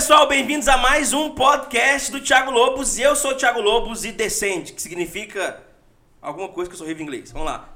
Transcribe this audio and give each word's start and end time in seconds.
pessoal, 0.00 0.26
bem-vindos 0.26 0.66
a 0.66 0.78
mais 0.78 1.12
um 1.12 1.28
podcast 1.28 2.10
do 2.10 2.22
Thiago 2.22 2.50
Lobos. 2.50 2.98
Eu 2.98 3.14
sou 3.14 3.32
o 3.32 3.34
Thiago 3.34 3.60
Lobos 3.60 4.02
e 4.02 4.10
Descende, 4.10 4.72
que 4.72 4.80
significa 4.80 5.62
alguma 6.22 6.48
coisa 6.48 6.70
que 6.70 6.74
eu 6.74 6.78
sou 6.78 6.86
horrível 6.86 7.02
em 7.02 7.06
inglês. 7.06 7.30
Vamos 7.32 7.46
lá. 7.46 7.68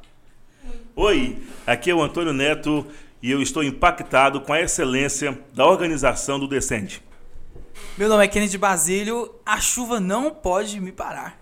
Oi, 0.97 1.43
aqui 1.67 1.91
é 1.91 1.95
o 1.95 2.01
Antônio 2.03 2.33
Neto 2.33 2.87
e 3.23 3.31
eu 3.31 3.43
estou 3.43 3.63
impactado 3.63 4.41
com 4.41 4.55
a 4.55 4.61
excelência 4.63 5.39
da 5.53 5.67
organização 5.67 6.41
do 6.41 6.49
Descende. 6.49 7.03
Meu 7.99 8.09
nome 8.09 8.25
é 8.25 8.29
Kennedy 8.29 8.57
Basílio, 8.57 9.35
a 9.45 9.61
chuva 9.61 10.01
não 10.01 10.31
pode 10.31 10.81
me 10.81 10.93
parar. 10.93 11.39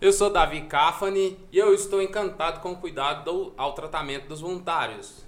Eu 0.00 0.12
sou 0.12 0.28
Davi 0.28 0.62
Cafani 0.62 1.38
e 1.52 1.56
eu 1.58 1.72
estou 1.72 2.02
encantado 2.02 2.58
com 2.58 2.72
o 2.72 2.76
cuidado 2.78 3.24
do- 3.24 3.54
ao 3.56 3.74
tratamento 3.74 4.26
dos 4.26 4.40
voluntários. 4.40 5.24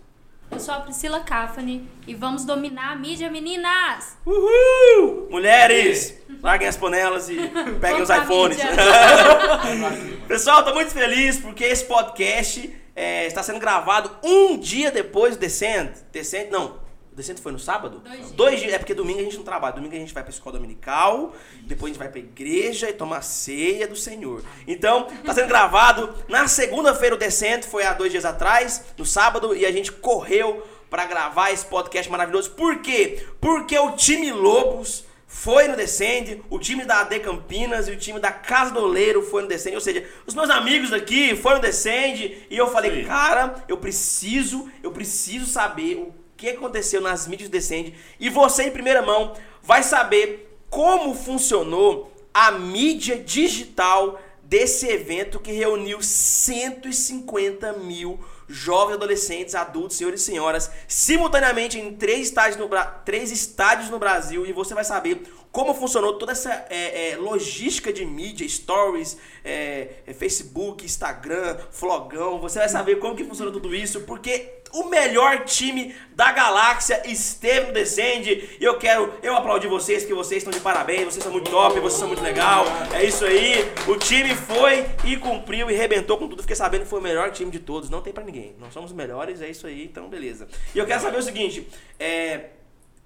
Eu 0.50 0.58
sou 0.58 0.74
a 0.74 0.80
Priscila 0.80 1.20
Cafani 1.20 1.88
e 2.06 2.14
vamos 2.14 2.44
dominar 2.44 2.92
a 2.92 2.96
mídia, 2.96 3.30
meninas! 3.30 4.16
Uhul! 4.26 5.28
Mulheres, 5.30 6.18
larguem 6.42 6.66
as 6.66 6.76
panelas 6.76 7.28
e 7.28 7.36
peguem 7.80 8.02
os 8.02 8.08
iPhones. 8.10 8.58
Pessoal, 10.26 10.64
tô 10.64 10.74
muito 10.74 10.90
feliz 10.90 11.38
porque 11.38 11.64
esse 11.64 11.84
podcast 11.84 12.74
é, 12.96 13.26
está 13.26 13.42
sendo 13.42 13.60
gravado 13.60 14.10
um 14.22 14.58
dia 14.58 14.90
depois 14.90 15.36
do 15.36 15.40
Descent. 15.40 15.90
Descent, 16.10 16.50
não. 16.50 16.87
O 17.18 17.20
Descent 17.20 17.40
foi 17.40 17.50
no 17.50 17.58
sábado? 17.58 18.00
Dois 18.34 18.60
dias. 18.60 18.74
É 18.74 18.78
porque 18.78 18.94
domingo 18.94 19.18
a 19.18 19.24
gente 19.24 19.36
não 19.36 19.42
trabalha. 19.42 19.74
Domingo 19.74 19.92
a 19.92 19.98
gente 19.98 20.14
vai 20.14 20.22
pra 20.22 20.30
escola 20.30 20.56
dominical, 20.56 21.34
depois 21.62 21.90
a 21.90 21.92
gente 21.92 21.98
vai 21.98 22.08
pra 22.08 22.20
igreja 22.20 22.88
e 22.88 22.92
tomar 22.92 23.22
ceia 23.22 23.88
do 23.88 23.96
Senhor. 23.96 24.40
Então, 24.68 25.08
tá 25.24 25.34
sendo 25.34 25.48
gravado 25.48 26.14
na 26.28 26.46
segunda-feira 26.46 27.16
o 27.16 27.18
Descent, 27.18 27.64
foi 27.64 27.82
há 27.84 27.92
dois 27.92 28.12
dias 28.12 28.24
atrás, 28.24 28.84
no 28.96 29.04
sábado, 29.04 29.52
e 29.52 29.66
a 29.66 29.72
gente 29.72 29.90
correu 29.90 30.64
pra 30.88 31.06
gravar 31.06 31.50
esse 31.50 31.66
podcast 31.66 32.08
maravilhoso. 32.08 32.52
Por 32.52 32.82
quê? 32.82 33.26
Porque 33.40 33.76
o 33.76 33.96
time 33.96 34.30
Lobos 34.30 35.04
foi 35.26 35.68
no 35.68 35.76
Descende, 35.76 36.42
o 36.48 36.58
time 36.58 36.84
da 36.84 37.00
AD 37.00 37.20
Campinas 37.20 37.86
e 37.88 37.90
o 37.90 37.96
time 37.96 38.18
da 38.18 38.32
Casa 38.32 38.72
do 38.72 38.80
Oleiro 38.80 39.22
foi 39.22 39.42
no 39.42 39.48
Descende, 39.48 39.74
ou 39.74 39.80
seja, 39.80 40.08
os 40.24 40.34
meus 40.34 40.48
amigos 40.48 40.90
aqui 40.92 41.36
foram 41.36 41.56
no 41.56 41.62
Descende 41.62 42.46
e 42.48 42.56
eu 42.56 42.68
falei, 42.68 43.02
Sim. 43.02 43.08
cara, 43.08 43.56
eu 43.68 43.76
preciso, 43.76 44.70
eu 44.82 44.90
preciso 44.90 45.44
saber 45.44 45.96
o 45.96 46.14
que 46.38 46.48
aconteceu 46.48 47.00
nas 47.00 47.26
mídias 47.26 47.50
Descende 47.50 47.94
e 48.18 48.30
você 48.30 48.62
em 48.62 48.70
primeira 48.70 49.02
mão 49.02 49.34
vai 49.60 49.82
saber 49.82 50.56
como 50.70 51.14
funcionou 51.14 52.10
a 52.32 52.52
mídia 52.52 53.18
digital 53.18 54.20
desse 54.44 54.86
evento 54.86 55.40
que 55.40 55.50
reuniu 55.50 56.00
150 56.00 57.72
mil 57.74 58.18
jovens, 58.46 58.94
adolescentes, 58.94 59.54
adultos, 59.54 59.96
senhores 59.96 60.22
e 60.22 60.24
senhoras, 60.24 60.70
simultaneamente 60.86 61.78
em 61.78 61.94
três 61.94 62.28
estádios 62.28 62.56
no, 62.56 62.70
três 63.04 63.30
estádios 63.30 63.90
no 63.90 63.98
Brasil 63.98 64.46
e 64.46 64.52
você 64.52 64.74
vai 64.74 64.84
saber 64.84 65.22
como 65.50 65.74
funcionou 65.74 66.14
toda 66.14 66.32
essa 66.32 66.66
é, 66.68 67.12
é, 67.12 67.16
logística 67.16 67.92
de 67.92 68.04
mídia, 68.04 68.48
stories, 68.48 69.16
é, 69.44 69.88
é, 70.06 70.12
Facebook, 70.12 70.84
Instagram, 70.84 71.56
flogão. 71.70 72.38
Você 72.40 72.58
vai 72.58 72.68
saber 72.68 72.96
como 72.96 73.16
que 73.16 73.24
funciona 73.24 73.50
tudo 73.50 73.74
isso, 73.74 74.02
porque 74.02 74.58
o 74.72 74.84
melhor 74.84 75.44
time 75.44 75.94
da 76.14 76.30
galáxia 76.32 77.02
esteve 77.06 77.68
no 77.68 77.72
Descende 77.72 78.56
e 78.60 78.64
eu 78.64 78.78
quero, 78.78 79.12
eu 79.22 79.34
aplaudir 79.34 79.68
vocês, 79.68 80.04
que 80.04 80.12
vocês 80.12 80.42
estão 80.42 80.52
de 80.52 80.60
parabéns, 80.60 81.12
vocês 81.14 81.22
são 81.22 81.32
muito 81.32 81.50
top, 81.50 81.80
vocês 81.80 81.98
são 81.98 82.08
muito 82.08 82.22
legal. 82.22 82.64
É 82.92 83.04
isso 83.04 83.24
aí. 83.24 83.64
O 83.86 83.96
time 83.96 84.34
foi 84.34 84.84
e 85.04 85.16
cumpriu 85.16 85.70
e 85.70 85.74
rebentou 85.74 86.18
com 86.18 86.28
tudo. 86.28 86.42
Fiquei 86.42 86.56
sabendo 86.56 86.82
que 86.82 86.88
foi 86.88 87.00
o 87.00 87.02
melhor 87.02 87.30
time 87.30 87.50
de 87.50 87.58
todos. 87.58 87.88
Não 87.88 88.02
tem 88.02 88.12
pra 88.12 88.24
ninguém. 88.24 88.54
Nós 88.58 88.72
somos 88.72 88.90
os 88.90 88.96
melhores, 88.96 89.40
é 89.40 89.48
isso 89.48 89.66
aí, 89.66 89.84
então 89.84 90.08
beleza. 90.08 90.46
E 90.74 90.78
eu 90.78 90.86
quero 90.86 91.00
saber 91.00 91.18
o 91.18 91.22
seguinte, 91.22 91.66
é, 91.98 92.50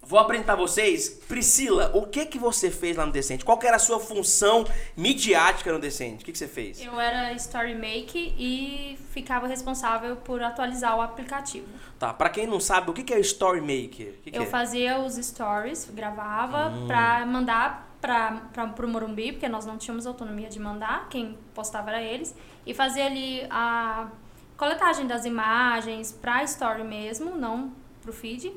Vou 0.04 0.18
apresentar 0.18 0.56
vocês, 0.56 1.08
Priscila, 1.08 1.92
o 1.94 2.06
que 2.06 2.26
que 2.26 2.36
você 2.38 2.70
fez 2.70 2.96
lá 2.96 3.06
no 3.06 3.12
Decente? 3.12 3.44
Qual 3.44 3.56
que 3.56 3.66
era 3.66 3.76
a 3.76 3.78
sua 3.78 4.00
função 4.00 4.64
midiática 4.96 5.72
no 5.72 5.78
Decente? 5.78 6.22
O 6.22 6.26
que, 6.26 6.32
que 6.32 6.38
você 6.38 6.48
fez? 6.48 6.84
Eu 6.84 6.98
era 7.00 7.32
story 7.34 7.74
make 7.76 8.34
e 8.36 8.98
ficava 9.12 9.46
responsável 9.46 10.16
por 10.16 10.42
atualizar 10.42 10.96
o 10.96 11.00
aplicativo. 11.00 11.66
Tá, 12.00 12.12
pra 12.12 12.28
quem 12.28 12.46
não 12.48 12.58
sabe, 12.58 12.90
o 12.90 12.92
que 12.92 13.04
que 13.04 13.14
é 13.14 13.20
Story 13.20 13.60
Maker? 13.60 14.14
Que 14.24 14.30
que 14.32 14.36
Eu 14.38 14.42
é? 14.42 14.46
fazia 14.46 14.98
os 14.98 15.14
stories, 15.14 15.88
gravava 15.94 16.70
Hum. 16.70 16.86
pra 16.88 17.24
mandar 17.24 17.88
pra, 18.00 18.32
pra, 18.52 18.66
pro 18.66 18.88
Morumbi, 18.88 19.30
porque 19.32 19.48
nós 19.48 19.64
não 19.64 19.78
tínhamos 19.78 20.04
autonomia 20.06 20.48
de 20.48 20.58
mandar, 20.58 21.08
quem 21.08 21.38
postava 21.54 21.90
era 21.90 22.02
eles, 22.02 22.34
e 22.66 22.74
fazia 22.74 23.06
ali 23.06 23.46
a 23.48 24.08
coletagem 24.56 25.06
das 25.06 25.24
imagens 25.24 26.10
pra 26.10 26.42
story 26.42 26.82
mesmo, 26.82 27.36
não 27.36 27.72
pro 28.02 28.12
feed, 28.12 28.52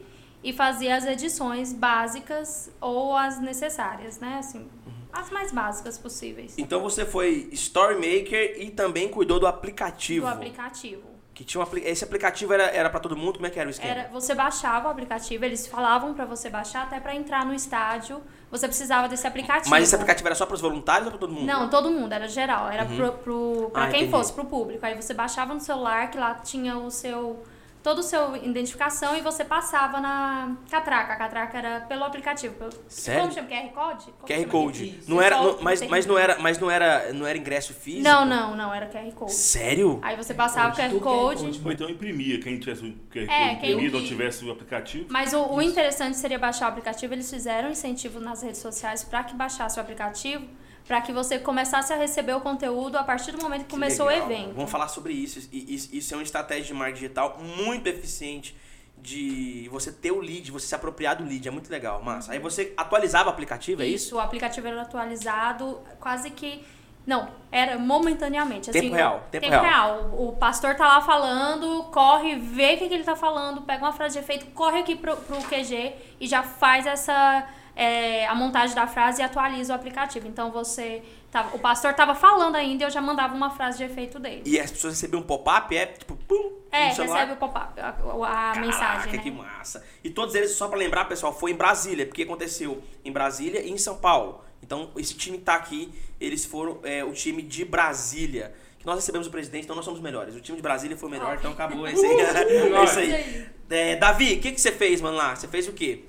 e 0.46 0.54
fazia 0.54 0.96
as 0.96 1.06
edições 1.06 1.74
básicas 1.74 2.70
ou 2.80 3.18
as 3.18 3.42
necessárias, 3.42 4.20
né, 4.20 4.38
assim, 4.40 4.60
Uhum. 4.86 4.94
as 5.12 5.30
mais 5.32 5.52
básicas 5.52 5.98
possíveis 5.98 6.54
Então 6.58 6.80
você 6.82 7.04
foi 7.06 7.50
Story 7.52 7.96
Maker 7.96 8.62
e 8.62 8.70
também 8.70 9.10
cuidou 9.10 9.40
do 9.40 9.48
aplicativo. 9.48 10.26
do 10.28 10.32
aplicativo. 10.32 11.16
Que 11.34 11.44
tinha 11.44 11.62
um 11.62 11.68
Esse 11.84 12.02
aplicativo 12.06 12.54
era, 12.54 12.64
era 12.68 12.90
pra 12.90 12.98
todo 13.00 13.18
mundo? 13.18 13.34
Como 13.34 13.46
é 13.46 13.50
que 13.50 13.60
era 13.60 13.68
o 13.68 13.70
esquema? 13.70 13.92
Era, 13.92 14.08
você 14.10 14.34
baixava 14.34 14.88
o 14.88 14.92
aplicativo, 14.92 15.44
eles 15.44 15.68
falavam 15.68 16.14
pra 16.14 16.24
você 16.24 16.50
baixar 16.50 16.84
até 16.84 16.98
pra 16.98 17.14
entrar 17.14 17.46
no 17.46 17.54
estádio, 17.54 18.22
você 18.50 18.68
precisava 18.68 19.10
desse 19.10 19.28
aplicativo. 19.28 19.70
Mas 19.70 19.84
esse 19.84 19.96
aplicativo 19.96 20.28
era 20.30 20.36
só 20.36 20.46
pros 20.46 20.62
voluntários 20.62 21.08
ou 21.08 21.12
pra 21.12 21.20
todo 21.20 21.34
mundo? 21.34 21.46
Não, 21.46 21.70
todo 21.70 21.90
mundo, 21.92 22.14
era 22.14 22.26
geral, 22.30 22.70
era 22.72 22.86
pro, 22.86 23.12
pro, 23.14 23.70
pra 23.74 23.84
Ah, 23.84 23.88
quem 23.90 24.04
entendi. 24.04 24.12
fosse, 24.12 24.32
pro 24.32 24.46
público. 24.46 24.86
Aí 24.86 24.96
você 24.96 25.14
baixava 25.14 25.54
no 25.54 25.60
celular, 25.60 26.10
que 26.10 26.18
lá 26.18 26.36
tinha 26.36 26.78
o 26.78 26.90
seu. 26.90 27.44
Todo 27.86 28.00
o 28.00 28.04
seu 28.04 28.36
identificação 28.38 29.16
e 29.16 29.22
você 29.22 29.46
passava 29.46 30.02
na 30.02 30.58
catraca. 30.72 31.14
A 31.14 31.16
catraca 31.18 31.56
era 31.56 31.82
pelo 31.82 32.04
aplicativo. 32.04 32.56
Pelo, 32.56 32.72
Sério? 32.88 33.22
Como 33.22 33.34
chama? 33.36 33.48
QR 33.48 33.70
Code? 33.70 34.06
Como 34.20 34.28
QR 34.28 34.48
Code. 34.50 35.00
Não 35.08 35.22
era, 35.22 35.40
não- 35.40 35.62
mas, 35.62 35.88
mas 35.88 36.06
não 36.08 36.18
era, 36.18 36.40
mas 36.40 36.58
não 36.58 36.72
era, 36.72 37.14
não 37.14 37.28
era 37.28 37.38
ingresso 37.38 37.76
físico? 37.76 38.04
Não, 38.04 38.26
não, 38.26 38.56
não, 38.56 38.74
era 38.74 38.88
QR 38.88 39.12
Code. 39.14 39.34
Sério? 39.34 40.00
Aí 40.02 40.16
você 40.18 40.34
passava 40.34 40.74
o 40.74 40.76
QR 40.76 41.00
Code. 41.00 41.62
Ou 41.64 41.72
então 41.72 41.88
imprimia, 41.88 42.40
quem 42.40 42.58
tivesse 42.58 42.84
o 42.88 42.92
QR 43.14 43.30
É, 43.30 43.50
Code 43.50 43.72
imprimido 43.72 43.98
ou 43.98 44.04
tivesse 44.04 44.44
o 44.44 44.52
aplicativo. 44.52 45.06
Mas 45.12 45.34
o, 45.34 45.46
o 45.46 45.62
interessante 45.62 46.18
seria 46.18 46.40
baixar 46.40 46.66
o 46.66 46.70
aplicativo. 46.70 47.14
Eles 47.14 47.30
fizeram 47.30 47.70
incentivo 47.70 48.20
nas 48.20 48.42
redes 48.42 48.62
sociais 48.62 49.04
para 49.04 49.24
que 49.24 49.36
baixasse 49.36 49.78
o 49.78 49.82
aplicativo, 49.84 50.44
para 50.88 51.02
que 51.02 51.12
você 51.12 51.40
começasse 51.40 51.92
a 51.92 51.96
receber 51.96 52.34
o 52.34 52.42
conteúdo 52.42 52.98
a 52.98 53.04
partir 53.04 53.32
do 53.32 53.42
momento 53.42 53.62
que, 53.62 53.66
Que 53.66 53.72
começou 53.72 54.06
legal. 54.06 54.28
o 54.28 54.32
evento. 54.32 54.54
Vamos 54.54 54.72
falar 54.72 54.88
sobre 54.88 55.14
isso. 55.14 55.50
Isso, 55.52 56.14
é 56.14 56.18
uma 56.18 56.24
estratégia 56.24 56.66
de 56.66 56.74
marketing 56.74 57.02
digital 57.02 57.40
muito 57.40 57.88
eficiente 57.88 58.56
de 58.98 59.68
você 59.72 59.92
ter 59.92 60.12
o 60.12 60.20
lead, 60.20 60.52
você 60.52 60.68
se 60.68 60.76
apropriar 60.76 61.16
do 61.16 61.24
lead. 61.24 61.48
É 61.48 61.52
muito 61.52 61.70
legal, 61.70 62.02
massa. 62.04 62.32
Aí 62.32 62.40
você 62.40 62.74
atualizava 62.78 63.30
o 63.30 63.32
aplicativo, 63.32 63.82
é 63.82 63.88
isso? 63.88 64.08
Isso, 64.08 64.16
o 64.16 64.20
aplicativo 64.20 64.68
era 64.68 64.82
atualizado 64.82 65.80
quase 66.00 66.30
que. 66.30 66.64
Não, 67.06 67.30
era 67.52 67.78
momentaneamente. 67.78 68.72
Tempo 68.72 68.86
assim, 68.86 68.96
real, 68.96 69.24
tempo 69.30 69.46
tempo 69.46 69.52
real. 69.52 69.64
real. 69.64 70.10
O, 70.14 70.30
o 70.30 70.34
pastor 70.34 70.76
tá 70.76 70.88
lá 70.88 71.02
falando, 71.02 71.84
corre, 71.92 72.36
vê 72.36 72.74
o 72.74 72.78
que, 72.80 72.88
que 72.88 72.94
ele 72.96 73.04
tá 73.04 73.16
falando, 73.16 73.62
pega 73.62 73.84
uma 73.84 73.94
frase 73.94 74.18
de 74.18 74.24
efeito, 74.24 74.48
corre 74.48 74.80
aqui 74.80 74.96
pro, 74.96 75.16
pro 75.18 75.38
QG 75.44 75.94
e 76.20 76.28
já 76.28 76.42
faz 76.44 76.86
essa. 76.88 77.48
É, 77.76 78.26
a 78.26 78.34
montagem 78.34 78.76
da 78.76 78.88
frase 78.88 79.22
e 79.22 79.26
atualiza 79.26 79.74
o 79.74 79.76
aplicativo. 79.76 80.28
Então 80.28 80.52
você. 80.52 81.04
Tava, 81.30 81.54
o 81.54 81.60
pastor 81.60 81.94
tava 81.94 82.16
falando 82.16 82.56
ainda 82.56 82.86
e 82.86 82.88
eu 82.88 82.90
já 82.90 83.02
mandava 83.02 83.36
uma 83.36 83.50
frase 83.50 83.80
de 83.80 83.84
efeito 83.84 84.18
dele. 84.18 84.44
E 84.46 84.58
as 84.58 84.72
pessoas 84.72 84.94
recebiam 84.94 85.20
um 85.20 85.26
pop-up, 85.26 85.76
é 85.76 85.86
tipo, 85.88 86.16
pum, 86.16 86.54
É, 86.72 86.88
recebe 86.88 87.34
o 87.34 87.36
pop-up, 87.36 87.78
a, 87.78 87.90
a 87.90 87.94
Caraca, 87.94 88.60
mensagem. 88.62 89.12
Né? 89.12 89.18
que 89.18 89.32
massa. 89.32 89.84
E 90.02 90.10
todos 90.10 90.34
eles, 90.34 90.52
só 90.52 90.70
pra 90.70 90.78
lembrar, 90.78 91.06
pessoal, 91.06 91.34
foi 91.34 91.52
em 91.52 91.56
Brasília, 91.56 92.06
porque 92.06 92.24
aconteceu 92.24 92.82
em 93.04 93.12
Brasília 93.12 93.62
e 93.62 93.70
em 93.70 93.78
São 93.78 93.98
Paulo. 93.98 94.46
Então, 94.64 94.92
esse 94.96 95.14
time 95.14 95.38
que 95.38 95.44
tá 95.44 95.56
aqui, 95.56 95.92
eles 96.22 96.46
foram 96.46 96.80
é, 96.84 97.04
o 97.04 97.12
time 97.12 97.42
de 97.42 97.66
Brasília. 97.66 98.54
Que 98.80 98.86
nós 98.86 98.96
recebemos 98.96 99.28
o 99.28 99.32
presidente, 99.32 99.66
então 99.66 99.76
nós 99.76 99.84
somos 99.84 100.00
melhores. 100.00 100.36
O 100.36 100.40
time 100.40 100.56
de 100.56 100.62
Brasília 100.62 100.96
foi 100.96 101.10
o 101.10 101.12
melhor, 101.12 101.36
então 101.38 101.52
acabou. 101.52 101.86
É 101.86 101.92
isso 101.92 102.06
aí. 102.06 102.22
é 102.22 102.84
isso 102.84 103.00
aí. 103.00 103.48
É, 103.70 103.96
Davi, 103.98 104.36
o 104.36 104.40
que, 104.40 104.54
que 104.54 104.62
você 104.62 104.72
fez, 104.72 105.02
mano, 105.02 105.18
lá? 105.18 105.36
Você 105.36 105.50
fez 105.50 105.68
o 105.68 105.74
quê? 105.74 106.06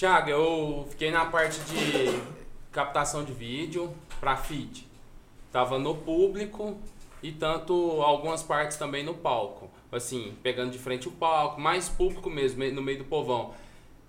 Tiago, 0.00 0.30
eu 0.30 0.86
fiquei 0.88 1.10
na 1.10 1.26
parte 1.26 1.60
de 1.60 2.22
captação 2.72 3.22
de 3.22 3.34
vídeo 3.34 3.92
pra 4.18 4.34
feed. 4.34 4.88
Tava 5.52 5.78
no 5.78 5.94
público 5.94 6.78
e 7.22 7.30
tanto 7.30 8.00
algumas 8.00 8.42
partes 8.42 8.78
também 8.78 9.04
no 9.04 9.12
palco. 9.12 9.68
Assim, 9.92 10.34
pegando 10.42 10.70
de 10.70 10.78
frente 10.78 11.06
o 11.06 11.10
palco, 11.10 11.60
mais 11.60 11.90
público 11.90 12.30
mesmo, 12.30 12.64
no 12.72 12.80
meio 12.80 12.96
do 12.96 13.04
povão. 13.04 13.52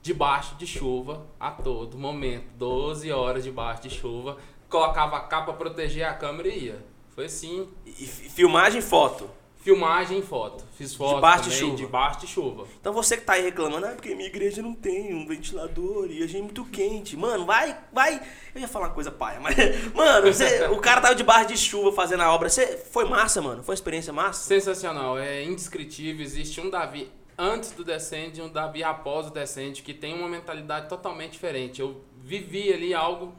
Debaixo 0.01 0.55
de 0.55 0.65
chuva 0.65 1.25
a 1.37 1.51
todo 1.51 1.97
momento, 1.97 2.45
12 2.55 3.11
horas 3.11 3.43
debaixo 3.43 3.81
de 3.81 3.89
chuva. 3.89 4.37
Colocava 4.69 5.17
a 5.17 5.19
capa 5.19 5.51
pra 5.51 5.55
proteger 5.55 6.05
a 6.07 6.13
câmera 6.13 6.47
e 6.47 6.67
ia. 6.67 6.85
Foi 7.13 7.25
assim, 7.25 7.67
E, 7.85 7.91
fi- 7.91 8.29
filmagem 8.29 8.79
e 8.79 8.81
foto. 8.81 9.29
Filmagem 9.61 10.19
e 10.19 10.21
foto. 10.21 10.63
Fiz 10.77 10.93
foto 10.95 11.15
de 11.21 11.43
também, 11.43 11.59
chuva. 11.59 11.75
debaixo 11.75 12.19
de 12.21 12.27
chuva. 12.27 12.67
Então 12.79 12.91
você 12.93 13.15
que 13.15 13.23
tá 13.23 13.33
aí 13.33 13.43
reclamando, 13.43 13.85
ah, 13.85 13.89
porque 13.91 14.13
minha 14.15 14.27
igreja 14.27 14.61
não 14.61 14.73
tem 14.73 15.13
um 15.13 15.25
ventilador 15.27 16.07
e 16.09 16.23
a 16.23 16.27
gente 16.27 16.37
é 16.39 16.41
muito 16.41 16.65
quente. 16.65 17.15
Mano, 17.15 17.45
vai, 17.45 17.77
vai. 17.93 18.21
Eu 18.53 18.61
ia 18.61 18.67
falar 18.67 18.87
uma 18.87 18.93
coisa 18.93 19.11
paia, 19.11 19.39
mas. 19.39 19.55
Mano, 19.93 20.33
você- 20.33 20.65
o 20.67 20.77
cara 20.79 20.99
tava 21.01 21.15
debaixo 21.15 21.49
de 21.49 21.57
chuva 21.57 21.91
fazendo 21.91 22.21
a 22.21 22.33
obra. 22.33 22.49
Você, 22.49 22.75
foi 22.77 23.05
massa, 23.05 23.41
mano. 23.41 23.63
Foi 23.63 23.73
uma 23.73 23.77
experiência 23.77 24.11
massa. 24.11 24.43
Sensacional, 24.47 25.17
é 25.17 25.43
indescritível. 25.43 26.23
Existe 26.25 26.59
um 26.59 26.69
Davi 26.69 27.11
antes 27.37 27.71
do 27.71 27.83
Descend 27.83 28.37
e 28.39 28.41
um 28.41 28.49
Davi 28.49 28.83
após 28.83 29.27
o 29.27 29.29
Descend, 29.31 29.81
que 29.83 29.93
tem 29.93 30.13
uma 30.13 30.27
mentalidade 30.27 30.89
totalmente 30.89 31.33
diferente. 31.33 31.81
Eu 31.81 32.01
vivi 32.23 32.71
ali 32.73 32.93
algo 32.93 33.33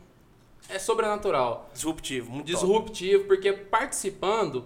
é 0.68 0.78
sobrenatural, 0.78 1.68
Disruptivo, 1.74 2.30
muito 2.30 2.50
top. 2.52 2.64
disruptivo, 2.64 3.24
porque 3.24 3.52
participando, 3.52 4.64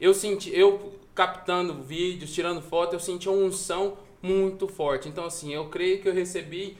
eu 0.00 0.12
senti, 0.14 0.50
eu 0.56 0.94
captando 1.14 1.74
vídeos, 1.82 2.32
tirando 2.32 2.60
foto, 2.60 2.92
eu 2.92 3.00
senti 3.00 3.28
uma 3.28 3.38
unção 3.38 3.96
muito 4.22 4.68
forte. 4.68 5.08
Então 5.08 5.24
assim, 5.24 5.54
eu 5.54 5.68
creio 5.68 6.00
que 6.00 6.08
eu 6.08 6.12
recebi 6.12 6.76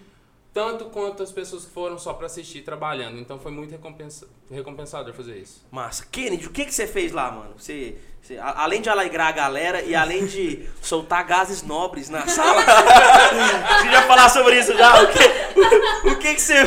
tanto 0.56 0.86
quanto 0.86 1.22
as 1.22 1.30
pessoas 1.30 1.66
que 1.66 1.70
foram 1.70 1.98
só 1.98 2.14
para 2.14 2.24
assistir 2.24 2.62
trabalhando. 2.62 3.18
Então 3.18 3.38
foi 3.38 3.52
muito 3.52 3.72
recompensa, 3.72 4.26
recompensador 4.50 5.12
fazer 5.12 5.36
isso. 5.36 5.62
Massa. 5.70 6.06
Kennedy, 6.10 6.46
o 6.46 6.50
que, 6.50 6.64
que 6.64 6.72
você 6.74 6.86
fez 6.86 7.12
lá, 7.12 7.30
mano? 7.30 7.50
Você, 7.58 7.96
você- 8.22 8.38
a- 8.38 8.62
além 8.62 8.80
de 8.80 8.88
alegrar 8.88 9.26
a 9.28 9.32
galera 9.32 9.82
e 9.82 9.94
além 9.94 10.24
de 10.24 10.66
soltar 10.80 11.26
gases 11.26 11.60
nobres 11.62 12.08
na 12.08 12.26
sala. 12.26 12.62
você 13.82 13.90
já 13.90 14.02
falar 14.06 14.30
sobre 14.30 14.58
isso 14.58 14.72
já? 14.78 15.02
O 15.02 15.08
que, 15.08 16.08
o 16.08 16.18
que, 16.20 16.34
que, 16.36 16.40
você, 16.40 16.62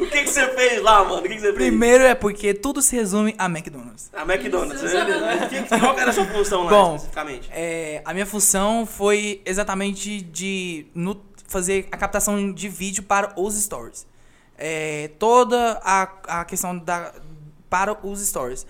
o 0.00 0.06
que, 0.08 0.22
que 0.24 0.30
você 0.30 0.48
fez 0.48 0.82
lá, 0.82 1.04
mano? 1.04 1.18
O 1.18 1.22
que, 1.22 1.28
que 1.28 1.40
você 1.40 1.52
fez? 1.52 1.54
Primeiro 1.68 2.02
é 2.02 2.16
porque 2.16 2.52
tudo 2.52 2.82
se 2.82 2.96
resume 2.96 3.36
a 3.38 3.46
McDonald's. 3.46 4.10
A 4.12 4.22
McDonald's, 4.22 4.82
Isso. 4.82 4.94
né? 4.94 5.40
O 5.44 5.48
que, 5.48 5.78
qual 5.78 5.96
era 5.96 6.10
a 6.10 6.12
sua 6.12 6.24
função 6.26 6.64
lá, 6.64 6.70
Bom, 6.70 6.96
especificamente? 6.96 7.48
É, 7.52 8.02
a 8.04 8.12
minha 8.12 8.26
função 8.26 8.84
foi 8.84 9.40
exatamente 9.46 10.20
de 10.22 10.86
no- 10.92 11.28
fazer 11.48 11.88
a 11.90 11.96
captação 11.96 12.52
de 12.52 12.68
vídeo 12.68 13.02
para 13.02 13.32
os 13.36 13.54
stories. 13.60 14.06
É, 14.56 15.08
toda 15.18 15.80
a, 15.82 16.40
a 16.40 16.44
questão 16.44 16.78
da 16.78 17.12
para 17.68 17.98
os 18.06 18.20
stories. 18.26 18.64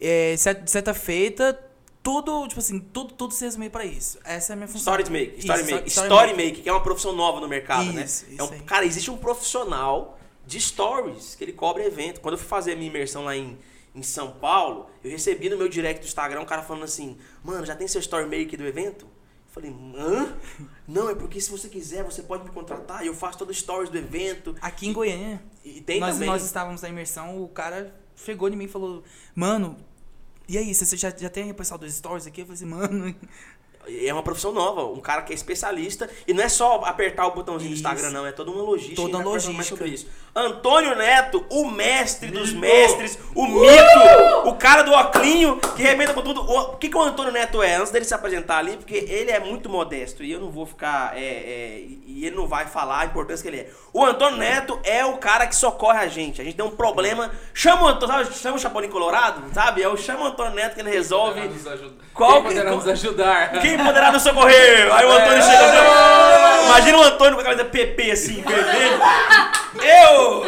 É, 0.00 0.34
de 0.34 0.70
certa 0.70 0.92
feita, 0.92 1.58
tudo, 2.02 2.46
tipo 2.48 2.60
assim, 2.60 2.78
tudo, 2.78 3.14
tudo 3.14 3.32
se 3.32 3.44
resumia 3.44 3.70
para 3.70 3.84
isso. 3.86 4.18
Essa 4.24 4.52
é 4.52 4.54
a 4.54 4.56
minha 4.56 4.68
função. 4.68 4.92
Story 5.00 5.10
make, 5.10 5.38
story 5.38 5.60
Isso, 5.62 5.70
make, 5.74 5.88
story 5.88 6.08
story 6.08 6.26
make. 6.34 6.42
make, 6.50 6.62
que 6.62 6.68
é 6.68 6.72
uma 6.72 6.82
profissão 6.82 7.12
nova 7.14 7.40
no 7.40 7.48
mercado, 7.48 7.92
né? 7.92 8.04
Isso, 8.04 8.26
É 8.28 8.34
isso 8.34 8.44
um- 8.44 8.52
aí. 8.52 8.60
cara, 8.60 8.84
existe 8.84 9.10
um 9.10 9.16
profissional 9.16 10.18
de 10.46 10.60
stories 10.60 11.34
que 11.34 11.42
ele 11.44 11.52
cobra 11.52 11.82
evento. 11.84 12.20
Quando 12.20 12.34
eu 12.34 12.38
fui 12.38 12.48
fazer 12.48 12.72
a 12.72 12.76
minha 12.76 12.88
imersão 12.90 13.24
lá 13.24 13.34
em, 13.34 13.56
em 13.94 14.02
São 14.02 14.32
Paulo, 14.32 14.90
eu 15.02 15.10
recebi 15.10 15.48
no 15.48 15.56
meu 15.56 15.68
direct 15.68 16.00
do 16.02 16.06
Instagram 16.06 16.40
um 16.42 16.44
cara 16.46 16.62
falando 16.62 16.84
assim: 16.84 17.16
Mano, 17.42 17.64
já 17.64 17.74
tem 17.74 17.88
seu 17.88 18.00
story 18.00 18.28
make 18.28 18.56
do 18.56 18.66
evento? 18.66 19.04
Eu 19.06 19.62
falei, 19.62 19.70
hã? 19.96 20.36
Não, 20.86 21.08
é 21.08 21.14
porque 21.14 21.40
se 21.40 21.50
você 21.50 21.68
quiser, 21.68 22.04
você 22.04 22.22
pode 22.22 22.44
me 22.44 22.50
contratar 22.50 23.02
e 23.02 23.06
eu 23.06 23.14
faço 23.14 23.38
todo 23.38 23.50
o 23.50 23.54
stories 23.54 23.90
do 23.90 23.96
evento. 23.96 24.54
Aqui 24.60 24.86
em 24.86 24.92
Goiânia, 24.92 25.42
E 25.64 25.80
tem 25.80 25.98
nós, 26.00 26.14
também. 26.14 26.28
nós 26.28 26.44
estávamos 26.44 26.82
na 26.82 26.88
imersão, 26.88 27.42
o 27.42 27.48
cara 27.48 27.94
chegou 28.16 28.48
em 28.48 28.56
mim 28.56 28.64
e 28.64 28.68
falou, 28.68 29.02
mano, 29.34 29.76
e 30.46 30.58
aí, 30.58 30.74
você 30.74 30.94
já, 30.96 31.08
já 31.10 31.30
tem 31.30 31.50
o 31.50 31.54
pessoal 31.54 31.78
dos 31.78 31.94
stories 31.94 32.26
aqui? 32.26 32.42
Eu 32.42 32.46
falei 32.46 32.56
assim, 32.56 32.66
mano, 32.66 33.14
É 34.06 34.12
uma 34.12 34.22
profissão 34.22 34.52
nova, 34.52 34.84
um 34.84 35.00
cara 35.00 35.22
que 35.22 35.32
é 35.32 35.34
especialista. 35.34 36.08
E 36.26 36.32
não 36.32 36.42
é 36.42 36.48
só 36.48 36.82
apertar 36.84 37.26
o 37.26 37.32
botãozinho 37.32 37.70
do 37.70 37.74
Isso. 37.74 37.82
Instagram, 37.82 38.10
não. 38.10 38.26
É 38.26 38.32
toda 38.32 38.50
uma 38.50 38.62
logística. 38.62 38.96
Toda 38.96 39.08
a 39.08 39.10
gente 39.12 39.16
vai 39.16 39.24
conversar 39.24 39.52
mais 39.52 39.70
logística. 39.70 39.76
sobre 39.76 39.94
isso. 39.94 40.06
Antônio 40.36 40.96
Neto, 40.96 41.44
o 41.48 41.70
mestre 41.70 42.28
dos 42.28 42.52
mestres, 42.52 43.16
o 43.36 43.46
mito, 43.46 44.48
o 44.48 44.54
cara 44.56 44.82
do 44.82 44.92
oclinho 44.92 45.58
que 45.76 45.82
arrebenta 45.86 46.12
com 46.12 46.22
tudo. 46.22 46.40
O 46.42 46.76
que, 46.76 46.88
que 46.88 46.96
o 46.96 47.02
Antônio 47.02 47.30
Neto 47.32 47.62
é? 47.62 47.76
Antes 47.76 47.92
dele 47.92 48.04
se 48.04 48.14
apresentar 48.14 48.58
ali, 48.58 48.76
porque 48.76 48.94
ele 48.96 49.30
é 49.30 49.38
muito 49.38 49.68
modesto 49.68 50.24
e 50.24 50.32
eu 50.32 50.40
não 50.40 50.50
vou 50.50 50.66
ficar. 50.66 51.16
é, 51.16 51.20
é, 51.24 51.84
e 52.06 52.26
ele 52.26 52.34
não 52.36 52.46
vai 52.48 52.66
falar 52.66 53.00
a 53.00 53.04
importância 53.04 53.42
que 53.42 53.48
ele 53.48 53.62
é. 53.62 53.70
O 53.92 54.04
Antônio 54.04 54.38
Neto 54.38 54.78
é 54.82 55.04
o 55.04 55.18
cara 55.18 55.46
que 55.46 55.54
socorre 55.54 55.98
a 55.98 56.08
gente. 56.08 56.40
A 56.40 56.44
gente 56.44 56.56
tem 56.56 56.64
um 56.64 56.70
problema. 56.70 57.30
Chama 57.52 57.84
o 57.84 57.88
Antônio, 57.88 58.24
sabe, 58.24 58.36
chama 58.36 58.56
o 58.56 58.60
Chapolin 58.60 58.88
Colorado, 58.88 59.42
sabe? 59.54 59.82
É 59.82 59.88
o 59.88 59.96
chama 59.96 60.22
o 60.22 60.26
Antônio 60.26 60.54
Neto 60.54 60.74
que 60.74 60.80
ele 60.80 60.90
resolve. 60.90 61.40
Poderá 61.40 61.54
nos 61.54 61.66
ajudar. 61.68 62.04
Qual 62.12 62.32
Quem 62.32 62.42
que- 62.42 62.48
poderá 62.48 62.70
nos 62.72 62.88
ajudar? 62.88 63.60
Quem 63.60 63.73
poderá 63.82 64.12
nos 64.12 64.22
socorrer? 64.22 64.92
Aí 64.92 65.06
o 65.06 65.12
Antônio 65.12 65.42
chega 65.42 65.64
assim. 65.64 66.66
Imagina 66.66 66.98
o 66.98 67.02
Antônio 67.02 67.34
com 67.34 67.40
a 67.40 67.44
camisa 67.44 67.64
PP 67.64 68.10
assim, 68.10 68.42
vermelho. 68.42 69.00
Eu! 69.82 70.44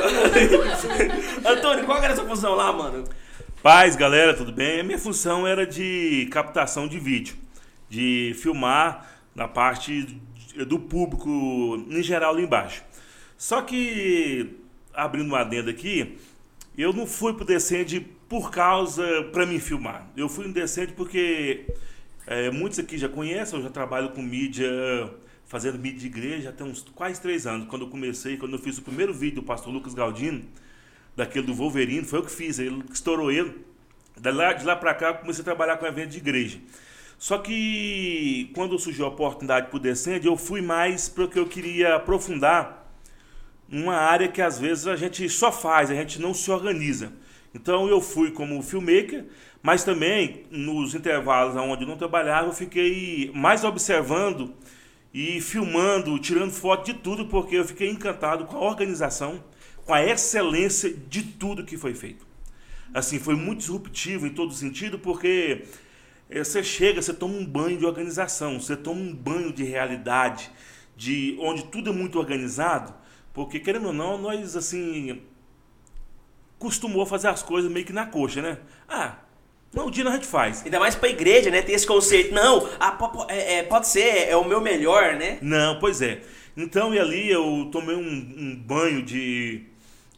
Antônio, 1.50 1.84
qual 1.84 2.02
era 2.02 2.12
a 2.12 2.16
sua 2.16 2.26
função 2.26 2.54
lá, 2.54 2.72
mano? 2.72 3.04
Paz, 3.62 3.96
galera, 3.96 4.34
tudo 4.34 4.52
bem? 4.52 4.80
A 4.80 4.84
minha 4.84 4.98
função 4.98 5.46
era 5.46 5.66
de 5.66 6.28
captação 6.30 6.86
de 6.86 6.98
vídeo, 6.98 7.36
de 7.88 8.36
filmar 8.40 9.06
na 9.34 9.48
parte 9.48 10.20
do 10.66 10.78
público 10.78 11.28
em 11.90 12.02
geral 12.02 12.34
lá 12.34 12.40
embaixo. 12.40 12.82
Só 13.36 13.60
que, 13.62 14.56
abrindo 14.94 15.26
uma 15.26 15.40
adenda 15.40 15.70
aqui, 15.70 16.16
eu 16.76 16.92
não 16.92 17.06
fui 17.06 17.34
pro 17.34 17.44
Descende 17.44 18.00
por 18.28 18.50
causa 18.50 19.24
para 19.32 19.44
me 19.44 19.58
filmar. 19.60 20.06
Eu 20.16 20.28
fui 20.28 20.46
no 20.46 20.52
Descende 20.52 20.92
porque 20.92 21.66
é, 22.26 22.50
muitos 22.50 22.78
aqui 22.78 22.98
já 22.98 23.08
conhecem, 23.08 23.58
eu 23.58 23.62
já 23.62 23.70
trabalho 23.70 24.10
com 24.10 24.20
mídia, 24.20 24.68
fazendo 25.44 25.78
mídia 25.78 26.00
de 26.00 26.06
igreja 26.06 26.52
tem 26.52 26.66
uns 26.66 26.82
quase 26.94 27.20
três 27.20 27.46
anos. 27.46 27.68
Quando 27.68 27.82
eu 27.82 27.88
comecei, 27.88 28.36
quando 28.36 28.54
eu 28.54 28.58
fiz 28.58 28.78
o 28.78 28.82
primeiro 28.82 29.14
vídeo 29.14 29.36
do 29.36 29.42
pastor 29.42 29.72
Lucas 29.72 29.94
Galdino, 29.94 30.44
daquele 31.14 31.46
do 31.46 31.54
Wolverine, 31.54 32.04
foi 32.04 32.18
eu 32.18 32.24
que 32.24 32.30
fiz, 32.30 32.58
ele 32.58 32.82
estourou 32.92 33.30
ele. 33.30 33.64
De 34.16 34.30
lá, 34.30 34.52
de 34.52 34.64
lá 34.64 34.74
pra 34.74 34.94
cá, 34.94 35.08
eu 35.08 35.14
comecei 35.14 35.42
a 35.42 35.44
trabalhar 35.44 35.76
com 35.76 35.86
evento 35.86 36.10
de 36.10 36.18
igreja. 36.18 36.58
Só 37.18 37.38
que 37.38 38.50
quando 38.54 38.78
surgiu 38.78 39.06
a 39.06 39.08
oportunidade 39.08 39.68
pro 39.68 39.78
Descende, 39.78 40.26
eu 40.26 40.36
fui 40.36 40.60
mais 40.60 41.08
porque 41.08 41.38
eu 41.38 41.46
queria 41.46 41.94
aprofundar 41.96 42.90
uma 43.70 43.94
área 43.94 44.28
que 44.28 44.42
às 44.42 44.58
vezes 44.58 44.86
a 44.86 44.96
gente 44.96 45.28
só 45.28 45.50
faz, 45.50 45.90
a 45.90 45.94
gente 45.94 46.20
não 46.20 46.34
se 46.34 46.50
organiza. 46.50 47.12
Então 47.54 47.88
eu 47.88 48.00
fui 48.00 48.30
como 48.30 48.62
filmmaker, 48.62 49.24
mas 49.66 49.82
também 49.82 50.44
nos 50.48 50.94
intervalos 50.94 51.56
onde 51.56 51.84
não 51.84 51.96
trabalhava, 51.96 52.46
eu 52.46 52.52
fiquei 52.52 53.32
mais 53.34 53.64
observando 53.64 54.54
e 55.12 55.40
filmando, 55.40 56.16
tirando 56.20 56.52
foto 56.52 56.86
de 56.86 56.94
tudo, 56.94 57.26
porque 57.26 57.56
eu 57.56 57.64
fiquei 57.64 57.90
encantado 57.90 58.44
com 58.44 58.56
a 58.56 58.60
organização, 58.60 59.42
com 59.84 59.92
a 59.92 60.04
excelência 60.04 60.94
de 60.94 61.24
tudo 61.24 61.64
que 61.64 61.76
foi 61.76 61.94
feito. 61.94 62.24
Assim, 62.94 63.18
foi 63.18 63.34
muito 63.34 63.58
disruptivo 63.58 64.24
em 64.28 64.30
todo 64.30 64.54
sentido, 64.54 65.00
porque 65.00 65.64
eh, 66.30 66.44
você 66.44 66.62
chega, 66.62 67.02
você 67.02 67.12
toma 67.12 67.34
um 67.34 67.44
banho 67.44 67.76
de 67.76 67.84
organização, 67.84 68.60
você 68.60 68.76
toma 68.76 69.00
um 69.00 69.12
banho 69.12 69.52
de 69.52 69.64
realidade, 69.64 70.48
de 70.96 71.36
onde 71.40 71.64
tudo 71.64 71.90
é 71.90 71.92
muito 71.92 72.20
organizado, 72.20 72.94
porque 73.34 73.58
querendo 73.58 73.88
ou 73.88 73.92
não, 73.92 74.16
nós 74.16 74.54
assim 74.54 75.22
costumou 76.56 77.04
fazer 77.04 77.26
as 77.26 77.42
coisas 77.42 77.68
meio 77.68 77.84
que 77.84 77.92
na 77.92 78.06
coxa, 78.06 78.40
né? 78.40 78.58
Ah, 78.88 79.25
não, 79.72 79.86
um 79.88 79.90
dia 79.90 80.08
a 80.08 80.12
gente 80.12 80.26
faz. 80.26 80.64
Ainda 80.64 80.80
mais 80.80 80.94
pra 80.94 81.08
igreja, 81.08 81.50
né? 81.50 81.60
Tem 81.60 81.74
esse 81.74 81.86
conceito. 81.86 82.34
Não, 82.34 82.60
po- 82.98 83.26
é, 83.28 83.56
é, 83.58 83.62
pode 83.62 83.88
ser, 83.88 84.28
é 84.28 84.36
o 84.36 84.44
meu 84.44 84.60
melhor, 84.60 85.14
né? 85.16 85.38
Não, 85.42 85.78
pois 85.78 86.00
é. 86.00 86.22
Então, 86.56 86.94
e 86.94 86.98
ali 86.98 87.30
eu 87.30 87.68
tomei 87.70 87.94
um, 87.94 88.00
um 88.00 88.56
banho 88.56 89.02
de, 89.02 89.64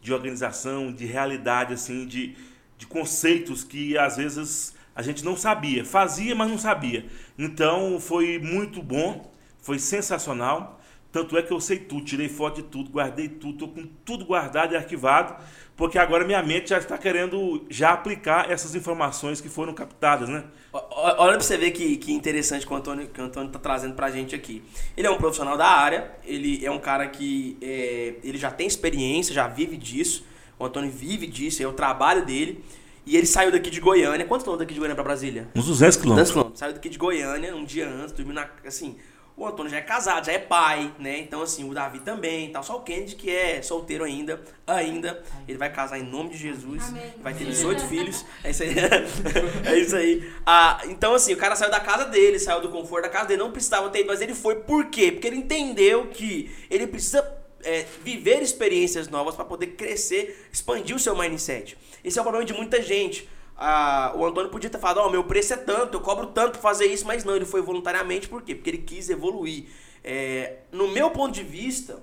de 0.01 0.13
organização, 0.13 0.91
de 0.93 1.05
realidade, 1.05 1.73
assim, 1.73 2.05
de, 2.05 2.35
de 2.77 2.87
conceitos 2.87 3.63
que 3.63 3.97
às 3.97 4.15
vezes 4.15 4.73
a 4.95 5.01
gente 5.01 5.25
não 5.25 5.35
sabia. 5.35 5.83
Fazia, 5.83 6.33
mas 6.33 6.49
não 6.49 6.57
sabia. 6.57 7.05
Então, 7.37 7.99
foi 7.99 8.39
muito 8.39 8.81
bom, 8.81 9.29
foi 9.61 9.77
sensacional. 9.77 10.79
Tanto 11.11 11.35
é 11.37 11.41
que 11.41 11.51
eu 11.51 11.59
sei 11.59 11.79
tudo, 11.79 12.05
tirei 12.05 12.29
foto 12.29 12.61
de 12.61 12.67
tudo, 12.69 12.91
guardei 12.91 13.27
tudo, 13.27 13.57
tô 13.57 13.67
com 13.67 13.85
tudo 14.05 14.23
guardado 14.25 14.73
e 14.73 14.77
arquivado, 14.77 15.35
porque 15.79 15.97
agora 15.97 16.25
minha 16.25 16.43
mente 16.43 16.71
já 16.71 16.77
está 16.77 16.97
querendo 16.97 17.65
já 17.69 17.91
aplicar 17.93 18.51
essas 18.51 18.75
informações 18.75 19.39
que 19.39 19.47
foram 19.47 19.73
captadas, 19.73 20.27
né? 20.27 20.43
Olha 20.73 21.37
pra 21.37 21.39
você 21.39 21.55
ver 21.55 21.71
que, 21.71 21.95
que 21.95 22.11
interessante 22.11 22.67
que 22.67 22.73
o, 22.73 22.75
Antônio, 22.75 23.07
que 23.07 23.21
o 23.21 23.23
Antônio 23.23 23.49
tá 23.49 23.59
trazendo 23.59 23.95
pra 23.95 24.11
gente 24.11 24.35
aqui. 24.35 24.61
Ele 24.97 25.07
é 25.07 25.09
um 25.09 25.15
profissional 25.15 25.57
da 25.57 25.67
área, 25.67 26.11
ele 26.25 26.65
é 26.65 26.69
um 26.69 26.79
cara 26.79 27.07
que 27.07 27.57
é, 27.61 28.15
ele 28.25 28.37
já 28.37 28.51
tem 28.51 28.67
experiência, 28.67 29.33
já 29.33 29.47
vive 29.47 29.77
disso. 29.77 30.25
O 30.59 30.65
Antônio 30.65 30.91
vive 30.91 31.25
disso, 31.25 31.63
é 31.63 31.67
o 31.67 31.71
trabalho 31.71 32.25
dele. 32.25 32.61
E 33.05 33.15
ele 33.15 33.25
saiu 33.25 33.49
daqui 33.49 33.69
de 33.69 33.79
Goiânia. 33.79 34.25
Quantos 34.25 34.43
quilômetros 34.43 34.67
daqui 34.67 34.73
de 34.73 34.79
Goiânia 34.81 34.95
pra 34.95 35.03
Brasília? 35.05 35.47
Uns 35.55 35.65
200 35.65 35.95
200 35.95 35.97
quilômetros. 36.01 36.31
quilômetros. 36.31 36.59
Saiu 36.59 36.73
daqui 36.73 36.89
de 36.89 36.97
Goiânia 36.97 37.55
um 37.55 37.63
dia 37.63 37.87
antes, 37.87 38.11
dormiu 38.11 38.35
na. 38.35 38.49
Assim, 38.67 38.97
o 39.39 39.47
Antônio 39.47 39.71
já 39.71 39.77
é 39.77 39.81
casado, 39.81 40.25
já 40.25 40.33
é 40.33 40.37
pai, 40.37 40.93
né? 40.99 41.17
Então, 41.19 41.41
assim, 41.41 41.67
o 41.67 41.73
Davi 41.73 41.99
também 41.99 42.51
tal. 42.51 42.61
Só 42.61 42.75
o 42.75 42.81
Kennedy, 42.81 43.15
que 43.15 43.33
é 43.33 43.61
solteiro 43.61 44.03
ainda, 44.03 44.41
ainda. 44.67 45.23
Ele 45.47 45.57
vai 45.57 45.71
casar 45.71 45.97
em 45.97 46.03
nome 46.03 46.31
de 46.31 46.37
Jesus. 46.37 46.89
Amém. 46.89 47.13
Vai 47.19 47.33
ter 47.33 47.45
18 47.45 47.87
filhos. 47.87 48.25
É 48.43 48.49
isso 48.49 48.63
aí. 48.63 48.75
é 49.65 49.79
isso 49.79 49.95
aí. 49.95 50.29
Ah, 50.45 50.81
então, 50.85 51.15
assim, 51.15 51.33
o 51.33 51.37
cara 51.37 51.55
saiu 51.55 51.71
da 51.71 51.79
casa 51.79 52.03
dele, 52.05 52.37
saiu 52.37 52.59
do 52.59 52.67
conforto 52.67 53.03
da 53.03 53.09
casa 53.09 53.29
dele, 53.29 53.39
não 53.41 53.51
precisava 53.51 53.89
ter 53.89 53.99
ido, 53.99 54.07
mas 54.07 54.19
ele 54.19 54.35
foi 54.35 54.57
por 54.57 54.87
quê? 54.87 55.09
Porque 55.09 55.27
ele 55.27 55.37
entendeu 55.37 56.07
que 56.07 56.53
ele 56.69 56.85
precisa 56.85 57.23
é, 57.63 57.85
viver 58.03 58.41
experiências 58.41 59.07
novas 59.07 59.35
para 59.35 59.45
poder 59.45 59.67
crescer, 59.67 60.47
expandir 60.51 60.93
o 60.93 60.99
seu 60.99 61.15
mindset. 61.15 61.77
Esse 62.03 62.19
é 62.19 62.21
o 62.21 62.25
problema 62.25 62.45
de 62.45 62.53
muita 62.53 62.81
gente. 62.81 63.29
Ah, 63.61 64.13
o 64.15 64.25
Antônio 64.25 64.49
podia 64.49 64.69
ter 64.69 64.79
falado, 64.79 64.99
ó, 64.99 65.09
meu 65.09 65.25
preço 65.25 65.53
é 65.53 65.57
tanto, 65.57 65.97
eu 65.97 66.01
cobro 66.01 66.27
tanto 66.27 66.51
pra 66.53 66.61
fazer 66.61 66.85
isso, 66.85 67.05
mas 67.05 67.25
não, 67.25 67.35
ele 67.35 67.43
foi 67.45 67.61
voluntariamente, 67.61 68.29
por 68.29 68.41
quê? 68.41 68.55
Porque 68.55 68.69
ele 68.69 68.77
quis 68.77 69.09
evoluir. 69.09 69.65
É, 70.01 70.59
no 70.71 70.87
meu 70.87 71.11
ponto 71.11 71.33
de 71.33 71.43
vista, 71.43 72.01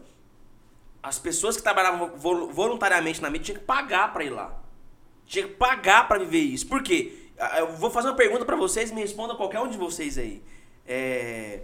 as 1.02 1.18
pessoas 1.18 1.56
que 1.56 1.62
trabalhavam 1.62 2.14
vol- 2.14 2.48
voluntariamente 2.50 3.22
na 3.22 3.30
mídia 3.30 3.46
tinham 3.46 3.58
que 3.60 3.64
pagar 3.64 4.12
pra 4.12 4.22
ir 4.22 4.28
lá. 4.28 4.54
Tinha 5.24 5.48
que 5.48 5.54
pagar 5.54 6.06
pra 6.06 6.18
viver 6.18 6.40
isso. 6.40 6.66
Por 6.66 6.82
quê? 6.82 7.30
Eu 7.56 7.72
vou 7.72 7.90
fazer 7.90 8.08
uma 8.08 8.16
pergunta 8.16 8.44
pra 8.44 8.54
vocês, 8.56 8.92
me 8.92 9.00
responda 9.00 9.34
qualquer 9.34 9.60
um 9.60 9.68
de 9.68 9.78
vocês 9.78 10.18
aí. 10.18 10.42
É, 10.86 11.62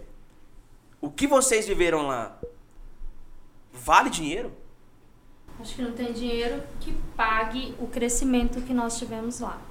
o 0.99 1.11
que 1.11 1.27
vocês 1.27 1.67
viveram 1.67 2.07
lá 2.07 2.35
vale 3.71 4.09
dinheiro? 4.09 4.51
Acho 5.59 5.75
que 5.75 5.81
não 5.83 5.91
tem 5.91 6.11
dinheiro 6.13 6.63
que 6.79 6.91
pague 7.15 7.75
o 7.79 7.85
crescimento 7.87 8.59
que 8.61 8.73
nós 8.73 8.97
tivemos 8.97 9.39
lá. 9.39 9.61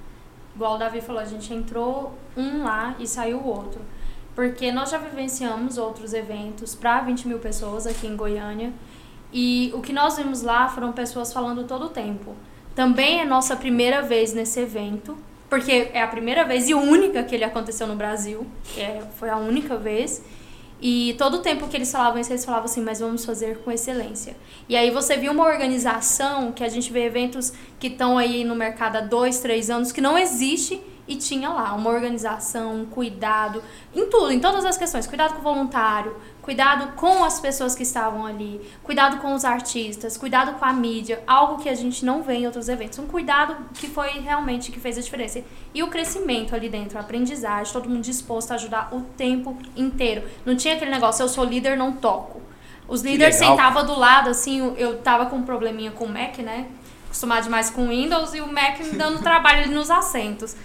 Igual 0.55 0.75
o 0.75 0.77
Davi 0.77 1.01
falou, 1.01 1.21
a 1.21 1.25
gente 1.25 1.53
entrou 1.53 2.13
um 2.37 2.63
lá 2.63 2.95
e 2.99 3.07
saiu 3.07 3.39
o 3.39 3.47
outro. 3.47 3.81
Porque 4.35 4.71
nós 4.71 4.89
já 4.89 4.97
vivenciamos 4.97 5.77
outros 5.77 6.13
eventos 6.13 6.75
para 6.75 7.01
20 7.01 7.27
mil 7.27 7.39
pessoas 7.39 7.85
aqui 7.85 8.07
em 8.07 8.15
Goiânia. 8.15 8.71
E 9.31 9.71
o 9.73 9.81
que 9.81 9.91
nós 9.91 10.17
vimos 10.17 10.41
lá 10.41 10.67
foram 10.67 10.91
pessoas 10.91 11.33
falando 11.33 11.63
todo 11.63 11.85
o 11.85 11.89
tempo. 11.89 12.35
Também 12.75 13.19
é 13.19 13.25
nossa 13.25 13.55
primeira 13.55 14.01
vez 14.01 14.33
nesse 14.33 14.59
evento, 14.59 15.17
porque 15.49 15.89
é 15.93 16.01
a 16.01 16.07
primeira 16.07 16.43
vez 16.43 16.67
e 16.69 16.73
única 16.73 17.23
que 17.23 17.35
ele 17.35 17.43
aconteceu 17.43 17.85
no 17.85 17.95
Brasil. 17.95 18.45
É, 18.77 19.01
foi 19.15 19.29
a 19.29 19.37
única 19.37 19.77
vez. 19.77 20.23
E 20.85 21.15
todo 21.17 21.35
o 21.35 21.39
tempo 21.39 21.69
que 21.69 21.77
eles 21.77 21.89
falavam 21.89 22.19
isso, 22.19 22.29
eles 22.29 22.43
falavam 22.43 22.65
assim, 22.65 22.81
mas 22.81 22.99
vamos 22.99 23.23
fazer 23.23 23.59
com 23.59 23.71
excelência. 23.71 24.35
E 24.67 24.75
aí 24.75 24.91
você 24.91 25.15
viu 25.15 25.31
uma 25.31 25.45
organização, 25.45 26.51
que 26.51 26.61
a 26.61 26.67
gente 26.67 26.91
vê 26.91 27.05
eventos 27.05 27.53
que 27.79 27.87
estão 27.87 28.17
aí 28.17 28.43
no 28.43 28.53
mercado 28.53 28.97
há 28.97 28.99
dois, 28.99 29.39
três 29.39 29.69
anos, 29.69 29.93
que 29.93 30.01
não 30.01 30.17
existe 30.17 30.81
e 31.07 31.15
tinha 31.15 31.49
lá 31.49 31.73
uma 31.73 31.89
organização, 31.89 32.81
um 32.81 32.85
cuidado, 32.85 33.61
em 33.93 34.09
tudo, 34.09 34.31
em 34.31 34.39
todas 34.39 34.65
as 34.65 34.77
questões. 34.77 35.05
Cuidado 35.05 35.33
com 35.33 35.39
o 35.39 35.43
voluntário, 35.43 36.15
cuidado 36.41 36.93
com 36.95 37.23
as 37.23 37.39
pessoas 37.39 37.75
que 37.75 37.83
estavam 37.83 38.25
ali, 38.25 38.61
cuidado 38.83 39.17
com 39.17 39.33
os 39.33 39.43
artistas, 39.43 40.15
cuidado 40.15 40.57
com 40.57 40.65
a 40.65 40.71
mídia, 40.71 41.21
algo 41.27 41.61
que 41.61 41.67
a 41.67 41.75
gente 41.75 42.05
não 42.05 42.23
vê 42.23 42.35
em 42.35 42.45
outros 42.45 42.69
eventos. 42.69 42.99
Um 42.99 43.07
cuidado 43.07 43.55
que 43.73 43.87
foi 43.87 44.11
realmente 44.19 44.71
que 44.71 44.79
fez 44.79 44.97
a 44.97 45.01
diferença. 45.01 45.43
E 45.73 45.83
o 45.83 45.89
crescimento 45.89 46.55
ali 46.55 46.69
dentro, 46.69 46.97
a 46.97 47.01
aprendizagem, 47.01 47.73
todo 47.73 47.89
mundo 47.89 48.01
disposto 48.01 48.51
a 48.51 48.55
ajudar 48.55 48.89
o 48.93 49.01
tempo 49.17 49.57
inteiro. 49.75 50.23
Não 50.45 50.55
tinha 50.55 50.75
aquele 50.75 50.91
negócio, 50.91 51.23
eu 51.23 51.29
sou 51.29 51.43
líder, 51.43 51.77
não 51.77 51.91
toco. 51.91 52.41
Os 52.87 53.01
líderes 53.01 53.35
sentavam 53.35 53.85
do 53.85 53.97
lado, 53.97 54.29
assim, 54.29 54.73
eu 54.77 54.97
tava 54.99 55.25
com 55.25 55.37
um 55.37 55.43
probleminha 55.43 55.91
com 55.91 56.05
o 56.05 56.09
Mac, 56.09 56.37
né? 56.39 56.67
Acostumado 57.05 57.43
demais 57.43 57.69
com 57.69 57.85
o 57.85 57.89
Windows 57.89 58.33
e 58.33 58.41
o 58.41 58.51
Mac 58.51 58.79
me 58.79 58.91
dando 58.97 59.21
trabalho 59.21 59.71
nos 59.71 59.89
assentos. 59.89 60.55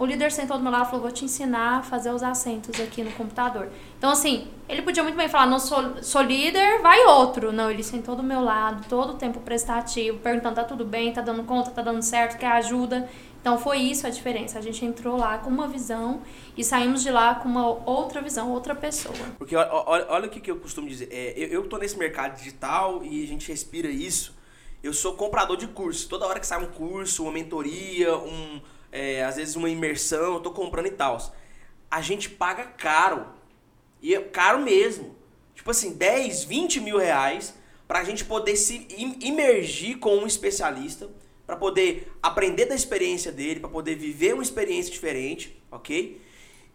O 0.00 0.06
líder 0.06 0.32
sentou 0.32 0.56
do 0.56 0.62
meu 0.62 0.72
lado 0.72 0.86
e 0.86 0.86
falou: 0.86 1.02
Vou 1.02 1.10
te 1.12 1.26
ensinar 1.26 1.80
a 1.80 1.82
fazer 1.82 2.10
os 2.10 2.22
assentos 2.22 2.80
aqui 2.80 3.04
no 3.04 3.12
computador. 3.12 3.68
Então, 3.98 4.10
assim, 4.10 4.48
ele 4.66 4.80
podia 4.80 5.02
muito 5.02 5.14
bem 5.14 5.28
falar: 5.28 5.44
Não 5.44 5.58
sou, 5.58 6.02
sou 6.02 6.22
líder, 6.22 6.80
vai 6.80 7.04
outro. 7.04 7.52
Não, 7.52 7.70
ele 7.70 7.82
sentou 7.82 8.16
do 8.16 8.22
meu 8.22 8.40
lado, 8.40 8.88
todo 8.88 9.10
o 9.10 9.16
tempo 9.16 9.40
prestativo, 9.40 10.18
perguntando: 10.20 10.54
Tá 10.54 10.64
tudo 10.64 10.86
bem, 10.86 11.12
tá 11.12 11.20
dando 11.20 11.44
conta, 11.44 11.70
tá 11.70 11.82
dando 11.82 12.00
certo, 12.00 12.38
quer 12.38 12.50
ajuda. 12.52 13.10
Então, 13.42 13.58
foi 13.58 13.76
isso 13.76 14.06
a 14.06 14.10
diferença. 14.10 14.58
A 14.58 14.62
gente 14.62 14.82
entrou 14.86 15.18
lá 15.18 15.36
com 15.36 15.50
uma 15.50 15.68
visão 15.68 16.22
e 16.56 16.64
saímos 16.64 17.02
de 17.02 17.10
lá 17.10 17.34
com 17.34 17.46
uma 17.46 17.66
outra 17.66 18.22
visão, 18.22 18.50
outra 18.50 18.74
pessoa. 18.74 19.14
Porque 19.36 19.54
olha, 19.54 20.06
olha 20.08 20.26
o 20.26 20.30
que, 20.30 20.40
que 20.40 20.50
eu 20.50 20.56
costumo 20.56 20.88
dizer. 20.88 21.10
É, 21.12 21.34
eu, 21.36 21.48
eu 21.48 21.68
tô 21.68 21.76
nesse 21.76 21.98
mercado 21.98 22.38
digital 22.38 23.04
e 23.04 23.22
a 23.22 23.26
gente 23.26 23.46
respira 23.48 23.90
isso. 23.90 24.34
Eu 24.82 24.94
sou 24.94 25.12
comprador 25.12 25.58
de 25.58 25.66
curso. 25.66 26.08
Toda 26.08 26.24
hora 26.26 26.40
que 26.40 26.46
sai 26.46 26.58
um 26.62 26.68
curso, 26.68 27.24
uma 27.24 27.32
mentoria, 27.32 28.16
um, 28.16 28.62
é, 28.92 29.24
às 29.24 29.36
vezes 29.36 29.56
uma 29.56 29.68
imersão, 29.70 30.34
eu 30.34 30.40
tô 30.40 30.50
comprando 30.50 30.86
e 30.86 30.90
tal. 30.92 31.18
A 31.90 32.00
gente 32.00 32.28
paga 32.30 32.64
caro. 32.64 33.26
E 34.02 34.14
é 34.14 34.20
caro 34.20 34.60
mesmo. 34.60 35.16
Tipo 35.54 35.70
assim, 35.70 35.92
10, 35.92 36.44
20 36.44 36.80
mil 36.80 36.96
reais 36.98 37.54
pra 37.86 38.04
gente 38.04 38.24
poder 38.24 38.56
se 38.56 38.86
im- 38.96 39.18
imergir 39.20 39.98
com 39.98 40.16
um 40.16 40.26
especialista, 40.26 41.08
pra 41.46 41.56
poder 41.56 42.10
aprender 42.22 42.66
da 42.66 42.74
experiência 42.74 43.32
dele, 43.32 43.58
pra 43.60 43.68
poder 43.68 43.96
viver 43.96 44.32
uma 44.34 44.42
experiência 44.42 44.92
diferente, 44.92 45.60
ok? 45.70 46.20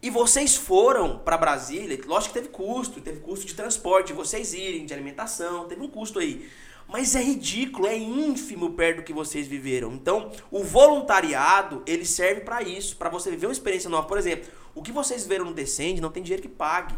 E 0.02 0.10
vocês 0.10 0.54
foram 0.54 1.18
pra 1.20 1.38
Brasília, 1.38 1.98
lógico 2.04 2.34
que 2.34 2.40
teve 2.40 2.52
custo, 2.52 3.00
teve 3.00 3.20
custo 3.20 3.46
de 3.46 3.54
transporte, 3.54 4.08
de 4.08 4.12
vocês 4.12 4.52
irem, 4.52 4.84
de 4.84 4.92
alimentação, 4.92 5.66
teve 5.66 5.80
um 5.80 5.88
custo 5.88 6.18
aí. 6.18 6.46
Mas 6.88 7.14
é 7.16 7.22
ridículo, 7.22 7.86
é 7.86 7.96
ínfimo 7.96 8.70
perto 8.70 8.98
do 8.98 9.02
que 9.02 9.12
vocês 9.12 9.46
viveram. 9.46 9.92
Então, 9.92 10.30
o 10.50 10.62
voluntariado, 10.62 11.82
ele 11.86 12.04
serve 12.04 12.42
pra 12.42 12.62
isso, 12.62 12.96
pra 12.96 13.08
você 13.08 13.30
viver 13.30 13.46
uma 13.46 13.52
experiência 13.52 13.90
nova. 13.90 14.06
Por 14.06 14.18
exemplo, 14.18 14.48
o 14.74 14.82
que 14.82 14.92
vocês 14.92 15.22
viveram 15.24 15.46
no 15.46 15.54
Descende 15.54 16.00
não 16.00 16.10
tem 16.10 16.22
dinheiro 16.22 16.42
que 16.42 16.48
pague. 16.48 16.94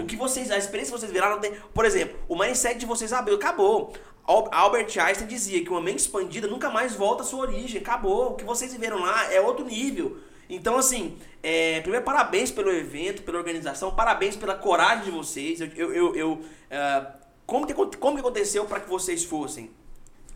O 0.00 0.06
que 0.06 0.16
vocês, 0.16 0.50
a 0.50 0.58
experiência 0.58 0.92
que 0.92 1.00
vocês 1.00 1.12
viraram 1.12 1.34
não 1.36 1.40
tem. 1.40 1.52
Por 1.74 1.84
exemplo, 1.84 2.16
o 2.28 2.36
mindset 2.38 2.78
de 2.78 2.86
vocês 2.86 3.12
abriu, 3.12 3.36
acabou. 3.36 3.92
Al- 4.24 4.48
Albert 4.52 4.96
Einstein 4.98 5.26
dizia 5.28 5.62
que 5.62 5.70
uma 5.70 5.80
mente 5.80 6.00
expandida 6.00 6.46
nunca 6.48 6.68
mais 6.70 6.94
volta 6.94 7.22
à 7.22 7.26
sua 7.26 7.40
origem, 7.40 7.80
acabou. 7.80 8.32
O 8.32 8.34
que 8.34 8.44
vocês 8.44 8.72
viveram 8.72 8.98
lá 9.00 9.32
é 9.32 9.40
outro 9.40 9.64
nível. 9.64 10.18
Então, 10.48 10.76
assim, 10.76 11.16
é, 11.42 11.80
primeiro, 11.80 12.04
parabéns 12.04 12.50
pelo 12.52 12.70
evento, 12.70 13.22
pela 13.22 13.38
organização, 13.38 13.94
parabéns 13.94 14.36
pela 14.36 14.54
coragem 14.54 15.04
de 15.04 15.10
vocês. 15.10 15.60
Eu, 15.60 15.68
eu, 15.76 15.94
eu, 15.94 16.14
eu, 16.16 16.40
ah, 16.70 17.14
como, 17.46 17.66
que, 17.66 17.74
como 17.74 18.14
que 18.16 18.20
aconteceu 18.20 18.64
para 18.64 18.80
que 18.80 18.88
vocês 18.88 19.24
fossem? 19.24 19.70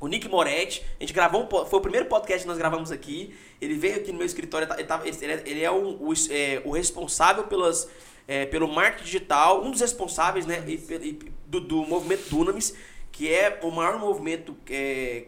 O 0.00 0.08
Nick 0.08 0.26
Moretti, 0.28 0.82
a 0.98 1.02
gente 1.02 1.12
gravou 1.12 1.46
foi 1.66 1.78
o 1.78 1.82
primeiro 1.82 2.06
podcast 2.06 2.40
que 2.42 2.48
nós 2.48 2.56
gravamos 2.56 2.90
aqui. 2.90 3.34
Ele 3.60 3.74
veio 3.74 3.96
aqui 3.96 4.10
no 4.12 4.16
meu 4.18 4.26
escritório, 4.26 4.64
ele, 4.64 4.86
tá- 4.86 5.02
ele, 5.04 5.12
tá- 5.12 5.22
ele 5.24 5.32
é, 5.32 5.42
ele 5.44 5.62
é 5.62 5.70
o, 5.70 6.08
o, 6.08 6.12
é, 6.30 6.62
o 6.64 6.70
responsável 6.70 7.44
pelas, 7.44 7.86
é, 8.26 8.46
pelo 8.46 8.66
marketing 8.66 9.04
digital, 9.04 9.62
um 9.62 9.70
dos 9.70 9.80
responsáveis 9.82 10.46
né, 10.46 10.64
e, 10.66 10.72
e- 10.74 11.18
do, 11.46 11.60
do 11.60 11.84
movimento 11.84 12.30
Dunamis, 12.30 12.74
que 13.12 13.28
é 13.28 13.60
o 13.62 13.70
maior 13.70 13.98
movimento 13.98 14.56
é, 14.70 15.24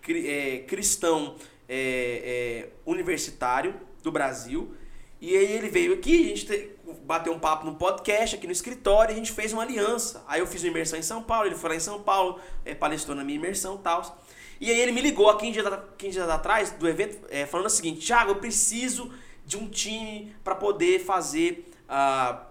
cri- 0.00 0.28
é, 0.28 0.58
cristão 0.60 1.34
é, 1.68 2.68
universitário 2.86 3.74
do 4.04 4.12
Brasil. 4.12 4.72
E 5.20 5.36
aí 5.36 5.52
ele 5.52 5.68
veio 5.68 5.94
aqui, 5.94 6.26
a 6.32 6.36
gente 6.36 6.70
te- 6.94 7.00
bateu 7.04 7.32
um 7.32 7.38
papo 7.38 7.64
no 7.66 7.74
podcast, 7.74 8.36
aqui 8.36 8.46
no 8.46 8.52
escritório, 8.52 9.12
e 9.12 9.14
a 9.14 9.16
gente 9.16 9.32
fez 9.32 9.52
uma 9.52 9.62
aliança. 9.62 10.22
Aí 10.26 10.40
eu 10.40 10.46
fiz 10.46 10.62
uma 10.62 10.68
imersão 10.70 10.98
em 10.98 11.02
São 11.02 11.22
Paulo, 11.22 11.46
ele 11.48 11.54
foi 11.56 11.70
lá 11.70 11.76
em 11.76 11.80
São 11.80 12.02
Paulo, 12.02 12.40
é, 12.64 12.74
palestrou 12.74 13.16
na 13.16 13.24
minha 13.24 13.36
imersão 13.38 13.76
e 13.76 13.78
tal. 13.78 14.22
E 14.60 14.70
aí 14.70 14.78
ele 14.80 14.92
me 14.92 15.00
ligou 15.00 15.28
há 15.28 15.36
15 15.38 15.52
dias, 15.52 15.66
a- 15.66 15.84
15 15.98 16.12
dias 16.12 16.28
atrás 16.30 16.70
do 16.70 16.88
evento, 16.88 17.26
é, 17.30 17.46
falando 17.46 17.66
o 17.66 17.70
seguinte, 17.70 18.06
Thiago, 18.06 18.30
eu 18.32 18.36
preciso 18.36 19.12
de 19.44 19.56
um 19.56 19.68
time 19.68 20.34
para 20.44 20.54
poder 20.54 21.00
fazer... 21.04 21.68
ah, 21.88 22.46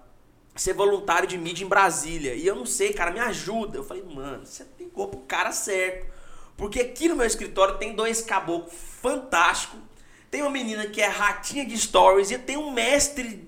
ser 0.54 0.74
voluntário 0.74 1.26
de 1.30 1.38
mídia 1.38 1.64
em 1.64 1.68
Brasília. 1.68 2.34
E 2.36 2.46
eu 2.46 2.54
não 2.54 2.66
sei, 2.66 2.92
cara, 2.92 3.10
me 3.10 3.22
ajuda. 3.22 3.78
Eu 3.78 3.86
falei, 3.86 4.04
mano, 4.04 4.46
você 4.46 4.68
ligou 4.78 5.08
pro 5.08 5.22
cara 5.22 5.54
certo. 5.54 6.06
Porque 6.58 6.82
aqui 6.82 7.08
no 7.08 7.16
meu 7.16 7.26
escritório 7.26 7.78
tem 7.78 7.96
dois 7.96 8.22
caboclos 8.22 8.74
fantásticos. 9.02 9.80
Tem 10.30 10.42
uma 10.42 10.52
menina 10.52 10.86
que 10.88 11.02
é 11.02 11.08
ratinha 11.08 11.66
de 11.66 11.78
stories 11.78 12.32
e 12.32 12.38
tem 12.38 12.58
um 12.58 12.70
mestre 12.70 13.48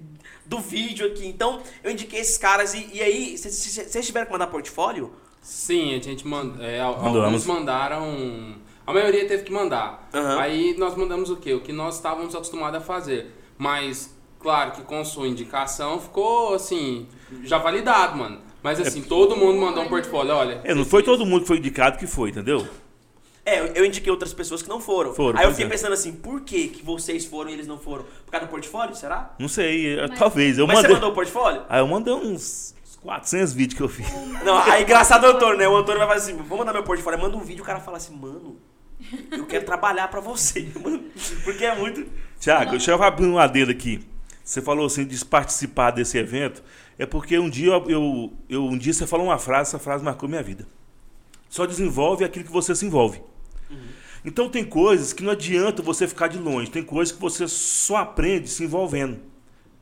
do 0.55 0.61
vídeo 0.61 1.07
aqui. 1.07 1.25
Então, 1.27 1.61
eu 1.83 1.91
indiquei 1.91 2.19
esses 2.19 2.37
caras. 2.37 2.73
E, 2.73 2.89
e 2.93 3.01
aí, 3.01 3.37
vocês- 3.37 4.05
tiveram 4.05 4.25
que 4.27 4.31
mandar 4.31 4.47
portfólio? 4.47 5.13
Sim, 5.41 5.93
a 5.95 5.99
gente 5.99 6.25
manda, 6.25 6.63
é, 6.63 6.79
alguns 6.79 7.45
mandaram. 7.45 8.55
A 8.85 8.93
maioria 8.93 9.27
teve 9.27 9.43
que 9.43 9.51
mandar. 9.51 10.09
Aham. 10.13 10.39
Aí 10.39 10.75
nós 10.77 10.95
mandamos 10.95 11.29
o 11.29 11.35
quê? 11.37 11.53
O 11.53 11.61
que 11.61 11.71
nós 11.71 11.95
estávamos 11.95 12.33
acostumados 12.33 12.79
a 12.79 12.81
fazer. 12.81 13.27
Mas, 13.57 14.13
claro 14.39 14.71
que 14.71 14.81
com 14.81 15.03
sua 15.05 15.27
indicação 15.27 15.99
ficou 15.99 16.53
assim, 16.53 17.07
já 17.43 17.57
validado, 17.57 18.17
mano. 18.17 18.39
Mas 18.61 18.79
assim, 18.79 19.01
todo 19.01 19.35
mundo 19.35 19.59
mandou 19.59 19.83
um 19.83 19.89
portfólio, 19.89 20.33
olha. 20.33 20.61
É, 20.63 20.73
não 20.73 20.85
foi 20.85 21.03
todo 21.03 21.25
mundo 21.25 21.41
que 21.41 21.47
foi 21.47 21.57
indicado 21.57 21.97
que 21.97 22.07
foi, 22.07 22.29
entendeu? 22.29 22.65
É, 23.45 23.77
eu- 23.77 23.85
indiquei 23.85 24.09
outras 24.11 24.33
pessoas 24.33 24.61
que 24.61 24.69
não 24.69 24.79
foram. 24.79 25.13
Foram, 25.13 25.37
aí 25.37 25.45
eu 25.45 25.51
fiquei 25.51 25.65
é. 25.65 25.69
pensando 25.69 25.91
assim, 25.93 26.13
por 26.13 26.41
que, 26.41 26.69
que 26.69 26.83
vocês 26.83 27.25
foram 27.25 27.49
e 27.49 27.53
eles 27.53 27.67
não 27.67 27.77
foram? 27.77 28.05
Por 28.25 28.31
causa 28.31 28.45
do 28.47 28.49
portfólio, 28.49 28.95
será? 28.95 29.33
Não 29.37 29.49
sei, 29.49 29.99
é, 29.99 30.07
Mas- 30.07 30.17
talvez. 30.19 30.57
Eu 30.57 30.65
Mas 30.65 30.77
mandei. 30.77 30.89
você 30.91 30.93
mandou 30.95 31.11
o 31.11 31.13
portfólio? 31.13 31.63
Aí 31.67 31.79
eu 31.81 31.87
mandei 31.87 32.13
uns 32.13 32.73
400 33.01 33.51
vídeos 33.53 33.75
que 33.77 33.83
eu 33.83 33.89
fiz. 33.89 34.07
Não, 34.45 34.57
aí 34.57 34.83
engraçado 34.83 35.25
é 35.25 35.29
o 35.29 35.35
Antônio, 35.35 35.57
né? 35.57 35.67
O 35.67 35.75
Antônio 35.75 35.99
vai 35.99 36.07
falar 36.07 36.19
assim, 36.19 36.37
vou 36.37 36.57
mandar 36.57 36.71
meu 36.71 36.83
portfólio, 36.83 37.19
manda 37.19 37.35
um 37.35 37.41
vídeo, 37.41 37.63
o 37.63 37.65
cara 37.65 37.81
fala 37.81 37.97
assim, 37.97 38.15
mano, 38.15 38.55
eu 39.29 39.45
quero 39.45 39.65
trabalhar 39.65 40.07
pra 40.07 40.21
você, 40.21 40.71
mano. 40.81 41.03
Porque 41.43 41.65
é 41.65 41.75
muito... 41.75 42.05
Tiago, 42.39 42.71
deixa 42.71 42.91
eu 42.91 43.03
abrir 43.03 43.25
um 43.25 43.37
adendo 43.37 43.71
aqui. 43.71 43.99
Você 44.41 44.61
falou 44.61 44.85
assim 44.85 45.05
de 45.05 45.23
participar 45.25 45.91
desse 45.91 46.17
evento. 46.17 46.63
É 46.97 47.05
porque 47.05 47.37
um 47.39 47.49
dia 47.49 47.71
eu, 47.73 47.89
eu, 47.89 48.33
eu- 48.49 48.65
um 48.65 48.77
dia 48.77 48.93
você 48.93 49.05
falou 49.07 49.25
uma 49.27 49.37
frase, 49.37 49.69
essa 49.71 49.79
frase 49.79 50.01
marcou 50.03 50.29
minha 50.29 50.43
vida. 50.43 50.65
Só 51.49 51.65
desenvolve 51.65 52.23
aquilo 52.23 52.45
que 52.45 52.51
você 52.51 52.73
se 52.75 52.85
envolve. 52.85 53.21
Então 54.25 54.49
tem 54.49 54.63
coisas 54.63 55.11
que 55.11 55.23
não 55.23 55.31
adianta 55.31 55.81
você 55.81 56.07
ficar 56.07 56.27
de 56.27 56.37
longe, 56.37 56.71
tem 56.71 56.83
coisas 56.83 57.13
que 57.13 57.21
você 57.21 57.47
só 57.47 57.97
aprende 57.97 58.49
se 58.49 58.63
envolvendo. 58.63 59.19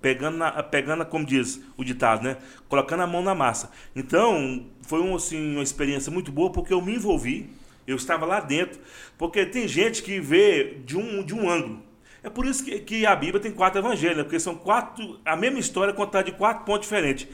Pegando, 0.02 0.38
na, 0.38 0.64
pegando, 0.64 1.06
como 1.06 1.24
diz 1.24 1.62
o 1.78 1.84
ditado, 1.84 2.24
né? 2.24 2.38
Colocando 2.68 3.04
a 3.04 3.08
mão 3.08 3.22
na 3.22 3.36
massa. 3.36 3.70
Então, 3.96 4.66
foi 4.82 5.00
um, 5.00 5.16
assim, 5.16 5.54
uma 5.54 5.62
experiência 5.62 6.12
muito 6.12 6.32
boa 6.32 6.52
porque 6.52 6.74
eu 6.74 6.82
me 6.82 6.96
envolvi, 6.96 7.52
eu 7.86 7.96
estava 7.96 8.26
lá 8.26 8.40
dentro. 8.40 8.80
Porque 9.16 9.46
tem 9.46 9.68
gente 9.68 10.02
que 10.02 10.20
vê 10.20 10.80
de 10.84 10.98
um, 10.98 11.24
de 11.24 11.36
um 11.36 11.48
ângulo. 11.48 11.84
É 12.24 12.30
por 12.32 12.48
isso 12.48 12.64
que, 12.66 12.80
que 12.80 13.06
a 13.06 13.16
Bíblia 13.16 13.40
tem 13.40 13.52
quatro 13.52 13.80
evangelhos, 13.80 14.18
né? 14.18 14.24
porque 14.24 14.40
são 14.40 14.56
quatro. 14.56 15.20
A 15.24 15.36
mesma 15.36 15.60
história 15.60 15.94
contada 15.94 16.24
de 16.24 16.32
quatro 16.32 16.66
pontos 16.66 16.88
diferentes. 16.88 17.28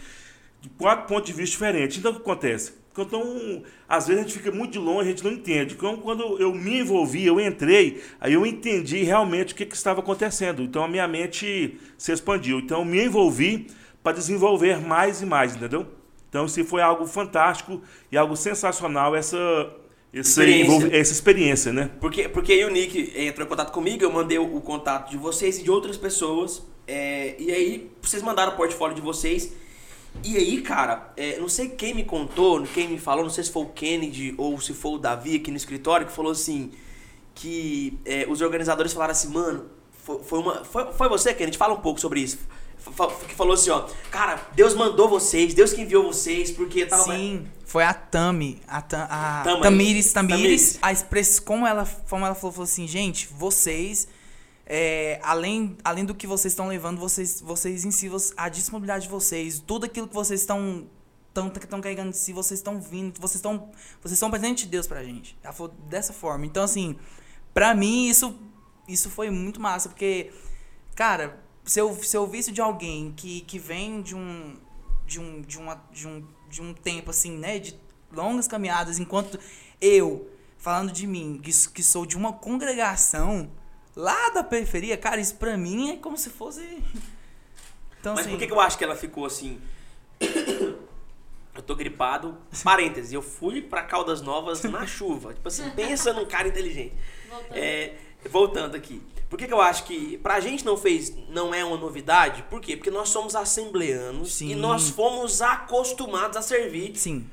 De 0.60 0.68
quatro 0.70 1.08
pontos 1.08 1.28
de 1.28 1.34
vista 1.34 1.54
diferentes. 1.54 1.98
Então 1.98 2.12
o 2.12 2.16
que 2.16 2.22
acontece? 2.22 2.74
Então, 3.02 3.64
às 3.88 4.08
vezes 4.08 4.22
a 4.22 4.26
gente 4.26 4.38
fica 4.38 4.52
muito 4.52 4.74
de 4.74 4.80
longe, 4.80 5.08
a 5.08 5.12
gente 5.12 5.24
não 5.24 5.32
entende. 5.32 5.76
Então, 5.76 5.98
quando 5.98 6.40
eu 6.40 6.54
me 6.54 6.80
envolvi, 6.80 7.26
eu 7.26 7.40
entrei, 7.40 8.02
aí 8.20 8.34
eu 8.34 8.46
entendi 8.46 9.04
realmente 9.04 9.54
o 9.54 9.56
que, 9.56 9.66
que 9.66 9.76
estava 9.76 10.00
acontecendo. 10.00 10.62
Então, 10.62 10.84
a 10.84 10.88
minha 10.88 11.08
mente 11.08 11.78
se 11.98 12.12
expandiu. 12.12 12.60
Então, 12.60 12.80
eu 12.80 12.86
me 12.86 13.04
envolvi 13.06 13.68
para 14.04 14.14
desenvolver 14.14 14.80
mais 14.80 15.22
e 15.22 15.26
mais, 15.26 15.56
entendeu? 15.56 15.86
Então, 16.30 16.48
se 16.48 16.64
foi 16.64 16.82
algo 16.82 17.06
fantástico 17.06 17.82
e 18.12 18.18
algo 18.18 18.36
sensacional 18.36 19.16
essa, 19.16 19.38
essa, 20.14 20.30
Experiência. 20.42 20.98
essa 20.98 21.12
experiência, 21.12 21.74
né? 21.74 21.92
Porque, 22.00 22.28
porque 22.30 22.54
aí 22.54 22.66
o 22.66 22.70
Nick 22.70 23.14
entrou 23.16 23.46
em 23.46 23.50
contato 23.50 23.72
comigo, 23.72 24.04
eu 24.04 24.12
mandei 24.12 24.38
o, 24.38 24.56
o 24.56 24.62
contato 24.62 25.10
de 25.10 25.18
vocês 25.18 25.60
e 25.60 25.64
de 25.64 25.72
outras 25.72 25.98
pessoas. 25.98 26.64
é, 26.88 27.36
e 27.40 27.52
aí 27.52 27.92
vocês 28.02 28.22
mandaram 28.24 28.54
o 28.54 28.56
portfólio 28.56 28.96
de 28.96 29.02
vocês. 29.02 29.54
E 30.24 30.36
aí, 30.36 30.62
cara, 30.62 31.12
é, 31.16 31.40
não 31.40 31.48
sei 31.50 31.70
quem 31.70 31.94
me 31.94 32.04
contou, 32.04 32.64
quem 32.74 32.88
me 32.88 32.98
falou, 33.00 33.24
não 33.24 33.30
sei 33.30 33.44
se 33.44 33.52
foi 33.52 33.64
o 33.64 33.68
Kennedy 33.68 34.34
ou 34.38 34.60
se 34.60 34.74
foi 34.74 34.92
o 34.94 34.98
Davi 34.98 35.36
aqui 35.36 35.52
no 35.52 35.58
escritório, 35.58 36.06
que 36.06 36.12
falou 36.12 36.32
assim: 36.32 36.72
que 37.34 37.98
é, 38.06 38.26
os 38.28 38.42
organizadores 38.42 38.94
falaram 38.94 39.12
assim, 39.12 39.30
mano, 39.30 39.66
foi, 40.04 40.24
foi 40.24 40.40
uma. 40.40 40.64
Foi, 40.66 40.92
foi 40.94 41.10
você, 41.10 41.34
Kennedy? 41.34 41.58
Fala 41.58 41.74
um 41.74 41.82
pouco 41.82 42.00
sobre 42.00 42.20
isso. 42.20 42.40
Que 43.28 43.36
falou 43.36 43.54
assim, 43.54 43.70
ó, 43.70 43.86
cara, 44.10 44.40
Deus 44.56 44.74
mandou 44.74 45.10
vocês, 45.10 45.54
Deus 45.54 45.74
que 45.74 45.82
enviou 45.82 46.04
vocês, 46.04 46.52
porque 46.52 46.86
tava. 46.86 47.04
Sim, 47.04 47.46
foi 47.66 47.84
a 47.84 47.94
Tami, 47.94 48.62
a, 48.66 48.82
Tam- 48.82 49.08
a 49.10 49.44
Tamires, 49.62 50.14
Tamires. 50.14 50.14
Tamires, 50.14 50.80
a 50.82 50.92
express, 50.94 51.40
como 51.40 51.68
ela, 51.68 51.86
como 52.10 52.26
ela 52.26 52.34
falou, 52.34 52.54
falou 52.54 52.64
assim, 52.64 52.88
gente, 52.88 53.28
vocês, 53.28 54.08
é, 54.70 55.18
além, 55.24 55.78
além 55.82 56.04
do 56.04 56.14
que 56.14 56.28
vocês 56.28 56.52
estão 56.52 56.68
levando, 56.68 57.00
vocês, 57.00 57.40
vocês 57.40 57.86
em 57.86 57.92
si, 57.92 58.12
a 58.36 58.50
disponibilidade 58.50 59.06
de 59.06 59.10
vocês, 59.10 59.64
tudo 59.66 59.86
aquilo 59.86 60.10
que 60.10 60.14
vocês 60.14 60.42
estão 60.42 60.90
estão 61.30 61.48
estão 61.48 61.80
carregando 61.80 62.12
de 62.12 62.18
si, 62.18 62.34
vocês 62.34 62.60
estão 62.60 62.82
vindo, 62.82 63.18
vocês 63.22 63.36
estão 63.36 63.72
vocês 64.04 64.20
são 64.20 64.30
presente 64.30 64.66
de 64.66 64.72
Deus 64.72 64.86
pra 64.86 65.04
gente. 65.06 65.38
Ela 65.42 65.54
falou 65.54 65.74
dessa 65.88 66.12
forma. 66.12 66.46
Então 66.46 66.64
assim, 66.64 66.98
pra 67.54 67.74
mim 67.74 68.10
isso 68.10 68.38
isso 68.90 69.10
foi 69.10 69.30
muito 69.30 69.62
massa, 69.62 69.88
porque 69.88 70.34
cara, 70.96 71.42
se 71.64 71.80
eu 71.80 71.96
se 72.04 72.18
eu 72.18 72.28
visse 72.28 72.52
de 72.52 72.60
alguém 72.60 73.14
que, 73.16 73.42
que 73.42 73.58
vem 73.58 74.02
de 74.02 74.16
um 74.16 74.58
de 75.06 75.18
um 75.18 75.42
de 75.42 75.58
uma 75.58 75.82
de 75.94 76.08
um 76.10 76.28
de 76.50 76.62
um 76.62 76.74
tempo 76.74 77.12
assim, 77.12 77.38
né, 77.38 77.58
de 77.58 77.80
longas 78.12 78.50
caminhadas, 78.50 79.00
enquanto 79.00 79.40
eu 79.80 80.30
falando 80.58 80.92
de 80.92 81.08
mim, 81.08 81.40
que, 81.42 81.52
que 81.70 81.84
sou 81.84 82.06
de 82.06 82.18
uma 82.18 82.34
congregação 82.34 83.50
lá 83.98 84.30
da 84.30 84.44
periferia, 84.44 84.96
cara, 84.96 85.20
isso 85.20 85.36
pra 85.36 85.58
mim 85.58 85.92
é 85.92 85.98
como 85.98 86.16
se 86.16 86.30
fosse 86.30 86.62
então 88.00 88.14
Mas 88.14 88.22
assim, 88.22 88.30
por 88.30 88.40
que, 88.40 88.48
que 88.48 88.54
eu 88.54 88.60
acho 88.60 88.78
que 88.78 88.84
ela 88.84 88.96
ficou 88.96 89.26
assim? 89.26 89.60
Eu 91.54 91.62
tô 91.64 91.76
gripado. 91.76 92.38
Parênteses, 92.64 93.12
eu 93.12 93.22
fui 93.22 93.62
pra 93.62 93.82
Caldas 93.82 94.22
Novas 94.22 94.62
na 94.64 94.86
chuva. 94.86 95.34
Tipo 95.34 95.48
assim, 95.48 95.70
pensa 95.72 96.14
num 96.14 96.26
cara 96.26 96.48
inteligente. 96.48 96.94
Voltando. 97.30 97.58
É, 97.58 97.94
voltando 98.30 98.76
aqui. 98.76 99.02
Por 99.28 99.38
que, 99.38 99.48
que 99.48 99.54
eu 99.54 99.60
acho 99.60 99.84
que 99.84 100.18
pra 100.20 100.40
gente 100.40 100.64
não 100.64 100.78
fez, 100.78 101.14
não 101.30 101.54
é 101.54 101.66
uma 101.66 101.76
novidade? 101.76 102.44
Por 102.44 102.62
quê? 102.62 102.78
Porque 102.78 102.92
nós 102.92 103.10
somos 103.10 103.36
assembleanos 103.36 104.36
Sim. 104.36 104.52
e 104.52 104.56
nós 104.56 104.90
fomos 104.90 105.42
acostumados 105.42 106.38
a 106.38 106.42
servir. 106.42 106.96
sim, 106.96 107.30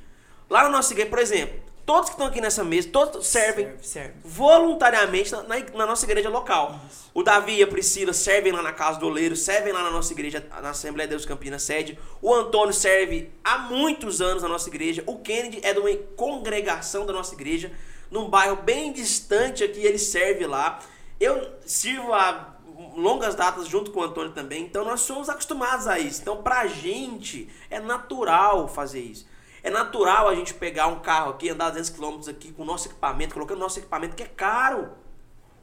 Lá 0.51 0.65
na 0.65 0.71
nossa 0.71 0.93
igreja, 0.93 1.09
por 1.09 1.21
exemplo, 1.21 1.61
todos 1.87 2.09
que 2.11 2.15
estão 2.15 2.27
aqui 2.27 2.41
nessa 2.41 2.65
mesa, 2.65 2.89
todos 2.91 3.27
servem 3.27 3.67
serve, 3.67 3.85
serve. 3.87 4.15
voluntariamente 4.25 5.31
na, 5.33 5.43
na- 5.43 5.61
na 5.75 5.87
nossa 5.87 6.05
igreja 6.05 6.29
local. 6.31 6.79
O 7.13 7.23
Davi 7.23 7.57
e 7.57 7.63
a 7.63 7.67
Priscila 7.67 8.13
servem 8.13 8.53
lá 8.53 8.63
na 8.63 8.73
casa 8.73 8.99
do 8.99 9.07
Oleiro, 9.07 9.37
servem 9.37 9.73
lá 9.73 9.83
na 9.83 9.91
nossa 9.91 10.13
igreja, 10.13 10.45
na 10.63 10.71
Assembleia 10.71 11.07
de 11.07 11.11
Deus 11.15 11.25
Campinas 11.27 11.63
sede. 11.63 11.99
O 12.21 12.35
Antônio 12.35 12.73
serve 12.75 13.31
há 13.45 13.59
muitos 13.59 14.21
anos 14.21 14.43
na 14.43 14.49
nossa 14.49 14.69
igreja. 14.69 15.03
O 15.07 15.19
Kennedy 15.19 15.61
é 15.63 15.73
de 15.73 15.79
uma 15.79 15.95
congregação 16.17 17.07
da 17.07 17.13
nossa 17.13 17.35
igreja, 17.35 17.71
num 18.11 18.29
bairro 18.29 18.57
bem 18.57 18.93
distante 18.93 19.63
aqui, 19.65 19.81
ele 19.81 19.99
serve 19.99 20.47
lá. 20.47 20.79
Eu 21.21 21.53
sirvo 21.65 22.13
há 22.13 22.55
longas 22.97 23.35
datas 23.35 23.67
junto 23.69 23.91
com 23.93 24.01
o 24.01 24.05
Antônio 24.05 24.33
também, 24.33 24.65
então 24.65 24.85
nós 24.85 25.01
somos 25.01 25.29
acostumados 25.29 25.87
a 25.87 25.99
isso. 25.99 26.21
Então 26.23 26.43
pra 26.43 26.67
gente 26.67 27.49
é 27.71 27.79
natural 27.81 28.69
fazer 28.69 29.01
isso. 29.01 29.27
É 29.65 29.71
natural 29.71 30.29
a 30.29 30.35
gente 30.35 30.53
pegar 30.55 30.87
um 30.89 30.97
carro 31.01 31.31
aqui, 31.31 31.49
andar 31.49 31.71
200 31.71 31.89
km 31.91 32.21
aqui 32.29 32.53
com 32.53 32.63
o 32.63 32.67
nosso 32.67 32.87
equipamento, 32.87 33.33
colocando 33.35 33.59
nosso 33.59 33.79
equipamento 33.79 34.15
que 34.15 34.23
é 34.23 34.27
caro. 34.27 34.89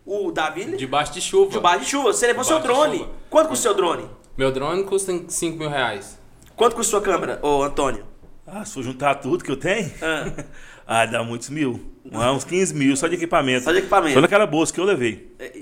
O 0.03 0.31
Davi, 0.31 0.75
Debaixo 0.75 1.13
de 1.13 1.21
chuva. 1.21 1.51
debaixo 1.51 1.85
de 1.85 1.91
chuva. 1.91 2.11
Você 2.11 2.25
levou 2.25 2.43
seu 2.43 2.59
drone. 2.59 3.07
Quanto 3.29 3.49
custa 3.49 3.69
o 3.69 3.71
seu 3.71 3.73
drone? 3.75 4.09
Meu 4.35 4.51
drone 4.51 4.83
custa 4.83 5.13
5 5.27 5.55
mil 5.57 5.69
reais. 5.69 6.17
Quanto 6.55 6.75
custa 6.75 6.89
sua 6.89 7.01
câmera, 7.01 7.39
ô 7.43 7.61
Antônio? 7.61 8.03
Ah, 8.47 8.65
se 8.65 8.73
for 8.73 8.81
juntar 8.83 9.15
tudo 9.15 9.43
que 9.43 9.51
eu 9.51 9.55
tenho, 9.57 9.91
Ah, 10.01 10.43
ah, 10.87 11.05
dá 11.05 11.23
muitos 11.23 11.49
mil. 11.49 11.79
Ah, 12.11 12.31
uns 12.31 12.43
15 12.43 12.73
mil 12.73 12.97
só 12.97 13.07
de 13.07 13.13
equipamento. 13.15 13.63
Só 13.65 13.71
de 13.71 13.77
equipamento. 13.77 14.15
Só 14.15 14.21
naquela 14.21 14.47
bolsa 14.47 14.73
que 14.73 14.79
eu 14.79 14.83
levei. 14.85 15.31
é, 15.37 15.61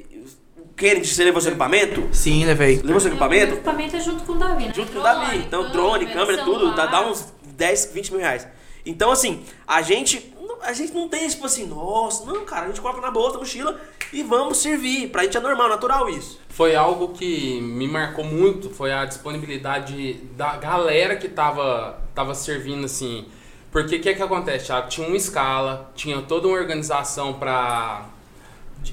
o 0.57 0.73
Kennedy, 0.73 1.07
você 1.09 1.25
levou 1.25 1.41
seu 1.41 1.51
equipamento? 1.51 2.07
Sim, 2.13 2.45
levei. 2.45 2.77
Levou 2.81 3.01
seu 3.01 3.09
O 3.09 3.13
equipamento? 3.13 3.53
equipamento 3.55 3.95
é 3.97 3.99
junto 3.99 4.23
com 4.23 4.31
o 4.31 4.37
Davi, 4.37 4.65
né? 4.67 4.73
Junto 4.73 4.93
com 4.93 4.99
o 4.99 5.03
Davi. 5.03 5.37
Então, 5.39 5.69
drone, 5.69 6.05
câmera, 6.07 6.45
tudo, 6.45 6.73
dá, 6.73 6.85
dá 6.85 7.05
uns 7.05 7.33
10, 7.59 7.91
20 7.93 8.11
mil 8.11 8.19
reais. 8.21 8.47
Então, 8.85 9.11
assim, 9.11 9.43
a 9.67 9.81
gente, 9.81 10.33
a 10.63 10.73
gente 10.73 10.93
não 10.93 11.07
tem 11.07 11.27
tipo 11.27 11.45
assim, 11.45 11.67
nossa, 11.67 12.25
não, 12.25 12.45
cara, 12.45 12.65
a 12.65 12.67
gente 12.69 12.81
coloca 12.81 13.01
na 13.01 13.11
bolsa, 13.11 13.33
na 13.33 13.39
mochila 13.39 13.79
e 14.11 14.23
vamos 14.23 14.57
servir. 14.57 15.09
Pra 15.09 15.23
gente 15.23 15.37
é 15.37 15.39
normal, 15.39 15.69
natural 15.69 16.09
isso. 16.09 16.39
Foi 16.49 16.75
algo 16.75 17.09
que 17.09 17.61
me 17.61 17.87
marcou 17.87 18.23
muito, 18.23 18.69
foi 18.69 18.91
a 18.91 19.05
disponibilidade 19.05 20.13
da 20.35 20.55
galera 20.57 21.15
que 21.17 21.27
tava, 21.27 22.01
tava 22.15 22.33
servindo 22.33 22.85
assim. 22.85 23.27
Porque 23.71 23.97
o 23.97 24.01
que 24.01 24.15
que 24.15 24.23
acontece, 24.23 24.65
Thiago? 24.65 24.89
Tinha 24.89 25.07
uma 25.07 25.17
escala, 25.17 25.91
tinha 25.93 26.21
toda 26.23 26.47
uma 26.47 26.57
organização 26.57 27.33
para 27.33 28.09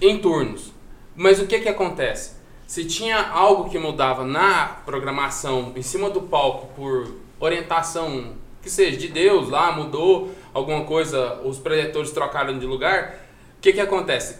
em 0.03 0.19
turnos. 0.19 0.73
Mas 1.15 1.41
o 1.41 1.47
que 1.47 1.61
que 1.61 1.69
acontece? 1.69 2.37
Se 2.67 2.85
tinha 2.85 3.29
algo 3.29 3.71
que 3.71 3.79
mudava 3.79 4.25
na 4.25 4.67
programação, 4.85 5.73
em 5.75 5.83
cima 5.83 6.11
do 6.11 6.23
palco, 6.23 6.67
por 6.75 7.15
orientação 7.41 8.35
que 8.67 8.71
seja 8.71 8.97
de 8.97 9.09
Deus, 9.09 9.49
lá 9.49 9.73
mudou 9.73 10.31
alguma 10.53 10.85
coisa, 10.85 11.41
os 11.45 11.59
preletores 11.59 12.11
trocaram 12.11 12.59
de 12.59 12.67
lugar, 12.67 13.15
o 13.57 13.61
que 13.61 13.73
que 13.73 13.81
acontece? 13.81 14.37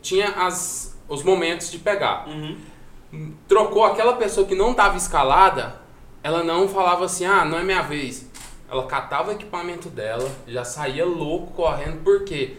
Tinha 0.00 0.28
as, 0.28 0.96
os 1.08 1.22
momentos 1.22 1.70
de 1.70 1.78
pegar 1.78 2.26
trocou 3.48 3.84
aquela 3.84 4.14
pessoa 4.14 4.46
que 4.46 4.54
não 4.54 4.70
estava 4.70 4.96
escalada, 4.96 5.80
ela 6.22 6.44
não 6.44 6.68
falava 6.68 7.04
assim, 7.04 7.24
ah, 7.24 7.44
não 7.44 7.58
é 7.58 7.64
minha 7.64 7.82
vez. 7.82 8.30
Ela 8.70 8.86
catava 8.86 9.30
o 9.30 9.32
equipamento 9.32 9.88
dela, 9.88 10.30
já 10.46 10.64
saía 10.64 11.04
louco 11.04 11.52
correndo, 11.52 12.02
porque 12.04 12.56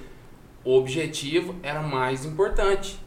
o 0.64 0.78
objetivo 0.78 1.56
era 1.64 1.82
mais 1.82 2.26
importante. 2.26 3.00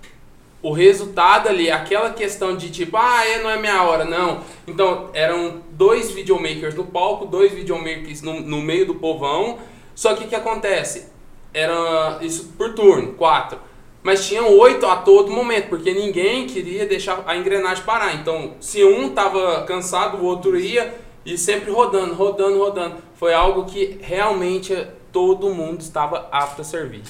O 0.64 0.72
resultado 0.72 1.46
ali, 1.46 1.70
aquela 1.70 2.14
questão 2.14 2.56
de 2.56 2.70
tipo, 2.70 2.96
ah, 2.96 3.22
é, 3.22 3.42
não 3.42 3.50
é 3.50 3.58
minha 3.58 3.82
hora, 3.82 4.06
não. 4.06 4.40
Então, 4.66 5.10
eram 5.12 5.60
dois 5.72 6.10
videomakers 6.10 6.74
no 6.74 6.86
palco, 6.86 7.26
dois 7.26 7.52
videomakers 7.52 8.22
no, 8.22 8.40
no 8.40 8.62
meio 8.62 8.86
do 8.86 8.94
povão. 8.94 9.58
Só 9.94 10.14
que 10.14 10.24
o 10.24 10.26
que 10.26 10.34
acontece? 10.34 11.12
Era 11.52 12.18
isso 12.22 12.54
por 12.56 12.72
turno, 12.72 13.12
quatro. 13.12 13.58
Mas 14.02 14.26
tinham 14.26 14.56
oito 14.58 14.86
a 14.86 14.96
todo 14.96 15.30
momento, 15.30 15.68
porque 15.68 15.92
ninguém 15.92 16.46
queria 16.46 16.86
deixar 16.86 17.22
a 17.26 17.36
engrenagem 17.36 17.84
parar. 17.84 18.14
Então, 18.14 18.54
se 18.58 18.82
um 18.82 19.10
tava 19.10 19.64
cansado, 19.64 20.16
o 20.16 20.24
outro 20.24 20.58
ia 20.58 20.94
e 21.26 21.36
sempre 21.36 21.70
rodando, 21.70 22.14
rodando, 22.14 22.58
rodando. 22.58 22.96
Foi 23.16 23.34
algo 23.34 23.66
que 23.66 23.98
realmente 24.00 24.74
todo 25.12 25.50
mundo 25.50 25.82
estava 25.82 26.26
apto 26.32 26.62
a 26.62 26.64
servir. 26.64 27.02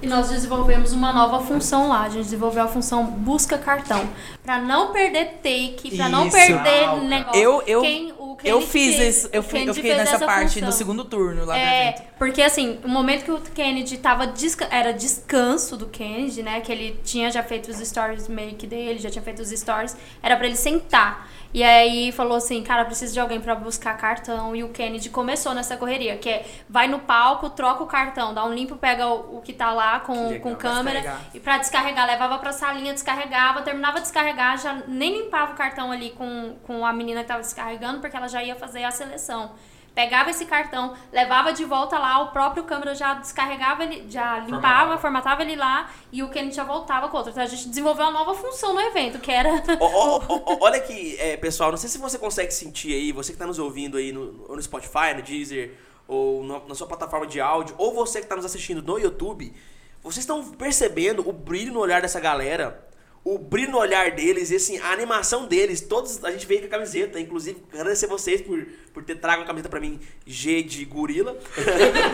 E 0.00 0.06
nós 0.06 0.28
desenvolvemos 0.30 0.92
uma 0.92 1.12
nova 1.12 1.40
função 1.44 1.88
lá. 1.88 2.02
A 2.02 2.08
gente 2.08 2.24
desenvolveu 2.24 2.62
a 2.62 2.68
função 2.68 3.04
busca 3.04 3.58
cartão. 3.58 4.08
Pra 4.44 4.58
não 4.60 4.92
perder 4.92 5.40
take, 5.42 5.96
pra 5.96 6.08
não 6.08 6.26
Isso. 6.28 6.36
perder 6.36 7.02
negócio. 7.08 7.40
Eu- 7.40 7.62
eu- 7.66 7.80
Quem- 7.82 8.12
o 8.12 8.30
Eu 8.30 8.36
Kennedy 8.60 8.66
fiz 8.66 8.96
fez- 8.96 9.16
isso, 9.16 9.28
eu, 9.32 9.40
o 9.40 9.42
fui, 9.42 9.68
eu 9.68 9.74
fiquei 9.74 9.94
nessa 9.96 10.16
essa 10.16 10.24
parte 10.26 10.54
função. 10.54 10.66
no 10.66 10.72
segundo 10.72 11.04
turno 11.04 11.44
lá 11.44 11.54
do 11.54 11.58
É, 11.60 11.88
evento. 11.88 12.02
Porque 12.18 12.42
assim, 12.42 12.80
o 12.84 12.88
momento 12.88 13.24
que 13.24 13.30
o 13.30 13.40
Kennedy 13.40 13.98
tava 13.98 14.26
desca 14.26 14.66
era 14.70 14.92
descanso 14.92 15.76
do 15.76 15.86
Kennedy, 15.86 16.42
né? 16.42 16.60
Que 16.60 16.72
ele 16.72 17.00
tinha 17.04 17.30
já 17.30 17.42
feito 17.42 17.70
os 17.70 17.78
stories 17.78 18.26
make 18.28 18.66
dele, 18.66 18.98
já 18.98 19.08
tinha 19.08 19.22
feito 19.22 19.40
os 19.40 19.50
stories, 19.50 19.96
era 20.22 20.36
pra 20.36 20.46
ele 20.46 20.56
sentar. 20.56 21.28
E 21.54 21.62
aí 21.62 22.12
falou 22.12 22.36
assim, 22.36 22.62
cara, 22.62 22.84
preciso 22.84 23.14
de 23.14 23.20
alguém 23.20 23.40
pra 23.40 23.54
buscar 23.54 23.96
cartão. 23.96 24.54
E 24.54 24.62
o 24.62 24.68
Kennedy 24.68 25.08
começou 25.08 25.54
nessa 25.54 25.76
correria, 25.76 26.16
que 26.18 26.28
é 26.28 26.46
vai 26.68 26.88
no 26.88 26.98
palco, 26.98 27.48
troca 27.50 27.82
o 27.82 27.86
cartão, 27.86 28.34
dá 28.34 28.44
um 28.44 28.52
limpo, 28.52 28.76
pega 28.76 29.06
o, 29.06 29.38
o 29.38 29.40
que 29.40 29.52
tá 29.52 29.72
lá 29.72 30.00
com, 30.00 30.28
legal. 30.28 30.40
com 30.40 30.56
câmera 30.56 31.18
e 31.32 31.40
pra 31.40 31.56
descarregar, 31.58 32.06
levava 32.06 32.38
pra 32.38 32.52
salinha, 32.52 32.92
descarregava, 32.92 33.62
terminava 33.62 33.94
de 33.94 34.02
descarregar, 34.02 34.58
já 34.58 34.82
nem 34.86 35.22
limpava 35.22 35.52
o 35.52 35.56
cartão 35.56 35.90
ali 35.90 36.10
com, 36.10 36.56
com 36.64 36.84
a 36.84 36.92
menina 36.92 37.22
que 37.22 37.28
tava 37.28 37.40
descarregando, 37.40 38.00
porque 38.00 38.16
ela 38.16 38.28
já 38.28 38.42
ia 38.42 38.56
fazer 38.56 38.84
a 38.84 38.90
seleção. 38.90 39.52
Pegava 39.98 40.30
esse 40.30 40.44
cartão, 40.46 40.94
levava 41.12 41.52
de 41.52 41.64
volta 41.64 41.98
lá, 41.98 42.20
o 42.22 42.28
próprio 42.30 42.62
câmera 42.62 42.94
já 42.94 43.14
descarregava 43.14 43.82
ele, 43.82 44.08
já 44.08 44.38
limpava, 44.38 44.96
formatava 44.96 45.42
ele 45.42 45.56
lá 45.56 45.90
e 46.12 46.22
o 46.22 46.28
Kennedy 46.28 46.54
já 46.54 46.62
voltava 46.62 47.08
com 47.08 47.16
outro. 47.16 47.32
Então 47.32 47.42
a 47.42 47.46
gente 47.46 47.68
desenvolveu 47.68 48.04
uma 48.04 48.12
nova 48.12 48.32
função 48.32 48.72
no 48.74 48.80
evento, 48.80 49.18
que 49.18 49.32
era. 49.32 49.50
Ó, 49.80 50.20
ó, 50.20 50.22
ó, 50.28 50.58
olha 50.62 50.76
aqui, 50.76 51.16
é, 51.18 51.36
pessoal, 51.36 51.72
não 51.72 51.76
sei 51.76 51.88
se 51.90 51.98
você 51.98 52.16
consegue 52.16 52.52
sentir 52.54 52.94
aí, 52.94 53.10
você 53.10 53.32
que 53.32 53.38
tá 53.40 53.44
nos 53.44 53.58
ouvindo 53.58 53.96
aí 53.96 54.12
no, 54.12 54.30
no 54.54 54.62
Spotify, 54.62 55.14
no 55.16 55.22
Deezer, 55.22 55.74
ou 56.06 56.44
no- 56.44 56.68
na 56.68 56.76
sua 56.76 56.86
plataforma 56.86 57.26
de 57.26 57.40
áudio, 57.40 57.74
ou 57.76 57.92
você 57.92 58.20
que 58.20 58.28
tá 58.28 58.36
nos 58.36 58.44
assistindo 58.44 58.80
no 58.80 59.00
YouTube, 59.00 59.52
vocês 60.00 60.18
estão 60.18 60.44
percebendo 60.52 61.28
o 61.28 61.32
brilho 61.32 61.72
no 61.72 61.80
olhar 61.80 62.00
dessa 62.00 62.20
galera, 62.20 62.87
o 63.34 63.38
brilho 63.38 63.72
no 63.72 63.78
olhar 63.78 64.12
deles, 64.12 64.50
e 64.50 64.56
assim, 64.56 64.78
a 64.78 64.90
animação 64.92 65.46
deles, 65.46 65.80
todos 65.82 66.24
a 66.24 66.30
gente 66.30 66.46
veio 66.46 66.60
com 66.60 66.66
a 66.66 66.70
camiseta, 66.70 67.20
inclusive 67.20 67.62
agradecer 67.72 68.06
vocês 68.06 68.40
por, 68.40 68.66
por 68.94 69.04
ter 69.04 69.16
trago 69.16 69.42
uma 69.42 69.46
camiseta 69.46 69.68
pra 69.68 69.80
mim, 69.80 70.00
G 70.26 70.62
de 70.62 70.84
gorila. 70.84 71.36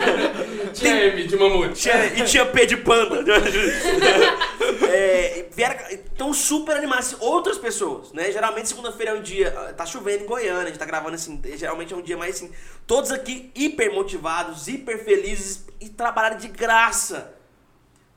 Tinha 0.73 1.05
M 1.05 1.25
de 1.25 1.37
mamute. 1.37 1.81
Tinha- 1.81 2.05
e 2.07 2.23
tinha 2.25 2.45
P 2.45 2.65
de 2.65 2.77
panda. 2.77 3.23
é, 4.91 5.45
vieram, 5.51 5.79
então, 5.91 6.33
super 6.33 6.75
animados. 6.75 7.15
Outras 7.19 7.57
pessoas, 7.57 8.11
né? 8.11 8.31
Geralmente, 8.31 8.67
segunda-feira 8.67 9.11
é 9.11 9.15
um 9.15 9.21
dia. 9.21 9.51
Tá 9.77 9.85
chovendo 9.85 10.23
em 10.23 10.27
Goiânia, 10.27 10.63
a 10.63 10.65
gente 10.67 10.79
tá 10.79 10.85
gravando 10.85 11.15
assim. 11.15 11.41
Geralmente 11.55 11.93
é 11.93 11.97
um 11.97 12.01
dia 12.01 12.17
mais 12.17 12.35
assim. 12.35 12.51
Todos 12.85 13.11
aqui 13.11 13.51
hiper 13.55 13.93
motivados, 13.93 14.67
hiper 14.67 15.03
felizes 15.03 15.65
e 15.79 15.89
trabalharam 15.89 16.37
de 16.37 16.47
graça. 16.47 17.33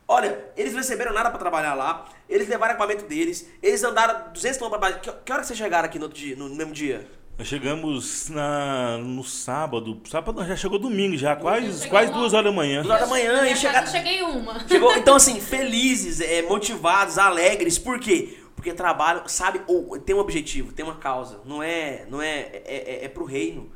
Olha, 0.06 0.42
eles 0.56 0.72
não 0.72 0.78
receberam 0.80 1.12
nada 1.12 1.30
pra 1.30 1.38
trabalhar 1.38 1.74
lá. 1.74 2.08
Eles 2.28 2.48
levaram 2.48 2.74
equipamento 2.74 3.06
deles. 3.06 3.48
Eles 3.62 3.82
andaram 3.82 4.32
200 4.32 4.58
km 4.58 4.68
pra 4.68 4.78
baixo. 4.78 5.00
Que, 5.00 5.10
que 5.10 5.32
hora 5.32 5.40
que 5.40 5.48
vocês 5.48 5.58
chegaram 5.58 5.86
aqui 5.86 5.98
no, 5.98 6.04
outro 6.04 6.18
dia, 6.18 6.36
no 6.36 6.48
mesmo 6.50 6.72
dia? 6.72 7.08
Nós 7.38 7.46
chegamos 7.46 8.28
na, 8.30 8.98
no 8.98 9.22
sábado. 9.22 10.02
Sábado 10.10 10.44
já 10.44 10.56
chegou 10.56 10.76
domingo, 10.76 11.16
já, 11.16 11.36
quase, 11.36 11.88
quase 11.88 12.12
duas 12.12 12.34
horas 12.34 12.46
da 12.46 12.52
manhã. 12.52 12.82
Duas 12.82 12.90
horas 12.90 13.02
da 13.02 13.06
manhã 13.08 13.46
e 13.46 13.52
eu 13.52 13.86
cheguei 13.86 14.22
uma. 14.22 14.58
Chegou, 14.66 14.96
então, 14.96 15.14
assim, 15.14 15.40
felizes, 15.40 16.20
é, 16.20 16.42
motivados, 16.42 17.16
alegres. 17.16 17.78
Por 17.78 18.00
quê? 18.00 18.36
Porque 18.56 18.72
trabalham, 18.72 19.28
sabe, 19.28 19.60
ou 19.68 20.00
tem 20.00 20.16
um 20.16 20.18
objetivo, 20.18 20.72
tem 20.72 20.84
uma 20.84 20.96
causa. 20.96 21.40
Não 21.44 21.62
é, 21.62 22.06
não 22.10 22.20
é, 22.20 22.40
é, 22.40 22.62
é, 22.64 23.04
é 23.04 23.08
pro 23.08 23.24
reino. 23.24 23.70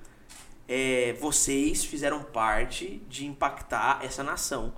É, 0.69 1.15
vocês 1.21 1.85
fizeram 1.85 2.21
parte 2.21 3.01
de 3.09 3.27
impactar 3.27 4.01
essa 4.03 4.25
nação. 4.25 4.75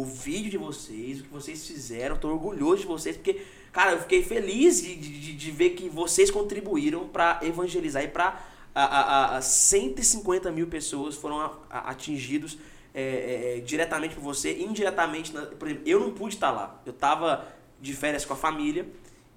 O 0.00 0.04
vídeo 0.04 0.50
de 0.50 0.58
vocês, 0.58 1.20
o 1.20 1.24
que 1.24 1.28
vocês 1.38 1.66
fizeram, 1.66 2.16
tô 2.16 2.28
orgulhoso 2.28 2.82
de 2.82 2.86
vocês, 2.86 3.16
porque, 3.16 3.40
cara, 3.72 3.92
eu 3.92 3.98
fiquei 4.00 4.22
feliz 4.22 4.80
de, 4.82 4.94
de, 4.94 5.32
de 5.34 5.50
ver 5.50 5.70
que 5.70 5.88
vocês 5.88 6.30
contribuíram 6.30 7.08
para 7.08 7.40
evangelizar 7.42 8.02
e 8.04 8.08
para 8.08 8.40
a, 8.74 8.84
a, 8.84 9.36
a 9.38 9.40
150 9.42 10.52
mil 10.52 10.68
pessoas 10.68 11.16
foram 11.16 11.40
a- 11.40 11.58
a- 11.68 11.90
atingidos 11.90 12.58
é, 12.94 13.02
é, 13.02 13.58
é, 13.58 13.60
diretamente 13.60 14.14
por 14.14 14.22
você, 14.22 14.58
indiretamente. 14.58 15.32
na- 15.34 15.46
por 15.46 15.66
exemplo, 15.68 15.84
eu 15.86 15.98
não 16.00 16.12
pude 16.12 16.34
estar 16.34 16.50
lá. 16.52 16.80
Eu 16.86 16.92
estava 16.92 17.46
de 17.80 17.92
férias 17.92 18.24
com 18.24 18.34
a 18.34 18.36
família 18.36 18.86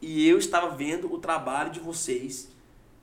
e 0.02 0.28
eu 0.28 0.38
estava 0.38 0.70
vendo 0.76 1.12
o 1.12 1.18
trabalho 1.18 1.72
de 1.72 1.80
vocês 1.80 2.50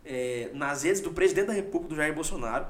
é, 0.04 0.50
nas 0.54 0.82
redes 0.84 1.00
do 1.00 1.10
presidente 1.10 1.46
da 1.48 1.52
República, 1.52 1.88
do 1.94 1.96
Jair 1.96 2.14
Bolsonaro, 2.14 2.66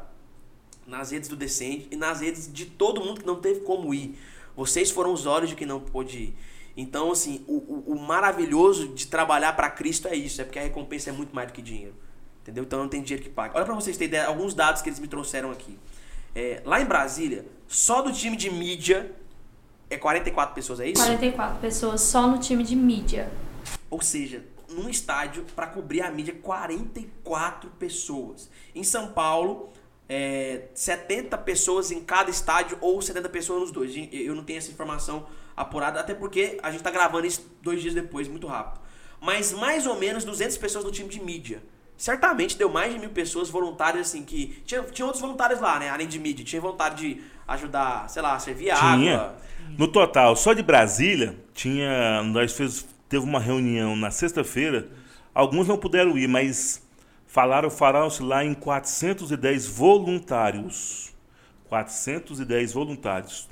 nas 0.87 1.11
redes 1.11 1.29
do 1.29 1.37
Descende 1.37 1.87
e 1.91 1.97
nas 1.97 2.21
redes 2.21 2.51
de 2.53 2.65
todo 2.67 3.01
mundo 3.03 3.21
que 3.21 3.27
não 3.27 3.37
teve 3.41 3.61
como 3.61 3.93
ir. 3.93 4.19
Vocês 4.59 4.91
foram 4.91 5.13
os 5.13 5.25
olhos 5.25 5.51
de 5.51 5.55
quem 5.55 5.65
não 5.67 5.79
pôde 5.79 6.19
ir. 6.19 6.37
Então, 6.77 7.13
assim, 7.13 7.45
o, 7.47 7.55
o- 7.59 7.85
o 7.95 8.01
maravilhoso 8.01 8.89
de 8.89 9.07
trabalhar 9.07 9.53
para 9.55 9.71
Cristo 9.71 10.09
é 10.09 10.17
isso, 10.17 10.41
é 10.41 10.45
porque 10.45 10.59
a 10.59 10.63
recompensa 10.63 11.11
é 11.11 11.13
muito 11.13 11.33
mais 11.33 11.47
do 11.47 11.53
que 11.55 11.63
dinheiro. 11.63 11.95
Entendeu? 12.43 12.65
Então 12.65 12.81
não 12.81 12.89
tem 12.89 13.01
dinheiro 13.01 13.23
que 13.23 13.31
pague. 13.31 13.55
Olha 13.57 13.65
para 13.65 13.75
vocês 13.75 13.97
terem 13.97 14.09
ideia, 14.09 14.27
alguns 14.27 14.55
dados 14.55 14.83
que 14.83 14.89
eles 14.89 14.99
me 14.99 15.07
trouxeram 15.07 15.53
aqui. 15.53 15.79
É, 16.35 16.61
lá 16.65 16.81
em 16.81 16.85
Brasília, 16.87 17.47
só 17.69 18.03
do 18.03 18.13
time 18.13 18.37
de 18.37 18.51
mídia 18.51 19.13
é 19.89 19.97
44 19.97 20.55
pessoas, 20.57 20.81
é 20.81 20.89
isso? 20.89 21.01
44 21.05 21.59
pessoas 21.61 22.01
só 22.01 22.27
no 22.27 22.39
time 22.39 22.65
de 22.65 22.75
mídia. 22.75 23.31
Ou 23.89 24.01
seja, 24.03 24.45
num 24.69 24.89
estádio 24.89 25.45
para 25.55 25.69
cobrir 25.69 26.03
a 26.03 26.11
mídia 26.11 26.35
44 26.43 27.71
pessoas. 27.79 28.51
Em 28.75 28.83
São 28.83 29.09
Paulo, 29.13 29.71
é, 30.09 30.63
70 30.75 31.37
pessoas 31.39 31.91
em 31.91 32.01
cada 32.01 32.31
estádio 32.31 32.79
ou 32.81 33.01
70 33.03 33.29
pessoas 33.29 33.61
nos 33.61 33.71
dois. 33.71 33.93
Eu 34.13 34.35
não 34.35 34.43
tenho 34.43 34.59
essa 34.59 34.71
informação 34.71 35.27
apurada, 35.57 36.01
até 36.01 36.15
porque 36.15 36.59
a 36.63 36.71
gente 36.71 36.83
tá 36.83 36.91
gravando 36.91 37.27
isso 37.27 37.47
dois 37.63 37.83
dias 37.83 37.95
depois, 37.95 38.27
muito 38.29 38.47
rápido. 38.47 38.81
Mas 39.21 39.53
mais 39.53 39.87
ou 39.87 39.99
menos 39.99 40.25
200 40.25 40.57
pessoas 40.57 40.85
no 40.85 40.93
time 40.93 41.09
de 41.09 41.21
mídia. 41.21 41.63
Certamente 41.97 42.57
deu 42.57 42.69
mais 42.69 42.93
de 42.93 42.99
mil 43.01 43.11
pessoas 43.11 43.51
voluntárias, 43.51 44.07
assim, 44.09 44.25
que... 44.25 44.63
Tinha, 44.65 44.83
tinha 44.85 45.05
outros 45.05 45.21
voluntários 45.21 45.61
lá, 45.61 45.81
né? 45.81 45.91
Além 45.91 46.07
de 46.07 46.17
mídia. 46.17 46.45
Tinha 46.45 46.63
vontade 46.63 46.97
de 46.97 47.23
ajudar, 47.49 48.09
sei 48.09 48.23
lá, 48.23 48.37
a 48.37 48.39
servir 48.39 48.73
Tinha. 48.73 49.17
água. 49.17 49.37
No 49.77 49.89
total, 49.89 50.37
só 50.37 50.53
de 50.53 50.63
Brasília, 50.63 51.37
tinha. 51.53 52.23
Nós 52.23 52.53
fez, 52.53 52.87
teve 53.09 53.25
uma 53.25 53.41
reunião 53.41 53.95
na 53.97 54.11
sexta-feira. 54.11 54.89
Alguns 55.35 55.69
não 55.69 55.77
puderam 55.77 56.17
ir, 56.17 56.27
mas 56.27 56.83
falaram, 57.29 57.71
falaram-se 57.71 58.23
lá 58.23 58.45
em 58.45 58.55
410 58.55 59.67
voluntários. 59.69 61.15
410 61.69 62.73
voluntários 62.73 63.49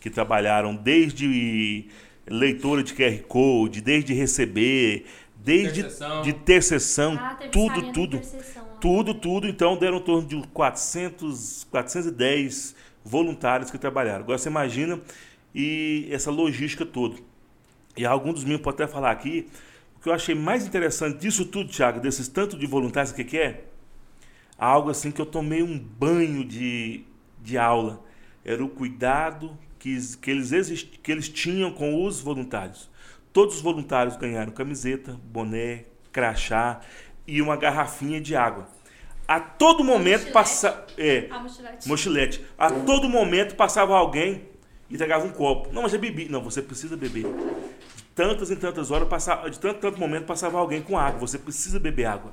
que 0.00 0.10
trabalharam 0.10 0.74
desde 0.74 1.86
leitura 2.26 2.82
de 2.82 2.92
QR 2.92 3.22
Code, 3.26 3.80
desde 3.80 4.12
receber, 4.12 5.06
desde 5.36 5.80
Intercessão. 5.80 6.22
de 6.22 6.32
ter 6.32 6.62
sessão, 6.62 7.14
Ah, 7.18 7.38
tudo, 7.52 7.92
tudo. 7.92 8.16
intercessão 8.16 8.64
lá. 8.64 8.70
Tudo, 8.80 9.14
tudo. 9.14 9.46
Então 9.48 9.76
deram 9.76 9.98
em 9.98 10.02
torno 10.02 10.26
de 10.28 10.42
400, 10.48 11.64
410 11.70 12.74
voluntários 13.04 13.70
que 13.70 13.78
trabalharam. 13.78 14.24
Agora 14.24 14.36
você 14.38 14.48
imagina 14.48 15.00
e 15.54 16.08
essa 16.10 16.30
logística 16.30 16.84
toda. 16.84 17.16
E 17.96 18.04
alguns 18.04 18.34
dos 18.34 18.44
meninos 18.44 18.62
podem 18.64 18.84
até 18.84 18.92
falar 18.92 19.10
aqui, 19.12 19.46
que 20.04 20.10
eu 20.10 20.12
achei 20.12 20.34
mais 20.34 20.66
interessante 20.66 21.16
disso 21.16 21.46
tudo, 21.46 21.70
Thiago, 21.70 21.98
desses 21.98 22.28
tanto 22.28 22.58
de 22.58 22.66
voluntários, 22.66 23.10
o 23.10 23.14
que, 23.14 23.24
que 23.24 23.38
é? 23.38 23.64
Algo 24.58 24.90
assim 24.90 25.10
que 25.10 25.18
eu 25.18 25.24
tomei 25.24 25.62
um 25.62 25.78
banho 25.78 26.44
de, 26.44 27.04
de 27.40 27.56
aula. 27.56 28.04
Era 28.44 28.62
o 28.62 28.68
cuidado 28.68 29.58
que, 29.78 29.96
que, 30.18 30.30
eles 30.30 30.52
exist, 30.52 30.98
que 31.02 31.10
eles 31.10 31.26
tinham 31.26 31.72
com 31.72 32.04
os 32.04 32.20
voluntários. 32.20 32.90
Todos 33.32 33.56
os 33.56 33.62
voluntários 33.62 34.14
ganharam 34.18 34.52
camiseta, 34.52 35.18
boné, 35.24 35.86
crachá 36.12 36.82
e 37.26 37.40
uma 37.40 37.56
garrafinha 37.56 38.20
de 38.20 38.36
água. 38.36 38.68
A 39.26 39.40
todo 39.40 39.82
momento 39.82 40.24
mochilete? 40.24 40.32
passa, 40.34 40.86
é, 40.98 41.28
A 41.30 41.38
mochilete. 41.38 41.88
mochilete. 41.88 42.44
A 42.58 42.70
todo 42.70 43.08
momento 43.08 43.54
passava 43.54 43.96
alguém 43.96 44.42
e 44.90 44.96
entregava 44.96 45.24
um 45.24 45.30
copo. 45.30 45.72
Não, 45.72 45.80
mas 45.80 45.94
eu 45.94 45.98
bebi. 45.98 46.28
Não, 46.28 46.42
você 46.42 46.60
precisa 46.60 46.94
beber. 46.94 47.24
Tantas 48.14 48.50
e 48.50 48.56
tantas 48.56 48.90
horas, 48.90 49.08
passava, 49.08 49.50
de 49.50 49.58
tanto 49.58 49.80
tanto 49.80 49.98
momento 49.98 50.24
passava 50.24 50.58
alguém 50.58 50.80
com 50.82 50.96
água. 50.98 51.20
Você 51.20 51.38
precisa 51.38 51.80
beber 51.80 52.06
água. 52.06 52.32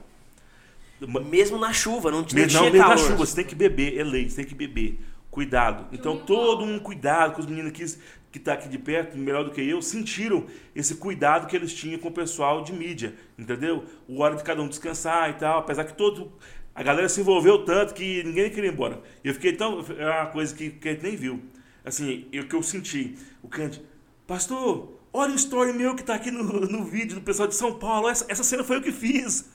Mesmo 1.25 1.57
na 1.57 1.73
chuva, 1.73 2.11
não, 2.11 2.23
tinha- 2.23 2.43
Mesmo, 2.43 2.59
não 2.59 2.65
não, 2.67 2.71
mesmo 2.73 2.87
na 2.87 2.95
calor. 2.95 3.09
chuva, 3.11 3.25
você 3.25 3.35
tem 3.37 3.45
que 3.45 3.55
beber, 3.55 3.97
é 3.97 4.03
lei, 4.03 4.29
você 4.29 4.35
tem 4.37 4.45
que 4.45 4.53
beber. 4.53 4.99
Cuidado. 5.31 5.87
Então, 5.91 6.17
todo 6.17 6.63
um 6.63 6.77
cuidado 6.77 7.33
com 7.33 7.39
os 7.39 7.47
meninos 7.47 7.71
aqui, 7.71 7.85
que 8.31 8.37
tá 8.39 8.53
aqui 8.53 8.69
de 8.69 8.77
perto, 8.77 9.17
melhor 9.17 9.43
do 9.45 9.51
que 9.51 9.61
eu, 9.61 9.81
sentiram 9.81 10.45
esse 10.75 10.95
cuidado 10.95 11.47
que 11.47 11.55
eles 11.55 11.73
tinham 11.73 11.97
com 11.99 12.09
o 12.09 12.11
pessoal 12.11 12.63
de 12.63 12.71
mídia, 12.73 13.15
entendeu? 13.39 13.83
O 14.07 14.19
hora 14.21 14.35
de 14.35 14.43
cada 14.43 14.61
um 14.61 14.67
descansar 14.67 15.29
e 15.29 15.33
tal, 15.33 15.59
apesar 15.59 15.85
que 15.85 15.93
todo. 15.93 16.31
A 16.75 16.83
galera 16.83 17.09
se 17.09 17.19
envolveu 17.21 17.65
tanto 17.65 17.93
que 17.93 18.23
ninguém 18.23 18.49
queria 18.49 18.69
ir 18.69 18.73
embora. 18.73 19.01
E 19.23 19.29
eu 19.29 19.33
fiquei 19.33 19.53
tão. 19.53 19.83
É 19.97 20.05
uma 20.05 20.27
coisa 20.27 20.53
que, 20.55 20.69
que 20.69 20.87
a 20.89 20.91
gente 20.93 21.03
nem 21.03 21.15
viu. 21.15 21.41
Assim, 21.83 22.27
o 22.33 22.45
que 22.45 22.55
eu 22.55 22.61
senti. 22.61 23.17
O 23.41 23.47
Cante, 23.47 23.81
pastor, 24.27 25.00
olha 25.13 25.33
o 25.33 25.35
story 25.35 25.73
meu 25.73 25.95
que 25.95 26.03
tá 26.03 26.15
aqui 26.15 26.31
no, 26.31 26.43
no 26.43 26.83
vídeo 26.83 27.15
do 27.15 27.21
pessoal 27.21 27.47
de 27.47 27.55
São 27.55 27.77
Paulo. 27.77 28.09
Essa, 28.09 28.25
essa 28.29 28.43
cena 28.43 28.63
foi 28.63 28.77
eu 28.77 28.81
que 28.81 28.91
fiz. 28.91 29.49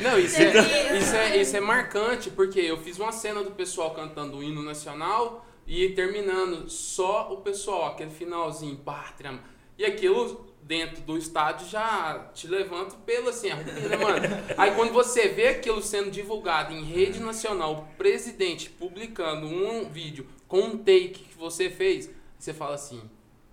Não, 0.00 0.18
isso 0.18 0.36
é, 0.40 0.98
isso, 0.98 1.14
é, 1.14 1.36
isso 1.36 1.56
é 1.56 1.60
marcante, 1.60 2.30
porque 2.30 2.60
eu 2.60 2.78
fiz 2.78 2.98
uma 2.98 3.12
cena 3.12 3.42
do 3.42 3.50
pessoal 3.50 3.94
cantando 3.94 4.38
o 4.38 4.42
hino 4.42 4.62
nacional 4.62 5.46
e 5.66 5.90
terminando 5.90 6.68
só 6.70 7.32
o 7.32 7.38
pessoal, 7.38 7.86
aquele 7.92 8.10
finalzinho, 8.10 8.76
pátria. 8.76 9.38
E 9.76 9.84
aquilo 9.84 10.50
dentro 10.62 11.02
do 11.02 11.18
estádio 11.18 11.68
já 11.68 12.30
te 12.34 12.46
levanta 12.46 12.94
pelo 13.04 13.28
assim, 13.28 13.50
arrepia, 13.50 13.88
né, 13.88 13.96
mano? 13.96 14.26
Aí 14.56 14.74
quando 14.74 14.92
você 14.92 15.28
vê 15.28 15.48
aquilo 15.48 15.82
sendo 15.82 16.10
divulgado 16.10 16.72
em 16.72 16.84
rede 16.84 17.18
nacional, 17.20 17.72
o 17.72 17.96
presidente 17.96 18.70
publicando 18.70 19.46
um 19.46 19.88
vídeo 19.88 20.26
com 20.46 20.60
um 20.60 20.78
take 20.78 21.24
que 21.28 21.36
você 21.36 21.68
fez, 21.68 22.10
você 22.38 22.52
fala 22.52 22.74
assim, 22.74 23.02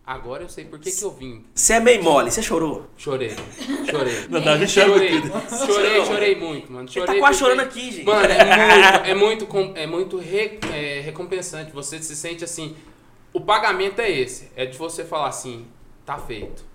agora 0.07 0.41
eu 0.43 0.49
sei 0.49 0.63
por 0.65 0.79
que, 0.79 0.89
que 0.89 1.03
eu 1.03 1.11
vim. 1.11 1.45
Você 1.53 1.73
é 1.73 1.79
meio 1.81 2.01
mole, 2.01 2.31
você 2.31 2.41
chorou. 2.41 2.87
Chorei, 2.97 3.35
chorei. 3.91 4.25
Não, 4.31 4.39
não, 4.39 4.53
a 4.53 4.57
gente 4.57 4.71
chama 4.71 4.93
Chorei, 4.93 5.21
tudo. 5.21 5.65
chorei, 5.73 6.05
chorei 6.05 6.35
muito, 6.35 6.71
mano. 6.71 6.85
Ele 6.85 6.91
Chorei 6.93 7.15
tá 7.15 7.19
quase 7.19 7.39
porque- 7.39 7.53
chorando 7.55 7.67
aqui, 7.67 7.91
gente. 7.91 8.05
Mano, 8.05 8.25
é 9.05 9.13
muito, 9.13 9.43
é 9.45 9.45
muito, 9.45 9.77
é 9.79 9.87
muito 9.87 10.17
re- 10.17 10.59
é, 10.73 11.01
recompensante. 11.01 11.71
Você 11.73 12.01
se 12.01 12.15
sente 12.15 12.43
assim. 12.43 12.75
O 13.33 13.41
pagamento 13.41 13.99
é 13.99 14.09
esse. 14.09 14.49
É 14.55 14.65
de 14.65 14.77
você 14.77 15.03
falar 15.03 15.27
assim, 15.27 15.67
tá 16.05 16.17
feito. 16.17 16.65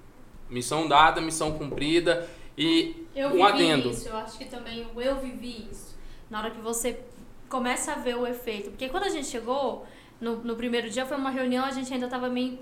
Missão 0.50 0.86
dada, 0.86 1.20
missão 1.20 1.52
cumprida. 1.52 2.28
E 2.56 3.06
Eu 3.16 3.28
um 3.28 3.32
vivi 3.32 3.42
adendo. 3.42 3.90
isso, 3.90 4.08
eu 4.08 4.16
acho 4.18 4.36
que 4.36 4.44
também 4.44 4.86
o 4.94 5.00
eu 5.00 5.18
vivi 5.18 5.66
isso. 5.72 5.96
Na 6.30 6.38
hora 6.40 6.50
que 6.50 6.60
você 6.60 7.00
começa 7.48 7.92
a 7.92 7.96
ver 7.96 8.14
o 8.16 8.26
efeito. 8.26 8.70
Porque 8.70 8.88
quando 8.90 9.04
a 9.04 9.08
gente 9.08 9.26
chegou, 9.26 9.86
no, 10.20 10.36
no 10.36 10.54
primeiro 10.54 10.88
dia 10.90 11.06
foi 11.06 11.16
uma 11.16 11.30
reunião, 11.30 11.64
a 11.64 11.70
gente 11.70 11.92
ainda 11.92 12.08
tava 12.08 12.28
meio. 12.28 12.58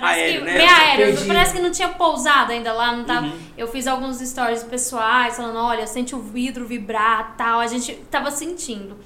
Parece 0.00 0.20
Aéreo, 0.20 0.40
que. 0.40 0.44
né? 0.46 0.58
Meio 0.58 0.70
aéreo. 0.70 1.26
Parece 1.28 1.52
que 1.54 1.62
não 1.62 1.70
tinha 1.70 1.88
pousado 1.88 2.50
ainda 2.50 2.72
lá, 2.72 2.90
não 2.90 3.04
tava. 3.04 3.26
Uhum. 3.26 3.38
Eu 3.56 3.68
fiz 3.68 3.86
alguns 3.86 4.18
stories 4.18 4.64
pessoais 4.64 5.36
falando, 5.36 5.56
olha, 5.56 5.86
sente 5.86 6.16
o 6.16 6.18
vidro 6.18 6.66
vibrar 6.66 7.36
tal. 7.36 7.60
A 7.60 7.68
gente 7.68 7.94
tava 8.10 8.32
sentindo. 8.32 8.96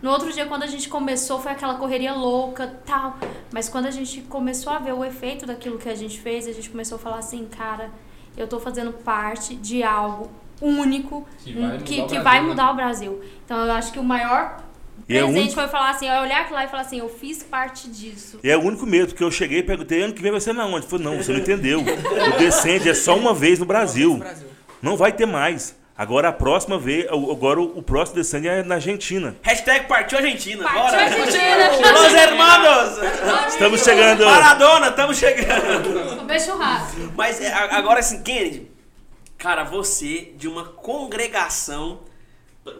No 0.00 0.10
outro 0.12 0.32
dia, 0.32 0.46
quando 0.46 0.62
a 0.62 0.68
gente 0.68 0.88
começou, 0.88 1.40
foi 1.40 1.50
aquela 1.50 1.74
correria 1.74 2.12
louca 2.12 2.78
tal. 2.86 3.18
Mas 3.52 3.68
quando 3.68 3.86
a 3.86 3.90
gente 3.90 4.20
começou 4.22 4.72
a 4.72 4.78
ver 4.78 4.92
o 4.92 5.04
efeito 5.04 5.44
daquilo 5.46 5.78
que 5.78 5.88
a 5.88 5.96
gente 5.96 6.20
fez, 6.20 6.46
a 6.46 6.52
gente 6.52 6.70
começou 6.70 6.94
a 6.94 6.98
falar 7.00 7.18
assim, 7.18 7.44
cara, 7.46 7.90
eu 8.36 8.46
tô 8.46 8.60
fazendo 8.60 8.92
parte 8.92 9.56
de 9.56 9.82
algo 9.82 10.30
único 10.60 11.26
Que 11.42 11.52
vai 11.54 11.62
mudar 11.72 11.78
que, 11.78 11.82
o 11.82 11.86
que 11.86 12.00
Brasil, 12.02 12.22
vai 12.22 12.40
né? 12.40 12.48
mudar 12.48 12.70
o 12.70 12.74
Brasil. 12.76 13.20
Então 13.44 13.66
eu 13.66 13.72
acho 13.72 13.90
que 13.92 13.98
o 13.98 14.04
maior 14.04 14.58
E 15.08 15.16
é 15.16 15.20
presente 15.20 15.38
único- 15.38 15.54
foi 15.54 15.68
falar 15.68 15.90
assim, 15.90 16.08
eu 16.08 16.20
olhar 16.20 16.40
aquilo 16.40 16.56
lá 16.56 16.64
e 16.64 16.68
falar 16.68 16.82
assim, 16.82 16.98
eu 16.98 17.08
fiz 17.08 17.42
parte 17.42 17.88
disso. 17.88 18.40
E 18.42 18.50
é 18.50 18.56
o 18.56 18.60
único 18.60 18.84
medo, 18.84 19.08
porque 19.08 19.22
eu 19.22 19.30
cheguei 19.30 19.58
e 19.58 19.62
perguntei, 19.62 20.02
ano 20.02 20.12
que 20.12 20.20
vem 20.20 20.32
vai 20.32 20.40
ser 20.40 20.52
na 20.52 20.66
onde? 20.66 20.78
Ele 20.78 20.86
falou, 20.88 21.04
não, 21.04 21.16
você 21.22 21.32
não 21.32 21.38
entendeu. 21.40 21.80
O 21.80 22.38
Descende 22.38 22.88
é 22.88 22.94
só 22.94 23.16
uma 23.16 23.32
vez 23.32 23.58
no 23.58 23.64
Brasil. 23.66 24.16
Brasil. 24.16 24.48
Não 24.82 24.96
vai 24.96 25.12
ter 25.12 25.26
mais. 25.26 25.76
Agora 25.98 26.28
a 26.28 26.32
próxima 26.32 26.78
vez, 26.78 27.06
agora 27.08 27.58
o 27.58 27.78
o 27.78 27.82
próximo 27.82 28.16
Descende 28.16 28.48
é 28.48 28.62
na 28.62 28.74
Argentina. 28.74 29.34
Hashtag 29.42 29.86
partiu 29.86 30.18
Argentina. 30.18 30.62
Partiu 30.64 30.82
bora. 30.82 31.02
Argentina! 31.04 31.92
Los 31.92 32.12
hermanos! 32.12 32.98
Estamos 33.48 33.80
chegando. 33.82 34.24
Maradona, 34.26 34.88
estamos 34.88 35.16
chegando. 35.16 36.16
Comer 36.18 36.40
churrasco. 36.40 37.12
Mas 37.16 37.40
é, 37.40 37.50
agora 37.50 38.00
assim, 38.00 38.22
Kennedy, 38.22 38.70
cara, 39.38 39.64
você 39.64 40.32
de 40.36 40.46
uma 40.48 40.64
congregação 40.64 42.00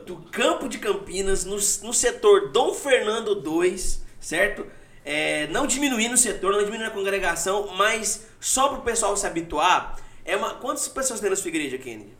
do 0.04 0.16
campo 0.30 0.68
de 0.68 0.78
Campinas, 0.78 1.44
no, 1.44 1.54
no 1.56 1.92
setor 1.94 2.50
Dom 2.50 2.74
Fernando 2.74 3.34
2, 3.34 4.02
certo? 4.20 4.66
É, 5.04 5.46
não 5.48 5.66
diminuindo 5.66 6.14
o 6.14 6.18
setor, 6.18 6.52
não 6.52 6.58
diminuindo 6.64 6.88
a 6.88 6.90
congregação, 6.90 7.68
mas 7.76 8.26
só 8.40 8.68
pro 8.70 8.82
pessoal 8.82 9.16
se 9.16 9.26
habituar. 9.26 9.98
É 10.24 10.36
uma, 10.36 10.54
quantas 10.54 10.88
pessoas 10.88 11.20
tem 11.20 11.30
na 11.30 11.36
sua 11.36 11.48
igreja, 11.48 11.78
Kennedy? 11.78 12.10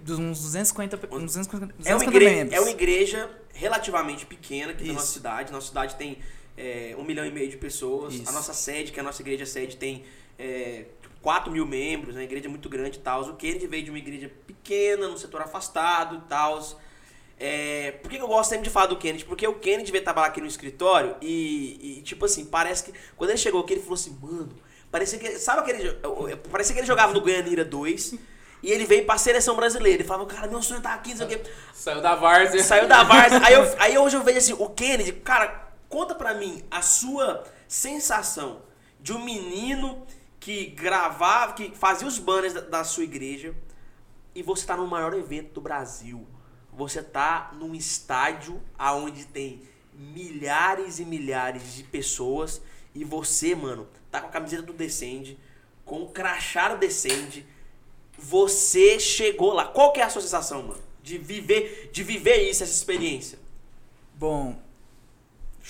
Dos 0.00 0.18
uns 0.18 0.40
250, 0.42 0.96
pe- 0.98 1.06
uns 1.14 1.24
250, 1.24 1.64
É 1.64 1.66
uma, 1.66 1.72
250 2.04 2.10
igreja, 2.16 2.34
membros. 2.36 2.56
é 2.58 2.60
uma 2.60 2.70
igreja 2.70 3.30
relativamente 3.52 4.26
pequena 4.26 4.72
aqui 4.72 4.82
na 4.84 4.88
Isso. 4.88 4.94
nossa 4.94 5.12
cidade. 5.12 5.52
Nossa 5.52 5.66
cidade 5.68 5.94
tem 5.96 6.18
é, 6.56 6.94
um 6.98 7.04
milhão 7.04 7.24
e 7.26 7.30
meio 7.30 7.48
de 7.50 7.56
pessoas. 7.56 8.14
Isso. 8.14 8.28
A 8.28 8.32
nossa 8.32 8.52
sede, 8.54 8.90
que 8.92 8.98
é 8.98 9.02
a 9.02 9.04
nossa 9.04 9.20
igreja 9.22 9.44
sede, 9.46 9.76
tem 9.76 10.04
é, 10.38 10.84
4 11.24 11.50
mil 11.50 11.64
membros, 11.64 12.14
né? 12.14 12.20
A 12.20 12.24
igreja 12.24 12.44
é 12.44 12.50
muito 12.50 12.68
grande 12.68 12.98
e 12.98 13.00
tal. 13.00 13.22
O 13.22 13.34
Kennedy 13.34 13.66
veio 13.66 13.82
de 13.82 13.90
uma 13.90 13.98
igreja 13.98 14.30
pequena, 14.46 15.08
num 15.08 15.16
setor 15.16 15.40
afastado 15.40 16.16
e 16.16 16.28
tal. 16.28 16.62
É, 17.40 17.92
por 18.02 18.10
que 18.10 18.18
eu 18.18 18.28
gosto 18.28 18.50
sempre 18.50 18.64
de 18.64 18.70
falar 18.70 18.86
do 18.86 18.98
Kennedy? 18.98 19.24
Porque 19.24 19.48
o 19.48 19.54
Kennedy 19.54 19.90
veio 19.90 20.04
trabalhar 20.04 20.28
aqui 20.28 20.42
no 20.42 20.46
escritório 20.46 21.16
e, 21.22 21.98
e, 21.98 22.02
tipo 22.02 22.26
assim, 22.26 22.44
parece 22.44 22.84
que. 22.84 22.98
Quando 23.16 23.30
ele 23.30 23.38
chegou 23.38 23.62
aqui, 23.62 23.72
ele 23.72 23.80
falou 23.80 23.94
assim, 23.94 24.18
mano, 24.20 24.50
parecia 24.90 25.18
que. 25.18 25.38
Sabe 25.38 25.60
aquele. 25.60 25.94
Parecia 26.52 26.74
que 26.74 26.80
ele 26.80 26.86
jogava 26.86 27.14
no 27.14 27.22
Goianira 27.22 27.64
2 27.64 28.16
e 28.62 28.70
ele 28.70 28.84
veio 28.84 29.06
pra 29.06 29.16
seleção 29.16 29.56
brasileira. 29.56 30.02
Ele 30.02 30.08
falava, 30.08 30.28
cara, 30.28 30.46
meu 30.46 30.60
sonho 30.60 30.82
tá 30.82 30.92
aqui, 30.92 31.10
não 31.10 31.16
sei 31.16 31.26
o 31.26 31.28
quê. 31.30 31.40
Saiu 31.72 32.02
da 32.02 32.14
várzea. 32.14 32.62
Saiu 32.62 32.86
da 32.86 33.02
Varsa. 33.02 33.40
aí, 33.42 33.54
eu, 33.54 33.62
aí 33.80 33.96
hoje 33.96 34.14
eu 34.14 34.22
vejo 34.22 34.38
assim, 34.38 34.52
o 34.52 34.68
Kennedy, 34.68 35.12
cara, 35.12 35.72
conta 35.88 36.14
pra 36.14 36.34
mim 36.34 36.62
a 36.70 36.82
sua 36.82 37.44
sensação 37.66 38.60
de 39.00 39.14
um 39.14 39.24
menino 39.24 40.06
que 40.44 40.66
gravava, 40.66 41.54
que 41.54 41.74
fazia 41.74 42.06
os 42.06 42.18
banners 42.18 42.52
da, 42.52 42.60
da 42.60 42.84
sua 42.84 43.02
igreja 43.02 43.54
e 44.34 44.42
você 44.42 44.66
tá 44.66 44.76
no 44.76 44.86
maior 44.86 45.14
evento 45.14 45.54
do 45.54 45.60
Brasil. 45.62 46.26
Você 46.70 47.02
tá 47.02 47.50
num 47.58 47.74
estádio 47.74 48.60
aonde 48.78 49.24
tem 49.24 49.62
milhares 49.94 50.98
e 50.98 51.04
milhares 51.06 51.74
de 51.74 51.82
pessoas 51.84 52.60
e 52.94 53.04
você, 53.04 53.54
mano, 53.54 53.88
tá 54.10 54.20
com 54.20 54.26
a 54.26 54.30
camiseta 54.30 54.60
do 54.60 54.74
Descende, 54.74 55.38
com 55.82 56.02
o 56.02 56.10
crachá 56.10 56.68
do 56.68 56.78
Descende, 56.78 57.46
você 58.18 59.00
chegou 59.00 59.54
lá. 59.54 59.68
Qual 59.68 59.94
que 59.94 60.00
é 60.00 60.02
a 60.02 60.10
sua 60.10 60.20
sensação, 60.20 60.62
mano? 60.62 60.82
De 61.02 61.16
viver, 61.16 61.88
de 61.90 62.02
viver 62.02 62.50
isso, 62.50 62.62
essa 62.62 62.72
experiência. 62.74 63.38
Bom. 64.14 64.62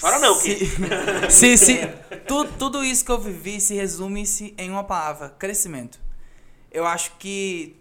Chora 0.00 0.18
não, 0.18 0.34
se, 0.34 0.56
que 0.56 0.66
se, 1.30 1.56
se 1.56 1.78
tu- 2.16 2.48
tudo 2.58 2.82
isso 2.84 3.04
que 3.04 3.10
eu 3.10 3.20
vivi 3.20 3.60
se 3.60 3.74
resume-se 3.74 4.54
em 4.58 4.70
uma 4.70 4.84
palavra: 4.84 5.30
crescimento. 5.30 6.00
Eu 6.70 6.86
acho 6.86 7.16
que 7.18 7.76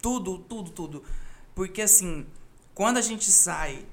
tudo, 0.00 0.38
tudo, 0.38 0.70
tudo. 0.70 1.02
Porque 1.54 1.82
assim, 1.82 2.26
quando 2.74 2.98
a 2.98 3.00
gente 3.00 3.30
sai 3.30 3.84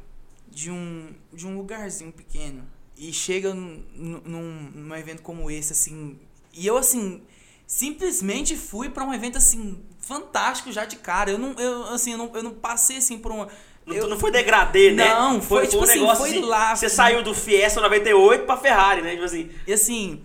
de 0.50 0.70
um, 0.70 1.14
de 1.32 1.48
um 1.48 1.58
lugarzinho 1.58 2.12
pequeno 2.12 2.64
e 2.98 3.12
chega 3.12 3.54
num, 3.54 3.84
num, 3.96 4.72
num 4.76 4.96
evento 4.96 5.22
como 5.22 5.50
esse, 5.50 5.74
assim, 5.74 6.20
e 6.54 6.68
eu 6.68 6.78
assim, 6.78 7.24
simplesmente 7.66 8.56
fui 8.56 8.90
pra 8.90 9.04
um 9.04 9.14
evento 9.14 9.38
assim, 9.38 9.84
fantástico 10.00 10.72
já 10.72 10.86
de 10.86 10.98
cara. 10.98 11.32
Eu 11.32 11.38
não, 11.40 11.54
eu, 11.54 11.86
assim, 11.86 12.12
eu 12.12 12.18
não, 12.18 12.36
eu 12.36 12.44
não 12.44 12.54
passei 12.54 12.98
assim 12.98 13.18
por 13.18 13.32
uma. 13.32 13.48
Não, 13.86 13.96
eu- 13.96 14.08
não 14.08 14.20
foi 14.20 14.32
degradê, 14.32 14.92
né? 14.92 15.10
Não, 15.14 15.42
foi, 15.42 15.68
tipo 15.68 15.82
um 15.82 15.84
assim, 15.84 16.00
negócio 16.00 16.26
foi 16.26 16.40
lá, 16.42 16.76
Você 16.76 16.86
assim. 16.88 16.96
saiu 16.96 17.24
do 17.24 17.34
Fiesta 17.34 17.82
98 17.82 18.46
pra 18.46 18.58
Ferrari, 18.58 19.02
né? 19.02 19.12
Tipo 19.12 19.24
assim. 19.26 19.50
E 19.68 19.74
assim, 19.74 20.24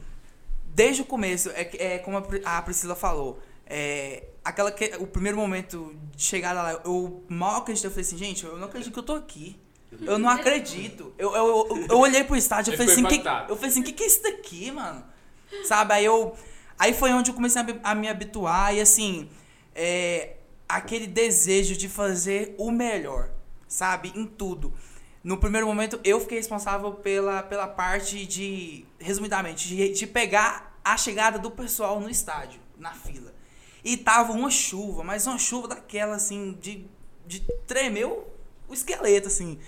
desde 0.66 1.03
o 1.03 1.05
começo, 1.05 1.51
é, 1.51 1.68
é 1.94 1.99
como 1.99 2.16
a 2.16 2.23
Pri- 2.23 2.42
a 2.44 2.61
Priscila 2.62 2.94
falou, 2.94 3.38
é, 3.66 4.25
aquela 4.44 4.71
que, 4.71 4.92
o 4.99 5.07
primeiro 5.07 5.37
momento 5.37 5.94
de 6.16 6.23
chegada 6.23 6.62
lá, 6.62 6.81
eu 6.85 7.25
mal 7.29 7.57
acreditei, 7.61 7.88
eu 7.88 7.92
falei 7.92 8.07
assim, 8.07 8.16
gente, 8.18 8.44
eu 8.44 8.57
não 8.57 8.66
acredito 8.68 8.92
que 8.92 8.99
eu 8.99 9.03
tô 9.03 9.14
aqui. 9.14 9.57
Eu 10.03 10.18
não 10.18 10.29
acredito. 10.29 11.14
Eu, 11.18 11.35
eu, 11.35 11.47
eu, 11.71 11.87
eu 11.90 11.99
olhei 11.99 12.23
pro 12.23 12.37
estádio, 12.37 12.73
eu 12.73 12.77
falei 12.77 12.92
assim, 12.92 13.05
que, 13.05 13.27
eu 13.51 13.57
falei 13.57 13.71
assim, 13.71 13.83
que 13.83 13.92
que 13.92 14.03
é 14.05 14.07
isso 14.07 14.23
daqui, 14.23 14.71
mano? 14.71 15.03
Sabe, 15.64 15.94
aí 15.94 16.05
eu... 16.05 16.37
Aí 16.79 16.92
foi 16.92 17.11
onde 17.12 17.31
eu 17.31 17.35
comecei 17.35 17.61
a, 17.61 17.64
me- 17.64 17.81
a 17.83 17.94
me 17.94 18.07
habituar 18.09 18.73
e 18.75 18.81
assim, 18.81 19.29
é, 19.75 20.35
aquele 20.68 21.07
desejo 21.07 21.75
de 21.77 21.88
fazer 21.88 22.55
o 22.59 22.71
melhor, 22.71 23.31
sabe, 23.69 24.13
em 24.15 24.27
tudo. 24.27 24.73
No 25.23 25.37
primeiro 25.37 25.67
momento, 25.67 26.01
eu 26.05 26.21
fiquei 26.21 26.39
responsável 26.39 26.93
pela, 26.93 27.43
pela 27.43 27.67
parte 27.69 28.25
de, 28.25 28.87
resumidamente, 28.99 29.69
de, 29.69 29.93
de 29.93 30.07
pegar 30.07 30.81
a 30.85 30.97
chegada 30.97 31.39
do 31.39 31.51
pessoal 31.51 32.01
no 32.01 32.09
estádio, 32.09 32.61
na 32.79 32.93
fila. 32.93 33.35
E 33.85 33.97
tava 33.97 34.33
uma 34.33 34.51
chuva, 34.51 35.05
mas 35.05 35.27
uma 35.27 35.39
chuva 35.39 35.69
daquela, 35.69 36.17
assim, 36.17 36.57
de, 36.61 36.87
de 37.27 37.41
tremer 37.67 38.07
o, 38.07 38.25
o 38.69 38.75
esqueleto, 38.75 39.29
assim. 39.29 39.59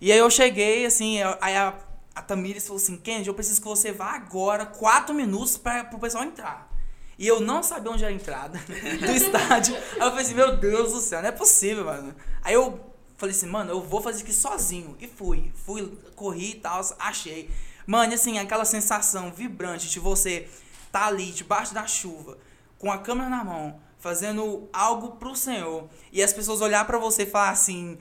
E 0.00 0.10
aí 0.10 0.18
eu 0.18 0.30
cheguei, 0.30 0.84
assim, 0.84 1.18
aí 1.40 1.56
a, 1.56 1.78
a 2.14 2.22
Tamires 2.22 2.66
falou 2.66 2.82
assim, 2.82 2.96
Kennedy, 2.96 3.28
eu 3.28 3.34
preciso 3.34 3.60
que 3.60 3.68
você 3.68 3.92
vá 3.92 4.12
agora, 4.12 4.66
quatro 4.66 5.14
minutos 5.14 5.56
para 5.56 5.84
pro 5.84 5.98
pessoal 5.98 6.24
entrar. 6.24 6.70
E 7.18 7.26
eu 7.26 7.40
não 7.40 7.62
sabia 7.62 7.90
onde 7.92 8.04
era 8.04 8.12
a 8.12 8.16
entrada 8.16 8.58
do 8.98 9.12
estádio. 9.12 9.76
Aí 9.76 10.00
eu 10.00 10.10
falei 10.10 10.24
assim, 10.24 10.34
meu 10.34 10.56
Deus 10.56 10.92
do 10.92 11.00
céu, 11.00 11.22
não 11.22 11.28
é 11.28 11.32
possível, 11.32 11.84
mano. 11.84 12.14
Aí 12.42 12.54
eu 12.54 12.93
falei 13.24 13.36
assim, 13.36 13.46
mano, 13.46 13.70
eu 13.70 13.80
vou 13.80 14.02
fazer 14.02 14.22
aqui 14.22 14.32
sozinho. 14.32 14.96
E 15.00 15.06
fui. 15.06 15.50
Fui, 15.64 15.90
corri 16.14 16.50
e 16.50 16.54
tal, 16.54 16.80
achei. 16.98 17.50
Mano, 17.86 18.12
assim, 18.12 18.38
aquela 18.38 18.64
sensação 18.64 19.32
vibrante 19.32 19.88
de 19.88 19.98
você 19.98 20.48
tá 20.92 21.06
ali, 21.06 21.32
debaixo 21.32 21.74
da 21.74 21.86
chuva, 21.86 22.38
com 22.78 22.90
a 22.92 22.98
câmera 22.98 23.28
na 23.28 23.42
mão, 23.42 23.80
fazendo 23.98 24.68
algo 24.72 25.12
pro 25.12 25.34
Senhor. 25.34 25.88
E 26.12 26.22
as 26.22 26.32
pessoas 26.32 26.60
olhar 26.60 26.86
pra 26.86 26.98
você 26.98 27.22
e 27.22 27.26
falar 27.26 27.50
assim... 27.50 27.98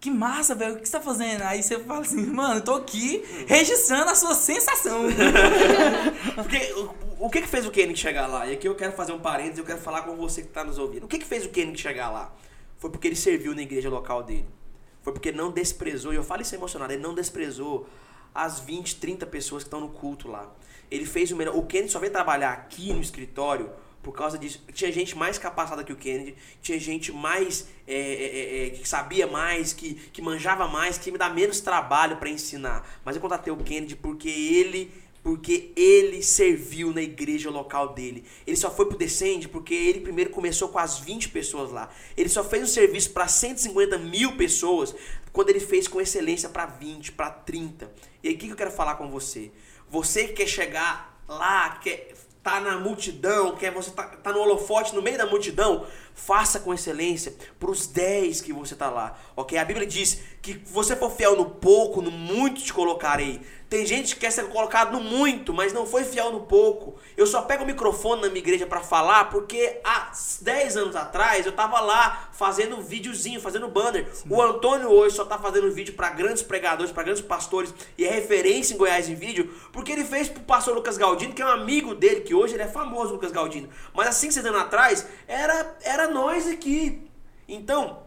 Que 0.00 0.10
massa, 0.10 0.52
velho, 0.52 0.74
o 0.74 0.80
que 0.80 0.88
você 0.88 0.98
tá 0.98 1.00
fazendo? 1.00 1.42
Aí 1.42 1.62
você 1.62 1.78
fala 1.78 2.00
assim, 2.00 2.26
mano, 2.26 2.60
tô 2.60 2.74
aqui 2.74 3.22
registrando 3.46 4.10
a 4.10 4.16
sua 4.16 4.34
sensação. 4.34 5.02
Porque 6.34 6.58
o, 6.72 7.26
o 7.26 7.30
que 7.30 7.40
que 7.40 7.46
fez 7.46 7.64
o 7.64 7.70
Kennedy 7.70 8.00
chegar 8.00 8.26
lá? 8.26 8.48
E 8.48 8.54
aqui 8.54 8.66
eu 8.66 8.74
quero 8.74 8.92
fazer 8.94 9.12
um 9.12 9.20
parênteses, 9.20 9.58
eu 9.58 9.64
quero 9.64 9.78
falar 9.78 10.02
com 10.02 10.16
você 10.16 10.42
que 10.42 10.48
tá 10.48 10.64
nos 10.64 10.76
ouvindo. 10.76 11.04
O 11.04 11.08
que 11.08 11.20
que 11.20 11.24
fez 11.24 11.46
o 11.46 11.50
Kennedy 11.50 11.80
chegar 11.80 12.10
lá? 12.10 12.32
Foi 12.82 12.90
porque 12.90 13.06
ele 13.06 13.14
serviu 13.14 13.54
na 13.54 13.62
igreja 13.62 13.88
local 13.88 14.24
dele. 14.24 14.48
Foi 15.02 15.12
porque 15.12 15.30
não 15.30 15.52
desprezou, 15.52 16.12
e 16.12 16.16
eu 16.16 16.24
falo 16.24 16.42
isso 16.42 16.52
emocionado, 16.52 16.92
ele 16.92 17.00
não 17.00 17.14
desprezou 17.14 17.88
as 18.34 18.58
20, 18.58 18.96
30 18.96 19.24
pessoas 19.26 19.62
que 19.62 19.68
estão 19.68 19.78
no 19.78 19.90
culto 19.90 20.26
lá. 20.26 20.52
Ele 20.90 21.06
fez 21.06 21.30
o 21.30 21.36
melhor. 21.36 21.56
O 21.56 21.64
Kennedy 21.64 21.92
só 21.92 22.00
veio 22.00 22.10
trabalhar 22.10 22.50
aqui 22.50 22.92
no 22.92 23.00
escritório 23.00 23.70
por 24.02 24.12
causa 24.12 24.36
disso. 24.36 24.64
Tinha 24.72 24.90
gente 24.90 25.16
mais 25.16 25.38
capacitada 25.38 25.84
que 25.84 25.92
o 25.92 25.96
Kennedy, 25.96 26.34
tinha 26.60 26.76
gente 26.80 27.12
mais. 27.12 27.68
é, 27.86 27.94
é, 27.94 28.24
é, 28.24 28.66
é, 28.66 28.70
que 28.70 28.88
sabia 28.88 29.28
mais, 29.28 29.72
que, 29.72 29.94
que 29.94 30.20
manjava 30.20 30.66
mais, 30.66 30.98
que 30.98 31.12
me 31.12 31.18
dá 31.18 31.30
menos 31.30 31.60
trabalho 31.60 32.16
para 32.16 32.30
ensinar. 32.30 33.00
Mas 33.04 33.14
eu 33.14 33.22
contratei 33.22 33.52
o 33.52 33.58
Kennedy 33.58 33.94
porque 33.94 34.28
ele. 34.28 34.92
Porque 35.22 35.72
ele 35.76 36.22
serviu 36.22 36.92
na 36.92 37.00
igreja 37.00 37.48
local 37.48 37.94
dele. 37.94 38.24
Ele 38.46 38.56
só 38.56 38.70
foi 38.70 38.86
pro 38.86 38.98
Descende 38.98 39.48
porque 39.48 39.72
ele 39.72 40.00
primeiro 40.00 40.30
começou 40.30 40.68
com 40.68 40.78
as 40.78 40.98
20 40.98 41.28
pessoas 41.28 41.70
lá. 41.70 41.88
Ele 42.16 42.28
só 42.28 42.42
fez 42.42 42.64
um 42.64 42.66
serviço 42.66 43.10
para 43.10 43.28
150 43.28 43.98
mil 43.98 44.36
pessoas 44.36 44.94
quando 45.32 45.50
ele 45.50 45.60
fez 45.60 45.86
com 45.86 46.00
excelência 46.00 46.48
para 46.48 46.66
20, 46.66 47.12
para 47.12 47.30
30. 47.30 47.92
E 48.22 48.28
aí 48.28 48.34
o 48.34 48.38
que 48.38 48.48
eu 48.48 48.56
quero 48.56 48.72
falar 48.72 48.96
com 48.96 49.08
você? 49.08 49.52
Você 49.88 50.24
que 50.24 50.32
quer 50.32 50.48
chegar 50.48 51.22
lá, 51.28 51.76
quer 51.76 52.12
tá 52.42 52.60
na 52.60 52.76
multidão, 52.76 53.54
quer 53.54 53.70
você 53.70 53.90
tá, 53.92 54.02
tá 54.02 54.32
no 54.32 54.40
holofote, 54.40 54.94
no 54.94 55.00
meio 55.00 55.16
da 55.16 55.26
multidão, 55.26 55.86
faça 56.12 56.58
com 56.58 56.74
excelência 56.74 57.34
pros 57.58 57.86
10 57.86 58.40
que 58.40 58.52
você 58.52 58.74
tá 58.74 58.90
lá, 58.90 59.16
ok? 59.36 59.56
A 59.56 59.64
Bíblia 59.64 59.86
diz 59.86 60.20
que 60.42 60.54
se 60.54 60.72
você 60.72 60.96
for 60.96 61.10
fiel 61.10 61.36
no 61.36 61.46
pouco, 61.46 62.02
no 62.02 62.10
muito 62.10 62.60
te 62.60 62.72
colocarei. 62.72 63.40
Tem 63.72 63.86
gente 63.86 64.16
que 64.16 64.20
quer 64.20 64.30
ser 64.30 64.50
colocado 64.50 64.92
no 64.92 65.00
muito, 65.02 65.54
mas 65.54 65.72
não 65.72 65.86
foi 65.86 66.04
fiel 66.04 66.30
no 66.30 66.40
pouco. 66.40 66.94
Eu 67.16 67.26
só 67.26 67.40
pego 67.40 67.64
o 67.64 67.66
microfone 67.66 68.20
na 68.20 68.28
minha 68.28 68.40
igreja 68.40 68.66
pra 68.66 68.80
falar 68.80 69.30
porque 69.30 69.80
há 69.82 70.12
10 70.42 70.76
anos 70.76 70.94
atrás 70.94 71.46
eu 71.46 71.52
tava 71.52 71.80
lá 71.80 72.28
fazendo 72.32 72.82
videozinho, 72.82 73.40
fazendo 73.40 73.66
banner. 73.68 74.06
O 74.28 74.42
Antônio 74.42 74.90
hoje 74.90 75.16
só 75.16 75.24
tá 75.24 75.38
fazendo 75.38 75.72
vídeo 75.72 75.94
pra 75.94 76.10
grandes 76.10 76.42
pregadores, 76.42 76.92
pra 76.92 77.02
grandes 77.02 77.22
pastores 77.22 77.72
e 77.96 78.04
é 78.04 78.10
referência 78.10 78.74
em 78.74 78.76
Goiás 78.76 79.08
em 79.08 79.14
vídeo, 79.14 79.50
porque 79.72 79.90
ele 79.90 80.04
fez 80.04 80.28
pro 80.28 80.42
pastor 80.42 80.74
Lucas 80.74 80.98
Galdino, 80.98 81.32
que 81.32 81.40
é 81.40 81.46
um 81.46 81.48
amigo 81.48 81.94
dele, 81.94 82.20
que 82.20 82.34
hoje 82.34 82.52
ele 82.52 82.64
é 82.64 82.68
famoso, 82.68 83.14
Lucas 83.14 83.32
Galdino. 83.32 83.70
Mas 83.94 84.06
assim, 84.06 84.30
seis 84.30 84.44
anos 84.44 84.60
atrás, 84.60 85.06
era, 85.26 85.78
era 85.80 86.08
nós 86.08 86.46
aqui. 86.46 87.10
Então, 87.48 88.02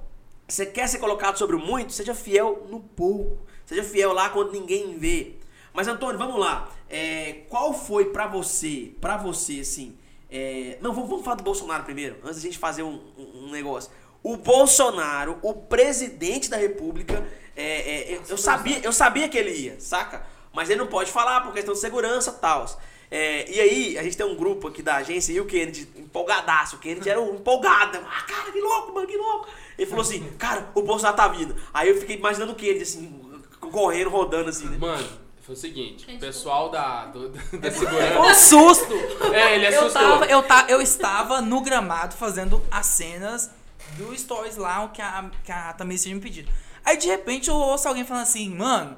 você 0.48 0.64
quer 0.64 0.88
ser 0.88 1.00
colocado 1.00 1.40
sobre 1.40 1.56
o 1.56 1.60
muito? 1.60 1.92
Seja 1.92 2.14
fiel 2.14 2.68
no 2.70 2.82
pouco. 2.82 3.40
Seja 3.66 3.84
fiel 3.84 4.14
lá 4.14 4.30
quando 4.30 4.52
ninguém 4.52 4.96
vê. 5.00 5.35
Mas 5.76 5.88
Antônio, 5.88 6.18
vamos 6.18 6.40
lá. 6.40 6.70
É, 6.90 7.42
qual 7.50 7.74
foi 7.74 8.06
pra 8.06 8.28
você, 8.28 8.94
pra 9.02 9.18
você, 9.18 9.60
assim... 9.60 9.96
é, 10.32 10.78
não, 10.82 10.94
vamos, 10.94 11.10
vamos 11.10 11.24
falar 11.26 11.36
do 11.36 11.44
Bolsonaro 11.44 11.84
primeiro, 11.84 12.18
antes 12.24 12.36
da 12.38 12.42
gente 12.42 12.58
fazer 12.58 12.84
um, 12.84 13.00
um- 13.18 13.46
um 13.46 13.52
negócio. 13.52 13.92
O 14.24 14.38
Bolsonaro, 14.38 15.38
o 15.44 15.54
presidente 15.54 16.50
da 16.50 16.58
república, 16.58 17.24
é, 17.56 18.14
é, 18.14 18.22
eu, 18.28 18.38
sabia, 18.38 18.80
eu 18.84 18.92
sabia 18.94 19.30
que 19.30 19.38
ele 19.38 19.52
ia, 19.52 19.80
saca? 19.80 20.26
Mas 20.54 20.70
ele 20.70 20.80
não 20.80 20.88
pode 20.88 21.12
falar 21.12 21.42
por 21.42 21.54
questão 21.54 21.74
de 21.74 21.80
segurança 21.80 22.32
e 22.36 22.42
tal. 22.42 22.66
É, 23.12 23.50
e 23.52 23.60
aí, 23.60 23.98
a 24.00 24.04
gente 24.04 24.18
tem 24.18 24.26
um 24.26 24.36
grupo 24.36 24.68
aqui 24.68 24.82
da 24.82 24.96
agência 24.96 25.32
e 25.32 25.40
o 25.40 25.46
Kennedy, 25.46 25.88
empolgadaço. 25.96 26.78
O 26.78 26.80
Kennedy 26.80 27.08
era 27.10 27.22
um 27.22 27.36
empolgado. 27.36 28.00
Ah, 28.00 28.22
cara, 28.24 28.52
que 28.52 28.60
louco, 28.60 28.94
mano, 28.96 29.06
que 29.08 29.16
louco. 29.18 29.48
Ele 29.78 29.88
falou 29.88 30.02
assim, 30.02 30.24
cara, 30.40 30.72
o 30.74 30.82
Bolsonaro 30.82 31.16
tá 31.16 31.28
vindo. 31.28 31.56
Aí 31.74 31.90
eu 31.90 32.00
fiquei 32.00 32.16
imaginando 32.16 32.54
o 32.54 32.56
Kennedy, 32.56 32.82
assim, 32.82 33.22
correndo, 33.60 34.10
rodando 34.10 34.50
assim, 34.50 34.66
né? 34.68 34.78
Mano, 34.80 35.08
foi 35.46 35.54
o 35.54 35.58
seguinte, 35.58 36.06
o 36.16 36.20
pessoal 36.20 36.70
da, 36.70 37.06
do- 37.06 37.30
da 37.30 37.40
Um 37.40 37.72
segurança. 37.72 38.34
susto! 38.48 38.94
É, 39.34 39.56
ele 39.56 39.68
Eu, 39.68 39.82
assustou. 39.82 40.02
tava, 40.02 40.26
eu, 40.26 40.44
ta, 40.44 40.66
eu 40.70 40.82
estava 40.82 41.42
no 41.42 41.62
gramado 41.62 42.16
fazendo 42.16 42.62
as 42.72 42.86
cenas 42.88 43.52
do 43.98 44.18
Stories 44.18 44.58
lá, 44.58 44.84
o 44.86 44.90
que 44.90 45.02
a, 45.02 45.30
que 45.44 45.52
a 45.52 45.74
Tamires 45.74 46.02
tinha 46.04 46.16
me 46.16 46.22
pedido. 46.22 46.52
Aí 46.84 46.98
de 46.98 47.08
repente 47.08 47.50
eu 47.50 47.56
ouço 47.56 47.88
alguém 47.88 48.04
falando 48.06 48.24
assim, 48.24 48.50
mano, 48.50 48.98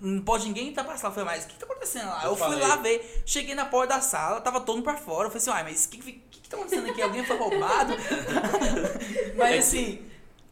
não 0.00 0.22
pode 0.22 0.46
ninguém 0.46 0.68
entrar 0.68 0.84
pra 0.84 0.96
sala. 0.96 1.10
Eu 1.12 1.14
falei, 1.24 1.36
mas 1.36 1.44
o 1.44 1.48
que 1.48 1.58
tá 1.58 1.66
acontecendo 1.66 2.06
lá? 2.08 2.24
Eu, 2.24 2.30
Eu 2.30 2.36
fui 2.36 2.56
lá 2.56 2.76
ver, 2.76 3.22
cheguei 3.26 3.54
na 3.54 3.66
porta 3.66 3.94
da 3.96 4.00
sala, 4.00 4.40
tava 4.40 4.60
todo 4.60 4.76
mundo 4.76 4.84
pra 4.84 4.96
fora. 4.96 5.26
Eu 5.28 5.30
falei 5.30 5.38
assim, 5.42 5.50
uai, 5.50 5.62
mas 5.64 5.84
o 5.84 5.88
que, 5.90 5.98
que, 5.98 6.12
que 6.40 6.48
tá 6.48 6.56
acontecendo 6.56 6.90
aqui? 6.90 7.02
Alguém 7.02 7.24
foi 7.24 7.36
roubado? 7.36 7.94
mas 9.36 9.58
assim. 9.66 10.06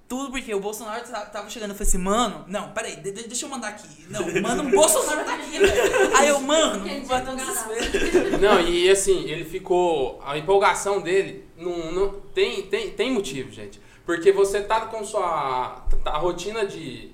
Tudo 0.08 0.30
porque 0.30 0.54
o 0.54 0.60
Bolsonaro 0.60 1.04
ta- 1.06 1.26
tava 1.26 1.50
chegando. 1.50 1.70
Eu 1.72 1.76
falei 1.76 1.88
assim, 1.88 1.98
mano, 1.98 2.44
não, 2.48 2.70
peraí, 2.72 2.96
de- 2.96 3.12
de- 3.12 3.28
deixa 3.28 3.44
eu 3.44 3.50
mandar 3.50 3.68
aqui. 3.68 3.86
Não, 4.08 4.40
mano, 4.40 4.66
o 4.66 4.70
Bolsonaro 4.70 5.22
tá 5.22 5.34
aqui, 5.34 5.58
velho. 5.58 6.16
Aí 6.16 6.28
eu, 6.28 6.40
mano, 6.40 6.84
vai 7.04 7.28
um 7.28 7.36
desespero. 7.36 8.38
Não, 8.38 8.58
e 8.60 8.88
assim, 8.90 9.28
ele 9.28 9.44
ficou. 9.44 10.18
A 10.24 10.38
empolgação 10.38 11.02
dele 11.02 11.46
não, 11.58 11.92
não, 11.92 12.08
tem, 12.34 12.62
tem, 12.62 12.90
tem 12.90 13.12
motivo, 13.12 13.50
gente. 13.52 13.78
Porque 14.06 14.32
você 14.32 14.62
tá 14.62 14.82
com 14.86 15.04
sua. 15.04 15.84
A 16.06 16.18
rotina 16.18 16.64
de. 16.66 17.12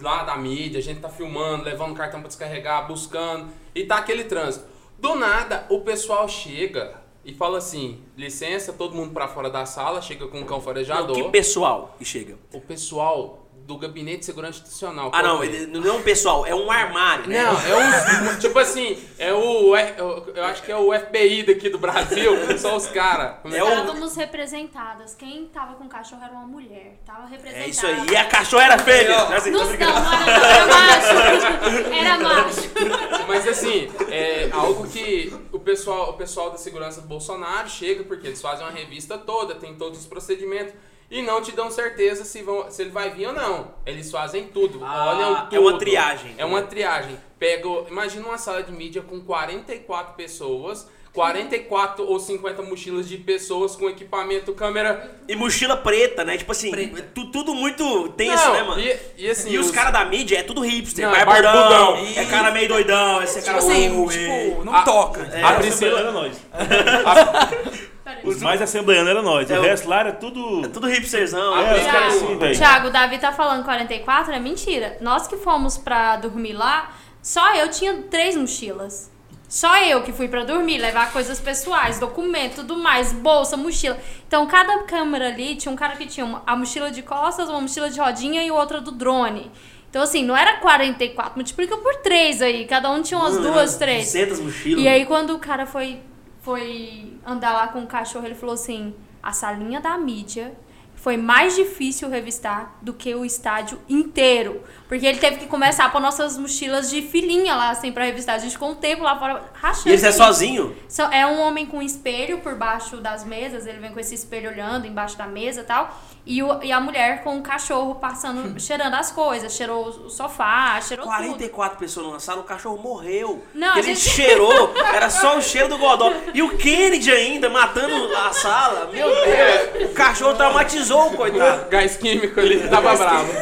Lá 0.00 0.24
da 0.24 0.36
mídia, 0.36 0.78
a 0.80 0.82
gente 0.82 1.00
tá 1.00 1.08
filmando, 1.10 1.62
levando 1.64 1.94
cartão 1.94 2.20
pra 2.20 2.26
descarregar, 2.28 2.88
buscando, 2.88 3.48
e 3.74 3.84
tá 3.84 3.98
aquele 3.98 4.24
trânsito. 4.24 4.64
Do 4.98 5.14
nada, 5.14 5.66
o 5.68 5.80
pessoal 5.82 6.26
chega 6.28 7.01
e 7.24 7.32
fala 7.32 7.58
assim: 7.58 8.00
licença, 8.16 8.72
todo 8.72 8.94
mundo 8.94 9.12
pra 9.12 9.28
fora 9.28 9.48
da 9.50 9.64
sala, 9.66 10.00
chega 10.02 10.26
com 10.26 10.38
um 10.40 10.44
cão 10.44 10.58
Não, 10.58 10.64
farejador. 10.64 11.14
que 11.16 11.24
pessoal 11.30 11.94
que 11.98 12.04
chega. 12.04 12.36
O 12.52 12.60
pessoal 12.60 13.46
do 13.66 13.78
Gabinete 13.78 14.20
de 14.20 14.24
Segurança 14.26 14.58
Institucional. 14.58 15.10
Ah, 15.14 15.22
não, 15.22 15.42
ele- 15.42 15.66
não 15.66 15.86
é 15.86 15.92
um 15.92 16.02
pessoal, 16.02 16.44
é 16.46 16.54
um 16.54 16.70
armário, 16.70 17.26
né? 17.28 17.42
Não, 17.42 17.52
é 17.52 18.32
um. 18.32 18.38
tipo 18.40 18.58
assim, 18.58 18.98
é 19.18 19.32
o. 19.32 19.76
eu, 19.76 20.44
acho 20.44 20.62
que 20.62 20.70
é 20.72 20.76
o 20.76 20.92
FBI 20.92 21.42
daqui 21.44 21.68
do 21.68 21.78
Brasil, 21.78 22.32
são 22.58 22.76
os 22.76 22.86
caras. 22.88 23.36
É 23.52 23.62
o- 23.62 23.68
Estávamos 23.68 24.16
representadas. 24.16 25.14
Quem 25.14 25.46
tava 25.46 25.74
com 25.74 25.84
o 25.84 25.88
cachorro 25.88 26.22
era 26.22 26.32
uma 26.32 26.46
mulher. 26.46 26.98
Tava 27.06 27.26
representada. 27.26 27.64
É 27.64 27.68
isso 27.68 27.86
aí. 27.86 28.06
E 28.10 28.16
a 28.16 28.24
cachorra 28.26 28.64
era 28.64 28.78
fêmea. 28.78 29.16
Assim, 29.36 29.50
Não, 29.50 29.64
não, 29.64 29.72
era, 29.72 30.66
macho. 30.66 31.92
Era 31.94 32.18
macho. 32.18 32.70
Mas 33.28 33.46
assim, 33.48 33.88
é 34.10 34.50
algo 34.52 34.86
que 34.88 35.32
o 35.52 35.58
pessoal, 35.58 36.10
o 36.10 36.14
pessoal 36.14 36.50
da 36.50 36.58
segurança 36.58 37.00
do 37.00 37.06
Bolsonaro 37.08 37.68
chega, 37.68 38.02
porque 38.04 38.26
eles 38.26 38.40
fazem 38.40 38.64
uma 38.66 38.72
revista 38.72 39.16
toda, 39.18 39.54
tem 39.54 39.74
todos 39.74 40.00
os 40.00 40.06
procedimentos. 40.06 40.74
E 41.14 41.20
não 41.20 41.42
te 41.42 41.52
dão 41.52 41.70
certeza 41.70 42.24
se, 42.24 42.42
vão, 42.42 42.70
se 42.70 42.80
ele 42.80 42.90
vai 42.90 43.10
vir 43.10 43.26
ou 43.26 43.34
não. 43.34 43.74
Eles 43.84 44.10
fazem 44.10 44.44
tudo, 44.44 44.80
Ah, 44.82 45.10
olham 45.14 45.36
é 45.36 45.40
tudo. 45.50 45.60
uma 45.60 45.78
triagem. 45.78 46.34
É 46.38 46.44
uma 46.44 46.62
triagem. 46.62 47.18
Pega, 47.38 47.68
imagina 47.90 48.26
uma 48.26 48.38
sala 48.38 48.62
de 48.62 48.72
mídia 48.72 49.02
com 49.02 49.20
44 49.20 50.14
pessoas, 50.14 50.88
44 51.12 52.06
ou 52.08 52.18
50 52.18 52.62
mochilas 52.62 53.06
de 53.06 53.18
pessoas 53.18 53.76
com 53.76 53.90
equipamento, 53.90 54.54
câmera. 54.54 55.10
E 55.28 55.36
mochila 55.36 55.76
preta, 55.76 56.24
né? 56.24 56.38
Tipo 56.38 56.52
assim, 56.52 56.70
Preta. 56.70 57.02
tu- 57.14 57.30
tudo 57.30 57.54
muito 57.54 58.08
tenso, 58.10 58.46
Não, 58.46 58.52
né, 58.54 58.62
mano? 58.62 58.80
E, 58.80 58.96
e 59.18 59.28
assim, 59.30 59.50
E 59.50 59.58
os 59.58 59.70
caras 59.70 59.92
da 59.92 60.06
mídia 60.06 60.38
é 60.38 60.42
tudo 60.42 60.62
hipster, 60.62 61.06
Não, 61.06 61.14
é 61.14 61.26
barbudão, 61.26 61.68
barbudão. 61.92 62.06
é 62.16 62.24
cara 62.24 62.50
meio 62.52 62.68
doidão, 62.68 63.22
esse 63.22 63.38
é 63.38 63.42
Tipo 63.42 63.46
cara 63.54 63.58
assim, 63.58 63.90
uh, 63.90 64.08
tipo, 64.08 64.64
não 64.64 64.74
A- 64.74 64.82
toca. 64.82 65.20
É, 65.30 65.42
a 65.44 65.48
A 65.50 65.54
Priscila- 65.56 65.98
era 66.00 66.10
nós. 66.12 66.36
Peraí. 66.56 67.82
Os 68.24 68.42
mais 68.42 68.60
assembleanos 68.60 69.08
era 69.10 69.22
nós. 69.22 69.50
É 69.50 69.58
o 69.58 69.62
resto 69.62 69.88
lá 69.88 70.00
era 70.00 70.12
tudo. 70.12 70.64
é 70.64 70.68
tudo 70.68 70.88
hipsterzão. 70.88 71.56
É, 71.56 71.74
os 71.74 71.80
Thiago, 71.82 71.92
caras 71.98 72.14
assim, 72.14 72.38
velho. 72.38 72.56
Tiago, 72.56 72.88
o 72.88 72.90
Davi 72.90 73.18
tá 73.18 73.32
falando 73.32 73.64
44, 73.64 74.32
é 74.32 74.40
mentira. 74.40 74.96
Nós 75.00 75.26
que 75.26 75.36
fomos 75.36 75.78
pra 75.78 76.16
dormir 76.16 76.52
lá, 76.52 76.92
só 77.22 77.54
eu 77.54 77.68
tinha 77.70 77.94
três 78.10 78.36
mochilas. 78.36 79.10
Só 79.48 79.76
eu 79.82 80.02
que 80.02 80.12
fui 80.12 80.28
pra 80.28 80.44
dormir, 80.44 80.78
levar 80.78 81.12
coisas 81.12 81.38
pessoais, 81.38 82.00
documento, 82.00 82.56
tudo 82.56 82.74
mais, 82.78 83.12
bolsa, 83.12 83.54
mochila. 83.54 83.98
Então, 84.26 84.46
cada 84.46 84.78
câmera 84.84 85.28
ali 85.28 85.56
tinha 85.56 85.70
um 85.70 85.76
cara 85.76 85.94
que 85.94 86.06
tinha 86.06 86.24
uma- 86.24 86.42
a 86.46 86.56
mochila 86.56 86.90
de 86.90 87.02
costas, 87.02 87.50
uma 87.50 87.60
mochila 87.60 87.90
de 87.90 88.00
rodinha 88.00 88.42
e 88.42 88.50
outra 88.50 88.80
do 88.80 88.90
drone. 88.90 89.50
Então, 89.90 90.00
assim, 90.02 90.24
não 90.24 90.34
era 90.34 90.56
44, 90.56 91.34
multiplica 91.36 91.76
por 91.76 91.96
três 91.96 92.40
aí. 92.40 92.64
Cada 92.64 92.90
um 92.90 93.02
tinha 93.02 93.20
umas 93.20 93.34
Mano, 93.34 93.52
duas, 93.52 93.76
três. 93.76 94.06
200 94.06 94.40
mochilas. 94.40 94.82
E 94.82 94.88
aí, 94.88 95.04
quando 95.04 95.34
o 95.34 95.38
cara 95.38 95.66
foi, 95.66 95.98
foi 96.42 97.14
andar 97.24 97.52
lá 97.52 97.68
com 97.68 97.82
o 97.82 97.86
cachorro, 97.86 98.26
ele 98.26 98.34
falou 98.34 98.54
assim: 98.54 98.94
a 99.22 99.32
salinha 99.32 99.80
da 99.80 99.96
mídia 99.96 100.54
foi 100.94 101.16
mais 101.16 101.56
difícil 101.56 102.08
revistar 102.08 102.78
do 102.82 102.92
que 102.92 103.14
o 103.14 103.24
estádio 103.24 103.78
inteiro. 103.88 104.62
Porque 104.88 105.06
ele 105.06 105.18
teve 105.18 105.36
que 105.38 105.46
começar 105.46 105.86
a 105.86 105.88
pôr 105.88 106.00
nossas 106.00 106.36
mochilas 106.36 106.90
de 106.90 107.00
filinha 107.02 107.54
lá, 107.54 107.70
assim, 107.70 107.90
pra 107.92 108.04
revistar. 108.04 108.34
A 108.34 108.38
gente 108.38 108.52
ficou 108.52 108.70
um 108.70 108.74
tempo 108.74 109.02
lá 109.02 109.18
fora 109.18 109.42
rachando. 109.54 109.88
E 109.88 109.92
eles 109.92 110.04
é 110.04 110.12
sozinho? 110.12 110.76
É 111.10 111.26
um 111.26 111.40
homem 111.40 111.64
com 111.64 111.80
espelho 111.80 112.38
por 112.40 112.54
baixo 112.56 112.98
das 112.98 113.24
mesas, 113.24 113.66
ele 113.66 113.78
vem 113.78 113.92
com 113.92 113.98
esse 114.00 114.14
espelho 114.14 114.50
olhando 114.50 114.86
embaixo 114.86 115.16
da 115.16 115.26
mesa 115.26 115.62
e 115.62 115.64
tal. 115.64 115.98
E, 116.24 116.40
o- 116.40 116.62
e 116.62 116.70
a 116.70 116.78
mulher 116.78 117.24
com 117.24 117.36
o 117.38 117.42
cachorro 117.42 117.96
passando, 117.96 118.54
cheirando 118.60 118.94
as 118.94 119.10
coisas, 119.10 119.52
cheirou 119.54 119.88
o 119.88 120.08
sofá, 120.10 120.80
cheirou 120.80 121.04
tudo. 121.06 121.16
44 121.16 121.78
pessoas 121.78 122.06
numa 122.06 122.20
sala, 122.20 122.40
o 122.42 122.44
cachorro 122.44 122.76
morreu. 122.80 123.42
Não, 123.54 123.72
ele 123.72 123.80
a 123.80 123.82
gente- 123.94 124.00
cheirou, 124.08 124.72
era 124.94 125.10
só 125.10 125.36
o 125.38 125.42
cheiro 125.42 125.68
do 125.68 125.78
Godó. 125.78 126.12
E 126.34 126.42
o 126.42 126.56
Kennedy 126.56 127.10
ainda 127.10 127.48
matando 127.48 128.14
a 128.16 128.32
sala. 128.32 128.88
Meu 128.92 129.08
Deus, 129.74 129.90
o 129.90 129.94
cachorro 129.94 130.34
traumatizou 130.36 131.08
o 131.08 131.16
coitado. 131.16 131.68
Gás 131.70 131.96
químico 131.96 132.38
ali, 132.38 132.68
tava 132.68 132.94
bravo. 132.94 133.32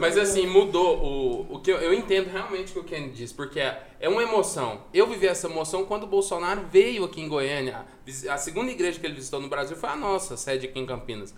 Mas 0.00 0.18
assim, 0.18 0.46
mudou 0.64 0.98
o, 0.98 1.54
o 1.54 1.58
que 1.60 1.70
eu, 1.70 1.76
eu 1.78 1.92
entendo 1.94 2.28
realmente 2.30 2.70
o 2.70 2.74
que 2.74 2.78
o 2.80 2.84
Kenny 2.84 3.10
disse, 3.10 3.34
porque 3.34 3.60
é, 3.60 3.82
é 4.00 4.08
uma 4.08 4.22
emoção. 4.22 4.82
Eu 4.92 5.06
vivi 5.06 5.26
essa 5.26 5.46
emoção 5.48 5.84
quando 5.84 6.04
o 6.04 6.06
Bolsonaro 6.06 6.62
veio 6.70 7.04
aqui 7.04 7.20
em 7.20 7.28
Goiânia. 7.28 7.84
A 8.28 8.36
segunda 8.36 8.70
igreja 8.70 8.98
que 9.00 9.06
ele 9.06 9.14
visitou 9.14 9.40
no 9.40 9.48
Brasil 9.48 9.76
foi 9.76 9.88
a 9.90 9.96
nossa, 9.96 10.36
sede 10.36 10.66
aqui 10.66 10.78
em 10.78 10.86
Campinas. 10.86 11.34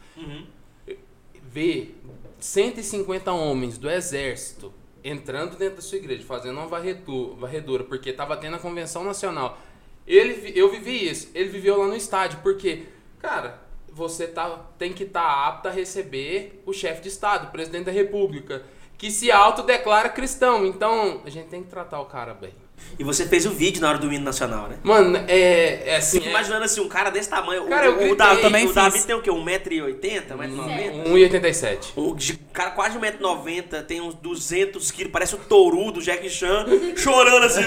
Ver 1.42 1.96
150 2.40 3.32
homens 3.32 3.78
do 3.78 3.88
exército 3.90 4.72
entrando 5.02 5.56
dentro 5.56 5.76
da 5.76 5.82
sua 5.82 5.98
igreja, 5.98 6.24
fazendo 6.24 6.56
uma 6.58 6.66
varredu- 6.66 7.36
varredura, 7.36 7.84
porque 7.84 8.12
tava 8.12 8.36
tendo 8.36 8.56
a 8.56 8.58
convenção 8.58 9.04
nacional. 9.04 9.58
Ele, 10.06 10.52
eu 10.54 10.70
vivi 10.70 11.08
isso. 11.08 11.30
Ele 11.34 11.48
viveu 11.48 11.78
lá 11.78 11.86
no 11.86 11.94
estádio, 11.94 12.40
porque, 12.42 12.84
cara, 13.20 13.62
você 13.88 14.26
tá, 14.26 14.66
tem 14.78 14.92
que 14.92 15.04
estar 15.04 15.46
apto 15.48 15.68
a 15.68 15.70
receber 15.70 16.60
o 16.66 16.72
chefe 16.72 17.02
de 17.02 17.08
Estado, 17.08 17.48
o 17.48 17.50
presidente 17.52 17.84
da 17.84 17.92
República, 17.92 18.64
que 18.98 19.10
se 19.10 19.30
autodeclara 19.30 20.08
cristão. 20.08 20.64
Então, 20.66 21.20
a 21.24 21.30
gente 21.30 21.48
tem 21.48 21.62
que 21.62 21.68
tratar 21.70 22.00
o 22.00 22.06
cara 22.06 22.34
bem. 22.34 22.52
E 22.98 23.02
você 23.04 23.26
fez 23.26 23.46
o 23.46 23.50
vídeo 23.50 23.80
na 23.80 23.88
hora 23.88 23.98
do 23.98 24.12
hino 24.12 24.24
nacional, 24.24 24.68
né? 24.68 24.78
Mano, 24.84 25.16
é, 25.28 25.88
é 25.88 25.96
assim. 25.96 26.18
Fico 26.18 26.28
imaginando 26.30 26.64
assim, 26.64 26.80
um 26.80 26.88
cara 26.88 27.08
desse 27.10 27.28
tamanho. 27.28 27.64
O- 27.64 27.68
Cara, 27.68 27.86
eu 27.86 27.92
o, 27.92 27.96
gritei. 27.96 28.16
Davi, 28.16 28.42
Também 28.42 28.66
o 28.66 28.72
Davi 28.72 29.02
tem 29.02 29.16
o 29.16 29.22
quê? 29.22 29.30
1,80m, 29.30 30.26
1,90m? 30.36 31.06
É, 31.06 31.08
1,87. 31.08 31.92
O 31.96 32.14
cara 32.52 32.70
quase 32.72 32.98
1,90m, 32.98 33.82
tem 33.86 34.00
uns 34.02 34.14
200 34.14 34.90
quilos, 34.90 35.10
parece 35.10 35.34
o 35.34 35.38
touro 35.38 35.90
do 35.90 36.02
Jack 36.02 36.28
Chan, 36.28 36.66
chorando 36.96 37.44
assim, 37.46 37.62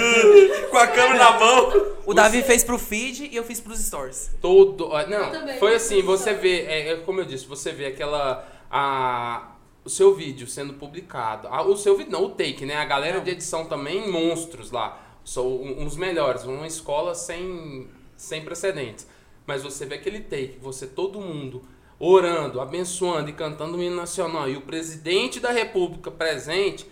com 0.69 0.77
a 0.77 0.87
câmera 0.87 1.17
na 1.17 1.39
mão. 1.39 1.87
O 2.05 2.13
Davi 2.13 2.43
fez 2.43 2.63
pro 2.63 2.77
feed 2.77 3.29
e 3.31 3.35
eu 3.35 3.43
fiz 3.43 3.59
pros 3.59 3.79
stories. 3.79 4.31
Todo. 4.39 4.89
ó, 4.89 5.05
Não, 5.07 5.57
foi 5.57 5.71
eu 5.71 5.75
assim, 5.75 6.01
você 6.03 6.33
vê, 6.35 6.61
é, 6.61 6.91
é 6.93 6.95
como 6.97 7.19
eu 7.19 7.25
disse, 7.25 7.45
você 7.47 7.71
vê 7.71 7.87
aquela. 7.87 8.47
A, 8.71 9.53
o 9.83 9.89
seu 9.89 10.13
vídeo 10.13 10.47
sendo 10.47 10.73
publicado, 10.73 11.47
ah, 11.49 11.61
o 11.61 11.77
seu 11.77 11.97
vídeo 11.97 12.11
não, 12.11 12.25
o 12.25 12.29
take, 12.29 12.65
né? 12.65 12.75
A 12.75 12.85
galera 12.85 13.21
de 13.21 13.31
edição 13.31 13.65
também, 13.65 14.11
monstros 14.11 14.71
lá, 14.71 15.01
são 15.23 15.61
uns 15.61 15.95
melhores, 15.95 16.43
uma 16.43 16.67
escola 16.67 17.15
sem, 17.15 17.87
sem 18.17 18.43
precedentes. 18.43 19.07
Mas 19.45 19.63
você 19.63 19.85
vê 19.85 19.95
aquele 19.95 20.21
take, 20.21 20.57
você 20.61 20.85
todo 20.85 21.19
mundo 21.19 21.63
orando, 21.99 22.61
abençoando 22.61 23.29
e 23.29 23.33
cantando 23.33 23.77
o 23.77 23.83
hino 23.83 23.95
nacional 23.95 24.49
e 24.49 24.55
o 24.55 24.61
presidente 24.61 25.39
da 25.39 25.51
república 25.51 26.09
presente. 26.09 26.89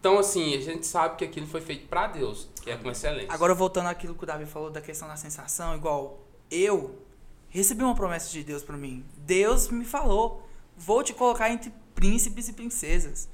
Então, 0.00 0.18
assim, 0.18 0.56
a 0.56 0.60
gente 0.60 0.86
sabe 0.86 1.16
que 1.16 1.24
aquilo 1.24 1.46
foi 1.46 1.60
feito 1.60 1.86
pra 1.86 2.06
Deus, 2.06 2.48
que 2.62 2.70
é 2.70 2.76
com 2.76 2.90
excelência. 2.90 3.32
Agora 3.32 3.54
voltando 3.54 3.86
àquilo 3.86 4.14
que 4.14 4.24
o 4.24 4.26
Davi 4.26 4.46
falou 4.46 4.70
da 4.70 4.80
questão 4.80 5.06
da 5.06 5.16
sensação, 5.16 5.76
igual 5.76 6.26
eu 6.50 6.98
recebi 7.48 7.84
uma 7.84 7.94
promessa 7.94 8.30
de 8.30 8.42
Deus 8.42 8.62
pra 8.62 8.76
mim. 8.76 9.04
Deus 9.16 9.68
me 9.68 9.84
falou: 9.84 10.42
"Vou 10.76 11.02
te 11.04 11.12
colocar 11.12 11.50
entre 11.50 11.72
príncipes 11.94 12.48
e 12.48 12.52
princesas". 12.52 13.28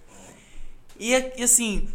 E, 0.99 1.13
e, 1.13 1.43
assim, 1.43 1.89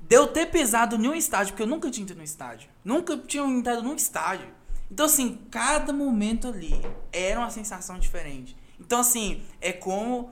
de 0.00 0.16
eu 0.16 0.26
ter 0.26 0.46
pisado 0.46 0.96
em 0.96 1.08
um 1.08 1.14
estádio, 1.14 1.52
porque 1.52 1.62
eu 1.62 1.66
nunca 1.66 1.90
tinha 1.90 2.04
ido 2.04 2.14
no 2.14 2.22
estádio. 2.22 2.68
Nunca 2.84 3.16
tinha 3.18 3.44
entrado 3.44 3.82
num 3.82 3.94
estádio. 3.94 4.48
Então, 4.90 5.04
assim, 5.04 5.38
cada 5.50 5.92
momento 5.92 6.48
ali 6.48 6.80
era 7.12 7.38
uma 7.38 7.50
sensação 7.50 7.98
diferente. 7.98 8.56
Então, 8.80 9.00
assim, 9.00 9.42
é 9.60 9.72
como 9.72 10.30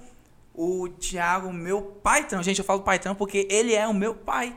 o 0.55 0.89
Thiago, 0.89 1.53
meu 1.53 1.83
patrão. 1.83 2.43
Gente, 2.43 2.61
eu 2.61 2.65
falo 2.65 2.81
patrão 2.81 3.15
porque 3.15 3.47
ele 3.51 3.75
é 3.75 3.87
o 3.87 3.93
meu 3.93 4.15
pai. 4.15 4.57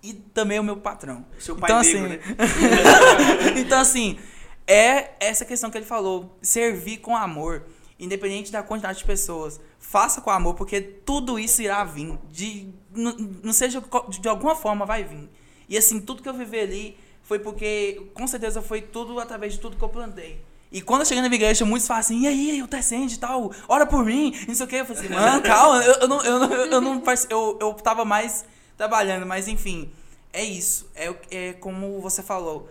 E 0.00 0.12
também 0.12 0.58
é 0.58 0.60
o 0.60 0.64
meu 0.64 0.76
patrão. 0.76 1.24
Seu 1.38 1.56
pai 1.56 1.70
então, 1.70 1.82
negro, 1.82 2.00
assim, 2.04 2.08
né? 2.08 3.58
então, 3.60 3.80
assim, 3.80 4.18
é 4.66 5.10
essa 5.18 5.44
questão 5.44 5.70
que 5.70 5.78
ele 5.78 5.86
falou. 5.86 6.36
Servir 6.40 6.98
com 6.98 7.16
amor. 7.16 7.64
Independente 8.04 8.50
da 8.50 8.62
quantidade 8.62 8.98
de 8.98 9.04
pessoas. 9.04 9.60
Faça 9.78 10.20
com 10.20 10.30
amor, 10.30 10.54
porque 10.54 10.80
tudo 10.80 11.38
isso 11.38 11.62
irá 11.62 11.84
vir. 11.84 12.18
De, 12.30 12.68
n- 12.94 13.38
não 13.42 13.52
seja 13.52 13.82
de 14.20 14.28
alguma 14.28 14.54
forma 14.56 14.84
vai 14.84 15.04
vir. 15.04 15.30
E 15.68 15.78
assim, 15.78 16.00
tudo 16.00 16.22
que 16.22 16.28
eu 16.28 16.34
vivi 16.34 16.58
ali 16.58 16.98
foi 17.22 17.38
porque, 17.38 18.08
com 18.12 18.26
certeza, 18.26 18.60
foi 18.60 18.82
tudo 18.82 19.18
através 19.20 19.52
de 19.52 19.60
tudo 19.60 19.76
que 19.76 19.82
eu 19.84 19.88
plantei. 19.88 20.42
E 20.72 20.80
quando 20.80 21.02
eu 21.02 21.06
cheguei 21.06 21.20
na 21.20 21.32
igreja, 21.32 21.64
muitos 21.64 21.86
falam 21.86 22.00
assim, 22.00 22.22
e 22.22 22.26
aí, 22.26 22.58
eu 22.58 22.66
descende 22.66 23.14
e 23.14 23.18
tal, 23.18 23.52
ora 23.68 23.86
por 23.86 24.04
mim, 24.04 24.34
não 24.48 24.54
sei 24.54 24.66
o 24.66 24.68
que. 24.68 24.76
Eu 24.76 24.86
falei 24.86 25.02
assim, 25.04 25.14
mano, 25.14 25.42
calma, 25.44 25.84
eu, 25.84 25.92
eu 26.00 26.08
não, 26.08 26.24
eu, 26.24 26.38
não, 26.40 26.52
eu, 26.52 26.80
não 26.80 27.02
eu, 27.30 27.58
eu 27.60 27.74
tava 27.74 28.04
mais 28.04 28.44
trabalhando, 28.76 29.24
mas 29.26 29.46
enfim, 29.48 29.90
é 30.32 30.42
isso. 30.42 30.90
É, 30.94 31.14
é 31.30 31.52
como 31.52 32.00
você 32.00 32.22
falou, 32.22 32.68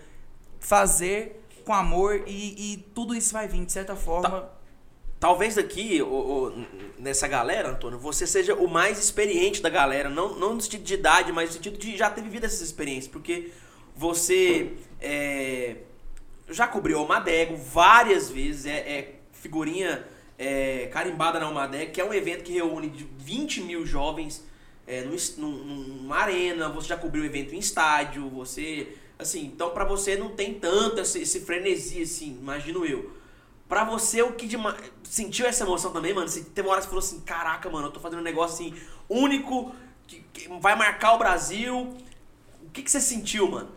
fazer 0.60 1.42
com 1.64 1.74
amor 1.74 2.24
e, 2.28 2.74
e 2.74 2.78
tudo 2.94 3.16
isso 3.16 3.34
vai 3.34 3.48
vir, 3.48 3.64
de 3.66 3.72
certa 3.72 3.96
forma. 3.96 4.50
Talvez 5.22 5.54
daqui, 5.54 6.02
o- 6.02 6.08
o- 6.08 6.66
nessa 6.98 7.28
galera, 7.28 7.70
Antônio, 7.70 8.00
você 8.00 8.26
seja 8.26 8.56
o 8.56 8.68
mais 8.68 8.98
experiente 8.98 9.62
da 9.62 9.70
galera. 9.70 10.10
Não, 10.10 10.34
não 10.34 10.56
no 10.56 10.62
sentido 10.62 10.84
de 10.84 10.96
idade, 10.96 11.32
mas 11.32 11.50
no 11.50 11.54
sentido 11.58 11.78
de 11.78 11.96
já 11.96 12.10
ter 12.10 12.24
vivido 12.24 12.46
essas 12.46 12.62
experiências. 12.62 13.08
Porque 13.08 13.52
você 13.96 14.72
é, 15.00 15.76
já 16.50 16.66
cobriu 16.68 16.98
a 16.98 17.02
Almadego 17.02 17.56
várias 17.56 18.32
vezes. 18.32 18.66
É, 18.66 18.78
é 18.80 19.16
figurinha 19.32 20.04
é, 20.40 20.88
carimbada 20.92 21.40
na 21.40 21.46
Almadego, 21.46 21.92
que 21.92 22.02
é 22.02 22.04
um 22.04 22.16
evento 22.16 22.44
que 22.44 22.54
reúne 22.54 22.90
de 22.90 23.08
20 23.20 23.62
mil 23.62 23.86
jovens 23.86 24.44
é, 24.88 25.04
num 25.04 25.16
numa 25.52 26.16
arena. 26.18 26.68
Você 26.70 26.88
já 26.88 26.98
cobriu 26.98 27.24
evento 27.24 27.54
em 27.54 27.60
estádio. 27.60 28.28
Você... 28.32 28.88
Assim, 29.20 29.46
então 29.46 29.70
pra 29.70 29.86
você 29.86 30.16
não 30.16 30.30
tem 30.30 30.56
tanto 30.56 31.00
esse, 31.00 31.22
esse 31.22 31.42
frenesi, 31.42 32.02
assim, 32.02 32.40
imagino 32.42 32.84
eu. 32.84 33.21
Pra 33.72 33.86
você, 33.86 34.22
o 34.22 34.34
que 34.34 34.48
demais. 34.48 34.76
Sentiu 35.02 35.46
essa 35.46 35.64
emoção 35.64 35.94
também, 35.94 36.14
mano? 36.14 36.28
Você 36.28 36.44
teve 36.44 36.68
uma 36.68 36.74
hora 36.74 36.82
que 36.82 36.88
você 36.88 36.90
falou 36.90 37.00
assim: 37.00 37.22
caraca, 37.22 37.70
mano, 37.70 37.88
eu 37.88 37.92
tô 37.92 38.02
fazendo 38.02 38.20
um 38.20 38.24
negócio 38.24 38.66
assim, 38.68 38.78
único, 39.08 39.74
que, 40.06 40.22
que 40.34 40.50
vai 40.60 40.76
marcar 40.76 41.14
o 41.14 41.18
Brasil. 41.18 41.96
O 42.68 42.70
que, 42.74 42.84
que 42.84 42.92
você 42.92 43.00
sentiu, 43.00 43.50
mano? 43.50 43.70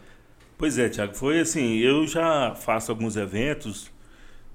Pois 0.59 0.79
é, 0.79 0.89
Thiago, 0.89 1.15
foi 1.15 1.39
assim, 1.39 1.77
eu 1.77 2.09
já 2.09 2.57
faço 2.57 2.91
alguns 2.91 3.15
eventos 3.15 3.89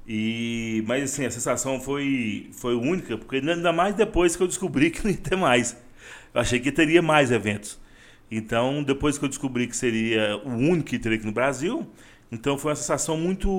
e 0.06 0.84
mas 0.86 1.06
assim, 1.06 1.26
a 1.26 1.32
sensação 1.32 1.80
foi 1.80 2.50
foi 2.52 2.76
única, 2.76 3.18
porque 3.18 3.38
ainda 3.38 3.72
mais 3.72 3.96
depois 3.96 4.36
que 4.36 4.44
eu 4.44 4.48
descobri 4.48 4.92
que 4.92 5.06
não 5.06 5.12
ia 5.12 5.18
ter 5.18 5.38
mais. 5.38 5.78
Eu 6.34 6.42
achei 6.42 6.60
que 6.60 6.70
teria 6.70 7.02
mais 7.02 7.32
eventos. 7.32 7.80
Então, 8.30 8.84
depois 8.84 9.18
que 9.18 9.24
eu 9.24 9.30
descobri 9.30 9.68
que 9.68 9.78
seria 9.78 10.36
o 10.44 10.50
único 10.50 10.90
que 10.90 11.00
teria 11.00 11.18
aqui 11.18 11.26
no 11.26 11.32
Brasil, 11.32 11.88
então 12.30 12.58
foi 12.58 12.72
uma 12.72 12.76
sensação 12.76 13.16
muito 13.16 13.50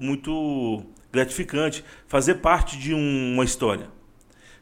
muito 0.00 0.82
gratificante 1.16 1.84
fazer 2.06 2.36
parte 2.36 2.78
de 2.78 2.94
um- 2.94 3.34
uma 3.34 3.44
história. 3.44 3.88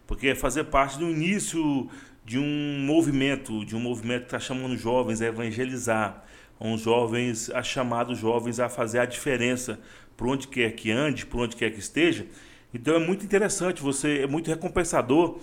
Porque 0.07 0.29
é 0.29 0.35
fazer 0.35 0.65
parte 0.65 0.99
do 0.99 1.11
início 1.11 1.89
de 2.25 2.39
um 2.39 2.79
movimento, 2.85 3.65
de 3.65 3.77
um 3.77 3.81
movimento 3.81 4.21
que 4.23 4.27
está 4.29 4.41
chamando 4.41 4.77
jovens 4.77 5.21
a 5.21 5.27
evangelizar, 5.27 6.25
uns 6.61 6.83
jovens, 6.83 7.51
a 7.51 7.63
chamar 7.63 8.09
os 8.11 8.19
jovens 8.19 8.59
a 8.59 8.69
fazer 8.69 8.99
a 8.99 9.05
diferença 9.05 9.79
por 10.17 10.29
onde 10.29 10.49
quer 10.49 10.71
que 10.73 10.91
ande, 10.91 11.27
por 11.27 11.41
onde 11.41 11.57
quer 11.57 11.71
que 11.71 11.79
esteja. 11.79 12.27
Então 12.73 12.95
é 12.95 12.99
muito 12.99 13.25
interessante, 13.25 13.83
você 13.83 14.21
é 14.21 14.27
muito 14.27 14.49
recompensador 14.49 15.39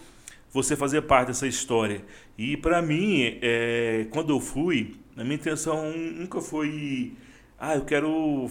você 0.51 0.76
fazer 0.76 1.01
parte 1.03 1.28
dessa 1.28 1.47
história. 1.47 2.03
E 2.38 2.57
para 2.57 2.82
mim, 2.82 3.38
é, 3.41 4.07
quando 4.09 4.32
eu 4.32 4.39
fui, 4.39 4.95
a 5.16 5.24
minha 5.24 5.36
intenção 5.36 5.91
nunca 5.93 6.41
foi, 6.41 7.14
ah, 7.59 7.76
eu 7.76 7.86
quero 7.86 8.49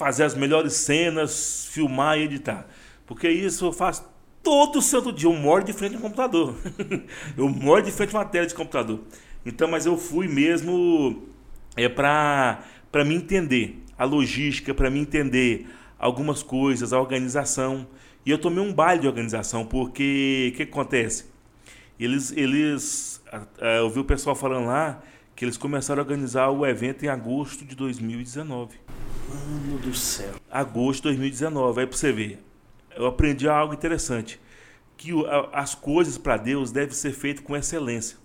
fazer 0.00 0.24
as 0.24 0.34
melhores 0.34 0.72
cenas, 0.72 1.68
filmar 1.70 2.18
e 2.18 2.22
editar. 2.22 2.66
Porque 3.06 3.28
isso 3.28 3.66
eu 3.66 3.72
faço 3.72 4.02
todo 4.42 4.80
santo 4.80 5.12
dia. 5.12 5.28
Eu 5.28 5.34
moro 5.34 5.62
de 5.62 5.74
frente 5.74 5.94
a 5.94 5.98
um 5.98 6.00
computador. 6.00 6.56
eu 7.36 7.46
moro 7.50 7.82
de 7.82 7.92
frente 7.92 8.16
a 8.16 8.18
uma 8.18 8.24
tela 8.24 8.46
de 8.46 8.54
computador. 8.54 9.00
Então, 9.44 9.68
mas 9.68 9.84
eu 9.84 9.98
fui 9.98 10.26
mesmo 10.26 11.28
é 11.76 11.86
para 11.86 12.64
para 12.90 13.04
me 13.04 13.14
entender 13.14 13.84
a 13.96 14.06
logística, 14.06 14.72
para 14.72 14.88
me 14.88 14.98
entender 14.98 15.68
algumas 15.98 16.42
coisas, 16.42 16.94
a 16.94 16.98
organização. 16.98 17.86
E 18.24 18.30
eu 18.30 18.38
tomei 18.38 18.64
um 18.64 18.72
baile 18.72 19.02
de 19.02 19.06
organização, 19.06 19.66
porque 19.66 20.50
o 20.54 20.56
que 20.56 20.62
acontece? 20.62 21.26
Eles, 21.98 22.32
eles 22.34 23.22
eu 23.78 23.90
vi 23.90 24.00
o 24.00 24.04
pessoal 24.04 24.34
falando 24.34 24.66
lá 24.66 25.02
que 25.36 25.44
eles 25.44 25.58
começaram 25.58 26.00
a 26.00 26.04
organizar 26.04 26.48
o 26.48 26.66
evento 26.66 27.04
em 27.04 27.08
agosto 27.08 27.66
de 27.66 27.76
2019 27.76 28.89
Mano 29.34 29.78
do 29.78 29.94
céu. 29.94 30.34
agosto 30.50 31.02
de 31.02 31.08
2019. 31.08 31.80
Aí 31.80 31.86
pra 31.86 31.96
você 31.96 32.12
ver, 32.12 32.42
eu 32.96 33.06
aprendi 33.06 33.48
algo 33.48 33.72
interessante. 33.74 34.40
Que 34.96 35.12
as 35.52 35.74
coisas 35.74 36.18
para 36.18 36.36
Deus 36.36 36.70
devem 36.70 36.92
ser 36.94 37.12
feitas 37.12 37.42
com 37.44 37.56
excelência. 37.56 38.18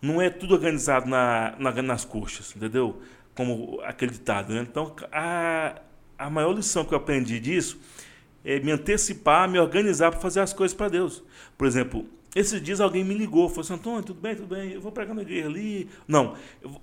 Não 0.00 0.20
é 0.20 0.30
tudo 0.30 0.54
organizado 0.54 1.06
na, 1.08 1.54
na- 1.58 1.82
nas 1.82 2.04
coxas, 2.04 2.54
entendeu? 2.56 3.00
Como 3.34 3.80
aquele 3.84 4.12
ditado, 4.12 4.52
né? 4.54 4.60
Então, 4.62 4.94
a, 5.12 5.80
a 6.18 6.30
maior 6.30 6.52
lição 6.54 6.84
que 6.84 6.94
eu 6.94 6.98
aprendi 6.98 7.38
disso 7.38 7.78
é 8.44 8.60
me 8.60 8.70
antecipar, 8.72 9.48
me 9.48 9.58
organizar 9.58 10.10
para 10.10 10.20
fazer 10.20 10.40
as 10.40 10.52
coisas 10.54 10.74
para 10.74 10.88
Deus. 10.88 11.22
Por 11.58 11.66
exemplo, 11.66 12.06
esses 12.34 12.62
dias 12.62 12.80
alguém 12.80 13.04
me 13.04 13.14
ligou, 13.14 13.48
falou 13.48 13.62
assim, 13.62 13.74
Antônio, 13.74 14.02
tudo 14.02 14.20
bem, 14.20 14.34
tudo 14.36 14.54
bem, 14.54 14.72
eu 14.72 14.80
vou 14.80 14.92
pregar 14.92 15.14
na 15.14 15.22
igreja 15.22 15.48
ali. 15.48 15.88
Não, 16.08 16.34
eu 16.62 16.80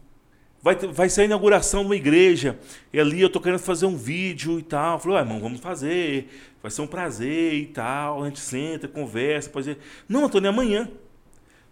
vai, 0.63 0.75
vai 0.75 1.09
ser 1.09 1.21
a 1.21 1.25
inauguração 1.25 1.81
de 1.81 1.87
uma 1.87 1.95
igreja, 1.95 2.57
e 2.93 2.99
ali 2.99 3.19
eu 3.21 3.29
tô 3.29 3.41
querendo 3.41 3.59
fazer 3.59 3.85
um 3.85 3.97
vídeo 3.97 4.57
e 4.57 4.63
tal. 4.63 4.95
Eu 4.95 4.99
Falei, 4.99 5.17
ué, 5.17 5.23
irmão, 5.23 5.39
vamos 5.41 5.59
fazer, 5.59 6.29
vai 6.61 6.71
ser 6.71 6.81
um 6.81 6.87
prazer 6.87 7.53
e 7.53 7.65
tal. 7.67 8.23
A 8.23 8.27
gente 8.27 8.39
senta, 8.39 8.87
conversa, 8.87 9.49
pode 9.49 9.65
ser. 9.65 9.77
Não, 10.07 10.25
Antônio, 10.25 10.47
é 10.47 10.49
amanhã. 10.49 10.89
Eu 10.89 10.97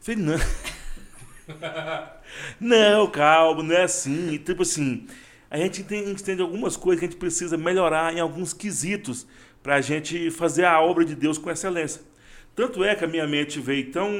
Falei, 0.02 0.22
não. 0.22 0.38
não, 2.60 3.08
calma, 3.10 3.64
não 3.64 3.76
é 3.76 3.84
assim. 3.84 4.38
Tipo 4.38 4.64
assim, 4.64 5.08
a 5.50 5.58
gente 5.58 5.82
entende 5.82 6.42
algumas 6.42 6.76
coisas 6.76 7.00
que 7.00 7.06
a 7.06 7.10
gente 7.10 7.20
precisa 7.20 7.58
melhorar 7.58 8.14
em 8.14 8.20
alguns 8.20 8.54
quesitos 8.54 9.26
para 9.64 9.76
a 9.76 9.82
gente 9.82 10.30
fazer 10.32 10.66
a 10.66 10.82
obra 10.82 11.06
de 11.06 11.16
Deus 11.16 11.38
com 11.38 11.50
excelência. 11.50 12.02
Tanto 12.56 12.84
é 12.84 12.94
que 12.96 13.06
a 13.06 13.08
minha 13.08 13.26
mente 13.26 13.60
veio 13.60 13.90
tão 13.92 14.12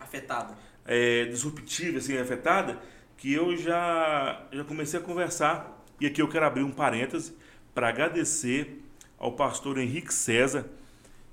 Afetado. 0.00 0.54
é, 0.86 1.26
disruptiva, 1.26 1.98
assim, 1.98 2.16
afetada, 2.16 2.78
que 3.16 3.32
eu 3.32 3.56
já, 3.56 4.42
já 4.52 4.64
comecei 4.64 5.00
a 5.00 5.02
conversar. 5.02 5.84
E 6.00 6.06
aqui 6.06 6.20
eu 6.20 6.28
quero 6.28 6.44
abrir 6.46 6.62
um 6.62 6.70
parêntese 6.70 7.34
para 7.74 7.88
agradecer 7.88 8.82
ao 9.18 9.32
pastor 9.32 9.78
Henrique 9.78 10.12
César, 10.12 10.66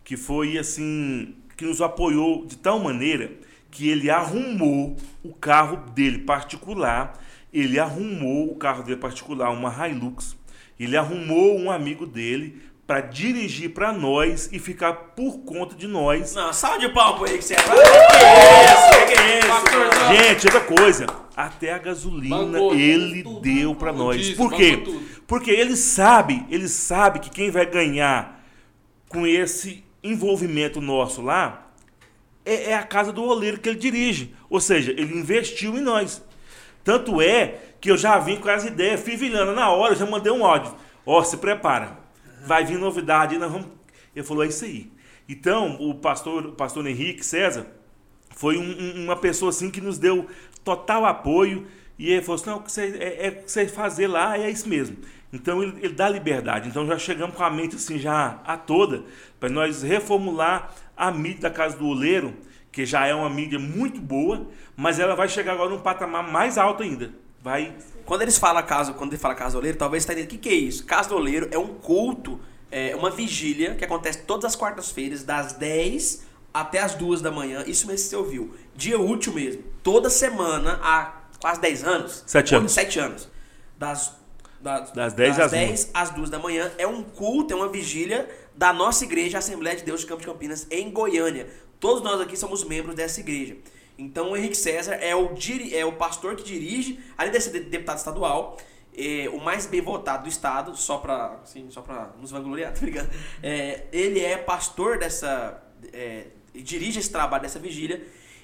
que 0.04 0.16
foi 0.16 0.58
assim, 0.58 1.36
que 1.58 1.66
nos 1.66 1.82
apoiou 1.82 2.46
de 2.46 2.58
tal 2.58 2.80
maneira 2.80 3.32
que 3.70 3.90
ele 3.90 4.10
arrumou 4.10 4.96
o 5.24 5.34
carro 5.34 5.78
dele 5.92 6.20
particular, 6.20 7.20
ele 7.52 7.80
arrumou 7.80 8.52
o 8.52 8.56
carro 8.56 8.84
dele 8.84 9.00
particular, 9.00 9.50
uma 9.50 9.88
Hilux, 9.88 10.38
ele 10.80 10.96
arrumou 10.96 11.60
um 11.60 11.72
amigo 11.72 12.06
dele 12.06 12.62
para 12.86 13.02
dirigir 13.02 13.74
para 13.74 13.92
nós 13.94 14.50
e 14.52 14.60
ficar 14.60 14.94
por 14.94 15.40
conta 15.40 15.74
de 15.76 15.88
nós 15.88 16.36
Não, 16.36 16.52
salve 16.52 16.88
de 16.88 16.94
palco 16.94 17.26
aí 17.26 17.38
que 17.38 17.44
você 17.44 17.54
é. 17.54 17.58
Que 17.58 17.64
isso? 17.64 19.06
Que 19.08 19.40
isso? 19.40 19.48
Pastorzão. 19.48 20.16
Gente, 20.16 20.46
outra 20.46 20.62
coisa, 20.62 21.06
até 21.36 21.74
a 21.74 21.78
gasolina 21.78 22.38
Bancou 22.38 22.76
ele 22.76 23.24
tudo, 23.24 23.40
deu 23.42 23.76
pra 23.76 23.92
bancou 23.92 24.08
nós. 24.08 24.18
diesel, 24.18 24.38
Por 24.38 24.54
quê? 24.56 24.84
Porque 25.28 25.52
ele 25.52 25.76
sabe, 25.76 26.46
ele 26.50 26.68
sabe 26.68 27.20
que 27.20 27.30
quem 27.30 27.50
vai 27.50 27.66
ganhar 27.66 28.44
com 29.10 29.26
esse 29.26 29.84
envolvimento 30.04 30.82
nosso 30.82 31.22
lá 31.22 31.72
é, 32.46 32.72
é 32.72 32.76
a 32.76 32.84
casa 32.84 33.12
do 33.12 33.24
oleiro 33.24 33.60
que 33.60 33.70
ele 33.70 33.80
dirige. 33.80 34.34
Ou 34.50 34.60
seja, 34.60 34.92
ele 34.92 35.18
investiu 35.18 35.78
em 35.78 35.82
nós. 35.82 36.22
Tanto 36.84 37.22
é 37.22 37.60
que 37.80 37.90
eu 37.90 37.98
já 37.98 38.20
vim 38.20 38.36
com 38.38 38.50
as 38.50 38.66
ideias, 38.66 39.02
fivilhando 39.02 39.54
na 39.54 39.70
hora, 39.70 39.96
já 39.96 40.06
mandei 40.06 40.32
um 40.32 40.46
áudio. 40.46 40.76
Ó, 41.06 41.24
se 41.24 41.38
prepara. 41.38 41.98
Vai 42.46 42.66
vir 42.66 42.78
novidade, 42.78 43.38
nós 43.38 43.52
vamos. 43.52 43.68
Ele 44.16 44.26
falou, 44.26 44.44
é 44.44 44.48
isso 44.48 44.66
aí. 44.66 44.92
Então, 45.28 45.78
o 45.80 45.96
pastor, 45.96 46.46
o 46.48 46.52
pastor 46.52 46.86
Henrique 46.86 47.26
César 47.26 47.68
foi 48.36 48.58
um- 48.58 49.04
uma 49.06 49.16
pessoa 49.16 49.50
assim 49.50 49.72
que 49.72 49.80
nos 49.80 49.98
deu 49.98 50.28
total 50.64 51.06
apoio. 51.06 51.68
E 51.98 52.12
ele 52.12 52.22
falou 52.22 52.36
assim: 52.36 52.50
não, 52.50 52.58
o 52.58 52.62
que 52.62 52.72
você, 52.72 52.98
é, 53.00 53.28
é 53.28 53.30
o 53.30 53.44
que 53.44 53.52
você 53.52 53.68
fazer 53.68 54.08
lá 54.08 54.38
é 54.38 54.50
isso 54.50 54.68
mesmo. 54.68 54.98
Então 55.32 55.64
ele, 55.64 55.78
ele 55.82 55.94
dá 55.94 56.08
liberdade. 56.08 56.70
Então 56.70 56.86
já 56.86 56.98
chegamos 56.98 57.36
com 57.36 57.44
a 57.44 57.50
mente 57.50 57.76
assim 57.76 57.98
já 57.98 58.40
a 58.46 58.56
toda 58.56 59.04
para 59.40 59.50
nós 59.50 59.82
reformular 59.82 60.74
a 60.96 61.12
mídia 61.12 61.42
da 61.42 61.50
Casa 61.50 61.76
do 61.76 61.88
Oleiro, 61.88 62.34
que 62.72 62.86
já 62.86 63.08
é 63.08 63.16
uma 63.16 63.30
mídia 63.30 63.58
muito 63.58 64.00
boa, 64.00 64.48
mas 64.76 65.00
ela 65.00 65.16
vai 65.16 65.28
chegar 65.28 65.54
agora 65.54 65.72
num 65.72 65.80
patamar 65.80 66.32
mais 66.32 66.58
alto 66.58 66.84
ainda. 66.84 67.12
Vai 67.42 67.76
Quando 68.06 68.22
eles 68.22 68.38
falam 68.38 68.64
casa, 68.64 68.94
quando 68.94 69.12
ele 69.12 69.20
fala 69.20 69.36
casa 69.36 69.54
do 69.54 69.58
oleiro, 69.58 69.78
talvez 69.78 70.04
você 70.04 70.08
tá 70.08 70.14
entendendo 70.14 70.32
o 70.32 70.34
que, 70.36 70.38
que 70.38 70.50
é 70.50 70.58
isso. 70.58 70.86
Casa 70.86 71.10
do 71.10 71.16
oleiro 71.16 71.50
é 71.52 71.58
um 71.58 71.74
culto, 71.74 72.40
é 72.72 72.96
uma 72.96 73.10
vigília 73.10 73.76
que 73.76 73.84
acontece 73.84 74.20
todas 74.20 74.46
as 74.46 74.56
quartas-feiras, 74.56 75.24
das 75.24 75.54
10 75.54 76.26
até 76.54 76.80
as 76.80 76.96
2 76.96 77.22
da 77.22 77.32
manhã. 77.32 77.64
Isso 77.68 77.86
mesmo 77.86 78.04
que 78.04 78.10
você 78.10 78.16
ouviu. 78.16 78.56
Dia 78.76 79.00
útil 79.00 79.34
mesmo. 79.34 79.73
Toda 79.84 80.10
semana, 80.10 80.80
há 80.82 81.22
quase 81.40 81.60
10 81.62 81.84
anos. 81.84 82.24
Sete 82.26 82.56
anos. 82.56 82.72
7 82.72 83.00
anos. 83.00 83.30
Das, 83.78 84.16
das, 84.62 84.92
Das 84.92 85.14
10 85.14 85.40
às 85.40 85.52
10 85.52 85.92
às 85.94 86.10
2 86.12 86.30
da 86.30 86.40
manhã. 86.40 86.72
É 86.78 86.88
um 86.88 87.04
culto, 87.04 87.54
é 87.54 87.56
uma 87.56 87.68
vigília 87.68 88.30
da 88.56 88.72
nossa 88.72 89.04
igreja, 89.04 89.38
Assembleia 89.40 89.76
de 89.76 89.84
Deus 89.84 90.02
de 90.02 90.06
Campo 90.08 90.22
de 90.22 90.28
Campinas, 90.28 90.66
em 90.72 90.90
Goiânia. 90.90 91.48
Todos 91.80 92.02
nós 92.02 92.22
aqui 92.22 92.38
somos 92.38 92.64
membros 92.64 92.96
dessa 92.96 93.20
igreja. 93.20 93.58
Então 93.98 94.32
o 94.32 94.38
Henrique 94.38 94.56
César 94.56 94.94
é 94.96 95.14
o, 95.16 95.32
é 95.74 95.86
o 95.86 95.92
pastor 95.94 96.36
que 96.36 96.44
dirige, 96.44 97.00
além 97.18 97.32
de 97.32 97.42
ser 97.42 97.52
de- 97.52 97.60
deputado 97.70 97.98
estadual, 97.98 98.58
é, 98.96 99.30
o 99.34 99.40
mais 99.40 99.66
bem 99.66 99.82
votado 99.82 100.24
do 100.24 100.30
estado, 100.30 100.76
só 100.78 100.98
pra, 100.98 101.40
assim, 101.44 101.70
só 101.70 101.82
pra 101.82 102.12
nos 102.20 102.32
vangloriar, 102.32 102.72
tá 102.78 102.86
ligado? 102.86 103.10
É, 103.42 103.84
ele 103.92 104.20
é 104.22 104.38
pastor 104.38 104.98
dessa. 104.98 105.62
É, 105.92 106.28
dirige 106.56 107.00
esse 107.00 107.12
trabalho 107.12 107.44
dessa 107.44 107.60
vigília. 107.60 108.02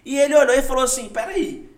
E 0.10 0.18
ele 0.18 0.36
olhou 0.36 0.56
e 0.56 0.64
falou 0.64 0.84
assim: 0.84 1.08
peraí, 1.08 1.70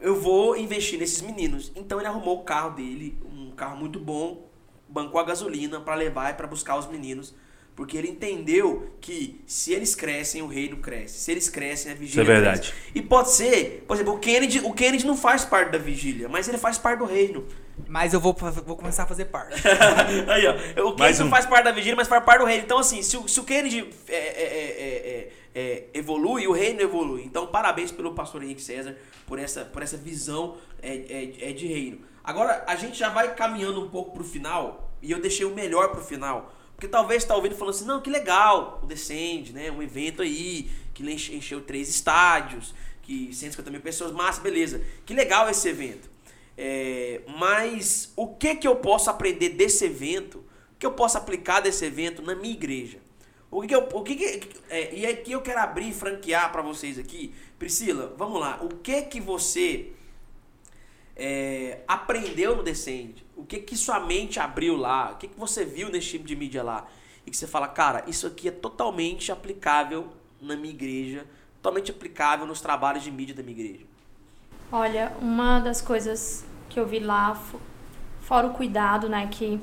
eu 0.00 0.18
vou 0.18 0.56
investir 0.56 0.98
nesses 0.98 1.20
meninos. 1.20 1.70
Então 1.76 1.98
ele 1.98 2.08
arrumou 2.08 2.40
o 2.40 2.44
carro 2.44 2.70
dele, 2.70 3.14
um 3.30 3.50
carro 3.50 3.76
muito 3.76 4.00
bom, 4.00 4.48
bancou 4.88 5.20
a 5.20 5.24
gasolina 5.24 5.78
pra 5.78 5.94
levar 5.94 6.30
e 6.30 6.34
pra 6.34 6.46
buscar 6.46 6.78
os 6.78 6.86
meninos. 6.86 7.34
Porque 7.74 7.96
ele 7.96 8.08
entendeu 8.08 8.92
que 9.00 9.40
se 9.46 9.72
eles 9.72 9.94
crescem, 9.94 10.42
o 10.42 10.46
reino 10.46 10.76
cresce. 10.76 11.18
Se 11.20 11.30
eles 11.30 11.48
crescem, 11.48 11.90
a 11.90 11.94
vigília 11.94 12.22
Isso 12.22 12.30
é 12.30 12.34
verdade. 12.34 12.60
cresce. 12.60 12.74
E 12.94 13.00
pode 13.00 13.30
ser, 13.30 13.84
por 13.88 13.94
exemplo, 13.94 14.14
o 14.14 14.18
Kennedy, 14.18 14.60
o 14.60 14.72
Kennedy 14.74 15.06
não 15.06 15.16
faz 15.16 15.44
parte 15.44 15.70
da 15.70 15.78
vigília, 15.78 16.28
mas 16.28 16.46
ele 16.48 16.58
faz 16.58 16.76
parte 16.76 16.98
do 16.98 17.06
reino. 17.06 17.46
Mas 17.88 18.12
eu 18.12 18.20
vou, 18.20 18.34
vou 18.34 18.76
começar 18.76 19.04
a 19.04 19.06
fazer 19.06 19.24
parte. 19.26 19.56
Aí, 20.28 20.46
ó. 20.46 20.88
O 20.88 20.94
Kennedy 20.94 21.20
não 21.20 21.26
um. 21.28 21.30
faz 21.30 21.46
parte 21.46 21.64
da 21.64 21.72
vigília, 21.72 21.96
mas 21.96 22.08
faz 22.08 22.22
parte 22.22 22.40
do 22.40 22.44
reino. 22.44 22.62
Então, 22.62 22.78
assim, 22.78 23.00
se 23.00 23.16
o, 23.16 23.26
se 23.26 23.40
o 23.40 23.44
Kennedy 23.44 23.88
é, 24.06 24.14
é, 24.14 24.18
é, 24.18 25.32
é, 25.54 25.60
é, 25.60 25.84
evolui, 25.94 26.46
o 26.46 26.52
reino 26.52 26.82
evolui. 26.82 27.24
Então, 27.24 27.46
parabéns 27.46 27.90
pelo 27.90 28.14
pastor 28.14 28.42
Henrique 28.42 28.62
César 28.62 28.96
por 29.26 29.38
essa, 29.38 29.64
por 29.64 29.82
essa 29.82 29.96
visão 29.96 30.56
é, 30.82 30.94
é, 30.94 31.50
é 31.50 31.52
de 31.52 31.66
reino. 31.66 32.00
Agora, 32.22 32.64
a 32.66 32.76
gente 32.76 32.98
já 32.98 33.08
vai 33.08 33.34
caminhando 33.34 33.82
um 33.82 33.88
pouco 33.88 34.12
pro 34.12 34.24
final, 34.24 34.92
e 35.00 35.10
eu 35.10 35.20
deixei 35.20 35.44
o 35.46 35.54
melhor 35.54 35.88
pro 35.88 36.02
final. 36.02 36.54
Porque 36.74 36.88
talvez 36.88 37.24
tá 37.24 37.34
ouvindo 37.36 37.54
falando 37.54 37.74
assim, 37.74 37.84
não, 37.84 38.00
que 38.00 38.10
legal, 38.10 38.80
o 38.82 38.86
Descende, 38.86 39.52
né? 39.52 39.70
Um 39.70 39.82
evento 39.82 40.22
aí, 40.22 40.70
que 40.92 41.02
enche- 41.08 41.34
encheu 41.34 41.60
três 41.60 41.88
estádios, 41.88 42.74
que 43.02 43.32
150 43.32 43.70
mil 43.70 43.80
pessoas, 43.80 44.12
massa, 44.12 44.40
beleza. 44.40 44.82
Que 45.06 45.14
legal 45.14 45.48
esse 45.48 45.68
evento. 45.68 46.10
É, 46.56 47.20
mas 47.38 48.12
o 48.16 48.28
que 48.28 48.56
que 48.56 48.68
eu 48.68 48.76
posso 48.76 49.08
aprender 49.10 49.50
desse 49.50 49.84
evento? 49.84 50.38
O 50.38 50.78
que 50.78 50.86
eu 50.86 50.92
posso 50.92 51.16
aplicar 51.16 51.60
desse 51.60 51.84
evento 51.84 52.20
na 52.22 52.34
minha 52.34 52.52
igreja? 52.52 52.98
O 53.50 53.60
que, 53.60 53.68
que 53.68 53.74
eu, 53.74 53.88
o 53.92 54.02
que, 54.02 54.16
que 54.16 54.48
é, 54.70 54.94
e 54.94 55.06
aqui 55.06 55.32
eu 55.32 55.40
quero 55.42 55.60
abrir 55.60 55.90
e 55.90 55.92
franquear 55.92 56.50
para 56.50 56.62
vocês 56.62 56.98
aqui, 56.98 57.34
Priscila. 57.58 58.14
Vamos 58.16 58.40
lá. 58.40 58.58
O 58.62 58.68
que 58.68 59.02
que 59.02 59.20
você 59.20 59.92
é, 61.16 61.80
aprendeu 61.86 62.56
no 62.56 62.62
Descende? 62.62 63.24
O 63.36 63.44
que 63.44 63.58
que 63.60 63.76
sua 63.76 64.00
mente 64.00 64.38
abriu 64.40 64.76
lá? 64.76 65.12
O 65.12 65.16
que 65.16 65.28
que 65.28 65.38
você 65.38 65.64
viu 65.64 65.88
nesse 65.90 66.08
tipo 66.10 66.24
de 66.24 66.36
mídia 66.36 66.62
lá? 66.62 66.86
E 67.26 67.30
que 67.30 67.36
você 67.36 67.46
fala, 67.46 67.68
cara, 67.68 68.04
isso 68.06 68.26
aqui 68.26 68.48
é 68.48 68.50
totalmente 68.50 69.30
aplicável 69.30 70.08
na 70.40 70.56
minha 70.56 70.72
igreja, 70.74 71.24
totalmente 71.62 71.90
aplicável 71.90 72.46
nos 72.46 72.60
trabalhos 72.60 73.02
de 73.04 73.10
mídia 73.10 73.34
da 73.34 73.42
minha 73.42 73.58
igreja. 73.58 73.84
Olha, 74.70 75.12
uma 75.20 75.60
das 75.60 75.80
coisas 75.80 76.44
que 76.68 76.80
eu 76.80 76.86
vi 76.86 76.98
lá, 76.98 77.34
fo- 77.34 77.60
fora 78.22 78.46
o 78.46 78.50
cuidado, 78.54 79.08
né, 79.08 79.28
que 79.30 79.60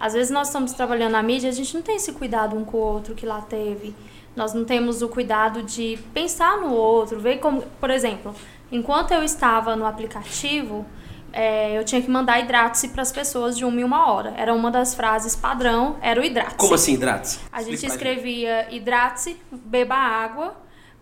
às 0.00 0.14
vezes 0.14 0.30
nós 0.30 0.48
estamos 0.48 0.72
trabalhando 0.72 1.12
na 1.12 1.22
mídia, 1.22 1.48
a 1.48 1.52
gente 1.52 1.74
não 1.74 1.82
tem 1.82 1.96
esse 1.96 2.12
cuidado 2.12 2.56
um 2.56 2.64
com 2.64 2.76
o 2.76 2.80
outro 2.80 3.14
que 3.14 3.24
lá 3.26 3.40
teve. 3.42 3.94
Nós 4.34 4.52
não 4.52 4.64
temos 4.64 5.00
o 5.00 5.08
cuidado 5.08 5.62
de 5.62 5.98
pensar 6.12 6.58
no 6.58 6.72
outro, 6.72 7.18
ver 7.20 7.38
como, 7.38 7.62
por 7.80 7.88
exemplo, 7.88 8.34
enquanto 8.70 9.12
eu 9.12 9.22
estava 9.22 9.76
no 9.76 9.86
aplicativo, 9.86 10.86
é, 11.32 11.78
eu 11.78 11.84
tinha 11.84 12.00
que 12.00 12.10
mandar 12.10 12.40
hidrate 12.40 12.88
para 12.88 13.02
as 13.02 13.12
pessoas 13.12 13.58
de 13.58 13.64
uma 13.64 13.80
em 13.80 13.84
uma 13.84 14.10
hora. 14.10 14.32
Era 14.36 14.54
uma 14.54 14.70
das 14.70 14.94
frases 14.94 15.36
padrão, 15.36 15.96
era 16.00 16.18
o 16.18 16.24
hidrate. 16.24 16.54
Como 16.56 16.74
assim, 16.74 16.94
Hidrates? 16.94 17.40
A 17.52 17.60
gente 17.60 17.74
Explica 17.74 17.94
escrevia 17.94 18.74
hidrate-se, 18.74 19.36
beba 19.52 19.94
água, 19.94 20.56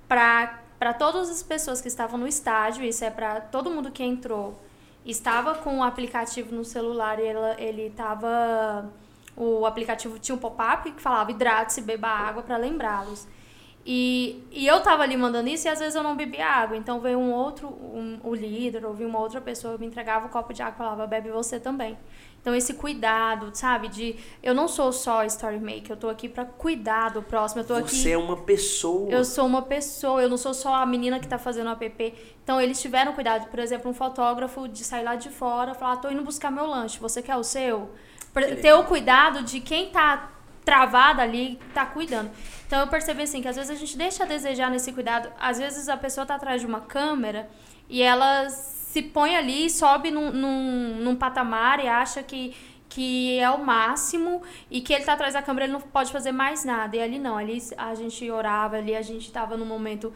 para 0.09 0.93
todas 0.99 1.31
as 1.31 1.43
pessoas 1.43 1.81
que 1.81 1.89
estavam 1.89 2.19
no 2.19 2.27
estádio, 2.27 2.85
isso 2.85 3.05
é 3.05 3.11
para 3.11 3.41
todo 3.41 3.71
mundo 3.71 3.93
que 3.93 4.03
entrou, 4.03 4.61
estava 5.07 5.55
com 5.55 5.79
o 5.79 5.83
aplicativo 5.85 6.55
no 6.55 6.65
celular 6.65 7.21
e 7.21 7.27
ela, 7.27 7.55
ele 7.59 7.83
estava. 7.83 8.91
O 9.37 9.67
aplicativo 9.67 10.19
tinha 10.19 10.35
um 10.35 10.39
pop-up 10.39 10.91
que 10.93 11.03
falava 11.03 11.31
hidrate-se, 11.31 11.81
beba 11.81 12.09
água 12.09 12.43
para 12.43 12.57
lembrá-los. 12.57 13.27
E, 13.87 14.43
e 14.51 14.67
eu 14.67 14.81
tava 14.81 15.03
ali 15.03 15.15
mandando 15.17 15.49
isso 15.51 15.67
e 15.67 15.71
às 15.71 15.79
vezes 15.79 15.95
eu 15.95 16.03
não 16.03 16.17
bebia 16.17 16.47
água. 16.47 16.77
Então 16.77 17.01
veio 17.01 17.19
um 17.19 17.33
outro, 17.33 17.69
um, 17.69 18.19
o 18.25 18.35
líder, 18.35 18.85
ou 18.87 18.93
uma 18.95 19.19
outra 19.19 19.41
pessoa, 19.41 19.77
me 19.77 19.87
entregava 19.87 20.27
o 20.27 20.31
copo 20.31 20.55
de 20.55 20.63
água 20.63 20.75
e 20.75 20.79
falava, 20.79 21.07
bebe 21.07 21.31
você 21.31 21.61
também. 21.61 21.99
Então 22.41 22.55
esse 22.55 22.75
cuidado, 22.75 23.51
sabe, 23.55 23.89
de 23.89 24.17
eu 24.43 24.55
não 24.55 24.69
sou 24.69 24.93
só 24.93 25.25
story 25.25 25.59
maker, 25.59 25.93
eu 25.93 25.97
tô 25.97 26.09
aqui 26.11 26.29
pra 26.29 26.45
cuidar 26.45 27.11
do 27.11 27.23
próximo, 27.23 27.63
eu 27.63 27.67
tô 27.67 27.75
aqui 27.75 27.95
Você 27.97 28.11
é 28.11 28.19
uma 28.19 28.37
pessoa. 28.37 29.11
eu 29.11 29.25
sou 29.25 29.47
uma 29.47 29.63
pessoa, 29.63 30.23
eu 30.23 30.29
não 30.29 30.37
sou 30.37 30.53
só 30.53 30.75
a 30.75 30.85
menina 30.87 31.19
que 31.19 31.27
tá 31.29 31.39
fazendo 31.39 31.69
o 31.69 31.73
app. 31.73 32.15
Então 32.43 32.61
eles 32.61 32.81
tiveram 32.81 33.13
cuidado, 33.15 33.49
por 33.49 33.59
exemplo, 33.59 33.91
um 33.91 33.95
fotógrafo 33.95 34.69
de 34.69 34.85
sair 34.85 35.05
lá 35.05 35.15
de 35.15 35.31
fora, 35.31 35.73
falar, 35.75 35.97
tô 35.97 36.11
indo 36.11 36.23
buscar 36.23 36.51
meu 36.51 36.67
lanche, 36.67 36.99
você 36.99 37.23
quer 37.23 37.37
o 37.37 37.43
seu? 37.45 37.91
Pra- 38.33 38.47
Ter 38.57 38.73
o 38.75 38.85
cuidado 38.85 39.43
de 39.43 39.61
quem 39.61 39.89
tá 39.91 40.31
travado 40.67 41.21
ali, 41.23 41.59
tá 41.75 41.85
cuidando. 41.87 42.31
Então 42.75 42.83
eu 42.83 42.89
percebi 42.89 43.23
assim 43.23 43.41
que 43.41 43.47
às 43.47 43.55
vezes 43.55 43.71
a 43.71 43.77
gente 43.77 43.97
deixa 43.97 44.25
a 44.25 44.27
desejar 44.27 44.69
nesse 44.69 44.93
cuidado. 44.93 45.31
Às 45.39 45.59
vezes 45.59 45.89
a 45.89 45.97
pessoa 45.97 46.27
tá 46.27 46.35
atrás 46.35 46.61
de 46.61 46.67
uma 46.67 46.81
câmera 46.81 47.49
e 47.89 48.03
ela 48.03 48.51
se 48.51 49.01
põe 49.01 49.37
ali, 49.37 49.71
sobe 49.71 50.11
num, 50.11 50.33
num, 50.33 50.97
num 50.97 51.15
patamar 51.15 51.79
e 51.79 51.87
acha 51.87 52.21
que, 52.21 52.53
que 52.89 53.39
é 53.39 53.49
o 53.49 53.65
máximo 53.65 54.43
e 54.69 54.81
que 54.81 54.93
ele 54.93 55.05
tá 55.05 55.13
atrás 55.13 55.35
da 55.35 55.41
câmera, 55.41 55.67
ele 55.67 55.73
não 55.73 55.81
pode 55.81 56.11
fazer 56.11 56.33
mais 56.33 56.65
nada. 56.65 56.97
E 56.97 57.01
ali 57.01 57.17
não, 57.17 57.39
ali 57.39 57.63
a 57.77 57.95
gente 57.95 58.29
orava, 58.29 58.79
ali 58.79 58.97
a 58.97 59.03
gente 59.03 59.31
tava 59.31 59.57
num 59.57 59.67
momento 59.67 60.13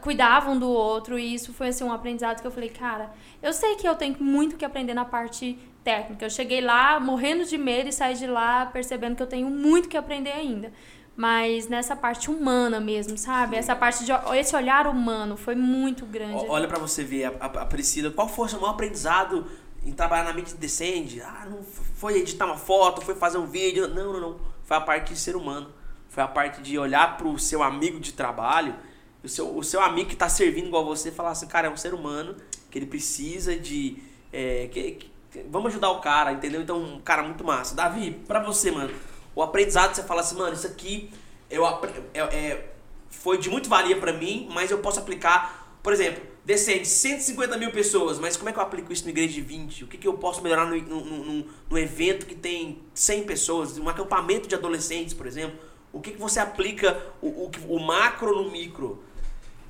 cuidavam 0.00 0.54
um 0.54 0.58
do 0.58 0.68
outro 0.68 1.18
e 1.18 1.34
isso 1.34 1.52
foi 1.52 1.68
assim 1.68 1.82
um 1.82 1.92
aprendizado 1.92 2.40
que 2.40 2.46
eu 2.46 2.52
falei, 2.52 2.68
cara, 2.68 3.10
eu 3.42 3.52
sei 3.52 3.74
que 3.74 3.88
eu 3.88 3.96
tenho 3.96 4.16
muito 4.20 4.56
que 4.56 4.64
aprender 4.64 4.94
na 4.94 5.04
parte 5.04 5.58
técnica. 5.82 6.26
Eu 6.26 6.30
cheguei 6.30 6.60
lá 6.60 7.00
morrendo 7.00 7.44
de 7.44 7.58
medo 7.58 7.88
e 7.88 7.92
saí 7.92 8.14
de 8.14 8.26
lá 8.26 8.66
percebendo 8.66 9.16
que 9.16 9.22
eu 9.22 9.26
tenho 9.26 9.48
muito 9.48 9.88
que 9.88 9.96
aprender 9.96 10.30
ainda. 10.30 10.72
Mas 11.18 11.66
nessa 11.66 11.96
parte 11.96 12.30
humana 12.30 12.78
mesmo, 12.78 13.18
sabe? 13.18 13.56
Essa 13.56 13.74
parte 13.74 14.04
de 14.04 14.12
esse 14.38 14.54
olhar 14.54 14.86
humano 14.86 15.36
foi 15.36 15.56
muito 15.56 16.06
grande. 16.06 16.44
Olha 16.48 16.68
pra 16.68 16.78
você 16.78 17.02
ver, 17.02 17.24
a, 17.24 17.28
a, 17.40 17.46
a 17.62 17.66
Priscila, 17.66 18.12
qual 18.12 18.28
foi 18.28 18.46
o 18.46 18.48
seu 18.48 18.60
maior 18.60 18.74
aprendizado 18.74 19.44
em 19.84 19.90
trabalhar 19.90 20.22
na 20.22 20.32
mídia 20.32 20.56
Descende? 20.56 21.20
Ah, 21.20 21.44
não 21.50 21.60
foi 21.64 22.18
editar 22.18 22.46
uma 22.46 22.56
foto, 22.56 23.00
foi 23.02 23.16
fazer 23.16 23.36
um 23.36 23.46
vídeo. 23.46 23.88
Não, 23.88 24.12
não, 24.12 24.20
não. 24.20 24.40
Foi 24.64 24.76
a 24.76 24.80
parte 24.80 25.12
de 25.12 25.18
ser 25.18 25.34
humano. 25.34 25.72
Foi 26.08 26.22
a 26.22 26.28
parte 26.28 26.62
de 26.62 26.78
olhar 26.78 27.16
pro 27.16 27.36
seu 27.36 27.64
amigo 27.64 27.98
de 27.98 28.12
trabalho, 28.12 28.76
o 29.24 29.28
seu, 29.28 29.56
o 29.56 29.64
seu 29.64 29.80
amigo 29.80 30.08
que 30.10 30.14
tá 30.16 30.28
servindo 30.28 30.68
igual 30.68 30.84
você, 30.84 31.10
falar 31.10 31.30
assim, 31.32 31.48
cara, 31.48 31.66
é 31.66 31.70
um 31.70 31.76
ser 31.76 31.94
humano, 31.94 32.36
que 32.70 32.78
ele 32.78 32.86
precisa 32.86 33.56
de. 33.56 34.00
é, 34.32 34.68
que- 34.70 34.92
que- 35.32 35.42
vamos 35.50 35.72
ajudar 35.72 35.90
o 35.90 36.00
cara, 36.00 36.30
entendeu? 36.32 36.62
Então, 36.62 36.80
um 36.80 37.00
cara 37.00 37.24
muito 37.24 37.42
massa. 37.42 37.74
Davi, 37.74 38.12
pra 38.28 38.40
você, 38.40 38.70
mano, 38.70 38.94
o 39.38 39.42
aprendizado, 39.42 39.94
você 39.94 40.02
fala 40.02 40.20
assim, 40.20 40.36
mano, 40.36 40.52
isso 40.52 40.66
aqui 40.66 41.10
eu, 41.48 41.64
é, 41.64 42.20
é, 42.20 42.72
foi 43.08 43.38
de 43.38 43.48
muito 43.48 43.68
valia 43.68 43.96
pra 43.96 44.12
mim, 44.12 44.48
mas 44.52 44.68
eu 44.68 44.78
posso 44.78 44.98
aplicar, 44.98 45.78
por 45.80 45.92
exemplo, 45.92 46.20
descende 46.44 46.88
150 46.88 47.56
mil 47.56 47.70
pessoas, 47.70 48.18
mas 48.18 48.36
como 48.36 48.48
é 48.48 48.52
que 48.52 48.58
eu 48.58 48.62
aplico 48.64 48.92
isso 48.92 49.04
no 49.04 49.10
igreja 49.10 49.34
de 49.34 49.40
20? 49.40 49.84
O 49.84 49.86
que, 49.86 49.96
que 49.96 50.08
eu 50.08 50.14
posso 50.14 50.42
melhorar 50.42 50.66
no, 50.66 50.76
no, 50.82 51.24
no- 51.24 51.46
no 51.70 51.78
evento 51.78 52.26
que 52.26 52.34
tem 52.34 52.80
100 52.92 53.22
pessoas, 53.26 53.78
um 53.78 53.88
acampamento 53.88 54.48
de 54.48 54.56
adolescentes, 54.56 55.14
por 55.14 55.24
exemplo? 55.24 55.56
O 55.92 56.00
que, 56.00 56.10
que 56.10 56.18
você 56.18 56.40
aplica 56.40 57.00
o, 57.22 57.28
o, 57.28 57.50
o 57.68 57.78
macro 57.78 58.34
no 58.42 58.50
micro? 58.50 59.04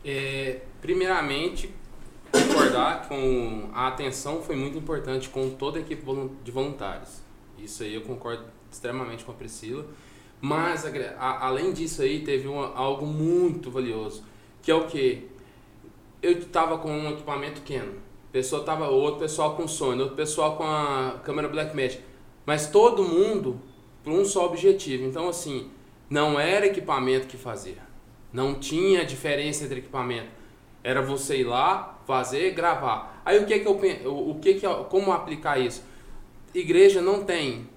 É, 0.03 0.63
primeiramente, 0.81 1.75
concordar 2.33 3.07
com 3.07 3.69
a 3.75 3.89
atenção 3.89 4.43
foi 4.43 4.57
muito 4.57 4.79
importante 4.79 5.29
com 5.29 5.51
toda 5.51 5.79
a 5.79 5.83
equipe 5.83 6.03
de 6.43 6.51
voluntários. 6.51 7.21
Isso 7.59 7.83
aí 7.83 7.95
eu 7.95 8.01
concordo 8.01 8.45
extremamente 8.71 9.25
com 9.25 9.33
a 9.33 9.35
Priscila. 9.35 9.87
Mas, 10.41 10.87
a- 10.87 10.91
a- 11.19 11.47
além 11.47 11.73
disso 11.73 12.03
aí, 12.03 12.21
teve 12.21 12.47
uma- 12.47 12.73
algo 12.75 13.05
muito 13.07 13.71
valioso, 13.71 14.23
que 14.63 14.71
é 14.71 14.75
o 14.75 14.87
que? 14.87 15.29
Eu 16.23 16.33
estava 16.39 16.79
com 16.79 16.91
um 16.91 17.11
equipamento 17.11 17.63
Canon, 17.63 17.95
pessoa 18.33 18.63
tava, 18.65 18.89
outro 18.89 19.21
pessoal 19.21 19.57
com 19.57 19.67
Sony, 19.67 20.01
outro 20.01 20.17
pessoal 20.17 20.57
com 20.57 20.65
a 20.65 21.21
câmera 21.25 21.49
Blackmagic, 21.49 22.03
mas 22.47 22.69
todo 22.71 23.03
mundo 23.03 23.61
para 24.05 24.13
um 24.13 24.25
só 24.25 24.47
objetivo. 24.47 25.05
Então, 25.05 25.29
assim, 25.29 25.71
não 26.09 26.39
era 26.39 26.67
equipamento 26.67 27.27
que 27.27 27.37
fazia, 27.37 27.83
não 28.33 28.55
tinha 28.55 29.05
diferença 29.05 29.65
entre 29.65 29.79
equipamento. 29.81 30.31
Era 30.85 31.03
você 31.03 31.39
ir 31.39 31.45
lá, 31.45 31.99
fazer, 32.07 32.53
gravar. 32.53 33.21
Aí 33.25 33.39
o 33.39 33.47
que 33.47 33.59
que 33.59 33.67
eu 33.67 33.77
o 34.07 34.39
que 34.41 34.55
que 34.55 34.67
eu- 34.67 34.85
como 34.85 35.13
aplicar 35.13 35.59
isso? 35.59 35.83
Igreja 36.55 37.03
não 37.03 37.25
tem 37.25 37.69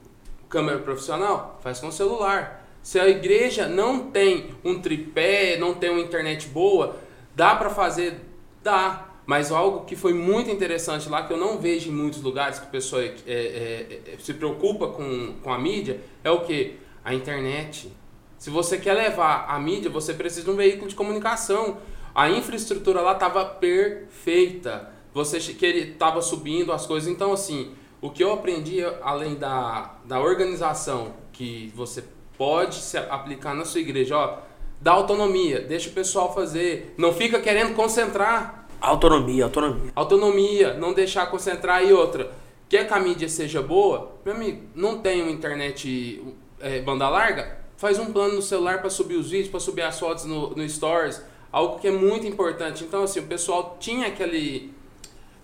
câmera 0.52 0.80
profissional, 0.80 1.60
faz 1.64 1.80
com 1.80 1.90
celular. 1.90 2.68
Se 2.84 3.00
a 3.00 3.08
igreja 3.08 3.68
não 3.68 4.12
tem 4.12 4.50
um 4.64 4.80
tripé, 4.80 5.58
não 5.58 5.74
tem 5.74 5.90
uma 5.90 6.02
internet 6.02 6.48
boa, 6.48 6.98
dá 7.36 7.56
para 7.56 7.70
fazer, 7.70 8.20
dá. 8.62 9.08
Mas 9.26 9.52
algo 9.52 9.86
que 9.86 9.96
foi 9.96 10.14
muito 10.14 10.50
interessante 10.50 11.08
lá, 11.08 11.24
que 11.24 11.32
eu 11.32 11.38
não 11.38 11.58
vejo 11.58 11.90
em 11.90 11.94
muitos 11.94 12.22
lugares 12.22 12.60
que 12.60 12.66
a 12.66 12.70
pessoa 12.70 13.02
é, 13.02 13.16
é, 13.26 14.02
é, 14.14 14.18
se 14.20 14.34
preocupa 14.34 14.88
com, 14.88 15.36
com 15.42 15.54
a 15.54 15.58
mídia, 15.58 16.02
é 16.24 16.30
o 16.30 16.42
que? 16.42 16.76
A 17.06 17.14
internet. 17.14 17.92
Se 18.38 18.50
você 18.50 18.78
quer 18.78 18.94
levar 18.94 19.46
a 19.48 19.60
mídia, 19.60 19.90
você 19.90 20.14
precisa 20.14 20.44
de 20.44 20.50
um 20.50 20.56
veículo 20.56 20.90
de 20.90 20.96
comunicação. 20.96 21.78
A 22.14 22.30
infraestrutura 22.30 23.00
lá 23.00 23.14
estava 23.14 23.46
perfeita. 23.46 24.92
Você 25.14 25.38
estava 25.38 26.22
subindo 26.22 26.74
as 26.74 26.86
coisas. 26.86 27.08
Então, 27.08 27.32
assim, 27.32 27.72
o 28.02 28.10
que 28.10 28.24
eu 28.24 28.34
aprendi, 28.34 28.84
além 29.04 29.36
da, 29.36 29.96
da 30.06 30.20
organização 30.20 31.14
que 31.32 31.72
você 31.76 32.04
pode 32.38 32.76
se 32.76 32.98
aplicar 32.98 33.54
na 33.54 33.64
sua 33.64 33.80
igreja, 33.80 34.18
ó, 34.18 34.38
dá 34.82 34.92
autonomia, 34.94 35.62
deixa 35.62 35.90
o 35.90 35.94
pessoal 35.94 36.34
fazer. 36.34 36.96
Não 36.98 37.14
fica 37.14 37.40
querendo 37.40 37.76
concentrar. 37.76 38.68
Autonomia, 38.82 39.44
autonomia. 39.44 39.92
Autonomia, 39.96 40.74
não 40.74 40.94
deixar 40.94 41.28
concentrar 41.28 41.86
e 41.86 41.94
outra. 41.94 42.32
Quer 42.68 42.88
que 42.88 42.94
a 42.94 43.00
mídia 43.00 43.30
seja 43.30 43.62
boa? 43.62 44.14
Meu 44.26 44.34
amigo, 44.34 44.64
não 44.74 44.98
tem 44.98 45.22
uma 45.22 45.30
internet 45.30 46.24
é, 46.60 46.82
banda 46.82 47.08
larga? 47.08 47.60
Faz 47.78 48.00
um 48.00 48.12
plano 48.12 48.36
no 48.36 48.42
celular 48.42 48.80
para 48.80 48.90
subir 48.90 49.18
os 49.18 49.30
vídeos, 49.30 49.50
para 49.50 49.60
subir 49.60 49.84
as 49.84 50.00
fotos 50.00 50.26
no, 50.26 50.56
no 50.56 50.68
Stories. 50.68 51.22
Algo 51.52 51.80
que 51.80 51.88
é 51.88 51.92
muito 51.92 52.26
importante. 52.26 52.84
Então, 52.84 53.04
assim, 53.04 53.20
o 53.20 53.28
pessoal 53.28 53.78
tinha 53.80 54.08
aquele 54.08 54.74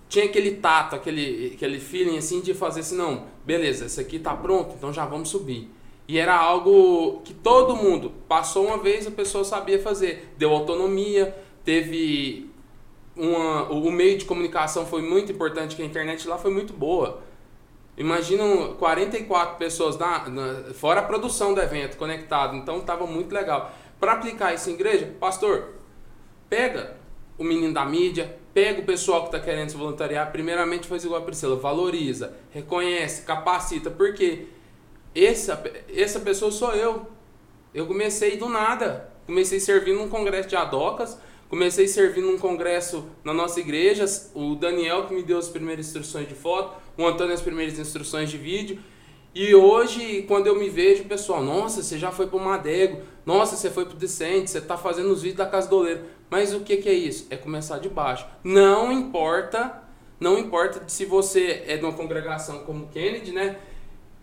tinha 0.10 0.26
aquele 0.26 0.52
tato, 0.58 0.96
aquele, 0.96 1.54
aquele 1.56 1.80
feeling 1.80 2.18
assim 2.18 2.42
de 2.42 2.54
fazer 2.54 2.82
assim, 2.82 2.96
não, 2.98 3.26
beleza, 3.46 3.86
esse 3.86 4.00
aqui 4.00 4.20
tá 4.20 4.36
pronto, 4.36 4.74
então 4.78 4.94
já 4.94 5.06
vamos 5.06 5.30
subir. 5.30 5.70
E 6.08 6.18
era 6.18 6.36
algo 6.36 7.22
que 7.26 7.34
todo 7.34 7.76
mundo 7.76 8.12
passou 8.30 8.68
uma 8.68 8.78
vez, 8.78 9.06
a 9.06 9.12
pessoa 9.12 9.44
sabia 9.44 9.78
fazer. 9.82 10.34
Deu 10.38 10.52
autonomia, 10.52 11.36
teve 11.66 12.50
uma, 13.16 13.70
o 13.72 13.88
o 13.88 13.92
meio 13.92 14.18
de 14.18 14.24
comunicação 14.26 14.86
foi 14.86 15.02
muito 15.02 15.32
importante, 15.32 15.76
que 15.76 15.82
a 15.82 15.86
internet 15.86 16.26
lá 16.28 16.38
foi 16.38 16.52
muito 16.52 16.72
boa. 16.74 17.22
Imaginam 17.98 18.76
44 18.76 19.58
pessoas, 19.58 19.98
na, 19.98 20.30
na- 20.30 20.74
fora 20.74 21.00
a 21.02 21.04
produção 21.04 21.54
do 21.54 21.60
evento, 21.62 21.98
conectado, 21.98 22.56
então 22.56 22.78
estava 22.78 23.08
muito 23.08 23.34
legal. 23.34 23.72
Para 24.00 24.14
aplicar 24.14 24.54
isso 24.54 24.70
em 24.70 24.74
igreja, 24.74 25.14
pastor, 25.20 25.74
pega 26.50 26.96
o 27.38 27.44
menino 27.44 27.74
da 27.74 27.86
mídia, 27.86 28.38
pega 28.58 28.82
o 28.82 28.86
pessoal 28.86 29.20
que 29.20 29.28
está 29.28 29.40
querendo 29.40 29.70
se 29.70 29.78
voluntariar, 29.78 30.32
primeiramente 30.32 30.88
faz 30.88 31.06
igual 31.06 31.22
a 31.22 31.24
Priscila, 31.24 31.56
valoriza, 31.56 32.34
reconhece, 32.50 33.22
capacita, 33.22 33.92
porque 33.92 34.48
essa, 35.14 35.64
essa 35.96 36.20
pessoa 36.20 36.50
sou 36.50 36.74
eu. 36.74 37.06
Eu 37.72 37.86
comecei 37.86 38.36
do 38.36 38.50
nada. 38.50 39.14
Comecei 39.28 39.60
servindo 39.60 40.00
num 40.00 40.10
congresso 40.10 40.50
de 40.50 40.56
adocas, 40.56 41.20
comecei 41.48 41.88
servindo 41.88 42.32
num 42.32 42.40
congresso 42.40 43.06
na 43.24 43.32
nossa 43.32 43.60
igreja, 43.60 44.06
o 44.34 44.56
Daniel 44.56 45.06
que 45.06 45.14
me 45.14 45.22
deu 45.22 45.38
as 45.38 45.50
primeiras 45.50 45.86
instruções 45.86 46.28
de 46.28 46.34
foto, 46.34 46.82
o 46.98 47.06
Antônio 47.06 47.36
as 47.36 47.42
primeiras 47.44 47.78
instruções 47.78 48.28
de 48.28 48.40
vídeo. 48.40 48.80
E 49.36 49.54
hoje, 49.54 50.24
quando 50.28 50.48
eu 50.48 50.56
me 50.56 50.68
vejo, 50.68 51.04
o 51.04 51.08
pessoal, 51.08 51.44
nossa, 51.44 51.84
você 51.84 51.96
já 52.00 52.12
foi 52.12 52.26
pro 52.26 52.40
Madego, 52.40 53.04
nossa, 53.24 53.56
você 53.56 53.70
foi 53.70 53.86
pro 53.86 53.96
Decente, 53.96 54.50
você 54.50 54.60
tá 54.60 54.76
fazendo 54.76 55.12
os 55.12 55.22
vídeos 55.22 55.38
da 55.38 55.46
Casa 55.46 55.70
do 55.70 55.76
Oleiro. 55.76 56.02
Mas 56.30 56.54
o 56.54 56.62
que, 56.62 56.78
que 56.78 56.90
é 56.90 56.94
isso? 56.94 57.28
É 57.30 57.38
começar 57.38 57.80
de 57.80 57.90
baixo. 57.90 58.26
Não 58.44 58.92
importa, 58.92 59.82
não 60.20 60.38
importa 60.38 60.84
se 60.88 61.06
você 61.06 61.64
é 61.68 61.78
de 61.78 61.86
uma 61.86 61.94
congregação 61.94 62.60
como 62.60 62.88
Kennedy, 62.88 63.32
né? 63.32 63.58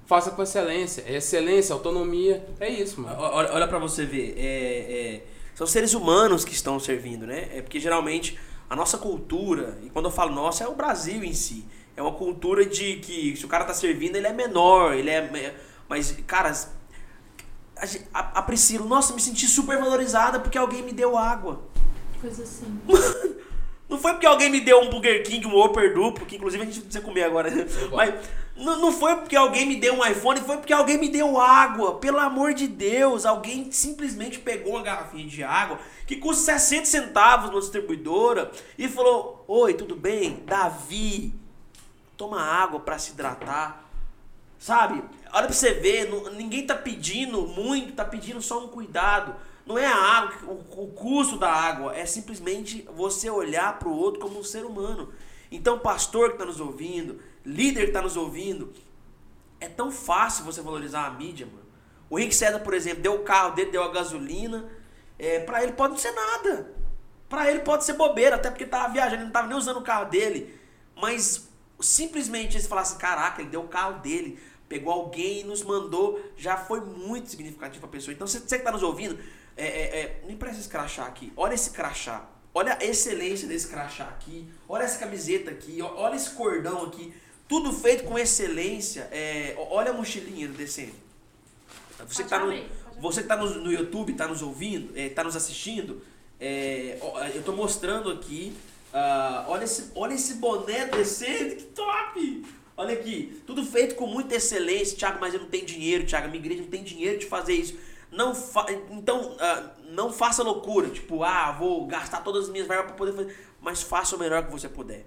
Faça 0.06 0.30
com 0.30 0.42
excelência. 0.42 1.02
É 1.06 1.16
excelência, 1.16 1.72
autonomia. 1.72 2.44
É 2.60 2.68
isso, 2.68 3.00
mano. 3.00 3.16
Olha, 3.18 3.52
olha 3.52 3.68
para 3.68 3.78
você 3.78 4.04
ver, 4.04 4.34
é, 4.36 4.42
é, 4.42 5.26
são 5.54 5.66
seres 5.66 5.94
humanos 5.94 6.44
que 6.44 6.52
estão 6.52 6.78
servindo, 6.78 7.26
né? 7.26 7.48
É 7.54 7.62
porque 7.62 7.80
geralmente 7.80 8.38
a 8.68 8.76
nossa 8.76 8.98
cultura, 8.98 9.78
e 9.82 9.90
quando 9.90 10.06
eu 10.06 10.10
falo 10.10 10.34
nossa, 10.34 10.64
é 10.64 10.68
o 10.68 10.74
Brasil 10.74 11.22
em 11.24 11.32
si. 11.32 11.64
É 11.96 12.02
uma 12.02 12.12
cultura 12.12 12.66
de 12.66 12.96
que 12.96 13.36
se 13.36 13.44
o 13.44 13.48
cara 13.48 13.64
tá 13.64 13.72
servindo, 13.72 14.16
ele 14.16 14.26
é 14.26 14.32
menor, 14.32 14.94
ele 14.94 15.08
é. 15.10 15.54
Mas, 15.88 16.16
cara, 16.26 16.52
a, 18.12 18.38
a 18.38 18.42
Priscila, 18.42 18.84
nossa, 18.84 19.14
me 19.14 19.20
senti 19.20 19.46
super 19.46 19.78
valorizada 19.78 20.40
porque 20.40 20.58
alguém 20.58 20.82
me 20.82 20.92
deu 20.92 21.16
água. 21.16 21.62
Coisa 22.24 22.42
assim. 22.42 22.80
Não 23.86 23.98
foi 23.98 24.12
porque 24.12 24.26
alguém 24.26 24.48
me 24.50 24.60
deu 24.60 24.80
um 24.80 24.88
Burger 24.88 25.22
King, 25.22 25.46
um 25.46 25.54
Whopper 25.54 25.92
duplo, 25.94 26.24
que 26.24 26.36
inclusive 26.36 26.62
a 26.62 26.66
gente 26.66 26.80
precisa 26.80 27.04
comer 27.04 27.24
agora. 27.24 27.50
né? 27.50 27.66
Mas 27.92 28.14
não, 28.56 28.80
não 28.80 28.90
foi 28.92 29.14
porque 29.16 29.36
alguém 29.36 29.66
me 29.66 29.76
deu 29.76 29.94
um 29.94 30.04
iPhone, 30.06 30.40
foi 30.40 30.56
porque 30.56 30.72
alguém 30.72 30.96
me 30.98 31.10
deu 31.10 31.38
água. 31.38 31.96
Pelo 31.98 32.18
amor 32.18 32.54
de 32.54 32.66
Deus, 32.66 33.26
alguém 33.26 33.70
simplesmente 33.70 34.38
pegou 34.38 34.72
uma 34.72 34.82
garrafinha 34.82 35.26
de 35.28 35.44
água 35.44 35.78
que 36.06 36.16
custa 36.16 36.58
60 36.58 36.86
centavos 36.86 37.52
na 37.52 37.60
distribuidora 37.60 38.50
e 38.78 38.88
falou: 38.88 39.44
Oi, 39.46 39.74
tudo 39.74 39.94
bem? 39.94 40.42
Davi, 40.46 41.34
toma 42.16 42.40
água 42.40 42.80
para 42.80 42.98
se 42.98 43.12
hidratar. 43.12 43.84
Sabe? 44.58 45.04
Olha 45.30 45.44
pra 45.46 45.52
você 45.52 45.74
ver, 45.74 46.08
não- 46.08 46.32
ninguém 46.32 46.66
tá 46.66 46.74
pedindo 46.74 47.42
muito, 47.42 47.92
tá 47.92 48.04
pedindo 48.04 48.40
só 48.40 48.64
um 48.64 48.68
cuidado. 48.68 49.34
Não 49.66 49.78
é 49.78 49.86
a 49.86 49.96
água, 49.96 50.52
o, 50.52 50.84
o 50.84 50.92
custo 50.92 51.38
da 51.38 51.50
água, 51.50 51.96
é 51.96 52.04
simplesmente 52.04 52.86
você 52.94 53.30
olhar 53.30 53.78
pro 53.78 53.90
outro 53.90 54.20
como 54.20 54.38
um 54.38 54.44
ser 54.44 54.64
humano. 54.64 55.12
Então, 55.50 55.78
pastor 55.78 56.32
que 56.32 56.38
tá 56.38 56.44
nos 56.44 56.60
ouvindo, 56.60 57.20
líder 57.44 57.86
que 57.86 57.92
tá 57.92 58.02
nos 58.02 58.16
ouvindo, 58.16 58.72
é 59.60 59.68
tão 59.68 59.90
fácil 59.90 60.44
você 60.44 60.60
valorizar 60.60 61.06
a 61.06 61.10
mídia, 61.10 61.46
mano. 61.46 61.64
O 62.10 62.18
Rick 62.18 62.34
César, 62.34 62.60
por 62.60 62.74
exemplo, 62.74 63.02
deu 63.02 63.14
o 63.14 63.24
carro 63.24 63.54
dele, 63.54 63.70
deu 63.70 63.82
a 63.82 63.90
gasolina. 63.90 64.68
É, 65.18 65.40
para 65.40 65.62
ele 65.62 65.72
pode 65.72 65.92
não 65.92 65.98
ser 65.98 66.12
nada. 66.12 66.72
Pra 67.28 67.50
ele 67.50 67.60
pode 67.60 67.84
ser 67.84 67.94
bobeira, 67.94 68.36
até 68.36 68.50
porque 68.50 68.66
tava 68.66 68.92
viajando, 68.92 69.16
ele 69.16 69.24
não 69.24 69.32
tava 69.32 69.48
nem 69.48 69.56
usando 69.56 69.78
o 69.78 69.82
carro 69.82 70.10
dele. 70.10 70.58
Mas 70.94 71.48
simplesmente 71.80 72.56
eles 72.56 72.66
falassem, 72.66 72.98
caraca, 72.98 73.40
ele 73.40 73.50
deu 73.50 73.62
o 73.62 73.68
carro 73.68 74.00
dele, 74.00 74.38
pegou 74.68 74.92
alguém 74.92 75.40
e 75.40 75.44
nos 75.44 75.62
mandou, 75.62 76.20
já 76.36 76.56
foi 76.56 76.80
muito 76.80 77.30
significativo 77.30 77.80
pra 77.80 77.88
pessoa. 77.88 78.14
Então 78.14 78.26
você, 78.26 78.38
você 78.38 78.58
que 78.58 78.64
tá 78.64 78.70
nos 78.70 78.82
ouvindo, 78.82 79.18
é, 79.56 79.66
é, 79.66 80.00
é, 80.00 80.22
me 80.26 80.36
presta 80.36 80.60
esse 80.60 80.68
crachá 80.68 81.04
aqui. 81.04 81.32
Olha 81.36 81.54
esse 81.54 81.70
crachá. 81.70 82.28
Olha 82.52 82.78
a 82.80 82.84
excelência 82.84 83.48
desse 83.48 83.68
crachá 83.68 84.04
aqui. 84.04 84.48
Olha 84.68 84.84
essa 84.84 84.98
camiseta 84.98 85.50
aqui. 85.50 85.80
Olha 85.82 86.14
esse 86.14 86.30
cordão 86.30 86.84
aqui. 86.84 87.12
Tudo 87.48 87.72
feito 87.72 88.04
com 88.04 88.18
excelência. 88.18 89.08
É, 89.10 89.54
olha 89.70 89.90
a 89.90 89.94
mochilinha 89.94 90.48
do. 90.48 90.56
Você 92.08 92.24
que 92.24 92.28
Pode 92.28 92.28
tá 92.28 92.38
no, 92.40 93.00
você 93.00 93.22
que 93.22 93.28
tá 93.28 93.36
no, 93.36 93.48
no 93.62 93.72
YouTube, 93.72 94.12
tá 94.14 94.26
nos 94.26 94.42
ouvindo, 94.42 94.92
é, 94.96 95.08
tá 95.08 95.24
nos 95.24 95.36
assistindo, 95.36 96.02
é, 96.40 96.98
eu 97.34 97.42
tô 97.42 97.52
mostrando 97.52 98.10
aqui. 98.10 98.54
ah, 98.92 99.44
olha, 99.48 99.64
esse, 99.64 99.90
olha 99.94 100.14
esse 100.14 100.34
boné 100.34 100.86
decente, 100.86 101.56
que 101.56 101.62
top! 101.64 102.44
Olha 102.76 102.94
aqui, 102.94 103.40
tudo 103.46 103.64
feito 103.64 103.94
com 103.94 104.06
muita 104.06 104.34
excelência. 104.34 104.96
Thiago, 104.96 105.18
mas 105.20 105.32
eu 105.32 105.40
não 105.40 105.48
tenho 105.48 105.64
dinheiro, 105.64 106.04
Thiago, 106.04 106.26
a 106.26 106.28
minha 106.28 106.40
igreja 106.40 106.62
não 106.62 106.68
tem 106.68 106.82
dinheiro 106.82 107.18
de 107.18 107.26
fazer 107.26 107.54
isso. 107.54 107.78
Não 108.14 108.34
fa 108.34 108.66
então, 108.70 109.36
ah, 109.40 109.70
não 109.90 110.12
faça 110.12 110.42
loucura, 110.42 110.88
tipo, 110.88 111.24
ah, 111.24 111.50
vou 111.52 111.86
gastar 111.86 112.22
todas 112.22 112.44
as 112.44 112.50
minhas 112.50 112.66
verbas 112.66 112.86
para 112.86 112.94
poder 112.94 113.12
fazer. 113.12 113.36
Mas 113.60 113.82
faça 113.82 114.14
o 114.14 114.18
melhor 114.18 114.44
que 114.44 114.52
você 114.52 114.68
puder. 114.68 115.04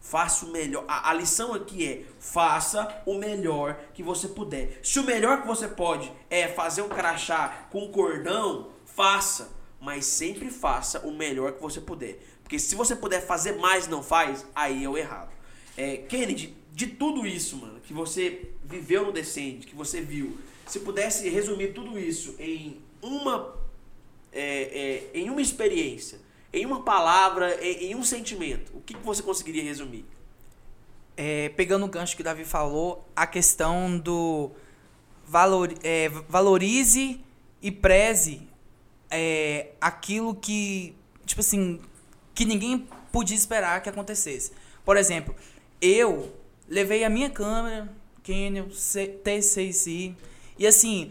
Faça 0.00 0.44
o 0.44 0.50
melhor. 0.50 0.84
A, 0.86 1.10
a 1.10 1.14
lição 1.14 1.54
aqui 1.54 1.86
é: 1.86 2.04
faça 2.18 3.02
o 3.06 3.14
melhor 3.14 3.78
que 3.94 4.02
você 4.02 4.28
puder. 4.28 4.80
Se 4.82 4.98
o 4.98 5.04
melhor 5.04 5.40
que 5.40 5.46
você 5.46 5.66
pode 5.66 6.12
é 6.28 6.46
fazer 6.48 6.82
um 6.82 6.88
crachá 6.88 7.68
com 7.70 7.88
cordão, 7.88 8.68
faça. 8.84 9.50
Mas 9.80 10.04
sempre 10.04 10.50
faça 10.50 11.00
o 11.00 11.10
melhor 11.10 11.52
que 11.52 11.62
você 11.62 11.80
puder. 11.80 12.20
Porque 12.42 12.58
se 12.58 12.74
você 12.74 12.94
puder 12.94 13.24
fazer 13.24 13.52
mais 13.58 13.88
não 13.88 14.02
faz, 14.02 14.46
aí 14.54 14.84
é 14.84 14.88
o 14.88 14.98
errado. 14.98 15.32
É, 15.76 15.96
Kennedy, 15.96 16.56
de 16.70 16.86
tudo 16.86 17.26
isso, 17.26 17.56
mano, 17.56 17.80
que 17.80 17.92
você 17.92 18.50
viveu 18.64 19.06
no 19.06 19.12
Descende, 19.12 19.66
que 19.66 19.74
você 19.74 20.00
viu, 20.00 20.38
se 20.66 20.80
pudesse 20.80 21.28
resumir 21.28 21.74
tudo 21.74 21.98
isso 21.98 22.34
em 22.38 22.80
uma, 23.00 23.54
é, 24.32 25.10
é, 25.14 25.18
em 25.18 25.30
uma 25.30 25.40
experiência 25.42 26.20
em 26.52 26.66
uma 26.66 26.82
palavra, 26.82 27.58
em, 27.64 27.92
em 27.92 27.94
um 27.94 28.04
sentimento, 28.04 28.76
o 28.76 28.80
que, 28.80 28.94
que 28.94 29.02
você 29.02 29.22
conseguiria 29.22 29.62
resumir? 29.62 30.04
É, 31.16 31.48
pegando 31.50 31.84
o 31.86 31.88
gancho 31.88 32.14
que 32.14 32.22
o 32.22 32.24
Davi 32.24 32.44
falou, 32.44 33.08
a 33.16 33.26
questão 33.26 33.98
do 33.98 34.50
valor, 35.26 35.72
é, 35.82 36.08
valorize 36.28 37.20
e 37.60 37.70
preze 37.70 38.48
é, 39.10 39.70
aquilo 39.80 40.34
que, 40.34 40.94
tipo 41.24 41.40
assim, 41.40 41.80
que 42.34 42.44
ninguém 42.44 42.86
podia 43.10 43.36
esperar 43.36 43.82
que 43.82 43.88
acontecesse. 43.88 44.52
Por 44.84 44.96
exemplo, 44.96 45.34
eu 45.80 46.34
levei 46.68 47.04
a 47.04 47.10
minha 47.10 47.30
câmera, 47.30 47.90
Canon 48.22 48.68
T6i, 48.68 50.14
e 50.62 50.66
assim, 50.66 51.10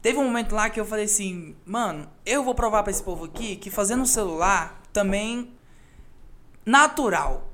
teve 0.00 0.18
um 0.18 0.24
momento 0.24 0.54
lá 0.54 0.70
que 0.70 0.80
eu 0.80 0.86
falei 0.86 1.04
assim, 1.04 1.54
mano, 1.66 2.08
eu 2.24 2.42
vou 2.42 2.54
provar 2.54 2.82
para 2.82 2.90
esse 2.90 3.02
povo 3.02 3.26
aqui 3.26 3.56
que 3.56 3.68
fazendo 3.68 4.00
um 4.00 4.06
celular 4.06 4.80
também 4.90 5.50
natural. 6.64 7.46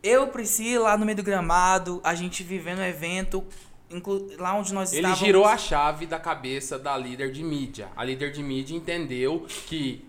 Eu, 0.00 0.28
Priscila, 0.28 0.90
lá 0.90 0.96
no 0.96 1.04
meio 1.04 1.16
do 1.16 1.24
gramado, 1.24 2.00
a 2.04 2.14
gente 2.14 2.44
vivendo 2.44 2.78
o 2.78 2.84
evento, 2.84 3.44
lá 4.38 4.54
onde 4.54 4.72
nós 4.72 4.92
Ele 4.92 5.00
estávamos. 5.00 5.18
girou 5.18 5.44
a 5.44 5.58
chave 5.58 6.06
da 6.06 6.20
cabeça 6.20 6.78
da 6.78 6.96
líder 6.96 7.32
de 7.32 7.42
mídia. 7.42 7.88
A 7.96 8.04
líder 8.04 8.30
de 8.30 8.40
mídia 8.40 8.76
entendeu 8.76 9.44
que 9.66 10.08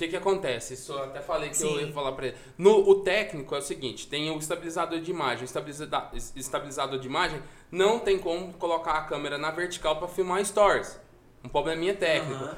que, 0.00 0.08
que 0.08 0.16
acontece? 0.16 0.74
Isso 0.74 0.92
eu 0.92 1.04
até 1.04 1.20
falei 1.20 1.50
que 1.50 1.56
Sim. 1.56 1.74
eu 1.74 1.86
ia 1.86 1.92
falar 1.92 2.12
pra 2.12 2.28
ele. 2.28 2.36
No, 2.56 2.88
o 2.88 2.96
técnico 3.02 3.54
é 3.54 3.58
o 3.58 3.62
seguinte: 3.62 4.06
tem 4.08 4.30
o 4.30 4.38
estabilizador 4.38 5.00
de 5.00 5.10
imagem. 5.10 5.42
O 5.42 5.44
estabiliza- 5.44 5.88
estabilizador 6.36 6.98
de 6.98 7.06
imagem 7.06 7.42
não 7.70 7.98
tem 7.98 8.18
como 8.18 8.52
colocar 8.54 8.92
a 8.92 9.02
câmera 9.04 9.36
na 9.38 9.50
vertical 9.50 9.96
para 9.96 10.08
filmar 10.08 10.44
stories. 10.44 10.98
Um 11.44 11.48
probleminha 11.48 11.94
técnico. 11.94 12.42
Aham. 12.44 12.56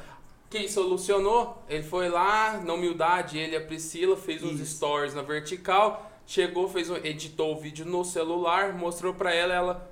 Quem 0.51 0.69
solucionou? 0.69 1.63
Ele 1.69 1.83
foi 1.83 2.09
lá, 2.11 2.59
na 2.59 2.75
humildade, 2.75 3.39
ele 3.39 3.55
e 3.55 3.57
a 3.57 3.61
Priscila, 3.65 4.17
fez 4.17 4.43
uns 4.43 4.61
Isso. 4.61 4.77
stories 4.77 5.15
na 5.15 5.23
vertical, 5.23 6.13
chegou, 6.27 6.69
fez 6.69 6.91
um, 6.91 6.97
editou 6.97 7.55
o 7.55 7.59
vídeo 7.59 7.87
no 7.87 8.05
celular, 8.05 8.75
mostrou 8.75 9.15
pra 9.15 9.33
ela, 9.35 9.55
ela. 9.55 9.91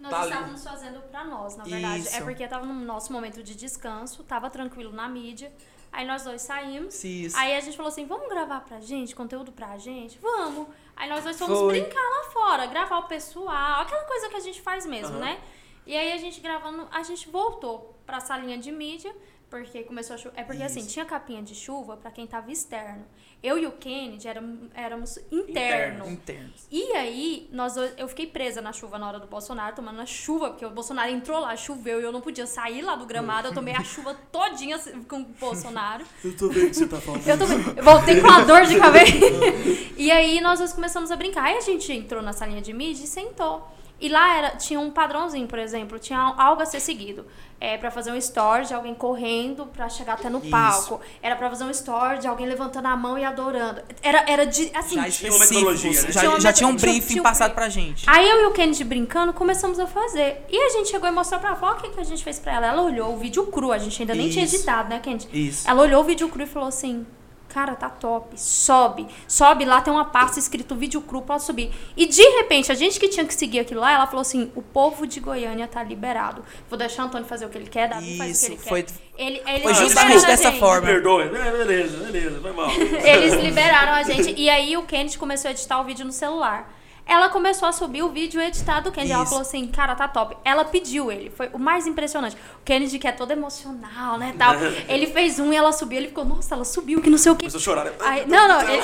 Nós 0.00 0.10
Tá 0.10 0.22
ali. 0.22 0.30
estávamos 0.32 0.64
fazendo 0.64 1.00
pra 1.02 1.24
nós, 1.24 1.56
na 1.56 1.62
verdade. 1.64 2.02
Isso. 2.02 2.16
É 2.16 2.22
porque 2.22 2.48
tava 2.48 2.66
no 2.66 2.74
nosso 2.74 3.12
momento 3.12 3.40
de 3.42 3.54
descanso, 3.54 4.24
tava 4.24 4.50
tranquilo 4.50 4.92
na 4.92 5.08
mídia. 5.08 5.52
Aí 5.92 6.06
nós 6.06 6.22
dois 6.24 6.42
saímos. 6.42 7.02
Isso. 7.04 7.36
Aí 7.36 7.56
a 7.56 7.60
gente 7.60 7.76
falou 7.76 7.90
assim: 7.90 8.06
vamos 8.06 8.28
gravar 8.28 8.60
pra 8.60 8.80
gente, 8.80 9.14
conteúdo 9.14 9.50
pra 9.52 9.76
gente? 9.78 10.18
Vamos. 10.18 10.68
Aí 10.96 11.08
nós 11.08 11.24
dois 11.24 11.38
fomos 11.38 11.58
Foi. 11.58 11.80
brincar 11.80 12.00
lá 12.00 12.30
fora, 12.30 12.66
gravar 12.66 12.98
o 12.98 13.08
pessoal, 13.08 13.80
aquela 13.82 14.04
coisa 14.04 14.28
que 14.28 14.36
a 14.36 14.40
gente 14.40 14.60
faz 14.60 14.86
mesmo, 14.86 15.16
Aham. 15.16 15.24
né? 15.24 15.40
E 15.86 15.96
aí 15.96 16.12
a 16.12 16.16
gente 16.18 16.40
gravando, 16.40 16.86
a 16.92 17.02
gente 17.02 17.28
voltou 17.28 17.96
pra 18.06 18.20
salinha 18.20 18.58
de 18.58 18.70
mídia, 18.70 19.14
porque 19.50 19.82
começou 19.82 20.14
a 20.14 20.18
chuva. 20.18 20.34
É 20.36 20.44
porque 20.44 20.62
assim, 20.62 20.78
Isso. 20.78 20.90
tinha 20.90 21.04
capinha 21.04 21.42
de 21.42 21.54
chuva 21.56 21.96
pra 21.96 22.10
quem 22.10 22.24
tava 22.26 22.52
externo. 22.52 23.04
Eu 23.42 23.58
e 23.58 23.66
o 23.66 23.72
Kennedy 23.72 24.28
éramos, 24.28 24.58
éramos 24.74 25.16
interno. 25.32 26.06
Internos. 26.06 26.08
Internos. 26.08 26.66
E 26.70 26.92
aí, 26.92 27.48
nós 27.50 27.74
dois, 27.74 27.92
eu 27.96 28.06
fiquei 28.06 28.26
presa 28.26 28.60
na 28.60 28.72
chuva 28.72 28.98
na 28.98 29.08
hora 29.08 29.18
do 29.18 29.26
Bolsonaro, 29.26 29.74
tomando 29.74 30.00
a 30.00 30.06
chuva, 30.06 30.50
porque 30.50 30.64
o 30.64 30.70
Bolsonaro 30.70 31.10
entrou 31.10 31.40
lá, 31.40 31.56
choveu 31.56 32.00
e 32.00 32.04
eu 32.04 32.12
não 32.12 32.20
podia 32.20 32.46
sair 32.46 32.82
lá 32.82 32.94
do 32.94 33.06
gramado. 33.06 33.48
Eu 33.48 33.54
tomei 33.54 33.74
a 33.74 33.82
chuva 33.82 34.14
todinha 34.30 34.76
assim, 34.76 35.02
com 35.02 35.20
o 35.20 35.24
Bolsonaro. 35.24 36.04
Eu 36.22 36.36
tô 36.36 36.48
vendo 36.48 36.66
o 36.66 36.68
que 36.68 36.76
você 36.76 36.86
tá 36.86 37.00
falando. 37.00 37.26
Eu, 37.26 37.38
tomei, 37.38 37.56
eu 37.76 37.82
voltei 37.82 38.20
com 38.20 38.28
uma 38.28 38.44
dor 38.44 38.66
de 38.66 38.78
cabeça. 38.78 39.12
e 39.96 40.10
aí 40.12 40.40
nós 40.40 40.60
dois 40.60 40.72
começamos 40.72 41.10
a 41.10 41.16
brincar. 41.16 41.44
Aí 41.44 41.56
a 41.56 41.60
gente 41.60 41.90
entrou 41.92 42.22
na 42.22 42.32
salinha 42.32 42.62
de 42.62 42.72
mídia 42.72 43.02
e 43.02 43.08
sentou. 43.08 43.66
E 44.00 44.08
lá 44.08 44.36
era, 44.38 44.50
tinha 44.56 44.80
um 44.80 44.90
padrãozinho, 44.90 45.46
por 45.46 45.58
exemplo, 45.58 45.98
tinha 45.98 46.18
algo 46.18 46.62
a 46.62 46.66
ser 46.66 46.80
seguido. 46.80 47.26
É 47.60 47.76
para 47.76 47.90
fazer 47.90 48.10
um 48.10 48.16
story 48.16 48.64
de 48.64 48.72
alguém 48.72 48.94
correndo 48.94 49.66
pra 49.66 49.86
chegar 49.90 50.14
até 50.14 50.30
no 50.30 50.38
Isso. 50.38 50.48
palco. 50.50 51.00
Era 51.22 51.36
pra 51.36 51.50
fazer 51.50 51.64
um 51.64 51.70
story 51.70 52.18
de 52.18 52.26
alguém 52.26 52.46
levantando 52.46 52.86
a 52.88 52.96
mão 52.96 53.18
e 53.18 53.24
adorando. 53.24 53.82
Era, 54.02 54.24
era 54.26 54.46
de, 54.46 54.70
assim, 54.74 54.94
Já 54.96 55.10
tinha 55.10 55.30
uma 55.30 55.38
metodologia, 55.40 55.90
né? 55.90 56.12
já, 56.12 56.20
Tinha 56.20 56.30
uma 56.30 56.40
já 56.40 56.52
tinha 56.54 56.68
um 56.68 56.74
briefing 56.76 57.06
tinha 57.08 57.20
um 57.20 57.24
passado 57.24 57.52
pra 57.54 57.68
gente. 57.68 58.08
Aí 58.08 58.26
eu 58.26 58.40
e 58.40 58.46
o 58.46 58.52
Kennedy 58.52 58.82
brincando, 58.82 59.34
começamos 59.34 59.78
a 59.78 59.86
fazer. 59.86 60.42
E 60.48 60.58
a 60.58 60.68
gente 60.70 60.88
chegou 60.88 61.06
e 61.06 61.12
mostrou 61.12 61.38
pra 61.38 61.50
avó 61.50 61.72
o 61.72 61.74
que, 61.74 61.90
que 61.90 62.00
a 62.00 62.04
gente 62.04 62.24
fez 62.24 62.38
pra 62.38 62.54
ela. 62.54 62.66
Ela 62.68 62.80
olhou 62.82 63.12
o 63.14 63.18
vídeo 63.18 63.46
cru, 63.48 63.70
a 63.72 63.76
gente 63.78 64.00
ainda 64.00 64.14
nem 64.14 64.30
tinha 64.30 64.46
Isso. 64.46 64.56
editado, 64.56 64.88
né, 64.88 64.98
Kennedy? 64.98 65.28
Isso. 65.30 65.68
Ela 65.68 65.82
olhou 65.82 66.00
o 66.00 66.04
vídeo 66.04 66.26
cru 66.30 66.42
e 66.42 66.46
falou 66.46 66.68
assim: 66.70 67.06
Cara, 67.52 67.74
tá 67.74 67.90
top, 67.90 68.40
sobe. 68.40 69.08
Sobe 69.26 69.64
lá, 69.64 69.80
tem 69.80 69.92
uma 69.92 70.04
pasta 70.04 70.38
escrito 70.38 70.76
vídeo 70.76 71.00
cru, 71.02 71.20
pode 71.20 71.42
subir. 71.42 71.72
E 71.96 72.06
de 72.06 72.22
repente, 72.22 72.70
a 72.70 72.74
gente 72.76 73.00
que 73.00 73.08
tinha 73.08 73.26
que 73.26 73.34
seguir 73.34 73.58
aquilo 73.58 73.80
lá, 73.80 73.90
ela 73.92 74.06
falou 74.06 74.20
assim: 74.20 74.52
O 74.54 74.62
povo 74.62 75.04
de 75.04 75.18
Goiânia 75.18 75.66
tá 75.66 75.82
liberado. 75.82 76.44
Vou 76.68 76.78
deixar 76.78 77.02
o 77.02 77.06
Antônio 77.06 77.26
fazer 77.26 77.46
o 77.46 77.48
que 77.48 77.58
ele 77.58 77.66
quer, 77.68 77.88
Davi 77.88 78.16
faz 78.16 78.30
o 78.30 78.32
Isso, 78.32 78.46
que 78.46 78.52
ele 78.52 78.60
foi- 78.62 78.82
quer. 78.84 78.92
Ele, 79.18 79.42
eles 79.46 79.62
foi 79.62 79.72
liberaram 79.72 79.74
justamente 79.88 80.24
a 80.24 80.28
dessa 80.28 80.50
gente. 80.50 80.60
forma. 80.60 80.86
Perdoe. 80.86 81.22
É, 81.24 81.50
beleza, 81.50 81.96
beleza, 82.04 82.40
foi 82.40 82.52
mal. 82.52 82.70
Eles 82.70 83.34
liberaram 83.34 83.92
a 83.92 84.02
gente. 84.04 84.32
E 84.40 84.48
aí 84.48 84.76
o 84.76 84.82
Kennedy 84.84 85.18
começou 85.18 85.48
a 85.48 85.52
editar 85.52 85.80
o 85.80 85.84
vídeo 85.84 86.06
no 86.06 86.12
celular. 86.12 86.72
Ela 87.06 87.28
começou 87.28 87.68
a 87.68 87.72
subir 87.72 88.02
o 88.02 88.10
vídeo 88.10 88.40
editado 88.40 88.90
do 88.90 88.92
Kennedy. 88.92 89.12
Ela 89.12 89.22
Isso. 89.22 89.30
falou 89.30 89.42
assim, 89.42 89.66
cara, 89.66 89.94
tá 89.94 90.06
top. 90.06 90.36
Ela 90.44 90.64
pediu 90.64 91.10
ele. 91.10 91.30
Foi 91.30 91.48
o 91.52 91.58
mais 91.58 91.86
impressionante. 91.86 92.36
O 92.60 92.64
Kennedy, 92.64 92.98
que 92.98 93.08
é 93.08 93.12
todo 93.12 93.30
emocional, 93.32 94.16
né, 94.18 94.34
tal. 94.38 94.54
Ele 94.88 95.06
fez 95.06 95.38
um 95.38 95.52
e 95.52 95.56
ela 95.56 95.72
subiu. 95.72 95.98
Ele 95.98 96.08
ficou, 96.08 96.24
nossa, 96.24 96.54
ela 96.54 96.64
subiu, 96.64 97.00
que 97.00 97.10
não 97.10 97.18
sei 97.18 97.32
o 97.32 97.36
que. 97.36 97.50
Começou 97.50 97.58
a 97.58 97.62
chorar. 97.62 97.84
né? 97.84 97.92
Aí, 98.00 98.26
não, 98.26 98.46
não. 98.46 98.60
Ele, 98.68 98.80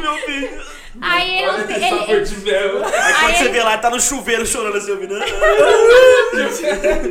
meu. 0.00 0.66
Aí 1.00 1.38
ele, 1.38 1.48
Olha 1.48 1.62
ele, 1.74 1.84
ele- 1.84 2.04
cor 2.06 2.22
de 2.22 2.36
mel. 2.38 2.76
Aí 2.84 2.92
quando 3.14 3.26
Aí 3.26 3.34
você 3.36 3.44
ele- 3.44 3.52
vê 3.52 3.62
lá, 3.62 3.78
tá 3.78 3.90
no 3.90 4.00
chuveiro 4.00 4.46
chorando 4.46 4.76
assim, 4.76 4.90
ouvindo. 4.92 5.14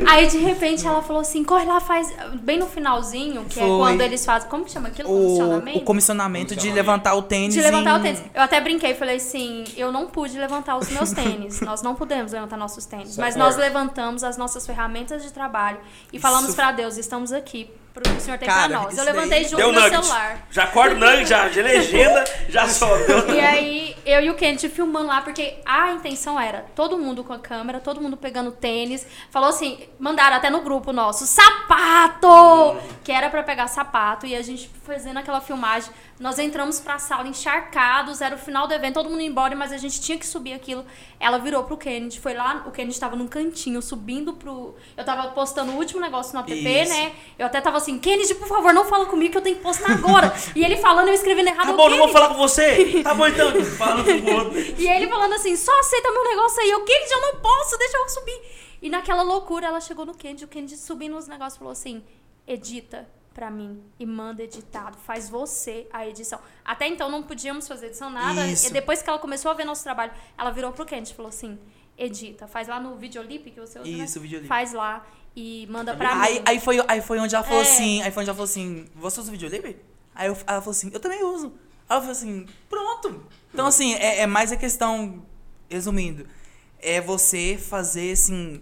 aí 0.06 0.26
de 0.28 0.38
repente 0.38 0.86
ela 0.86 1.02
falou 1.02 1.22
assim, 1.22 1.44
corre 1.44 1.64
lá, 1.64 1.80
faz. 1.80 2.12
Bem 2.42 2.58
no 2.58 2.66
finalzinho, 2.66 3.44
que 3.44 3.58
é 3.58 3.62
Foi. 3.62 3.78
quando 3.78 4.00
eles 4.00 4.24
fazem. 4.24 4.48
Como 4.48 4.64
que 4.64 4.70
chama 4.70 4.88
aquilo? 4.88 5.08
O, 5.10 5.16
Comissionamento? 5.36 5.78
o 5.78 5.82
comissionamento 5.82 6.56
de 6.56 6.70
levantar 6.70 7.14
o 7.14 7.22
tênis. 7.22 7.54
De 7.54 7.60
levantar 7.60 7.96
em- 7.96 8.00
o 8.00 8.02
tênis. 8.02 8.22
Eu 8.34 8.42
até 8.42 8.60
brinquei 8.60 8.90
e 8.92 8.94
falei 8.94 9.16
assim: 9.16 9.64
eu 9.76 9.90
não 9.92 10.06
pude 10.06 10.38
levantar 10.38 10.76
os 10.76 10.88
meus 10.90 11.12
tênis. 11.12 11.60
nós 11.62 11.82
não 11.82 11.94
pudemos 11.94 12.32
levantar 12.32 12.56
nossos 12.56 12.84
tênis. 12.86 13.10
Isso 13.10 13.20
é 13.20 13.24
mas 13.24 13.36
nós 13.36 13.56
levantamos 13.56 14.22
as 14.24 14.36
nossas 14.36 14.66
ferramentas 14.66 15.22
de 15.22 15.32
trabalho 15.32 15.78
e 16.12 16.18
falamos 16.18 16.54
pra 16.54 16.72
Deus: 16.72 16.96
estamos 16.96 17.32
aqui. 17.32 17.70
Pro 17.96 18.02
que 18.10 18.18
o 18.18 18.20
Senhor 18.20 18.38
tem 18.38 18.46
Cara, 18.46 18.68
pra 18.68 18.82
nós. 18.82 18.98
Eu 18.98 19.04
levantei 19.04 19.30
daí- 19.30 19.44
junto 19.44 19.56
Deu 19.56 19.72
no 19.72 19.80
nugget. 19.80 20.04
celular. 20.04 20.46
Já 20.50 20.64
acorda 20.64 20.94
o 20.94 20.98
nugget, 20.98 21.26
já 21.30 21.48
de 21.48 21.62
legenda, 21.62 22.24
já 22.46 22.68
sobe. 22.68 23.04
E 23.34 23.40
aí, 23.40 23.96
eu 24.04 24.20
e 24.20 24.28
o 24.28 24.34
Kennedy 24.34 24.68
filmando 24.68 25.06
lá, 25.06 25.22
porque 25.22 25.54
a 25.64 25.92
intenção 25.92 26.38
era 26.38 26.66
todo 26.74 26.98
mundo 26.98 27.24
com 27.24 27.32
a 27.32 27.38
câmera, 27.38 27.80
todo 27.80 27.98
mundo 27.98 28.14
pegando 28.14 28.52
tênis. 28.52 29.06
Falou 29.30 29.48
assim, 29.48 29.80
mandaram 29.98 30.36
até 30.36 30.50
no 30.50 30.60
grupo 30.60 30.92
nosso, 30.92 31.26
sapato! 31.26 32.76
Que 33.02 33.12
era 33.12 33.30
pra 33.30 33.42
pegar 33.42 33.66
sapato. 33.68 34.26
E 34.26 34.34
a 34.36 34.42
gente 34.42 34.70
fazendo 34.84 35.18
aquela 35.18 35.40
filmagem. 35.40 35.90
Nós 36.18 36.38
entramos 36.38 36.80
pra 36.80 36.98
sala 36.98 37.28
encharcados, 37.28 38.22
era 38.22 38.34
o 38.34 38.38
final 38.38 38.66
do 38.66 38.72
evento, 38.72 38.94
todo 38.94 39.10
mundo 39.10 39.20
ia 39.20 39.26
embora, 39.26 39.54
mas 39.54 39.70
a 39.70 39.76
gente 39.76 40.00
tinha 40.00 40.16
que 40.16 40.26
subir 40.26 40.54
aquilo. 40.54 40.82
Ela 41.20 41.36
virou 41.38 41.62
pro 41.64 41.76
Kennedy, 41.76 42.18
foi 42.18 42.32
lá, 42.32 42.62
o 42.66 42.70
Kennedy 42.70 42.98
tava 42.98 43.16
num 43.16 43.26
cantinho, 43.28 43.82
subindo 43.82 44.32
pro. 44.32 44.74
Eu 44.96 45.04
tava 45.04 45.28
postando 45.32 45.72
o 45.72 45.76
último 45.76 46.00
negócio 46.00 46.32
no 46.32 46.40
app, 46.40 46.50
Isso. 46.54 46.90
né? 46.90 47.12
Eu 47.38 47.44
até 47.44 47.60
tava 47.60 47.78
assim, 47.86 47.98
Kennedy, 47.98 48.34
por 48.34 48.48
favor, 48.48 48.72
não 48.72 48.84
fala 48.84 49.06
comigo 49.06 49.32
que 49.32 49.38
eu 49.38 49.42
tenho 49.42 49.56
que 49.56 49.62
postar 49.62 49.92
agora. 49.92 50.34
e 50.54 50.64
ele 50.64 50.76
falando, 50.76 51.08
eu 51.08 51.14
escrevendo 51.14 51.48
errado. 51.48 51.66
Tá 51.66 51.70
eu, 51.72 51.76
bom, 51.76 51.88
não 51.88 51.96
vou 51.98 52.06
"Kennedy, 52.06 52.12
falar 52.12 52.28
com 52.28 52.34
você. 52.36 53.02
Tá 53.02 53.14
bom 53.14 53.26
então. 53.26 53.64
Fala 53.76 54.02
com 54.04 54.10
o 54.10 54.34
outro. 54.34 54.58
e 54.58 54.88
ele 54.88 55.06
falando 55.08 55.32
assim, 55.34 55.56
só 55.56 55.72
aceita 55.80 56.10
meu 56.10 56.24
negócio 56.24 56.60
aí. 56.60 56.70
Eu, 56.70 56.84
Kennedy, 56.84 57.12
eu 57.12 57.20
não 57.20 57.36
posso, 57.40 57.78
deixa 57.78 57.96
eu 57.96 58.08
subir. 58.08 58.42
E 58.82 58.90
naquela 58.90 59.22
loucura, 59.22 59.66
ela 59.66 59.80
chegou 59.80 60.04
no 60.04 60.14
Kennedy, 60.14 60.44
o 60.44 60.48
Kennedy 60.48 60.76
subindo 60.76 61.16
os 61.16 61.28
negócios 61.28 61.56
falou 61.56 61.72
assim, 61.72 62.02
edita 62.46 63.08
pra 63.32 63.50
mim 63.50 63.82
e 63.98 64.06
manda 64.06 64.42
editado. 64.42 64.96
Faz 64.98 65.28
você 65.28 65.86
a 65.92 66.06
edição. 66.06 66.38
Até 66.64 66.86
então 66.86 67.10
não 67.10 67.22
podíamos 67.22 67.68
fazer 67.68 67.86
edição 67.86 68.10
nada. 68.10 68.46
Isso. 68.46 68.66
E 68.66 68.70
depois 68.70 69.02
que 69.02 69.08
ela 69.08 69.18
começou 69.18 69.50
a 69.50 69.54
ver 69.54 69.64
nosso 69.64 69.82
trabalho, 69.82 70.12
ela 70.38 70.50
virou 70.50 70.72
pro 70.72 70.84
Kennedy 70.86 71.12
e 71.12 71.14
falou 71.14 71.28
assim, 71.28 71.58
edita. 71.98 72.46
Faz 72.46 72.68
lá 72.68 72.80
no 72.80 72.96
Videolip 72.96 73.50
que 73.50 73.60
você 73.60 73.78
usa, 73.78 73.90
né? 73.90 74.04
Isso, 74.04 74.18
o 74.18 74.22
Videolip. 74.22 74.48
Faz 74.48 74.72
lá 74.72 75.06
e 75.36 75.66
manda 75.70 75.94
pra 75.94 76.22
Aí, 76.22 76.34
mim. 76.36 76.42
aí, 76.46 76.58
foi, 76.60 76.82
aí 76.88 77.00
foi 77.02 77.18
onde 77.20 77.34
ela 77.34 77.44
falou 77.44 77.60
É. 77.62 77.62
assim. 77.62 78.02
Aí 78.02 78.10
foi 78.10 78.22
onde 78.22 78.30
ela 78.30 78.36
falou 78.36 78.48
assim: 78.50 78.86
Você 78.96 79.20
usa 79.20 79.28
o 79.28 79.32
videolip? 79.32 79.76
Aí 80.14 80.28
eu- 80.28 80.36
ela 80.46 80.60
falou 80.60 80.70
assim: 80.70 80.90
Eu 80.92 80.98
também 80.98 81.22
uso. 81.22 81.52
Aí 81.88 81.96
eu 81.96 82.00
falei 82.00 82.10
assim: 82.12 82.46
Pronto. 82.68 83.22
Então, 83.52 83.66
assim, 83.66 83.94
é, 83.94 84.20
é 84.20 84.26
mais 84.26 84.50
a 84.50 84.56
questão, 84.56 85.22
resumindo, 85.68 86.26
é 86.80 87.00
você 87.00 87.56
fazer 87.58 88.12
assim, 88.12 88.60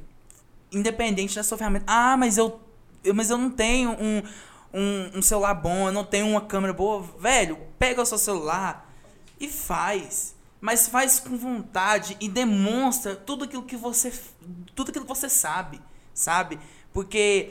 independente 0.72 1.35
da 1.35 1.43
sua 1.43 1.57
ferramenta. 1.59 1.85
Ah, 1.89 2.16
mas 2.16 2.37
eu, 2.39 2.61
eu- 3.03 3.14
mas 3.14 3.31
eu 3.31 3.39
não 3.39 3.51
tenho 3.51 3.91
um, 3.93 4.22
um, 4.72 5.18
um 5.18 5.22
celular 5.22 5.55
bom, 5.55 5.89
eu 5.89 5.93
não 5.93 6.05
tenho 6.05 6.27
uma 6.29 6.41
câmera 6.41 6.72
boa. 6.72 7.03
Velho, 7.18 7.59
pega 7.79 8.03
o 8.03 8.07
seu 8.07 8.18
celular 8.18 8.93
e 9.41 9.49
faz. 9.49 10.35
Mas 10.61 10.89
faz 10.89 11.20
com 11.20 11.37
vontade 11.37 12.16
e 12.20 12.29
demonstra 12.29 13.14
tudo 13.14 13.45
aquilo 13.45 13.64
que 13.64 13.77
você 13.77 14.12
tudo 14.75 14.89
aquilo 14.91 15.05
que 15.05 15.09
você 15.14 15.29
sabe, 15.29 15.79
sabe? 16.14 16.58
Porque 16.92 17.50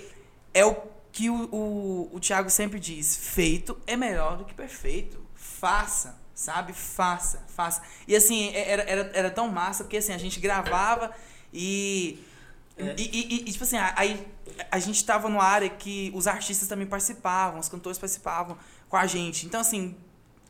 é 0.54 0.66
o 0.66 0.76
que 1.12 1.30
o, 1.30 1.44
o, 1.54 2.10
o 2.16 2.20
Thiago 2.20 2.50
sempre 2.50 2.80
diz, 2.80 3.16
feito 3.16 3.78
é 3.86 3.96
melhor 3.96 4.38
do 4.38 4.46
que 4.46 4.54
perfeito. 4.54 5.22
Faça, 5.36 6.20
sabe? 6.34 6.74
Faça, 6.74 7.44
faça. 7.50 7.84
E 8.08 8.16
assim, 8.16 8.50
é- 8.50 8.70
era, 8.72 8.84
era, 8.84 9.12
era 9.14 9.30
tão 9.32 9.48
massa, 9.48 9.84
porque 9.84 9.98
assim, 9.98 10.14
a 10.14 10.18
gente 10.18 10.40
gravava 10.40 11.12
e 11.54 12.20
É. 12.76 12.96
E, 12.98 13.04
e- 13.04 13.36
e, 13.48 13.52
tipo 13.52 13.64
assim, 13.64 13.78
aí 13.96 14.26
a 14.72 14.80
gente 14.80 15.06
tava 15.06 15.30
numa 15.30 15.44
área 15.44 15.70
que 15.70 16.12
os 16.16 16.26
artistas 16.26 16.68
também 16.68 16.88
participavam, 16.88 17.60
os 17.60 17.70
cantores 17.70 18.00
participavam 18.00 18.58
com 18.90 18.98
a 18.98 19.06
gente. 19.06 19.46
Então, 19.46 19.62
assim, 19.62 19.96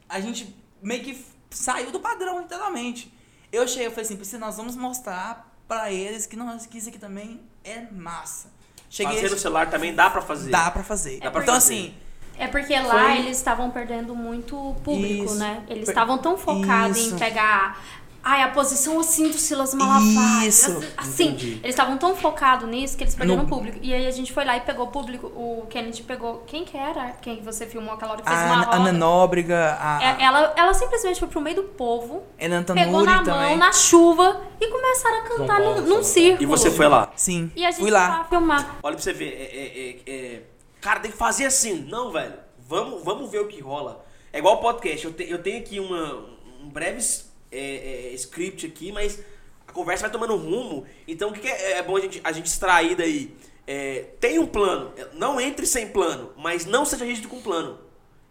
a 0.07 0.22
gente 0.22 0.55
meio 0.82 1.03
que 1.03 1.26
saiu 1.51 1.91
do 1.91 1.99
padrão, 1.99 2.39
literalmente. 2.39 3.11
Eu 3.51 3.68
cheguei 3.68 3.88
e 3.88 3.89
falei 3.89 4.05
assim, 4.05 4.16
Priscila, 4.16 4.39
nós 4.45 4.55
vamos 4.55 4.76
mostrar 4.78 5.53
pra 5.68 5.91
eles 5.91 6.26
que, 6.26 6.38
nós, 6.38 6.66
que 6.66 6.78
isso 6.78 6.88
aqui 6.88 6.97
também 6.97 7.41
é 7.64 7.82
massa. 7.91 8.51
Cheguei 8.89 9.16
Fazer 9.16 9.32
no 9.32 9.39
celular 9.39 9.70
também 9.70 9.93
dá 9.95 10.09
pra 10.09 10.22
fazer. 10.22 10.51
Dá 10.51 10.70
pra 10.70 10.84
fazer. 10.84 11.20
Dá 11.20 11.32
pra 11.32 11.41
então, 11.41 11.55
fazer. 11.55 11.74
assim, 11.74 11.93
É 12.36 12.47
porque 12.47 12.74
lá 12.80 13.05
Foi- 13.05 13.18
eles 13.20 13.38
estavam 13.38 13.70
perdendo 13.70 14.16
muito 14.16 14.55
público, 14.84 15.26
Isso. 15.26 15.36
né? 15.36 15.64
Eles 15.70 15.88
estavam 15.88 16.18
tão 16.18 16.36
focados 16.36 16.97
Isso. 16.97 17.16
em 17.16 17.20
pegar. 17.20 17.80
Ai, 18.26 18.42
a 18.42 18.48
posição 18.50 19.00
assim 19.02 19.28
do 19.30 19.38
Silas 19.38 19.74
Malafaia. 19.74 20.48
Isso. 20.48 20.82
Assim, 20.96 21.26
Entendi. 21.30 21.52
eles 21.62 21.72
estavam 21.72 21.98
tão 21.98 22.16
focados 22.16 22.70
nisso 22.70 22.96
que 22.96 23.04
eles 23.04 23.14
perderam 23.16 23.44
No- 23.44 23.50
público. 23.50 23.78
E 23.82 23.94
aí 23.94 24.08
a 24.08 24.12
gente 24.12 24.32
foi 24.32 24.46
lá 24.46 24.56
e 24.56 24.62
pegou 24.62 24.86
o 24.86 24.92
público. 24.92 25.28
O 25.28 25.68
Kennedy 25.70 26.04
pegou. 26.04 26.42
Quem 26.48 26.64
que 26.64 26.78
era? 26.78 27.12
Quem 27.22 27.36
que 27.36 27.44
você 27.44 27.68
filmou 27.68 27.94
aquela 27.94 28.14
hora 28.14 28.22
que 28.22 28.28
fez 28.30 28.40
a 28.42 28.46
uma 28.46 28.64
roda? 28.64 28.76
Ana 28.78 28.92
Nóbrega, 28.94 29.78
a, 29.80 30.02
É, 30.02 30.24
ela, 30.24 30.54
ela 30.56 30.74
simplesmente 30.74 31.20
foi 31.20 31.28
pro 31.28 31.42
meio 31.42 31.58
do 31.58 31.64
povo, 31.64 32.24
pegou 32.38 33.04
na 33.04 33.24
também. 33.24 33.50
mão, 33.50 33.58
na 33.58 33.74
chuva, 33.74 34.42
e 34.62 34.68
começaram 34.70 35.18
a 35.18 35.22
cantar 35.24 35.58
Paulo, 35.62 35.82
num, 35.82 35.88
num 35.98 36.04
círculo. 36.04 36.42
E 36.44 36.46
você 36.46 36.72
foi 36.72 36.88
lá. 36.88 37.12
Sim, 37.18 37.52
E 37.56 37.66
a 37.66 37.72
gente 37.72 37.82
fui 37.82 37.92
foi 37.92 38.00
lá. 38.00 38.08
lá 38.20 38.24
filmar. 38.24 38.78
Olha 38.82 38.96
pra 38.96 39.04
você 39.04 39.12
ver, 39.12 39.34
é, 39.34 39.58
é- 39.58 39.90
é- 39.90 40.36
é- 40.36 40.42
cara, 40.80 41.02
tem 41.02 41.12
que 41.12 41.18
fazer 41.18 41.46
assim. 41.46 41.86
Não, 41.90 42.10
velho. 42.12 42.36
Vamos, 42.70 43.04
vamos 43.04 43.30
ver 43.30 43.40
o 43.42 43.48
que 43.48 43.60
rola. 43.60 44.06
É 44.32 44.40
igual 44.40 44.56
o 44.56 44.58
podcast. 44.60 45.06
Eu, 45.06 45.12
te- 45.14 45.30
eu 45.30 45.44
tenho 45.44 45.60
aqui 45.60 45.80
uma, 45.80 46.26
um 46.64 46.70
breve 46.70 47.00
é, 47.54 48.12
é, 48.12 48.14
script 48.16 48.66
aqui, 48.66 48.91
mas 48.91 49.24
a 49.68 49.72
conversa 49.72 50.01
vai 50.01 50.12
tomando 50.12 50.36
rumo. 50.36 50.86
Então 51.08 51.30
o 51.30 51.34
que, 51.34 51.41
que 51.41 51.47
é, 51.47 51.74
é 51.74 51.84
bom 51.84 51.95
a 51.95 52.01
gente, 52.01 52.20
a 52.24 52.32
gente 52.32 52.47
extrair 52.47 52.95
daí? 52.95 53.36
É, 53.66 54.08
tem 54.20 54.39
um 54.39 54.47
plano. 54.47 54.93
Não 55.14 55.39
entre 55.39 55.66
sem 55.66 55.88
plano, 55.88 56.34
mas 56.36 56.66
não 56.66 56.84
seja 56.86 57.06
rígido 57.06 57.30
com 57.30 57.41
plano. 57.41 57.80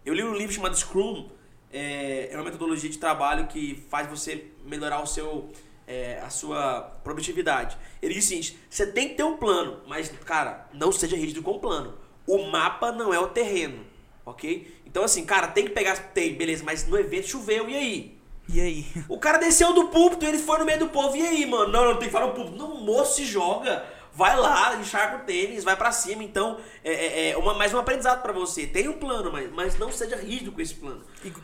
Eu 0.05 0.13
li 0.13 0.23
um 0.23 0.35
livro 0.35 0.53
chamado 0.53 0.77
Scrum. 0.77 1.29
É, 1.71 2.29
é 2.31 2.35
uma 2.35 2.43
metodologia 2.43 2.89
de 2.89 2.99
trabalho 2.99 3.47
que 3.47 3.83
faz 3.89 4.07
você 4.07 4.51
melhorar 4.63 5.01
o 5.01 5.07
seu, 5.07 5.51
é, 5.87 6.19
a 6.19 6.29
sua 6.29 6.81
produtividade. 7.03 7.77
Ele 8.01 8.13
diz 8.13 8.25
o 8.25 8.27
seguinte: 8.27 8.59
você 8.69 8.85
tem 8.85 9.09
que 9.09 9.15
ter 9.15 9.23
um 9.23 9.37
plano, 9.37 9.81
mas, 9.87 10.09
cara, 10.25 10.69
não 10.73 10.91
seja 10.91 11.15
rígido 11.15 11.41
com 11.41 11.57
plano. 11.57 11.97
O 12.27 12.43
mapa 12.43 12.91
não 12.91 13.11
é 13.13 13.19
o 13.19 13.27
terreno, 13.27 13.83
ok? 14.23 14.81
Então, 14.85 15.03
assim, 15.03 15.25
cara, 15.25 15.47
tem 15.47 15.65
que 15.65 15.71
pegar. 15.71 15.95
Tem, 16.13 16.35
beleza, 16.35 16.63
mas 16.63 16.87
no 16.87 16.97
evento 16.97 17.27
choveu, 17.27 17.67
e 17.67 17.75
aí? 17.75 18.22
E 18.47 18.59
aí? 18.59 18.85
O 19.09 19.19
cara 19.19 19.37
desceu 19.37 19.73
do 19.73 19.87
púlpito, 19.87 20.25
ele 20.25 20.39
foi 20.39 20.59
no 20.59 20.65
meio 20.65 20.79
do 20.79 20.89
povo, 20.89 21.15
e 21.15 21.25
aí, 21.25 21.45
mano? 21.45 21.71
Não, 21.71 21.85
não 21.85 21.95
tem 21.97 22.07
que 22.07 22.13
falar 22.13 22.27
no 22.27 22.33
púlpito. 22.33 22.57
Não, 22.57 22.81
moço, 22.81 23.15
se 23.15 23.25
joga. 23.25 23.85
Vai 24.15 24.37
lá, 24.37 24.75
encharca 24.75 25.17
o 25.17 25.25
tênis, 25.25 25.63
vai 25.63 25.75
pra 25.75 25.91
cima. 25.91 26.23
Então, 26.23 26.59
é, 26.83 26.93
é, 26.93 27.29
é 27.31 27.37
uma, 27.37 27.55
mais 27.55 27.73
um 27.73 27.79
aprendizado 27.79 28.21
pra 28.21 28.31
você. 28.31 28.67
Tem 28.67 28.87
um 28.87 28.93
plano, 28.93 29.31
mas, 29.31 29.51
mas 29.51 29.79
não 29.79 29.91
seja 29.91 30.15
rígido 30.15 30.51
com 30.51 30.61
esse 30.61 30.75
plano. 30.75 31.03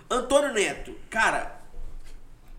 Antônio 0.10 0.54
Neto, 0.54 0.94
cara, 1.10 1.60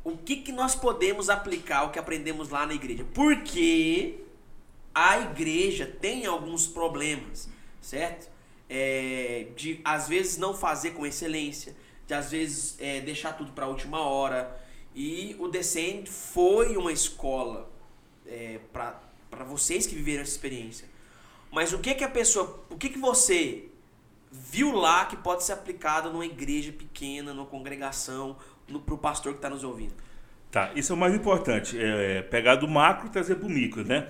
o 0.03 0.17
que, 0.17 0.37
que 0.37 0.51
nós 0.51 0.75
podemos 0.75 1.31
aplicar 1.31 1.85
o 1.85 1.91
que 1.91 1.99
aprendemos 1.99 2.49
lá 2.49 2.67
na 2.67 2.75
igreja? 2.75 3.07
Porque 3.15 4.21
a 4.95 5.21
igreja 5.21 5.87
tem 5.87 6.27
alguns 6.27 6.67
problemas, 6.67 7.49
certo? 7.81 8.29
É, 8.69 9.49
de 9.57 9.81
às 9.85 10.09
vezes 10.09 10.39
não 10.39 10.55
fazer 10.55 10.91
com 10.93 11.05
excelência, 11.07 11.77
de 12.11 12.15
às 12.15 12.33
vezes 12.33 12.77
é, 12.81 13.01
deixar 13.01 13.33
tudo 13.35 13.53
para 13.53 13.67
a 13.67 13.69
última 13.69 14.01
hora. 14.01 14.61
E 14.95 15.37
o 15.39 15.47
Descend 15.47 16.11
foi 16.11 16.77
uma 16.77 16.93
escola 16.93 17.71
é, 18.27 18.59
para 18.73 19.45
vocês 19.45 19.87
que 19.87 19.95
viveram 19.95 20.23
essa 20.23 20.33
experiência. 20.33 20.89
Mas 21.53 21.73
o 21.73 21.79
que 21.79 21.95
que 21.95 22.03
a 22.03 22.09
pessoa, 22.09 22.65
o 22.69 22.77
que 22.77 22.89
que 22.89 22.99
você 22.99 23.69
viu 24.33 24.73
lá 24.73 25.05
que 25.07 25.17
pode 25.17 25.45
ser 25.45 25.53
aplicado 25.53 26.11
numa 26.11 26.27
igreja 26.27 26.73
pequena, 26.73 27.33
numa 27.33 27.47
congregação, 27.47 28.37
no, 28.67 28.81
pro 28.81 28.99
pastor 28.99 29.33
que 29.33 29.39
está 29.39 29.49
nos 29.49 29.63
ouvindo? 29.63 29.95
Tá, 30.51 30.73
isso 30.75 30.93
é 30.93 30.97
o 30.97 30.99
mais 30.99 31.15
importante. 31.15 31.79
É 31.81 32.23
pegar 32.23 32.57
do 32.57 32.67
macro 32.67 33.07
e 33.07 33.11
trazer 33.11 33.37
para 33.37 33.47
o 33.47 33.51
micro, 33.51 33.85
né? 33.85 34.09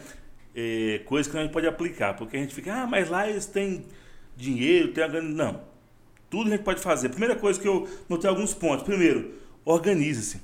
É, 0.54 1.02
coisa 1.04 1.28
que 1.28 1.36
a 1.36 1.42
gente 1.42 1.52
pode 1.52 1.66
aplicar. 1.66 2.16
Porque 2.16 2.38
a 2.38 2.40
gente 2.40 2.54
fica, 2.54 2.82
ah, 2.82 2.86
mas 2.86 3.10
lá 3.10 3.28
eles 3.28 3.44
têm 3.44 3.84
dinheiro, 4.34 4.90
tem 4.92 5.04
a 5.04 5.08
grana. 5.08 5.28
Não. 5.28 5.69
Tudo 6.30 6.48
a 6.48 6.50
gente 6.52 6.62
pode 6.62 6.80
fazer. 6.80 7.08
Primeira 7.10 7.34
coisa 7.36 7.60
que 7.60 7.66
eu 7.68 7.86
notei 8.08 8.30
alguns 8.30 8.54
pontos. 8.54 8.84
Primeiro, 8.84 9.34
organize-se. 9.64 10.40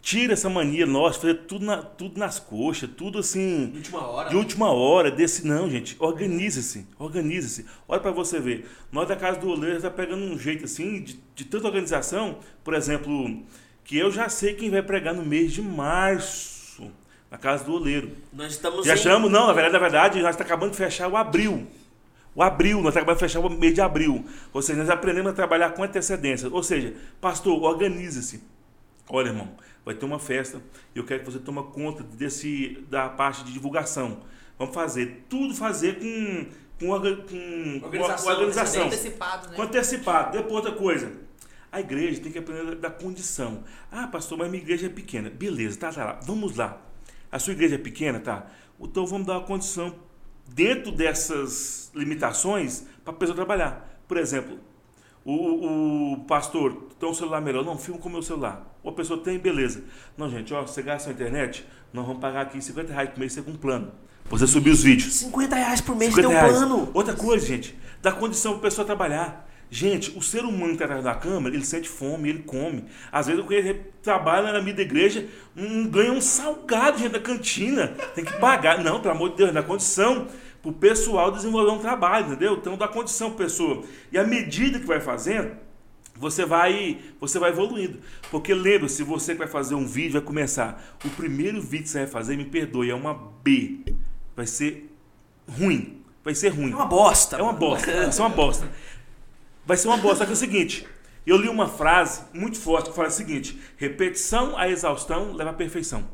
Tira 0.00 0.32
essa 0.32 0.48
mania 0.48 0.86
nossa, 0.86 1.14
de 1.14 1.20
fazer 1.20 1.34
tudo, 1.46 1.66
na- 1.66 1.82
tudo 1.82 2.18
nas 2.18 2.38
coxas, 2.38 2.88
tudo 2.96 3.18
assim. 3.18 3.66
De 3.72 3.78
última 3.78 4.06
hora. 4.06 4.28
De 4.30 4.36
última 4.36 4.72
hora, 4.72 5.10
desse 5.10 5.44
não, 5.46 5.68
gente. 5.68 5.96
Organize-se, 5.98 6.86
organize-se. 6.98 7.66
Olha 7.86 8.00
pra 8.00 8.12
você 8.12 8.38
ver. 8.40 8.66
Nós 8.92 9.08
da 9.08 9.16
Casa 9.16 9.38
do 9.40 9.48
Oleiro 9.50 9.76
está 9.76 9.90
pegando 9.90 10.24
um 10.24 10.38
jeito 10.38 10.64
assim, 10.64 11.02
de, 11.02 11.18
de 11.34 11.44
tanta 11.44 11.66
organização, 11.66 12.38
por 12.64 12.72
exemplo, 12.74 13.42
que 13.84 13.98
eu 13.98 14.10
já 14.10 14.28
sei 14.28 14.54
quem 14.54 14.70
vai 14.70 14.82
pregar 14.82 15.12
no 15.12 15.24
mês 15.26 15.52
de 15.52 15.60
março, 15.60 16.90
na 17.30 17.36
Casa 17.36 17.64
do 17.64 17.72
Oleiro. 17.74 18.12
Nós 18.32 18.52
estamos 18.52 18.86
Já 18.86 18.92
em- 18.92 18.94
achamos, 18.94 19.30
não, 19.30 19.48
na 19.48 19.52
verdade, 19.52 19.72
na 19.74 19.78
verdade, 19.80 20.20
nós 20.22 20.30
estamos 20.30 20.50
acabando 20.50 20.70
de 20.70 20.76
fechar 20.78 21.08
o 21.08 21.16
abril. 21.16 21.66
O 22.34 22.42
abril, 22.42 22.80
nós 22.80 22.96
acabando 22.96 23.16
de 23.16 23.20
fechar 23.20 23.40
o 23.40 23.50
mês 23.50 23.74
de 23.74 23.80
abril. 23.80 24.24
Ou 24.52 24.62
seja, 24.62 24.78
nós 24.78 24.90
aprendemos 24.90 25.32
a 25.32 25.34
trabalhar 25.34 25.70
com 25.70 25.82
antecedência. 25.82 26.48
Ou 26.48 26.62
seja, 26.62 26.94
pastor, 27.20 27.62
organize-se. 27.62 28.42
Olha, 29.08 29.28
irmão, 29.28 29.48
vai 29.84 29.94
ter 29.94 30.04
uma 30.04 30.18
festa 30.18 30.60
e 30.94 30.98
eu 30.98 31.04
quero 31.04 31.20
que 31.20 31.30
você 31.30 31.38
tome 31.38 31.62
conta 31.72 32.02
desse, 32.02 32.84
da 32.90 33.08
parte 33.08 33.42
de 33.44 33.52
divulgação. 33.52 34.20
Vamos 34.58 34.74
fazer, 34.74 35.24
tudo 35.28 35.54
fazer 35.54 35.98
com, 35.98 36.46
com, 36.78 37.00
com, 37.00 37.80
com 37.80 37.86
Organização, 37.86 38.24
com 38.24 38.30
organização. 38.30 38.86
Antecipado, 38.86 39.48
né? 39.48 39.56
Com 39.56 39.62
antecipado. 39.62 40.32
Depois 40.32 40.54
outra 40.56 40.72
coisa. 40.72 41.12
A 41.70 41.80
igreja 41.80 42.20
tem 42.20 42.32
que 42.32 42.38
aprender 42.38 42.76
da 42.76 42.90
condição. 42.90 43.62
Ah, 43.90 44.06
pastor, 44.06 44.38
mas 44.38 44.50
minha 44.50 44.62
igreja 44.62 44.86
é 44.86 44.90
pequena. 44.90 45.30
Beleza, 45.30 45.78
tá, 45.78 45.92
tá 45.92 46.04
lá. 46.04 46.20
Vamos 46.22 46.56
lá. 46.56 46.80
A 47.30 47.38
sua 47.38 47.52
igreja 47.52 47.76
é 47.76 47.78
pequena, 47.78 48.20
tá? 48.20 48.46
Então 48.80 49.06
vamos 49.06 49.26
dar 49.26 49.38
uma 49.38 49.46
condição 49.46 49.94
dentro 50.48 50.90
dessas 50.90 51.90
limitações 51.94 52.84
para 53.04 53.12
a 53.12 53.16
pessoa 53.16 53.36
trabalhar. 53.36 54.00
Por 54.06 54.16
exemplo, 54.16 54.58
o, 55.24 56.12
o 56.14 56.24
pastor 56.24 56.88
tem 56.98 57.08
um 57.08 57.14
celular 57.14 57.40
melhor. 57.40 57.64
Não, 57.64 57.76
filma 57.76 58.00
com 58.00 58.08
o 58.08 58.12
meu 58.12 58.22
celular. 58.22 58.66
Ou 58.82 58.90
a 58.90 58.94
pessoa 58.94 59.20
tem, 59.22 59.38
beleza. 59.38 59.84
Não, 60.16 60.28
gente, 60.30 60.52
ó, 60.54 60.62
você 60.62 60.82
gasta 60.82 61.08
na 61.08 61.14
internet, 61.14 61.66
nós 61.92 62.06
vamos 62.06 62.20
pagar 62.20 62.42
aqui 62.42 62.60
50 62.60 62.92
reais 62.92 63.10
por 63.10 63.18
mês, 63.18 63.32
você 63.32 63.42
com 63.42 63.50
um 63.50 63.56
plano. 63.56 63.92
Você 64.30 64.46
subir 64.46 64.70
os 64.70 64.82
vídeos. 64.82 65.14
50 65.14 65.56
reais 65.56 65.80
por 65.80 65.96
mês 65.96 66.14
50 66.14 66.28
tem 66.28 66.36
um 66.36 66.40
reais. 66.40 66.58
plano. 66.58 66.90
Outra 66.92 67.14
coisa, 67.14 67.46
gente, 67.46 67.78
dá 68.02 68.12
condição 68.12 68.52
para 68.52 68.60
a 68.60 68.62
pessoa 68.62 68.84
trabalhar. 68.84 69.47
Gente, 69.70 70.16
o 70.16 70.22
ser 70.22 70.44
humano 70.44 70.68
que 70.68 70.72
está 70.72 70.84
atrás 70.86 71.04
da 71.04 71.14
câmera, 71.14 71.54
ele 71.54 71.64
sente 71.64 71.88
fome, 71.88 72.30
ele 72.30 72.42
come. 72.42 72.84
Às 73.12 73.26
vezes 73.26 73.44
conheço, 73.44 73.68
ele 73.68 73.82
trabalha 74.02 74.52
na 74.52 74.62
minha 74.62 74.74
da 74.74 74.82
igreja, 74.82 75.26
um, 75.56 75.86
ganha 75.86 76.12
um 76.12 76.20
salgado, 76.20 76.98
gente, 76.98 77.12
da 77.12 77.20
cantina. 77.20 77.88
Tem 78.14 78.24
que 78.24 78.32
pagar. 78.38 78.82
Não, 78.82 79.00
pelo 79.00 79.14
amor 79.14 79.30
de 79.30 79.36
Deus, 79.36 79.52
dá 79.52 79.62
condição 79.62 80.26
para 80.62 80.70
o 80.70 80.72
pessoal 80.72 81.30
desenvolver 81.30 81.70
um 81.70 81.78
trabalho, 81.78 82.26
entendeu? 82.26 82.54
Então 82.54 82.76
dá 82.76 82.88
condição 82.88 83.30
para 83.30 83.44
pessoa. 83.44 83.84
E 84.10 84.18
à 84.18 84.24
medida 84.24 84.78
que 84.78 84.86
vai 84.86 85.00
fazendo, 85.00 85.52
você 86.16 86.44
vai, 86.44 86.98
você 87.20 87.38
vai 87.38 87.50
evoluindo. 87.50 87.98
Porque 88.30 88.52
lembra, 88.54 88.88
se 88.88 89.02
você 89.02 89.32
que 89.32 89.38
vai 89.38 89.48
fazer 89.48 89.74
um 89.74 89.86
vídeo, 89.86 90.14
vai 90.14 90.22
começar. 90.22 90.82
O 91.04 91.10
primeiro 91.10 91.60
vídeo 91.60 91.84
que 91.84 91.90
você 91.90 91.98
vai 91.98 92.08
fazer, 92.08 92.36
me 92.36 92.44
perdoe, 92.44 92.90
é 92.90 92.94
uma 92.94 93.14
B. 93.14 93.80
Vai 94.34 94.46
ser 94.46 94.90
ruim. 95.46 96.02
Vai 96.24 96.34
ser 96.34 96.48
ruim. 96.48 96.72
É 96.72 96.74
uma 96.74 96.86
bosta. 96.86 97.36
É 97.36 97.42
uma 97.42 97.52
bosta. 97.52 97.92
Vai 97.92 98.12
ser 98.12 98.22
uma 98.22 98.28
bosta. 98.28 98.68
Vai 99.68 99.76
ser 99.76 99.88
uma 99.88 99.98
bosta. 99.98 100.20
Só 100.20 100.24
que 100.24 100.30
é 100.30 100.32
o 100.32 100.36
seguinte. 100.36 100.88
Eu 101.26 101.36
li 101.36 101.46
uma 101.46 101.68
frase 101.68 102.22
muito 102.32 102.58
forte 102.58 102.88
que 102.88 102.96
fala 102.96 103.08
o 103.08 103.10
seguinte: 103.10 103.60
repetição 103.76 104.56
à 104.56 104.66
exaustão 104.66 105.34
leva 105.34 105.50
à 105.50 105.52
perfeição. 105.52 106.08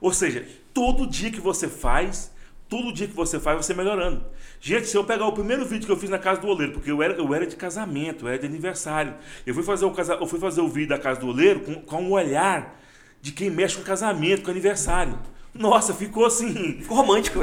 Ou 0.00 0.14
seja, 0.14 0.48
todo 0.72 1.06
dia 1.06 1.30
que 1.30 1.42
você 1.42 1.68
faz, 1.68 2.32
todo 2.66 2.90
dia 2.90 3.06
que 3.06 3.14
você 3.14 3.38
faz, 3.38 3.66
você 3.66 3.74
melhorando. 3.74 4.24
Gente, 4.62 4.86
se 4.86 4.96
eu 4.96 5.04
pegar 5.04 5.26
o 5.26 5.32
primeiro 5.32 5.66
vídeo 5.66 5.84
que 5.84 5.92
eu 5.92 5.96
fiz 5.98 6.08
na 6.08 6.18
casa 6.18 6.40
do 6.40 6.48
oleiro, 6.48 6.72
porque 6.72 6.90
eu 6.90 7.02
era, 7.02 7.12
eu 7.12 7.34
era 7.34 7.46
de 7.46 7.54
casamento, 7.54 8.24
eu 8.24 8.28
era 8.28 8.38
de 8.38 8.46
aniversário. 8.46 9.14
Eu 9.46 9.52
fui 9.52 9.62
fazer 9.62 9.84
o, 9.84 9.90
casa, 9.90 10.14
eu 10.14 10.26
fui 10.26 10.40
fazer 10.40 10.62
o 10.62 10.68
vídeo 10.68 10.88
da 10.88 10.98
casa 10.98 11.20
do 11.20 11.28
oleiro 11.28 11.60
com, 11.60 11.74
com 11.82 12.02
um 12.02 12.12
olhar 12.12 12.80
de 13.20 13.30
quem 13.30 13.50
mexe 13.50 13.76
com 13.76 13.82
casamento, 13.82 14.42
com 14.42 14.50
aniversário. 14.50 15.18
Nossa, 15.58 15.92
ficou 15.92 16.24
assim. 16.24 16.78
Ficou 16.80 16.96
romântico. 16.98 17.40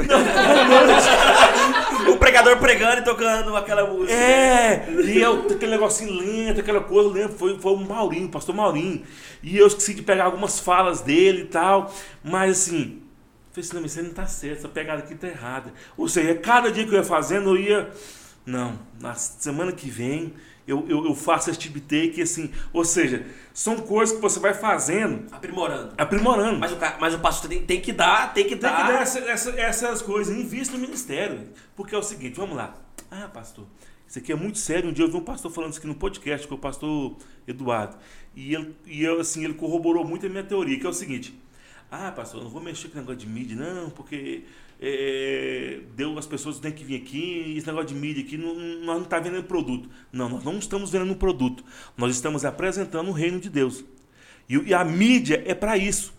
o 2.10 2.16
pregador 2.16 2.56
pregando 2.56 3.02
e 3.02 3.04
tocando 3.04 3.54
aquela 3.54 3.86
música. 3.86 4.12
É, 4.12 4.88
e 4.90 5.20
eu, 5.20 5.42
aquele 5.42 5.72
negocinho 5.72 6.18
lento, 6.18 6.60
aquela 6.60 6.80
coisa, 6.80 7.10
eu 7.10 7.12
lembro, 7.12 7.36
foi, 7.36 7.58
foi 7.58 7.72
o 7.72 7.76
Maurinho, 7.76 8.26
o 8.26 8.30
pastor 8.30 8.54
Maurinho. 8.54 9.02
E 9.42 9.58
eu 9.58 9.66
esqueci 9.66 9.92
de 9.92 10.02
pegar 10.02 10.24
algumas 10.24 10.58
falas 10.58 11.02
dele 11.02 11.42
e 11.42 11.46
tal, 11.46 11.92
mas 12.24 12.62
assim, 12.62 13.02
eu 13.54 13.62
falei 13.62 13.68
assim, 13.68 13.76
não, 13.76 13.84
isso 13.84 14.02
não 14.02 14.10
tá 14.10 14.26
certo, 14.26 14.58
essa 14.60 14.68
pegada 14.68 15.02
aqui 15.02 15.14
tá 15.14 15.28
errada. 15.28 15.72
Ou 15.96 16.08
seja, 16.08 16.34
cada 16.36 16.72
dia 16.72 16.86
que 16.86 16.94
eu 16.94 16.98
ia 16.98 17.04
fazendo, 17.04 17.50
eu 17.50 17.56
ia, 17.60 17.90
não, 18.46 18.78
na 18.98 19.14
semana 19.14 19.72
que 19.72 19.90
vem, 19.90 20.32
eu, 20.66 20.84
eu, 20.88 21.04
eu 21.06 21.14
faço 21.14 21.50
esse 21.50 21.58
de 21.58 21.80
take, 21.80 22.20
assim. 22.22 22.50
Ou 22.72 22.84
seja, 22.84 23.24
são 23.54 23.76
coisas 23.78 24.14
que 24.16 24.20
você 24.20 24.40
vai 24.40 24.52
fazendo, 24.54 25.26
Aprimorando. 25.32 25.94
aprimorando. 25.96 26.58
Mas 26.58 26.72
o, 26.72 26.76
mas 27.00 27.14
o 27.14 27.18
pastor 27.20 27.48
tem, 27.48 27.62
tem 27.64 27.80
que 27.80 27.92
dar, 27.92 28.32
tem 28.34 28.44
que 28.44 28.50
Tem 28.56 28.58
que 28.58 28.62
dar. 28.64 28.88
dar 28.92 29.02
essa- 29.02 29.20
essa- 29.20 29.60
essas 29.60 30.02
coisas, 30.02 30.36
invista 30.36 30.74
no 30.74 30.80
ministério. 30.80 31.48
Porque 31.74 31.94
é 31.94 31.98
o 31.98 32.02
seguinte, 32.02 32.36
vamos 32.36 32.56
lá. 32.56 32.74
Ah, 33.10 33.28
pastor, 33.32 33.66
isso 34.08 34.18
aqui 34.18 34.32
é 34.32 34.36
muito 34.36 34.58
sério. 34.58 34.90
Um 34.90 34.92
dia 34.92 35.04
eu 35.04 35.10
vi 35.10 35.16
um 35.16 35.20
pastor 35.24 35.50
falando 35.52 35.70
isso 35.70 35.78
aqui 35.78 35.86
no 35.88 35.94
podcast, 35.94 36.46
que 36.46 36.52
é 36.52 36.56
o 36.56 36.58
pastor 36.58 37.16
Eduardo. 37.46 37.96
E 38.34 38.54
ele, 38.54 38.74
e 38.86 39.02
eu, 39.04 39.20
assim, 39.20 39.44
ele 39.44 39.54
corroborou 39.54 40.04
muito 40.04 40.26
a 40.26 40.28
minha 40.28 40.42
teoria, 40.44 40.78
que 40.78 40.84
é 40.86 40.88
o 40.88 40.92
seguinte. 40.92 41.38
Ah, 41.90 42.10
pastor, 42.10 42.40
eu 42.40 42.44
não 42.44 42.50
vou 42.50 42.60
mexer 42.60 42.88
com 42.88 42.98
negócio 42.98 43.16
de 43.20 43.28
mídia, 43.28 43.56
não, 43.56 43.88
porque 43.90 44.42
é, 44.80 45.80
deu, 45.94 46.18
as 46.18 46.26
pessoas 46.26 46.58
têm 46.58 46.72
que 46.72 46.84
vir 46.84 46.96
aqui, 46.96 47.54
esse 47.56 47.66
negócio 47.66 47.88
de 47.88 47.94
mídia 47.94 48.22
aqui, 48.22 48.36
não, 48.36 48.54
nós 48.54 48.96
não 48.96 49.02
estamos 49.02 49.24
vendendo 49.24 49.44
produto. 49.44 49.88
Não, 50.12 50.28
nós 50.28 50.44
não 50.44 50.58
estamos 50.58 50.90
vendendo 50.90 51.12
um 51.12 51.16
produto. 51.16 51.64
Nós 51.96 52.14
estamos 52.14 52.44
apresentando 52.44 53.08
o 53.08 53.12
reino 53.12 53.40
de 53.40 53.48
Deus. 53.48 53.84
E, 54.48 54.56
e 54.56 54.74
a 54.74 54.84
mídia 54.84 55.42
é 55.46 55.54
para 55.54 55.76
isso. 55.76 56.12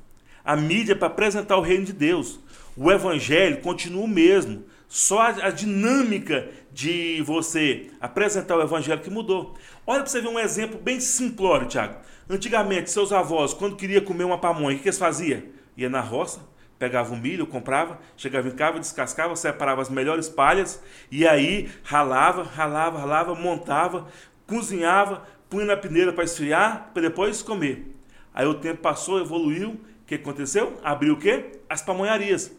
A 0.44 0.56
mídia 0.56 0.94
é 0.94 0.96
para 0.96 1.08
apresentar 1.08 1.58
o 1.58 1.62
reino 1.62 1.86
de 1.86 1.94
Deus. 1.94 2.40
O 2.76 2.92
evangelho 2.92 3.62
continua 3.62 4.04
o 4.04 4.08
mesmo. 4.08 4.64
Só 4.88 5.20
a, 5.20 5.28
a 5.30 5.50
dinâmica 5.50 6.50
de 6.72 7.22
você 7.24 7.90
apresentar 8.00 8.58
o 8.58 8.62
evangelho 8.62 9.02
que 9.02 9.10
mudou. 9.10 9.56
Olha 9.86 10.02
para 10.02 10.10
você 10.10 10.22
ver 10.22 10.30
um 10.30 10.40
exemplo 10.40 10.80
bem 10.80 11.00
simplório, 11.00 11.68
Tiago. 11.68 11.98
Antigamente, 12.30 12.92
seus 12.92 13.12
avós, 13.12 13.54
quando 13.54 13.76
queria 13.76 14.02
comer 14.02 14.24
uma 14.24 14.38
pamonha, 14.38 14.78
o 14.78 14.80
que 14.80 14.88
eles 14.88 14.98
faziam? 14.98 15.42
Ia 15.76 15.90
na 15.90 16.02
roça, 16.02 16.42
pegava 16.80 17.14
o 17.14 17.18
milho, 17.18 17.48
comprava, 17.48 18.00
chegava 18.16 18.48
em 18.48 18.52
casa, 18.52 18.80
descascava, 18.80 19.36
separava 19.36 19.82
as 19.82 19.90
melhores 19.90 20.30
palhas 20.30 20.82
e 21.12 21.28
aí 21.28 21.70
ralava, 21.84 22.44
ralava, 22.44 23.00
ralava, 23.00 23.36
montava, 23.36 24.08
cozinhava, 24.46 25.24
punha 25.50 25.66
na 25.66 25.78
peneira 25.78 26.14
para 26.14 26.24
esfriar, 26.24 26.92
para 26.94 27.02
depois 27.04 27.42
comer. 27.42 27.96
Aí 28.34 28.46
o 28.46 28.54
tempo 28.56 28.82
passou, 28.82 29.20
evoluiu, 29.20 29.72
o 29.72 29.80
que 30.06 30.16
aconteceu? 30.16 30.78
Abriu 30.84 31.16
o 31.16 31.18
quê? 31.20 31.60
As 31.70 31.82
pamonharias. 31.82 32.52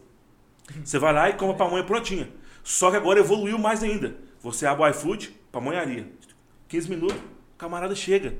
Você 0.83 0.99
vai 0.99 1.13
lá 1.13 1.29
e 1.29 1.33
compra 1.33 1.55
a 1.55 1.57
pamonha 1.67 1.83
prontinha. 1.83 2.29
Só 2.63 2.91
que 2.91 2.97
agora 2.97 3.19
evoluiu 3.19 3.57
mais 3.57 3.81
ainda. 3.81 4.15
Você 4.41 4.65
abre 4.65 4.83
o 4.83 4.87
iFood, 4.89 5.35
pamonharia. 5.51 6.07
15 6.67 6.89
minutos, 6.89 7.17
o 7.17 7.57
camarada 7.57 7.95
chega. 7.95 8.35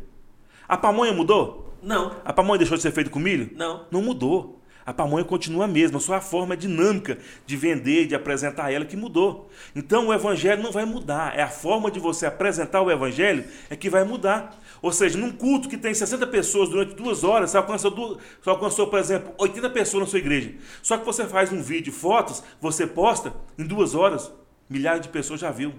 A 0.68 0.78
pamonha 0.78 1.12
mudou? 1.14 1.74
Não, 1.82 2.16
A 2.26 2.34
pamonha 2.34 2.60
deixou 2.60 2.76
de 2.78 2.84
ser 2.84 2.92
feita 2.92 3.10
com 3.10 3.20
milho? 3.20 3.50
não. 3.56 3.86
Não 3.90 4.02
mudou. 4.02 4.59
A 4.90 4.94
pamonha 4.94 5.24
continua 5.24 5.66
a 5.66 5.68
mesma, 5.68 6.00
só 6.00 6.16
a 6.16 6.20
forma 6.20 6.58
dinâmica 6.58 7.20
de 7.46 7.56
vender, 7.56 8.08
de 8.08 8.16
apresentar 8.16 8.74
ela 8.74 8.84
que 8.84 8.98
mudou. 8.98 9.48
Então 9.76 10.08
o 10.08 10.14
evangelho 10.14 10.64
não 10.64 10.72
vai 10.72 10.84
mudar, 10.84 11.38
é 11.38 11.44
a 11.44 11.48
forma 11.48 11.92
de 11.92 12.00
você 12.00 12.26
apresentar 12.26 12.82
o 12.82 12.90
evangelho 12.90 13.46
é 13.70 13.76
que 13.76 13.88
vai 13.88 14.04
mudar. 14.04 14.60
Ou 14.82 14.92
seja, 14.92 15.16
num 15.16 15.32
culto 15.32 15.70
que 15.70 15.78
tem 15.78 15.94
60 15.94 16.26
pessoas 16.26 16.70
durante 16.70 16.96
duas 16.96 17.24
horas, 17.24 17.52
você 17.52 17.58
alcançou, 17.58 17.92
duas, 17.92 18.18
você 18.42 18.50
alcançou, 18.50 18.88
por 18.88 18.98
exemplo, 18.98 19.32
80 19.38 19.70
pessoas 19.70 20.06
na 20.06 20.10
sua 20.10 20.18
igreja. 20.18 20.56
Só 20.82 20.98
que 20.98 21.06
você 21.06 21.24
faz 21.28 21.54
um 21.54 21.62
vídeo, 21.62 21.94
fotos, 21.94 22.42
você 22.60 22.88
posta, 22.88 23.32
em 23.60 23.66
duas 23.66 23.94
horas, 23.94 24.32
milhares 24.68 25.02
de 25.02 25.10
pessoas 25.10 25.40
já 25.40 25.52
viu. 25.52 25.72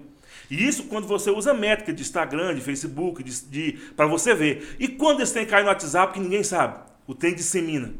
E 0.49 0.65
isso 0.65 0.85
quando 0.85 1.05
você 1.05 1.29
usa 1.29 1.53
métrica 1.53 1.91
de 1.91 2.01
Instagram, 2.01 2.55
de 2.55 2.61
Facebook, 2.61 3.21
de, 3.23 3.41
de, 3.41 3.71
para 3.93 4.07
você 4.07 4.33
ver. 4.33 4.77
E 4.79 4.87
quando 4.87 5.19
esse 5.19 5.33
tem 5.33 5.45
cai 5.45 5.63
no 5.63 5.67
WhatsApp 5.67 6.13
que 6.13 6.19
ninguém 6.21 6.43
sabe? 6.43 6.79
O 7.05 7.13
tem 7.13 7.35
dissemina. 7.35 7.93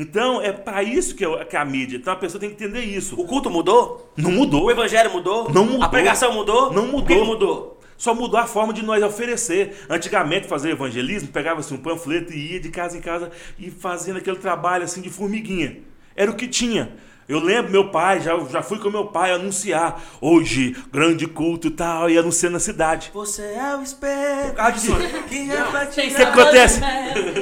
Então 0.00 0.40
é 0.40 0.52
para 0.52 0.80
isso 0.82 1.14
que 1.16 1.24
é, 1.24 1.44
que 1.44 1.56
é 1.56 1.58
a 1.58 1.64
mídia. 1.64 1.96
Então 1.96 2.12
a 2.12 2.16
pessoa 2.16 2.40
tem 2.40 2.48
que 2.50 2.54
entender 2.54 2.82
isso. 2.84 3.20
O 3.20 3.24
culto 3.26 3.50
mudou? 3.50 4.12
Não 4.16 4.30
mudou. 4.30 4.64
O 4.66 4.70
evangelho 4.70 5.10
mudou? 5.10 5.50
Não 5.52 5.64
mudou. 5.64 5.82
A 5.82 5.88
pregação 5.88 6.32
mudou? 6.32 6.72
Não 6.72 6.84
O 6.84 6.86
que 6.86 6.92
mudou. 6.92 7.06
que 7.16 7.24
mudou? 7.24 7.80
Só 7.96 8.14
mudou 8.14 8.38
a 8.38 8.46
forma 8.46 8.72
de 8.72 8.84
nós 8.84 9.02
oferecer. 9.02 9.84
Antigamente, 9.90 10.46
fazer 10.46 10.70
evangelismo, 10.70 11.30
pegava-se 11.30 11.74
um 11.74 11.78
panfleto 11.78 12.32
e 12.32 12.52
ia 12.52 12.60
de 12.60 12.68
casa 12.70 12.96
em 12.96 13.00
casa 13.00 13.28
e 13.58 13.72
fazendo 13.72 14.18
aquele 14.18 14.36
trabalho 14.36 14.84
assim 14.84 15.00
de 15.00 15.10
formiguinha. 15.10 15.78
Era 16.14 16.30
o 16.30 16.36
que 16.36 16.46
tinha. 16.46 16.92
Eu 17.28 17.40
lembro 17.40 17.70
meu 17.72 17.90
pai, 17.90 18.20
já, 18.20 18.38
já 18.50 18.62
fui 18.62 18.78
com 18.78 18.88
meu 18.90 19.06
pai 19.06 19.32
anunciar. 19.32 20.00
Hoje, 20.20 20.76
grande 20.92 21.26
culto 21.26 21.66
e 21.66 21.70
tal, 21.70 22.08
e 22.08 22.16
anunciando 22.16 22.54
na 22.54 22.60
cidade. 22.60 23.10
Você 23.12 23.42
é 23.42 23.76
o 23.76 23.82
espelho. 23.82 24.54
Ah, 24.56 24.70
que- 24.72 24.80
que 24.80 24.92
O 24.92 26.14
que 26.14 26.22
acontece? 26.22 26.80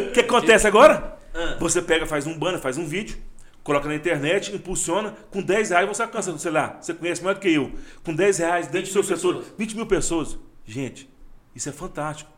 O 0.09 0.13
que 0.13 0.21
acontece 0.21 0.67
agora? 0.67 1.16
Ah. 1.37 1.57
Você 1.61 1.83
pega, 1.83 2.07
faz 2.07 2.27
um 2.27 2.39
banner, 2.39 2.59
faz 2.59 2.79
um 2.79 2.87
vídeo, 2.87 3.19
coloca 3.63 3.87
na 3.87 3.95
internet, 3.95 4.55
impulsiona, 4.55 5.15
com 5.31 5.43
10 5.43 5.71
reais 5.71 5.89
você 5.89 6.03
alcança, 6.03 6.37
sei 6.39 6.51
lá, 6.51 6.79
você 6.81 6.95
conhece 6.95 7.23
mais 7.23 7.37
do 7.37 7.41
que 7.41 7.49
eu. 7.53 7.73
Com 8.03 8.15
10 8.15 8.39
reais 8.39 8.67
dentro 8.69 8.81
do 8.81 8.87
20 8.87 8.93
seu 8.93 9.03
mil 9.03 9.17
setor, 9.17 9.35
pessoas. 9.35 9.59
20 9.59 9.77
mil 9.77 9.87
pessoas. 9.87 10.39
Gente, 10.65 11.11
isso 11.55 11.69
é 11.69 11.73
fantástico. 11.73 12.31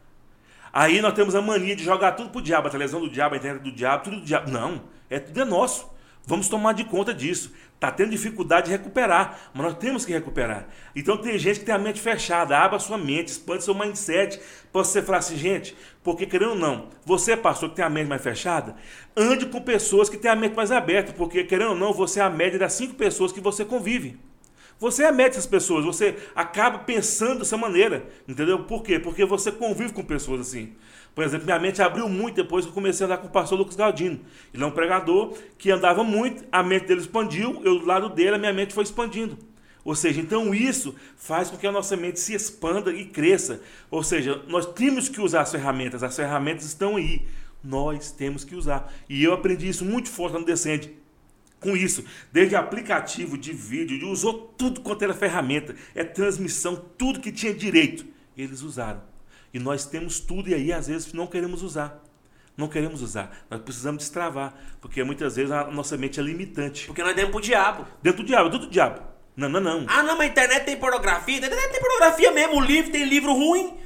Aí 0.72 1.00
nós 1.00 1.14
temos 1.14 1.34
a 1.34 1.40
mania 1.40 1.76
de 1.76 1.84
jogar 1.84 2.12
tudo 2.12 2.30
pro 2.30 2.42
diabo, 2.42 2.68
a 2.68 2.70
televisão 2.70 3.00
do 3.00 3.08
diabo, 3.08 3.34
a 3.34 3.38
internet 3.38 3.62
do 3.62 3.72
diabo, 3.72 4.04
tudo 4.04 4.16
do 4.20 4.24
diabo. 4.24 4.50
Não, 4.50 4.82
é 5.08 5.18
tudo 5.18 5.40
é 5.40 5.44
nosso. 5.44 5.88
Vamos 6.26 6.48
tomar 6.48 6.74
de 6.74 6.84
conta 6.84 7.14
disso. 7.14 7.52
Tá 7.80 7.92
tendo 7.92 8.10
dificuldade 8.10 8.66
de 8.66 8.72
recuperar, 8.72 9.50
mas 9.54 9.64
nós 9.64 9.78
temos 9.78 10.04
que 10.04 10.12
recuperar. 10.12 10.66
Então 10.96 11.16
tem 11.16 11.38
gente 11.38 11.60
que 11.60 11.66
tem 11.66 11.74
a 11.74 11.78
mente 11.78 12.00
fechada, 12.00 12.58
abra 12.58 12.78
sua 12.80 12.98
mente, 12.98 13.28
expande 13.28 13.62
seu 13.62 13.74
mindset, 13.74 14.40
para 14.72 14.82
você 14.82 15.00
falar 15.00 15.18
assim, 15.18 15.36
gente, 15.36 15.76
porque 16.02 16.26
querendo 16.26 16.50
ou 16.50 16.56
não, 16.56 16.88
você, 17.04 17.36
pastor, 17.36 17.70
que 17.70 17.76
tem 17.76 17.84
a 17.84 17.90
mente 17.90 18.08
mais 18.08 18.20
fechada, 18.20 18.74
ande 19.16 19.46
com 19.46 19.60
pessoas 19.60 20.08
que 20.08 20.16
têm 20.16 20.30
a 20.30 20.34
mente 20.34 20.56
mais 20.56 20.72
aberta, 20.72 21.12
porque 21.12 21.44
querendo 21.44 21.70
ou 21.70 21.76
não, 21.76 21.92
você 21.92 22.18
é 22.18 22.24
a 22.24 22.30
média 22.30 22.58
das 22.58 22.72
cinco 22.72 22.94
pessoas 22.94 23.30
que 23.30 23.40
você 23.40 23.64
convive. 23.64 24.18
Você 24.80 25.02
é 25.02 25.06
a 25.06 25.12
média 25.12 25.30
dessas 25.30 25.46
pessoas, 25.46 25.84
você 25.84 26.16
acaba 26.34 26.78
pensando 26.78 27.40
dessa 27.40 27.56
maneira, 27.56 28.08
entendeu? 28.28 28.64
Por 28.64 28.82
quê? 28.82 28.98
Porque 28.98 29.24
você 29.24 29.50
convive 29.50 29.92
com 29.92 30.04
pessoas 30.04 30.40
assim. 30.40 30.72
Por 31.18 31.24
exemplo, 31.24 31.46
minha 31.46 31.58
mente 31.58 31.82
abriu 31.82 32.08
muito 32.08 32.36
depois 32.36 32.64
que 32.64 32.70
eu 32.70 32.72
comecei 32.72 33.04
a 33.04 33.08
andar 33.08 33.18
com 33.18 33.26
o 33.26 33.30
pastor 33.30 33.58
Lucas 33.58 33.74
Galdino. 33.74 34.20
Ele 34.54 34.62
é 34.62 34.64
um 34.64 34.70
pregador 34.70 35.36
que 35.58 35.68
andava 35.68 36.04
muito, 36.04 36.44
a 36.52 36.62
mente 36.62 36.86
dele 36.86 37.00
expandiu, 37.00 37.60
eu 37.64 37.80
do 37.80 37.84
lado 37.84 38.08
dele, 38.08 38.36
a 38.36 38.38
minha 38.38 38.52
mente 38.52 38.72
foi 38.72 38.84
expandindo. 38.84 39.36
Ou 39.84 39.96
seja, 39.96 40.20
então 40.20 40.54
isso 40.54 40.94
faz 41.16 41.50
com 41.50 41.56
que 41.56 41.66
a 41.66 41.72
nossa 41.72 41.96
mente 41.96 42.20
se 42.20 42.34
expanda 42.34 42.92
e 42.92 43.04
cresça. 43.04 43.60
Ou 43.90 44.00
seja, 44.00 44.44
nós 44.46 44.64
temos 44.64 45.08
que 45.08 45.20
usar 45.20 45.40
as 45.40 45.50
ferramentas, 45.50 46.04
as 46.04 46.14
ferramentas 46.14 46.64
estão 46.64 46.94
aí. 46.94 47.26
Nós 47.64 48.12
temos 48.12 48.44
que 48.44 48.54
usar. 48.54 48.88
E 49.08 49.24
eu 49.24 49.32
aprendi 49.32 49.68
isso 49.68 49.84
muito 49.84 50.08
forte 50.08 50.38
no 50.38 50.44
Descende 50.44 50.94
com 51.58 51.76
isso, 51.76 52.04
desde 52.32 52.54
aplicativo 52.54 53.36
de 53.36 53.52
vídeo, 53.52 53.98
de 53.98 54.04
usou 54.04 54.54
tudo 54.56 54.82
quanto 54.82 55.02
era 55.02 55.12
ferramenta, 55.12 55.74
é 55.96 56.04
transmissão, 56.04 56.76
tudo 56.96 57.18
que 57.18 57.32
tinha 57.32 57.52
direito, 57.52 58.06
eles 58.36 58.62
usaram. 58.62 59.17
E 59.52 59.58
nós 59.58 59.84
temos 59.86 60.20
tudo 60.20 60.48
e 60.48 60.54
aí 60.54 60.72
às 60.72 60.86
vezes 60.86 61.12
não 61.12 61.26
queremos 61.26 61.62
usar. 61.62 62.02
Não 62.56 62.68
queremos 62.68 63.02
usar. 63.02 63.44
Nós 63.48 63.60
precisamos 63.60 64.02
destravar, 64.02 64.52
porque 64.80 65.02
muitas 65.04 65.36
vezes 65.36 65.52
a 65.52 65.64
nossa 65.70 65.96
mente 65.96 66.18
é 66.18 66.22
limitante. 66.22 66.86
Porque 66.86 67.02
nós 67.02 67.14
demos 67.14 67.30
pro 67.30 67.40
diabo. 67.40 67.86
Dentro 68.02 68.22
do 68.22 68.26
diabo, 68.26 68.50
tudo 68.50 68.66
do 68.66 68.70
diabo. 68.70 69.00
Não, 69.36 69.48
não, 69.48 69.60
não. 69.60 69.86
Ah, 69.86 70.02
não, 70.02 70.18
mas 70.18 70.28
a 70.28 70.30
internet 70.32 70.64
tem 70.64 70.76
pornografia. 70.76 71.36
A 71.36 71.38
internet 71.38 71.70
tem 71.70 71.80
pornografia 71.80 72.32
mesmo. 72.32 72.56
O 72.56 72.60
livro 72.60 72.90
tem 72.90 73.04
livro 73.04 73.32
ruim. 73.32 73.78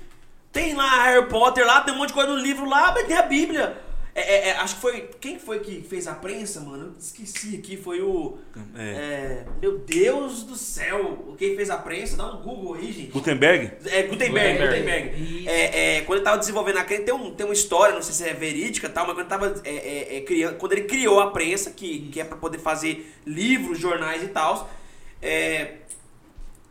Tem 0.51 0.75
lá 0.75 1.05
Harry 1.05 1.29
Potter 1.29 1.67
lá, 1.67 1.83
tem 1.83 1.95
um 1.95 1.99
monte 1.99 2.09
de 2.09 2.15
coisa 2.15 2.31
no 2.31 2.39
livro 2.39 2.67
lá, 2.67 2.93
mas 2.93 3.07
tem 3.07 3.17
a 3.17 3.23
Bíblia. 3.23 3.82
É, 4.15 4.21
é, 4.21 4.49
é, 4.49 4.53
acho 4.57 4.75
que 4.75 4.81
foi. 4.83 5.09
Quem 5.19 5.39
foi 5.39 5.61
que 5.61 5.81
fez 5.81 6.07
a 6.07 6.15
prensa, 6.15 6.61
mano? 6.61 6.89
Eu 6.89 6.95
esqueci 6.99 7.57
aqui. 7.57 7.79
Foi 7.79 8.03
o. 8.03 8.37
É. 8.77 8.83
é, 8.83 9.47
meu 9.61 9.79
Deus 9.79 10.43
do 10.43 10.55
céu. 10.55 11.35
Quem 11.39 11.57
fez 11.57 11.71
a 11.71 11.79
prensa? 11.79 12.17
Dá 12.17 12.27
um 12.27 12.43
Google 12.43 12.75
aí, 12.75 12.93
gente. 12.93 13.11
Gutenberg? 13.11 13.73
É, 13.87 14.03
Gutenberg, 14.03 14.59
Gutenberg. 14.59 15.09
Gutenberg. 15.09 15.49
É, 15.49 15.97
é, 15.97 16.01
quando 16.03 16.19
ele 16.19 16.25
tava 16.25 16.39
desenvolvendo 16.39 16.77
a 16.77 16.85
crença, 16.85 17.05
tem, 17.05 17.15
um, 17.15 17.35
tem 17.35 17.47
uma 17.47 17.55
história, 17.55 17.95
não 17.95 18.03
sei 18.03 18.15
se 18.15 18.31
é 18.31 18.35
verídica 18.35 18.87
e 18.87 18.91
tal, 18.91 19.07
mas 19.07 19.15
quando, 19.15 19.21
ele 19.21 19.29
tava, 19.31 19.63
é, 19.65 19.75
é, 19.75 20.17
é, 20.19 20.21
criando, 20.21 20.59
quando 20.59 20.73
ele 20.73 20.83
criou 20.83 21.19
a 21.19 21.31
prensa, 21.31 21.71
que, 21.71 22.11
que 22.13 22.21
é 22.21 22.25
para 22.25 22.37
poder 22.37 22.59
fazer 22.59 23.11
livros, 23.27 23.79
jornais 23.79 24.23
e 24.23 24.29
tal, 24.29 24.71
é, 25.23 25.77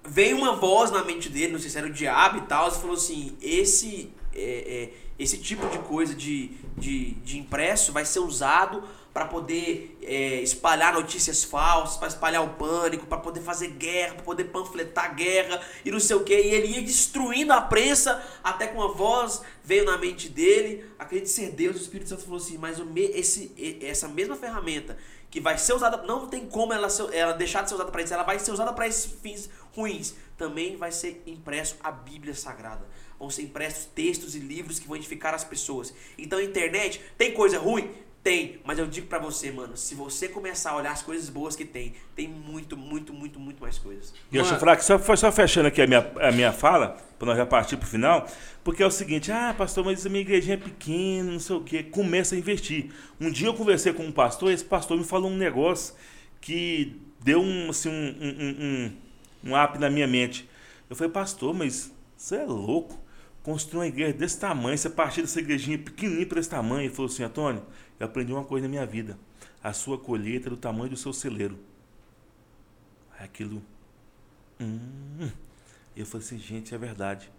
veio 0.08 0.38
uma 0.38 0.56
voz 0.56 0.92
na 0.92 1.04
mente 1.04 1.28
dele, 1.28 1.54
não 1.54 1.60
sei 1.60 1.72
se 1.72 1.78
era 1.80 1.88
o 1.88 1.92
diabo 1.92 2.38
e 2.38 2.42
tal, 2.42 2.68
e 2.68 2.72
falou 2.72 2.96
assim: 2.96 3.36
esse, 3.42 4.12
é, 4.36 4.42
é, 4.42 4.90
esse 5.22 5.38
tipo 5.38 5.68
de 5.70 5.78
coisa 5.80 6.16
de, 6.16 6.52
de, 6.78 7.12
de 7.12 7.38
impresso 7.38 7.92
vai 7.92 8.06
ser 8.06 8.20
usado 8.20 8.84
para 9.14 9.26
poder 9.26 9.98
é, 10.02 10.42
espalhar 10.42 10.94
notícias 10.94 11.44
falsas, 11.44 11.98
para 11.98 12.08
espalhar 12.08 12.44
o 12.44 12.50
pânico, 12.54 13.06
para 13.06 13.18
poder 13.18 13.42
fazer 13.42 13.68
guerra, 13.68 14.16
para 14.16 14.24
poder 14.24 14.46
panfletar 14.46 15.14
guerra 15.16 15.62
e 15.84 15.92
não 15.92 16.00
sei 16.00 16.16
o 16.16 16.24
que. 16.24 16.34
E 16.34 16.54
ele 16.56 16.68
ia 16.68 16.82
destruindo 16.82 17.52
a 17.52 17.62
prensa 17.62 18.24
até 18.42 18.68
que 18.68 18.74
uma 18.74 18.94
voz 18.94 19.42
veio 19.64 19.84
na 19.84 19.98
mente 19.98 20.30
dele, 20.30 20.86
acredite 20.98 21.30
ser 21.30 21.52
Deus, 21.52 21.76
o 21.76 21.80
Espírito 21.80 22.10
Santo 22.10 22.24
falou 22.24 22.38
assim: 22.38 22.58
mas 22.58 22.80
me, 22.80 23.02
esse, 23.02 23.54
essa 23.82 24.08
mesma 24.08 24.36
ferramenta 24.36 24.98
que 25.30 25.40
vai 25.40 25.58
ser 25.58 25.74
usada, 25.74 26.04
não 26.04 26.28
tem 26.28 26.46
como 26.46 26.74
ela, 26.74 26.90
ser- 26.90 27.14
ela 27.14 27.34
deixar 27.34 27.64
de 27.64 27.70
ser 27.70 27.76
usada 27.76 27.92
para 27.92 28.02
isso, 28.02 28.14
ela 28.14 28.24
vai 28.24 28.40
ser 28.40 28.52
usada 28.52 28.74
para 28.74 28.88
esses 28.88 29.12
fins 29.22 29.50
ruins. 29.76 30.14
Também 30.38 30.76
vai 30.76 30.92
ser 30.92 31.22
impresso 31.26 31.78
a 31.84 31.92
Bíblia 31.92 32.34
Sagrada. 32.34 32.86
Vão 33.22 33.30
ser 33.30 33.44
impressos 33.44 33.86
textos 33.86 34.36
e 34.36 34.40
livros 34.40 34.80
que 34.80 34.88
vão 34.88 34.98
edificar 34.98 35.36
as 35.36 35.44
pessoas. 35.44 35.94
Então 36.18 36.40
a 36.40 36.44
internet 36.44 37.00
tem 37.20 37.32
coisa 37.32 37.60
ruim? 37.60 37.88
Tem, 38.24 38.60
mas 38.64 38.80
eu 38.80 38.88
digo 38.88 39.06
pra 39.06 39.20
você, 39.20 39.52
mano, 39.52 39.78
se 39.78 39.94
você 39.94 40.28
começar 40.28 40.72
a 40.72 40.76
olhar 40.76 40.92
as 40.92 41.04
coisas 41.04 41.30
boas 41.30 41.56
que 41.56 41.64
tem, 41.64 41.94
tem 42.16 42.28
muito, 42.28 42.76
muito, 42.76 43.14
muito, 43.14 43.40
muito 43.40 43.62
mais 43.62 43.78
coisas. 43.78 44.12
E 44.32 44.38
eu 44.38 44.44
que 44.44 44.84
só, 44.84 45.16
só 45.16 45.32
fechando 45.32 45.68
aqui 45.68 45.82
a 45.84 45.88
minha, 45.88 46.12
a 46.20 46.32
minha 46.32 46.52
fala, 46.52 46.98
para 47.20 47.28
nós 47.28 47.38
já 47.38 47.46
partir 47.46 47.78
pro 47.78 47.88
final, 47.88 48.28
porque 48.64 48.82
é 48.82 48.86
o 48.86 48.92
seguinte, 48.92 49.32
ah, 49.32 49.56
pastor, 49.56 49.86
mas 49.86 50.04
a 50.06 50.10
minha 50.10 50.22
igrejinha 50.22 50.56
é 50.56 50.58
pequena, 50.58 51.32
não 51.32 51.40
sei 51.40 51.56
o 51.56 51.64
quê, 51.64 51.84
começa 51.84 52.34
a 52.34 52.38
investir. 52.38 52.92
Um 53.20 53.32
dia 53.32 53.48
eu 53.48 53.56
conversei 53.56 53.94
com 53.94 54.04
um 54.04 54.12
pastor, 54.12 54.52
e 54.52 54.54
esse 54.54 54.66
pastor 54.66 54.98
me 54.98 55.04
falou 55.04 55.30
um 55.30 55.38
negócio 55.38 55.96
que 56.40 57.00
deu 57.24 57.42
um, 57.42 57.70
assim, 57.70 57.90
um, 57.90 57.94
um, 57.94 59.50
um, 59.50 59.52
um 59.52 59.64
up 59.64 59.80
na 59.80 59.90
minha 59.92 60.08
mente. 60.08 60.48
Eu 60.90 60.96
falei, 60.96 61.12
pastor, 61.12 61.56
mas 61.56 61.92
você 62.16 62.36
é 62.36 62.46
louco? 62.46 63.01
Construir 63.44 63.80
uma 63.80 63.88
igreja 63.88 64.14
desse 64.14 64.40
tamanho, 64.40 64.78
você 64.78 64.90
partir 64.90 65.22
dessa 65.22 65.40
igrejinha 65.40 65.78
pequenininha 65.78 66.26
para 66.28 66.40
esse 66.40 66.50
tamanho. 66.50 66.82
Ele 66.82 66.94
falou 66.94 67.12
assim, 67.12 67.24
Antônio, 67.24 67.64
eu 68.00 68.06
aprendi 68.06 68.32
uma 68.32 68.44
coisa 68.44 68.68
na 68.68 68.70
minha 68.70 68.86
vida. 68.86 69.18
A 69.64 69.74
sua 69.74 69.98
colheita 69.98 70.48
é 70.48 70.52
do 70.52 70.58
tamanho 70.58 70.90
do 70.90 70.98
seu 70.98 71.14
celeiro. 71.14 71.58
Aí 73.18 73.26
Aquilo 73.26 73.64
Hum. 74.62 75.30
Eu 75.96 76.06
falei 76.06 76.26
assim, 76.26 76.38
gente, 76.38 76.74
é 76.74 76.78
verdade. 76.78 77.30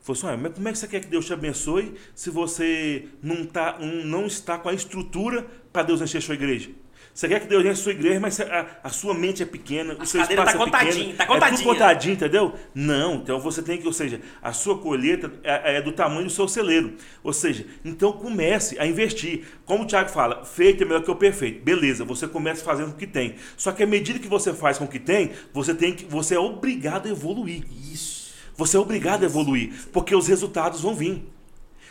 Falei 0.00 0.18
assim, 0.18 0.26
"Ué, 0.26 0.36
mas 0.36 0.54
como 0.54 0.68
é 0.68 0.72
que 0.72 0.78
você 0.78 0.88
quer 0.88 1.00
que 1.00 1.08
Deus 1.08 1.26
te 1.26 1.32
abençoe 1.32 1.94
se 2.14 2.30
você 2.30 3.08
não, 3.22 3.44
tá, 3.44 3.78
não 3.78 4.26
está 4.26 4.58
com 4.58 4.68
a 4.68 4.74
estrutura 4.74 5.42
para 5.72 5.82
Deus 5.82 6.00
encher 6.00 6.18
a 6.18 6.20
sua 6.20 6.34
igreja? 6.34 6.70
Você 7.16 7.28
quer 7.28 7.40
que 7.40 7.46
Deus 7.46 7.62
enche 7.64 7.72
a 7.72 7.76
sua 7.76 7.92
igreja, 7.92 8.20
mas 8.20 8.38
a, 8.38 8.66
a 8.84 8.90
sua 8.90 9.14
mente 9.14 9.42
é 9.42 9.46
pequena, 9.46 9.94
o 9.94 10.02
As 10.02 10.10
seu 10.10 10.20
espaço 10.20 10.36
tá 10.36 10.42
é 10.42 10.44
pequeno, 10.52 10.64
contadinho, 10.66 11.16
tá 11.16 11.24
é 11.24 11.50
tudo 11.50 11.62
contadinho, 11.62 12.12
entendeu? 12.12 12.54
Não, 12.74 13.14
então 13.14 13.40
você 13.40 13.62
tem 13.62 13.78
que, 13.78 13.86
ou 13.86 13.92
seja, 13.94 14.20
a 14.42 14.52
sua 14.52 14.76
colheita 14.76 15.32
é, 15.42 15.78
é 15.78 15.80
do 15.80 15.92
tamanho 15.92 16.26
do 16.26 16.30
seu 16.30 16.46
celeiro. 16.46 16.92
Ou 17.24 17.32
seja, 17.32 17.64
então 17.82 18.12
comece 18.12 18.78
a 18.78 18.86
investir. 18.86 19.46
Como 19.64 19.84
o 19.84 19.86
Tiago 19.86 20.10
fala, 20.10 20.44
feito 20.44 20.82
é 20.82 20.84
melhor 20.86 21.02
que 21.02 21.10
o 21.10 21.16
perfeito. 21.16 21.64
Beleza, 21.64 22.04
você 22.04 22.28
começa 22.28 22.62
fazendo 22.62 22.90
o 22.90 22.96
que 22.96 23.06
tem. 23.06 23.36
Só 23.56 23.72
que 23.72 23.82
à 23.82 23.86
medida 23.86 24.18
que 24.18 24.28
você 24.28 24.52
faz 24.52 24.76
com 24.76 24.84
o 24.84 24.88
que 24.88 24.98
tem, 24.98 25.30
você 25.54 25.74
tem 25.74 25.94
que, 25.94 26.04
você 26.04 26.34
é 26.34 26.38
obrigado 26.38 27.06
a 27.06 27.10
evoluir. 27.10 27.64
Isso. 27.90 28.34
Você 28.58 28.76
é 28.76 28.80
obrigado 28.80 29.22
a 29.22 29.24
evoluir, 29.24 29.72
porque 29.90 30.14
os 30.14 30.28
resultados 30.28 30.82
vão 30.82 30.94
vir. 30.94 31.26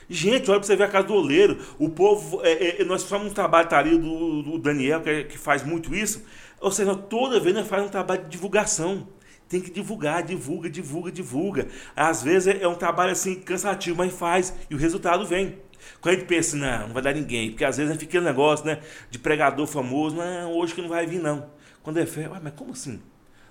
Gente, 0.10 0.50
olha 0.52 0.60
pra 0.60 0.68
você 0.68 0.76
ver 0.76 0.84
a 0.84 0.88
casa 0.88 1.08
do 1.08 1.14
oleiro. 1.16 1.58
O 1.80 1.90
povo. 1.90 2.42
é, 2.44 2.82
é, 2.82 2.86
nós 2.86 3.04
fizemos 3.04 3.28
um 3.32 3.34
trabalho 3.34 3.68
tá 3.68 3.80
ali 3.80 3.98
do, 3.98 4.42
do 4.44 4.58
Daniel, 4.60 5.02
que, 5.02 5.10
é- 5.10 5.24
que 5.24 5.38
faz 5.38 5.64
muito 5.64 5.94
isso. 5.96 6.24
Ou 6.62 6.72
seja, 6.72 6.96
toda 6.96 7.40
vez 7.40 7.56
nós 7.56 7.68
fazemos 7.68 7.90
um 7.90 7.92
trabalho 7.92 8.24
de 8.24 8.30
divulgação. 8.30 9.08
Tem 9.48 9.62
que 9.62 9.70
divulgar, 9.70 10.24
divulga, 10.24 10.70
divulga, 10.70 11.12
divulga. 11.12 11.68
Às 11.96 12.24
vezes 12.24 12.48
é, 12.56 12.64
é 12.64 12.68
um 12.68 12.76
trabalho 12.76 13.12
assim 13.12 13.36
cansativo, 13.36 13.98
mas 13.98 14.14
faz 14.14 14.54
e 14.70 14.76
o 14.76 14.78
resultado 14.78 15.26
vem. 15.26 15.58
Quando 16.02 16.16
a 16.16 16.18
gente 16.18 16.28
pensa, 16.28 16.58
não, 16.58 16.88
não 16.88 16.94
vai 16.94 17.04
dar 17.04 17.14
ninguém, 17.14 17.52
porque 17.52 17.64
às 17.64 17.78
vezes 17.78 17.94
fica 17.94 18.06
aquele 18.10 18.26
negócio, 18.26 18.66
né, 18.66 18.80
de 19.12 19.20
pregador 19.20 19.68
famoso, 19.68 20.16
não, 20.16 20.52
hoje 20.54 20.74
que 20.74 20.82
não 20.82 20.90
vai 20.90 21.06
vir, 21.06 21.20
não. 21.20 21.48
Quando 21.84 22.00
é 22.00 22.06
fé, 22.08 22.28
mas 22.42 22.54
como 22.56 22.72
assim? 22.72 23.00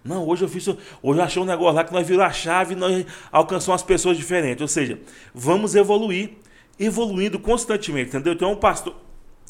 Não, 0.04 0.28
hoje 0.28 0.44
eu 0.44 0.48
fiz. 0.48 0.68
Hoje 0.68 0.78
eu 1.02 1.22
achei 1.22 1.40
um 1.40 1.46
negócio 1.46 1.74
lá 1.74 1.82
que 1.82 1.92
nós 1.92 2.06
viramos 2.06 2.30
a 2.30 2.32
chave 2.32 2.74
e 2.74 2.76
nós 2.76 3.06
alcançamos 3.32 3.80
as 3.80 3.86
pessoas 3.86 4.18
diferentes. 4.18 4.60
Ou 4.60 4.68
seja, 4.68 5.00
vamos 5.34 5.74
evoluir, 5.74 6.32
evoluindo 6.78 7.38
constantemente, 7.38 8.08
entendeu? 8.08 8.34
Então, 8.34 8.52
um 8.52 8.56
pastor 8.56 8.94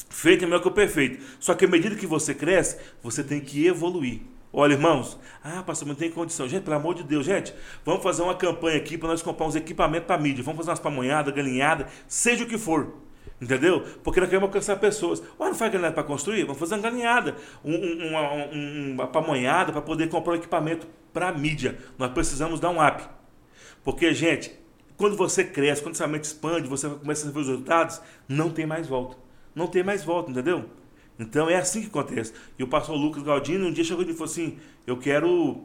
feito 0.09 0.43
é 0.43 0.47
melhor 0.47 0.61
que 0.61 0.67
o 0.69 0.71
perfeito. 0.71 1.21
Só 1.41 1.53
que 1.53 1.65
à 1.65 1.67
medida 1.67 1.95
que 1.95 2.07
você 2.07 2.33
cresce, 2.33 2.77
você 3.03 3.21
tem 3.21 3.41
que 3.41 3.67
evoluir. 3.67 4.21
Olha, 4.53 4.71
irmãos, 4.71 5.19
ah, 5.43 5.61
pastor, 5.61 5.85
não 5.85 5.95
tem 5.95 6.09
condição. 6.09 6.47
Gente, 6.47 6.63
pelo 6.63 6.77
amor 6.77 6.95
de 6.95 7.03
Deus, 7.03 7.25
gente, 7.25 7.53
vamos 7.83 8.01
fazer 8.01 8.21
uma 8.21 8.33
campanha 8.33 8.77
aqui 8.77 8.97
para 8.97 9.09
nós 9.09 9.21
comprar 9.21 9.45
uns 9.47 9.55
equipamentos 9.55 10.07
para 10.07 10.17
mídia. 10.17 10.41
Vamos 10.41 10.59
fazer 10.59 10.69
umas 10.69 10.79
pamonhadas, 10.79 11.35
galinhada, 11.35 11.87
seja 12.07 12.45
o 12.45 12.47
que 12.47 12.57
for. 12.57 13.04
Entendeu? 13.41 13.81
Porque 14.03 14.19
nós 14.19 14.29
queremos 14.29 14.47
alcançar 14.47 14.77
pessoas. 14.77 15.19
Ué, 15.39 15.47
não 15.47 15.55
faz 15.55 15.71
galinhada 15.71 15.93
para 15.93 16.03
construir? 16.03 16.43
Vamos 16.43 16.57
fazer 16.57 16.75
uma 16.75 16.81
galinhada, 16.81 17.35
um, 17.63 17.73
um- 17.73 18.07
uma, 18.09 18.33
um- 18.33 18.91
uma 18.93 19.07
pamonhada 19.07 19.71
para 19.73 19.81
poder 19.81 20.07
comprar 20.09 20.33
um 20.33 20.35
equipamento 20.37 20.87
para 21.11 21.31
mídia. 21.33 21.77
Nós 21.97 22.11
precisamos 22.11 22.59
dar 22.59 22.69
um 22.69 22.85
up. 22.85 23.03
Porque, 23.83 24.13
gente, 24.13 24.51
quando 24.97 25.17
você 25.17 25.43
cresce, 25.43 25.81
quando 25.81 25.95
sua 25.95 26.07
mente 26.07 26.23
expande, 26.23 26.67
você 26.67 26.89
começa 26.89 27.27
a 27.27 27.31
ver 27.31 27.39
os 27.39 27.47
resultados, 27.47 28.01
não 28.27 28.49
tem 28.49 28.65
mais 28.65 28.87
volta. 28.87 29.17
Não 29.53 29.67
tem 29.67 29.83
mais 29.83 30.03
volta, 30.03 30.31
entendeu? 30.31 30.65
Então 31.19 31.49
é 31.49 31.55
assim 31.55 31.81
que 31.81 31.87
acontece. 31.87 32.33
E 32.57 32.63
o 32.63 32.67
pastor 32.67 32.95
Lucas 32.95 33.23
Galdino 33.23 33.67
um 33.67 33.71
dia 33.71 33.83
chegou 33.83 34.03
e 34.03 34.11
falou 34.13 34.25
assim: 34.25 34.57
Eu 34.87 34.97
quero. 34.97 35.63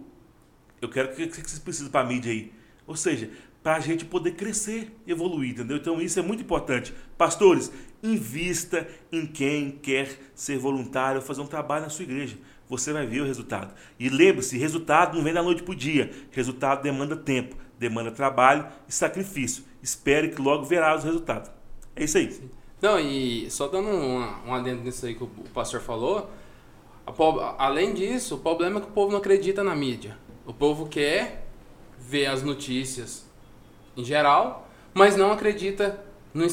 Eu 0.81 0.89
quero 0.89 1.09
que, 1.15 1.27
que 1.27 1.37
vocês 1.41 1.59
precisam 1.59 1.91
para 1.91 2.07
mídia 2.07 2.31
aí. 2.33 2.53
Ou 2.87 2.97
seja, 2.97 3.31
para 3.63 3.77
a 3.77 3.81
gente 3.81 4.05
poder 4.05 4.33
crescer, 4.33 4.91
evoluir, 5.07 5.51
entendeu? 5.51 5.77
Então 5.77 6.01
isso 6.01 6.19
é 6.19 6.23
muito 6.23 6.43
importante. 6.43 6.95
Pastores, 7.17 7.71
invista 8.03 8.89
em 9.13 9.27
quem 9.27 9.71
quer 9.71 10.19
ser 10.35 10.59
voluntário, 10.59 11.21
fazer 11.21 11.43
um 11.43 11.47
trabalho 11.47 11.85
na 11.85 11.91
sua 11.91 12.05
igreja. 12.05 12.39
Você 12.69 12.93
vai 12.93 13.07
ver 13.07 13.21
o 13.21 13.27
resultado. 13.27 13.75
E 13.99 14.09
lembre-se, 14.09 14.57
resultado 14.57 15.17
não 15.17 15.25
vem 15.25 15.35
da 15.35 15.43
noite 15.43 15.63
para 15.63 15.73
o 15.73 15.77
dia. 15.77 16.11
Resultado 16.31 16.83
demanda 16.83 17.17
tempo, 17.17 17.57
demanda 17.79 18.11
trabalho 18.11 18.67
e 18.89 18.93
sacrifício. 18.93 19.65
Espere 19.83 20.29
que 20.29 20.41
logo 20.41 20.65
verá 20.65 20.97
os 20.97 21.05
resultados. 21.05 21.51
É 21.97 22.05
isso 22.05 22.17
aí. 22.17 22.51
Não, 22.81 22.99
e 22.99 23.51
só 23.51 23.69
dando 23.69 23.89
um, 23.89 24.21
um 24.47 24.55
adendo 24.55 24.83
nisso 24.83 25.05
aí 25.05 25.15
que 25.15 25.23
o 25.23 25.29
pastor 25.53 25.81
falou, 25.81 26.31
além 27.59 27.93
disso, 27.93 28.37
o 28.37 28.39
problema 28.39 28.79
é 28.79 28.83
que 28.83 28.89
o 28.89 28.93
povo 28.93 29.11
não 29.11 29.19
acredita 29.19 29.63
na 29.63 29.75
mídia. 29.75 30.17
O 30.47 30.55
povo 30.55 30.89
quer 30.89 31.47
ver 31.99 32.27
as 32.27 32.43
notícias 32.43 33.30
em 33.97 34.05
geral, 34.05 34.69
mas 34.95 35.17
não 35.17 35.33
acredita 35.33 35.99
no, 36.33 36.47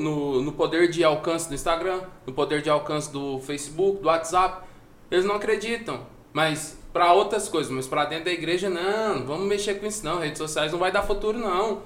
no, 0.00 0.42
no, 0.42 0.52
poder 0.52 0.88
de 0.88 1.02
alcance 1.02 1.48
do 1.48 1.54
Instagram, 1.54 2.02
no 2.26 2.32
poder 2.32 2.62
de 2.62 2.70
alcance 2.70 3.10
do 3.10 3.40
Facebook, 3.40 4.00
do 4.00 4.08
WhatsApp. 4.08 4.66
Eles 5.10 5.24
não 5.24 5.36
acreditam. 5.36 6.06
Mas 6.32 6.78
para 6.92 7.12
outras 7.12 7.48
coisas, 7.48 7.72
mas 7.72 7.86
para 7.86 8.04
dentro 8.04 8.26
da 8.26 8.32
igreja, 8.32 8.70
não, 8.70 9.24
vamos 9.24 9.46
mexer 9.46 9.74
com 9.74 9.86
isso 9.86 10.04
não. 10.04 10.20
Redes 10.20 10.38
sociais 10.38 10.72
não 10.72 10.78
vai 10.78 10.92
dar 10.92 11.02
futuro, 11.02 11.38
não. 11.38 11.82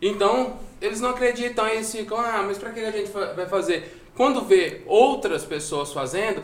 Então, 0.00 0.58
eles 0.80 1.00
não 1.00 1.10
acreditam, 1.10 1.66
eles 1.68 1.90
ficam, 1.92 2.18
ah, 2.18 2.42
mas 2.44 2.58
pra 2.58 2.70
que 2.70 2.80
a 2.80 2.90
gente 2.90 3.10
vai 3.10 3.46
fazer? 3.46 4.00
Quando 4.16 4.42
vê 4.42 4.82
outras 4.86 5.44
pessoas 5.44 5.92
fazendo, 5.92 6.42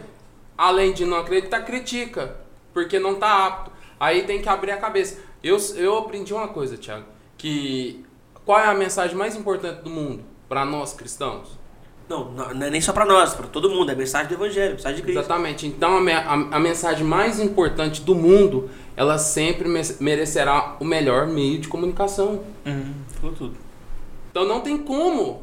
além 0.56 0.92
de 0.92 1.04
não 1.04 1.18
acreditar, 1.18 1.62
critica, 1.62 2.36
porque 2.72 2.98
não 2.98 3.16
tá 3.16 3.46
apto. 3.46 3.72
Aí 3.98 4.22
tem 4.22 4.40
que 4.40 4.48
abrir 4.48 4.70
a 4.70 4.76
cabeça. 4.76 5.20
Eu, 5.42 5.58
eu 5.74 5.98
aprendi 5.98 6.32
uma 6.32 6.48
coisa, 6.48 6.76
Thiago, 6.76 7.04
que 7.38 8.04
qual 8.44 8.58
é 8.60 8.66
a 8.66 8.74
mensagem 8.74 9.16
mais 9.16 9.34
importante 9.34 9.82
do 9.82 9.88
mundo 9.90 10.22
para 10.48 10.64
nós 10.64 10.92
cristãos? 10.92 11.56
Não, 12.08 12.30
não 12.32 12.66
é 12.66 12.70
nem 12.70 12.80
só 12.80 12.92
pra 12.92 13.04
nós, 13.04 13.34
pra 13.34 13.46
todo 13.46 13.68
mundo. 13.68 13.90
É 13.90 13.94
mensagem 13.94 14.28
do 14.28 14.34
Evangelho, 14.34 14.72
mensagem 14.72 14.96
de 14.96 15.02
Cristo. 15.02 15.18
Exatamente. 15.20 15.66
Então 15.66 15.98
a, 15.98 16.10
a, 16.12 16.32
a 16.56 16.58
mensagem 16.60 17.04
mais 17.06 17.38
importante 17.38 18.00
do 18.00 18.14
mundo, 18.14 18.70
ela 18.96 19.18
sempre 19.18 19.68
me- 19.68 19.82
merecerá 20.00 20.76
o 20.80 20.84
melhor 20.86 21.26
meio 21.26 21.58
de 21.58 21.68
comunicação. 21.68 22.42
Falou 23.20 23.36
tudo. 23.36 23.56
Então 24.30 24.46
não 24.46 24.60
tem 24.62 24.78
como. 24.78 25.42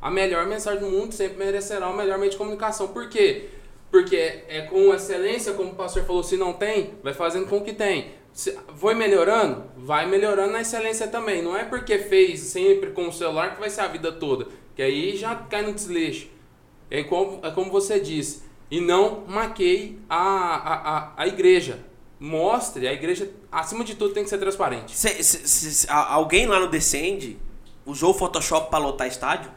A 0.00 0.10
melhor 0.10 0.44
mensagem 0.44 0.80
do 0.80 0.90
mundo 0.90 1.12
sempre 1.14 1.38
merecerá 1.38 1.88
o 1.88 1.96
melhor 1.96 2.18
meio 2.18 2.30
de 2.30 2.36
comunicação. 2.36 2.88
Por 2.88 3.08
quê? 3.08 3.48
Porque 3.90 4.16
é 4.48 4.60
com 4.70 4.92
excelência, 4.92 5.54
como 5.54 5.70
o 5.70 5.74
pastor 5.74 6.04
falou, 6.04 6.22
se 6.22 6.36
não 6.36 6.52
tem, 6.52 6.90
vai 7.02 7.14
fazendo 7.14 7.46
com 7.46 7.62
que 7.62 7.72
tem. 7.72 8.10
Se 8.34 8.58
foi 8.76 8.94
melhorando? 8.94 9.62
Vai 9.76 10.06
melhorando 10.06 10.52
na 10.52 10.60
excelência 10.60 11.06
também. 11.08 11.40
Não 11.40 11.56
é 11.56 11.64
porque 11.64 11.98
fez 12.00 12.40
sempre 12.40 12.90
com 12.90 13.08
o 13.08 13.12
celular 13.12 13.54
que 13.54 13.60
vai 13.60 13.70
ser 13.70 13.80
a 13.82 13.86
vida 13.86 14.10
toda. 14.12 14.48
Que 14.76 14.82
aí 14.82 15.16
já 15.16 15.34
cai 15.36 15.62
no 15.62 15.72
desleixo. 15.72 16.26
É 16.90 17.02
como, 17.04 17.38
é 17.42 17.50
como 17.52 17.70
você 17.70 17.98
disse. 18.00 18.42
E 18.70 18.80
não 18.80 19.22
maqueie 19.28 19.98
a, 20.10 20.16
a, 20.18 20.74
a, 20.98 21.12
a 21.16 21.26
igreja. 21.28 21.78
Mostre, 22.18 22.88
a 22.88 22.92
igreja, 22.92 23.30
acima 23.52 23.84
de 23.84 23.94
tudo, 23.94 24.14
tem 24.14 24.24
que 24.24 24.30
ser 24.30 24.38
transparente. 24.38 24.96
Se- 24.96 25.22
se- 25.22 25.46
se- 25.48 25.86
alguém 25.90 26.46
lá 26.46 26.58
no 26.58 26.68
Descende 26.68 27.36
usou 27.86 28.10
o 28.10 28.14
Photoshop 28.14 28.68
pra 28.70 28.78
lotar 28.78 29.06
estádio? 29.06 29.50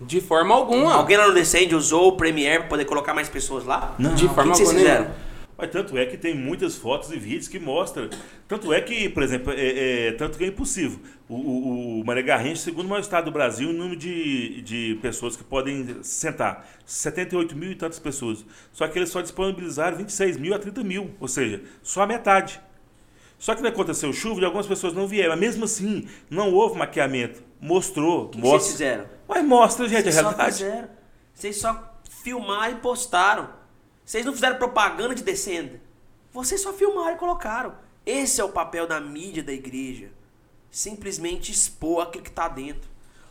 De 0.00 0.20
forma 0.20 0.54
alguma. 0.54 0.94
Alguém 0.94 1.16
lá 1.16 1.28
no 1.28 1.34
Descende 1.34 1.74
usou 1.74 2.08
o 2.08 2.12
Premiere 2.16 2.60
pra 2.60 2.68
poder 2.70 2.84
colocar 2.84 3.14
mais 3.14 3.28
pessoas 3.28 3.64
lá? 3.64 3.94
Não. 3.98 4.14
De 4.14 4.26
O 4.26 4.28
que 4.28 4.34
forma 4.34 4.52
que 4.52 4.58
vocês 4.58 4.68
alguma. 4.70 4.86
fizeram? 4.86 5.27
Mas 5.60 5.70
tanto 5.72 5.98
é 5.98 6.06
que 6.06 6.16
tem 6.16 6.34
muitas 6.36 6.76
fotos 6.76 7.10
e 7.10 7.18
vídeos 7.18 7.48
que 7.48 7.58
mostram. 7.58 8.08
Tanto 8.46 8.72
é 8.72 8.80
que, 8.80 9.08
por 9.08 9.24
exemplo, 9.24 9.52
é, 9.52 10.06
é- 10.06 10.12
tanto 10.12 10.38
que 10.38 10.44
é 10.44 10.46
impossível. 10.46 11.00
O, 11.28 11.34
o, 11.34 12.00
o 12.00 12.04
Mané 12.06 12.22
Garrincha, 12.22 12.62
segundo 12.62 12.86
o 12.86 12.88
maior 12.88 13.00
estado 13.00 13.24
do 13.24 13.32
Brasil, 13.32 13.68
o 13.70 13.72
número 13.72 13.96
de, 13.96 14.62
de 14.62 14.98
pessoas 15.02 15.36
que 15.36 15.42
podem 15.42 15.96
sentar. 16.04 16.64
78 16.86 17.56
mil 17.56 17.72
e 17.72 17.74
tantas 17.74 17.98
pessoas. 17.98 18.46
Só 18.72 18.86
que 18.86 18.96
eles 19.00 19.08
só 19.10 19.20
disponibilizaram 19.20 19.96
26 19.96 20.36
mil 20.36 20.54
a 20.54 20.60
30 20.60 20.84
mil. 20.84 21.10
Ou 21.18 21.26
seja, 21.26 21.60
só 21.82 22.02
a 22.02 22.06
metade. 22.06 22.60
Só 23.36 23.52
que 23.56 23.60
não 23.62 23.68
aconteceu 23.70 24.12
chuva 24.12 24.40
e 24.40 24.44
algumas 24.44 24.66
pessoas 24.68 24.92
não 24.94 25.08
vieram. 25.08 25.30
Mas 25.30 25.40
mesmo 25.40 25.64
assim, 25.64 26.06
não 26.30 26.52
houve 26.54 26.78
maquiamento. 26.78 27.42
Mostrou. 27.60 28.26
O 28.26 28.28
que 28.28 28.36
que 28.38 28.42
vocês 28.42 28.52
mostra. 28.52 28.72
fizeram? 28.72 29.04
Mas 29.28 29.44
mostra, 29.44 29.88
gente, 29.88 30.02
Vocês 30.04 30.18
a 30.18 30.22
só 30.22 30.28
realidade. 30.28 30.52
fizeram. 30.56 30.88
Vocês 31.34 31.56
só 31.56 32.00
filmaram 32.22 32.74
e 32.74 32.80
postaram. 32.80 33.57
Vocês 34.08 34.24
não 34.24 34.32
fizeram 34.32 34.56
propaganda 34.56 35.14
de 35.14 35.22
descenda. 35.22 35.82
Vocês 36.32 36.62
só 36.62 36.72
filmaram 36.72 37.14
e 37.14 37.18
colocaram. 37.18 37.74
Esse 38.06 38.40
é 38.40 38.44
o 38.44 38.48
papel 38.48 38.86
da 38.86 38.98
mídia 38.98 39.42
da 39.42 39.52
igreja. 39.52 40.10
Simplesmente 40.70 41.52
expor 41.52 42.04
aquilo 42.04 42.24
que 42.24 42.30
está 42.30 42.48
dentro. 42.48 42.88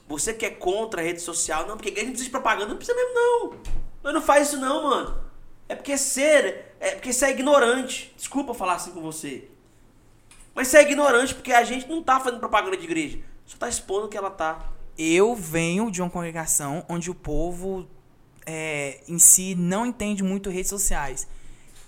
Você 0.07 0.35
que 0.35 0.45
é 0.45 0.51
contra 0.51 1.01
a 1.01 1.03
rede 1.03 1.19
social, 1.19 1.65
não, 1.65 1.77
porque 1.77 1.89
a 1.89 1.91
igreja 1.93 2.05
não 2.05 2.11
precisa 2.11 2.27
de 2.27 2.31
propaganda, 2.31 2.67
não 2.67 2.77
precisa 2.77 2.95
mesmo, 2.95 3.11
não. 3.15 3.53
Mas 4.03 4.13
não 4.13 4.21
faz 4.21 4.49
isso 4.49 4.57
não, 4.57 4.83
mano. 4.83 5.19
É 5.67 5.73
porque 5.73 5.97
ser, 5.97 6.75
é 6.79 6.91
porque 6.91 7.11
você 7.11 7.25
é 7.25 7.31
ignorante. 7.31 8.13
Desculpa 8.15 8.53
falar 8.53 8.75
assim 8.75 8.91
com 8.91 9.01
você. 9.01 9.49
Mas 10.53 10.67
você 10.67 10.77
é 10.77 10.81
ignorante 10.83 11.33
porque 11.33 11.53
a 11.53 11.63
gente 11.63 11.89
não 11.89 12.03
tá 12.03 12.19
fazendo 12.19 12.39
propaganda 12.39 12.77
de 12.77 12.83
igreja. 12.83 13.17
Só 13.47 13.57
tá 13.57 13.67
expondo 13.67 14.07
que 14.07 14.15
ela 14.15 14.29
tá. 14.29 14.69
Eu 14.95 15.33
venho 15.33 15.89
de 15.89 16.03
uma 16.03 16.09
congregação 16.11 16.85
onde 16.87 17.09
o 17.09 17.15
povo 17.15 17.87
é, 18.48 19.02
em 19.07 19.19
si 19.19 19.53
não 19.53 19.86
entende 19.86 20.24
muito 20.24 20.49
redes 20.49 20.69
sociais. 20.69 21.28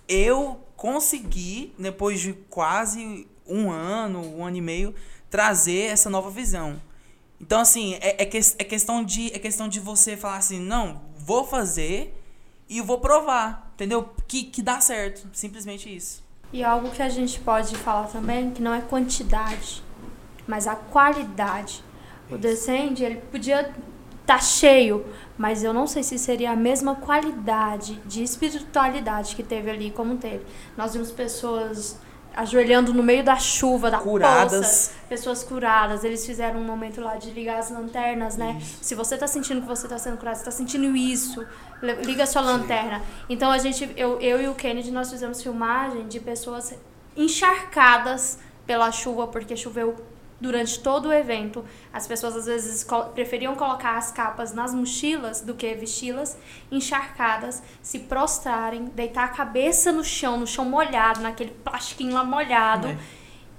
Eu 0.07 0.59
consegui, 0.75 1.73
depois 1.79 2.19
de 2.19 2.33
quase 2.49 3.27
um 3.47 3.71
ano, 3.71 4.21
um 4.35 4.45
ano 4.45 4.57
e 4.57 4.61
meio, 4.61 4.93
trazer 5.29 5.91
essa 5.91 6.09
nova 6.09 6.29
visão. 6.29 6.81
Então, 7.39 7.61
assim, 7.61 7.95
é, 7.95 8.23
é, 8.23 8.25
que, 8.25 8.37
é, 8.37 8.63
questão, 8.63 9.03
de, 9.03 9.27
é 9.33 9.39
questão 9.39 9.69
de 9.69 9.79
você 9.79 10.17
falar 10.17 10.37
assim, 10.37 10.59
não, 10.59 11.01
vou 11.17 11.45
fazer 11.45 12.13
e 12.67 12.81
vou 12.81 12.99
provar, 12.99 13.71
entendeu? 13.73 14.09
Que, 14.27 14.43
que 14.43 14.61
dá 14.61 14.81
certo, 14.81 15.27
simplesmente 15.31 15.93
isso. 15.93 16.21
E 16.51 16.63
algo 16.63 16.89
que 16.91 17.01
a 17.01 17.09
gente 17.09 17.39
pode 17.39 17.75
falar 17.77 18.07
também, 18.07 18.51
que 18.51 18.61
não 18.61 18.73
é 18.73 18.81
quantidade, 18.81 19.81
mas 20.47 20.67
a 20.67 20.75
qualidade. 20.75 21.83
O 22.29 22.37
Descende, 22.37 23.03
ele 23.03 23.15
podia 23.31 23.61
estar 23.61 23.75
tá 24.25 24.39
cheio, 24.39 25.05
mas 25.39 25.63
eu 25.63 25.73
não 25.73 25.87
sei 25.87 26.03
se 26.03 26.19
seria 26.19 26.51
a 26.51 26.55
mesma 26.55 26.95
qualidade 26.95 27.93
de 28.05 28.21
espiritualidade 28.21 29.37
que 29.37 29.41
teve 29.41 29.71
ali 29.71 29.89
como 29.89 30.17
teve. 30.17 30.45
Nós 30.75 30.91
vimos 30.91 31.11
pessoas 31.11 31.97
ajoelhando 32.35 32.93
no 32.93 33.01
meio 33.01 33.23
da 33.23 33.37
chuva, 33.37 33.89
da 33.89 33.99
curadas. 33.99 34.59
Poça, 34.59 34.91
pessoas 35.07 35.41
curadas. 35.41 36.03
Eles 36.03 36.25
fizeram 36.25 36.59
um 36.59 36.65
momento 36.65 36.99
lá 36.99 37.15
de 37.15 37.31
ligar 37.31 37.57
as 37.57 37.71
lanternas, 37.71 38.35
né? 38.35 38.57
Isso. 38.59 38.79
Se 38.81 38.95
você 38.95 39.17
tá 39.17 39.27
sentindo 39.27 39.61
que 39.61 39.67
você 39.67 39.87
tá 39.87 39.97
sendo 39.97 40.17
curado, 40.17 40.35
você 40.35 40.43
tá 40.43 40.51
sentindo 40.51 40.93
isso, 40.93 41.45
liga 42.05 42.23
a 42.23 42.27
sua 42.27 42.41
lanterna. 42.41 43.01
Então 43.29 43.49
a 43.49 43.57
gente, 43.59 43.89
eu, 43.95 44.19
eu 44.19 44.41
e 44.41 44.47
o 44.49 44.55
Kennedy, 44.55 44.91
nós 44.91 45.09
fizemos 45.09 45.41
filmagem 45.41 46.05
de 46.09 46.19
pessoas 46.19 46.73
encharcadas 47.15 48.39
pela 48.67 48.91
chuva, 48.91 49.25
porque 49.25 49.55
choveu 49.55 49.95
durante 50.39 50.79
todo 50.79 51.09
o 51.09 51.13
evento. 51.13 51.63
As 51.91 52.07
pessoas 52.07 52.35
às 52.35 52.45
vezes 52.45 52.85
preferiam 53.13 53.55
colocar 53.55 53.97
as 53.97 54.11
capas 54.11 54.53
nas 54.53 54.73
mochilas 54.73 55.41
do 55.41 55.53
que 55.53 55.73
vesti-las 55.75 56.37
encharcadas, 56.71 57.61
se 57.81 57.99
prostrarem, 57.99 58.85
deitar 58.85 59.25
a 59.25 59.29
cabeça 59.29 59.91
no 59.91 60.03
chão, 60.03 60.39
no 60.39 60.47
chão 60.47 60.65
molhado, 60.65 61.21
naquele 61.21 61.51
plastiquinho 61.51 62.13
lá 62.13 62.23
molhado. 62.23 62.87
É. 62.87 62.97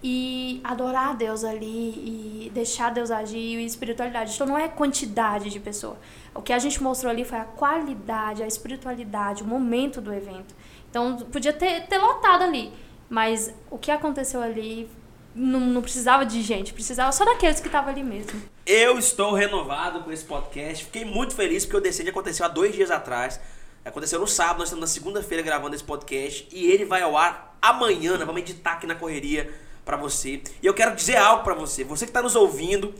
E 0.02 0.62
adorar 0.64 1.10
a 1.10 1.12
Deus 1.12 1.44
ali 1.44 2.46
e 2.46 2.50
deixar 2.54 2.90
Deus 2.90 3.10
agir 3.10 3.58
e 3.58 3.66
espiritualidade. 3.66 4.32
Então 4.34 4.46
não 4.46 4.56
é 4.56 4.66
quantidade 4.66 5.50
de 5.50 5.60
pessoa. 5.60 5.98
O 6.34 6.40
que 6.40 6.54
a 6.54 6.58
gente 6.58 6.82
mostrou 6.82 7.10
ali 7.10 7.22
foi 7.22 7.36
a 7.36 7.44
qualidade, 7.44 8.42
a 8.42 8.46
espiritualidade, 8.46 9.42
o 9.42 9.46
momento 9.46 10.00
do 10.00 10.10
evento. 10.10 10.54
Então 10.88 11.18
podia 11.18 11.52
ter, 11.52 11.86
ter 11.86 11.98
lotado 11.98 12.44
ali. 12.44 12.72
Mas 13.10 13.52
o 13.70 13.76
que 13.76 13.90
aconteceu 13.90 14.40
ali 14.40 14.88
não, 15.34 15.60
não 15.60 15.82
precisava 15.82 16.26
de 16.26 16.42
gente, 16.42 16.72
precisava 16.72 17.12
só 17.12 17.24
daqueles 17.24 17.60
que 17.60 17.66
estavam 17.66 17.90
ali 17.90 18.02
mesmo. 18.02 18.42
Eu 18.66 18.98
estou 18.98 19.32
renovado 19.32 20.02
com 20.02 20.12
esse 20.12 20.24
podcast. 20.24 20.84
Fiquei 20.84 21.04
muito 21.04 21.34
feliz 21.34 21.64
porque 21.64 21.76
o 21.76 21.80
Decide 21.80 22.10
aconteceu 22.10 22.44
há 22.46 22.48
dois 22.48 22.74
dias 22.74 22.90
atrás. 22.90 23.40
Aconteceu 23.84 24.20
no 24.20 24.26
sábado, 24.26 24.58
nós 24.58 24.68
estamos 24.68 24.88
na 24.88 24.92
segunda-feira 24.92 25.42
gravando 25.42 25.74
esse 25.74 25.84
podcast. 25.84 26.48
E 26.52 26.66
ele 26.66 26.84
vai 26.84 27.02
ao 27.02 27.16
ar 27.16 27.56
amanhã. 27.62 28.16
Nós 28.16 28.26
vamos 28.26 28.42
editar 28.42 28.72
aqui 28.72 28.86
na 28.86 28.94
correria 28.94 29.52
para 29.84 29.96
você. 29.96 30.42
E 30.62 30.66
eu 30.66 30.74
quero 30.74 30.94
dizer 30.94 31.16
algo 31.16 31.44
para 31.44 31.54
você. 31.54 31.84
Você 31.84 32.04
que 32.04 32.10
está 32.10 32.22
nos 32.22 32.36
ouvindo 32.36 32.94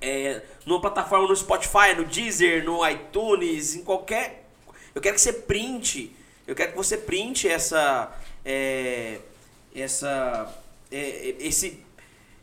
é, 0.00 0.42
numa 0.66 0.80
plataforma 0.80 1.28
no 1.28 1.36
Spotify, 1.36 1.94
no 1.96 2.04
Deezer, 2.04 2.64
no 2.64 2.86
iTunes, 2.88 3.74
em 3.74 3.84
qualquer. 3.84 4.48
Eu 4.94 5.00
quero 5.00 5.14
que 5.14 5.20
você 5.20 5.32
printe. 5.32 6.16
Eu 6.46 6.54
quero 6.54 6.72
que 6.72 6.76
você 6.76 6.96
printe 6.96 7.46
essa. 7.48 8.10
É, 8.44 9.18
essa 9.74 10.52
é, 10.90 10.98
é, 10.98 11.36
esse. 11.40 11.84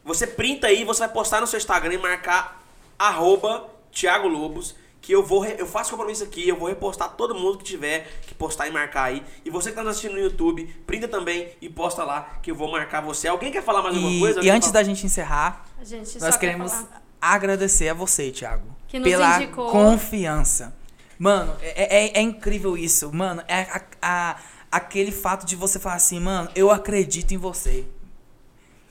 Você 0.03 0.25
printa 0.25 0.67
aí, 0.67 0.83
você 0.83 0.99
vai 0.99 1.09
postar 1.09 1.41
no 1.41 1.47
seu 1.47 1.57
Instagram 1.57 1.93
e 1.93 1.97
marcar 1.97 2.63
arroba 2.97 3.69
Thiago 3.91 4.27
Lobos. 4.27 4.75
Que 5.01 5.13
eu 5.13 5.23
vou. 5.23 5.45
Eu 5.45 5.65
faço 5.65 5.91
compromisso 5.91 6.23
aqui, 6.23 6.47
eu 6.47 6.57
vou 6.57 6.67
repostar 6.67 7.15
todo 7.15 7.33
mundo 7.33 7.59
que 7.59 7.63
tiver 7.63 8.07
que 8.23 8.33
postar 8.33 8.67
e 8.67 8.71
marcar 8.71 9.03
aí. 9.03 9.23
E 9.45 9.49
você 9.49 9.69
que 9.69 9.75
tá 9.75 9.81
nos 9.81 9.91
assistindo 9.91 10.13
no 10.13 10.19
YouTube, 10.19 10.65
printa 10.85 11.07
também 11.07 11.49
e 11.61 11.69
posta 11.69 12.03
lá 12.03 12.39
que 12.41 12.51
eu 12.51 12.55
vou 12.55 12.69
marcar 12.69 13.01
você. 13.01 13.27
Alguém 13.27 13.51
quer 13.51 13.63
falar 13.63 13.81
mais 13.81 13.95
e, 13.95 13.99
alguma 13.99 14.19
coisa? 14.19 14.43
E 14.43 14.49
antes 14.49 14.71
da 14.71 14.83
gente 14.83 15.05
encerrar, 15.05 15.65
gente 15.81 16.19
nós 16.19 16.35
queremos 16.35 16.73
agradecer 17.21 17.89
a 17.89 17.93
você, 17.93 18.31
Thiago. 18.31 18.75
Que 18.87 18.99
pela 18.99 19.37
indicou. 19.37 19.69
confiança. 19.69 20.75
Mano, 21.19 21.55
é, 21.61 22.05
é, 22.05 22.17
é, 22.17 22.21
incrível 22.21 22.77
isso. 22.77 23.11
Mano, 23.13 23.43
é 23.47 23.61
a, 23.61 23.81
a, 24.01 24.37
aquele 24.71 25.11
fato 25.11 25.45
de 25.45 25.55
você 25.55 25.79
falar 25.79 25.95
assim, 25.95 26.19
mano, 26.19 26.49
eu 26.55 26.69
acredito 26.71 27.33
em 27.33 27.37
você. 27.37 27.85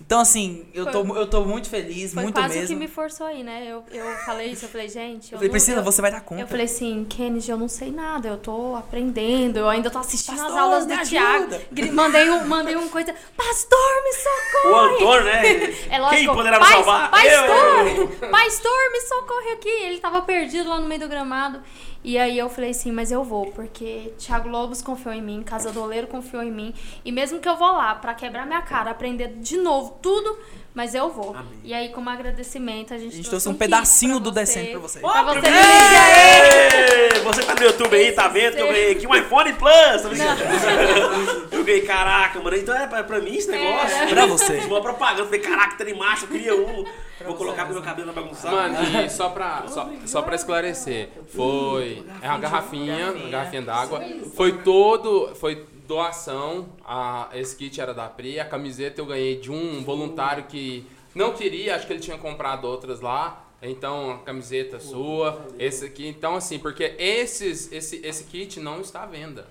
Então, 0.06 0.20
assim, 0.20 0.64
eu, 0.72 0.86
tô, 0.86 1.04
eu 1.16 1.26
tô 1.26 1.44
muito 1.44 1.68
feliz, 1.68 2.14
foi 2.14 2.22
muito 2.22 2.36
quase 2.36 2.60
mesmo. 2.60 2.68
que 2.68 2.76
me 2.76 2.86
forçou 2.86 3.26
aí, 3.26 3.42
né? 3.42 3.66
Eu, 3.66 3.82
eu 3.90 4.06
falei 4.18 4.52
isso, 4.52 4.64
eu 4.64 4.68
falei, 4.68 4.88
gente. 4.88 5.32
Eu, 5.32 5.38
falei, 5.38 5.50
Priscila, 5.50 5.82
você 5.82 6.00
vai 6.00 6.12
dar 6.12 6.20
conta. 6.20 6.42
Eu 6.42 6.46
falei 6.46 6.66
assim, 6.66 7.04
Kennedy, 7.10 7.50
eu 7.50 7.56
não 7.56 7.66
sei 7.66 7.90
nada, 7.90 8.28
eu 8.28 8.36
tô 8.36 8.76
aprendendo, 8.76 9.58
eu 9.58 9.68
ainda 9.68 9.90
tô 9.90 9.98
assistindo 9.98 10.36
Pastor, 10.36 10.54
as 10.54 10.62
aulas 10.62 10.86
do 10.86 10.96
Tiago. 10.98 11.56
Mandei 11.92 12.30
um, 12.30 12.46
mandei 12.46 12.76
um 12.76 12.88
coisa, 12.88 13.12
Pastor, 13.36 14.04
me 14.04 14.12
socorre! 14.12 14.68
O 14.68 14.94
Antônio, 14.94 15.24
né? 15.24 15.74
é 15.90 15.98
lógico, 15.98 16.24
Quem 16.24 16.34
poderá 16.34 16.60
me 16.60 16.66
salvar? 16.66 17.10
Pastor! 17.10 17.86
Eu. 17.96 18.08
Pastor, 18.30 18.92
me 18.92 19.00
socorre 19.00 19.50
aqui! 19.54 19.68
Ele 19.68 19.98
tava 19.98 20.22
perdido 20.22 20.68
lá 20.68 20.78
no 20.78 20.86
meio 20.86 21.00
do 21.00 21.08
gramado. 21.08 21.60
E 22.06 22.16
aí 22.18 22.38
eu 22.38 22.48
falei 22.48 22.70
assim, 22.70 22.92
mas 22.92 23.10
eu 23.10 23.24
vou, 23.24 23.46
porque 23.46 24.14
Thiago 24.16 24.48
Lobos 24.48 24.80
confiou 24.80 25.12
em 25.12 25.20
mim, 25.20 25.42
Casa 25.42 25.72
do 25.72 25.82
Oleiro 25.82 26.06
confiou 26.06 26.40
em 26.40 26.52
mim. 26.52 26.72
E 27.04 27.10
mesmo 27.10 27.40
que 27.40 27.48
eu 27.48 27.56
vou 27.56 27.72
lá 27.72 27.96
para 27.96 28.14
quebrar 28.14 28.46
minha 28.46 28.62
cara, 28.62 28.92
aprender 28.92 29.26
de 29.40 29.56
novo 29.56 29.98
tudo, 30.00 30.38
mas 30.76 30.94
eu 30.94 31.08
vou. 31.08 31.30
Amém. 31.30 31.58
E 31.64 31.72
aí, 31.72 31.88
como 31.88 32.10
agradecimento, 32.10 32.92
a 32.92 32.98
gente, 32.98 33.14
a 33.14 33.16
gente 33.16 33.30
trouxe 33.30 33.48
um, 33.48 33.52
um 33.52 33.54
pedacinho 33.54 34.20
do 34.20 34.30
Descendo 34.30 34.72
pra 34.72 34.80
você. 34.80 35.00
Pra 35.00 35.22
você. 35.22 35.46
Ei! 35.46 37.20
Você 37.24 37.42
tá 37.44 37.54
no 37.54 37.62
YouTube 37.62 37.96
aí, 37.96 38.12
tá 38.12 38.28
vendo 38.28 38.56
que 38.56 38.60
eu 38.60 38.66
ganhei 38.66 38.92
aqui 38.92 39.06
um 39.06 39.14
iPhone 39.14 39.54
Plus. 39.54 39.72
Tá 39.72 40.10
eu 41.50 41.64
ganhei, 41.64 41.80
caraca, 41.80 42.38
mano. 42.40 42.54
Então 42.54 42.76
é 42.76 42.86
pra, 42.86 43.02
pra 43.02 43.20
mim 43.20 43.36
esse 43.36 43.50
negócio. 43.50 43.96
É. 43.96 44.06
Pra 44.08 44.26
você. 44.26 44.58
Uma 44.66 44.82
propaganda. 44.82 45.24
Falei, 45.24 45.40
caraca, 45.40 45.82
de 45.82 45.94
macho, 45.94 46.26
eu 46.26 46.28
queria 46.28 46.54
um. 46.54 46.84
Vou 47.24 47.36
colocar 47.36 47.64
pro 47.64 47.72
meu 47.72 47.82
cabelo 47.82 48.12
bagunçado. 48.12 48.54
Mano, 48.54 48.76
e 49.02 49.08
só 49.08 49.30
pra, 49.30 49.64
só, 49.68 49.88
só 50.04 50.20
pra 50.20 50.34
esclarecer, 50.34 51.08
foi 51.34 52.04
é 52.20 52.28
uma 52.28 52.38
garrafinha, 52.38 53.12
uma 53.12 53.30
garrafinha 53.30 53.62
d'água. 53.62 54.04
Foi 54.34 54.58
todo, 54.58 55.34
foi 55.36 55.64
doação. 55.86 56.68
A, 56.84 57.28
esse 57.34 57.56
kit 57.56 57.80
era 57.80 57.94
da 57.94 58.08
Pri. 58.08 58.40
A 58.40 58.44
camiseta 58.44 59.00
eu 59.00 59.06
ganhei 59.06 59.38
de 59.38 59.50
um 59.50 59.82
voluntário 59.84 60.44
que 60.44 60.86
não 61.14 61.32
queria, 61.32 61.76
acho 61.76 61.86
que 61.86 61.92
ele 61.92 62.00
tinha 62.00 62.18
comprado 62.18 62.66
outras 62.66 63.00
lá. 63.00 63.44
Então, 63.62 64.10
a 64.10 64.18
camiseta 64.18 64.78
sua, 64.78 65.46
esse 65.58 65.86
aqui. 65.86 66.06
Então, 66.06 66.36
assim, 66.36 66.58
porque 66.58 66.94
esses, 66.98 67.72
esse, 67.72 68.00
esse 68.04 68.24
kit 68.24 68.60
não 68.60 68.80
está 68.80 69.02
à 69.02 69.06
venda. 69.06 69.46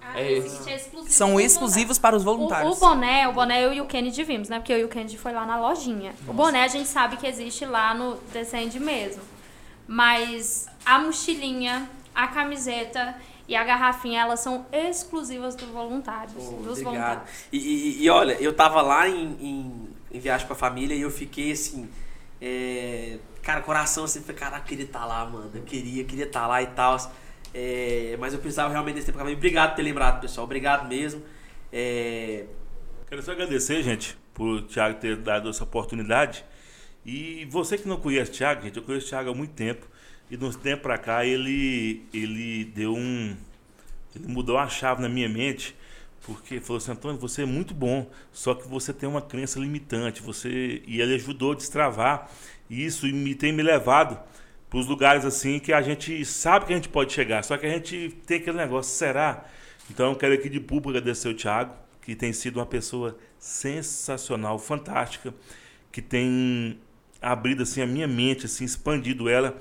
Ah, 0.00 0.20
é 0.20 0.32
esse 0.32 0.70
é 0.70 0.78
São 1.06 1.38
exclusivos 1.38 1.98
para 1.98 2.16
os 2.16 2.24
voluntários. 2.24 2.72
O, 2.72 2.76
o, 2.76 2.80
boné, 2.88 3.28
o 3.28 3.32
boné 3.32 3.64
eu 3.64 3.72
e 3.72 3.80
o 3.80 3.86
Kennedy 3.86 4.24
vimos, 4.24 4.48
né? 4.48 4.58
Porque 4.58 4.72
eu 4.72 4.78
e 4.78 4.84
o 4.84 4.88
Kennedy 4.88 5.16
foi 5.16 5.32
lá 5.32 5.46
na 5.46 5.60
lojinha. 5.60 6.10
Nossa. 6.12 6.30
O 6.30 6.34
boné 6.34 6.64
a 6.64 6.68
gente 6.68 6.88
sabe 6.88 7.16
que 7.16 7.26
existe 7.26 7.64
lá 7.64 7.94
no 7.94 8.16
Descende 8.32 8.80
mesmo. 8.80 9.22
Mas 9.86 10.66
a 10.84 10.98
mochilinha, 10.98 11.88
a 12.14 12.26
camiseta 12.28 13.14
e 13.48 13.56
a 13.56 13.64
garrafinha, 13.64 14.20
elas 14.20 14.40
são 14.40 14.66
exclusivas 14.72 15.54
dos 15.54 15.68
voluntários. 15.68 16.34
Oh, 16.36 16.62
dos 16.62 16.78
obrigado. 16.78 16.84
voluntários. 16.84 17.30
E, 17.52 17.58
e, 17.58 18.04
e, 18.04 18.10
olha, 18.10 18.32
eu 18.34 18.52
tava 18.52 18.80
lá 18.82 19.08
em, 19.08 19.36
em, 19.40 19.88
em 20.12 20.20
viagem 20.20 20.46
com 20.46 20.52
a 20.52 20.56
família 20.56 20.94
e 20.94 21.00
eu 21.00 21.10
fiquei 21.10 21.52
assim. 21.52 21.88
É, 22.40 23.18
cara, 23.42 23.60
coração 23.60 24.04
assim, 24.04 24.20
falei, 24.20 24.36
caraca, 24.36 24.62
eu 24.62 24.68
queria 24.68 24.84
estar 24.84 25.00
tá 25.00 25.06
lá, 25.06 25.24
mano. 25.26 25.50
Eu 25.54 25.62
queria, 25.62 26.04
queria 26.04 26.24
estar 26.24 26.42
tá 26.42 26.46
lá 26.46 26.62
e 26.62 26.66
tal. 26.68 26.96
É, 27.54 28.16
mas 28.18 28.32
eu 28.32 28.38
precisava 28.38 28.72
realmente 28.72 28.94
desse 28.96 29.12
tempo. 29.12 29.20
Obrigado 29.20 29.70
por 29.70 29.76
ter 29.76 29.82
lembrado, 29.82 30.20
pessoal. 30.20 30.44
Obrigado 30.44 30.88
mesmo. 30.88 31.22
É... 31.72 32.46
Quero 33.08 33.22
só 33.22 33.32
agradecer, 33.32 33.82
gente, 33.82 34.16
por 34.32 34.56
o 34.56 34.62
Thiago 34.62 34.98
ter 34.98 35.16
dado 35.16 35.50
essa 35.50 35.64
oportunidade. 35.64 36.44
E 37.04 37.46
você 37.50 37.76
que 37.76 37.86
não 37.88 37.98
conhece 37.98 38.30
o 38.30 38.34
Thiago, 38.34 38.62
gente, 38.62 38.76
eu 38.76 38.82
conheço 38.82 39.06
o 39.06 39.08
Thiago 39.10 39.30
há 39.30 39.34
muito 39.34 39.52
tempo. 39.52 39.86
E 40.32 40.36
de 40.38 40.46
uns 40.46 40.56
tempos 40.56 40.84
pra 40.84 40.96
cá 40.96 41.26
ele, 41.26 42.06
ele 42.10 42.64
deu 42.64 42.94
um. 42.94 43.36
Ele 44.16 44.26
mudou 44.28 44.56
a 44.56 44.66
chave 44.66 45.02
na 45.02 45.08
minha 45.08 45.28
mente. 45.28 45.76
Porque 46.22 46.58
falou 46.58 46.78
assim, 46.78 46.92
Antônio, 46.92 47.20
você 47.20 47.42
é 47.42 47.44
muito 47.44 47.74
bom, 47.74 48.10
só 48.32 48.54
que 48.54 48.66
você 48.66 48.94
tem 48.94 49.06
uma 49.06 49.20
crença 49.20 49.60
limitante. 49.60 50.22
Você 50.22 50.82
E 50.86 51.02
ele 51.02 51.16
ajudou 51.16 51.52
a 51.52 51.54
destravar 51.54 52.30
isso 52.70 53.06
e 53.06 53.12
me 53.12 53.34
tem 53.34 53.52
me 53.52 53.62
levado 53.62 54.18
para 54.70 54.78
os 54.78 54.86
lugares 54.86 55.26
assim 55.26 55.58
que 55.58 55.70
a 55.70 55.82
gente 55.82 56.24
sabe 56.24 56.64
que 56.64 56.72
a 56.72 56.76
gente 56.76 56.88
pode 56.88 57.12
chegar, 57.12 57.44
só 57.44 57.58
que 57.58 57.66
a 57.66 57.68
gente 57.68 58.16
tem 58.24 58.38
aquele 58.38 58.56
negócio, 58.56 58.90
será? 58.90 59.44
Então 59.90 60.12
eu 60.12 60.16
quero 60.16 60.32
aqui 60.32 60.48
de 60.48 60.60
público 60.60 60.88
agradecer 60.96 61.28
o 61.28 61.34
Thiago, 61.34 61.74
que 62.00 62.16
tem 62.16 62.32
sido 62.32 62.58
uma 62.58 62.64
pessoa 62.64 63.18
sensacional, 63.38 64.58
fantástica, 64.58 65.34
que 65.90 66.00
tem 66.00 66.78
abrido 67.20 67.64
assim 67.64 67.82
a 67.82 67.86
minha 67.86 68.08
mente, 68.08 68.46
assim, 68.46 68.64
expandido 68.64 69.28
ela 69.28 69.60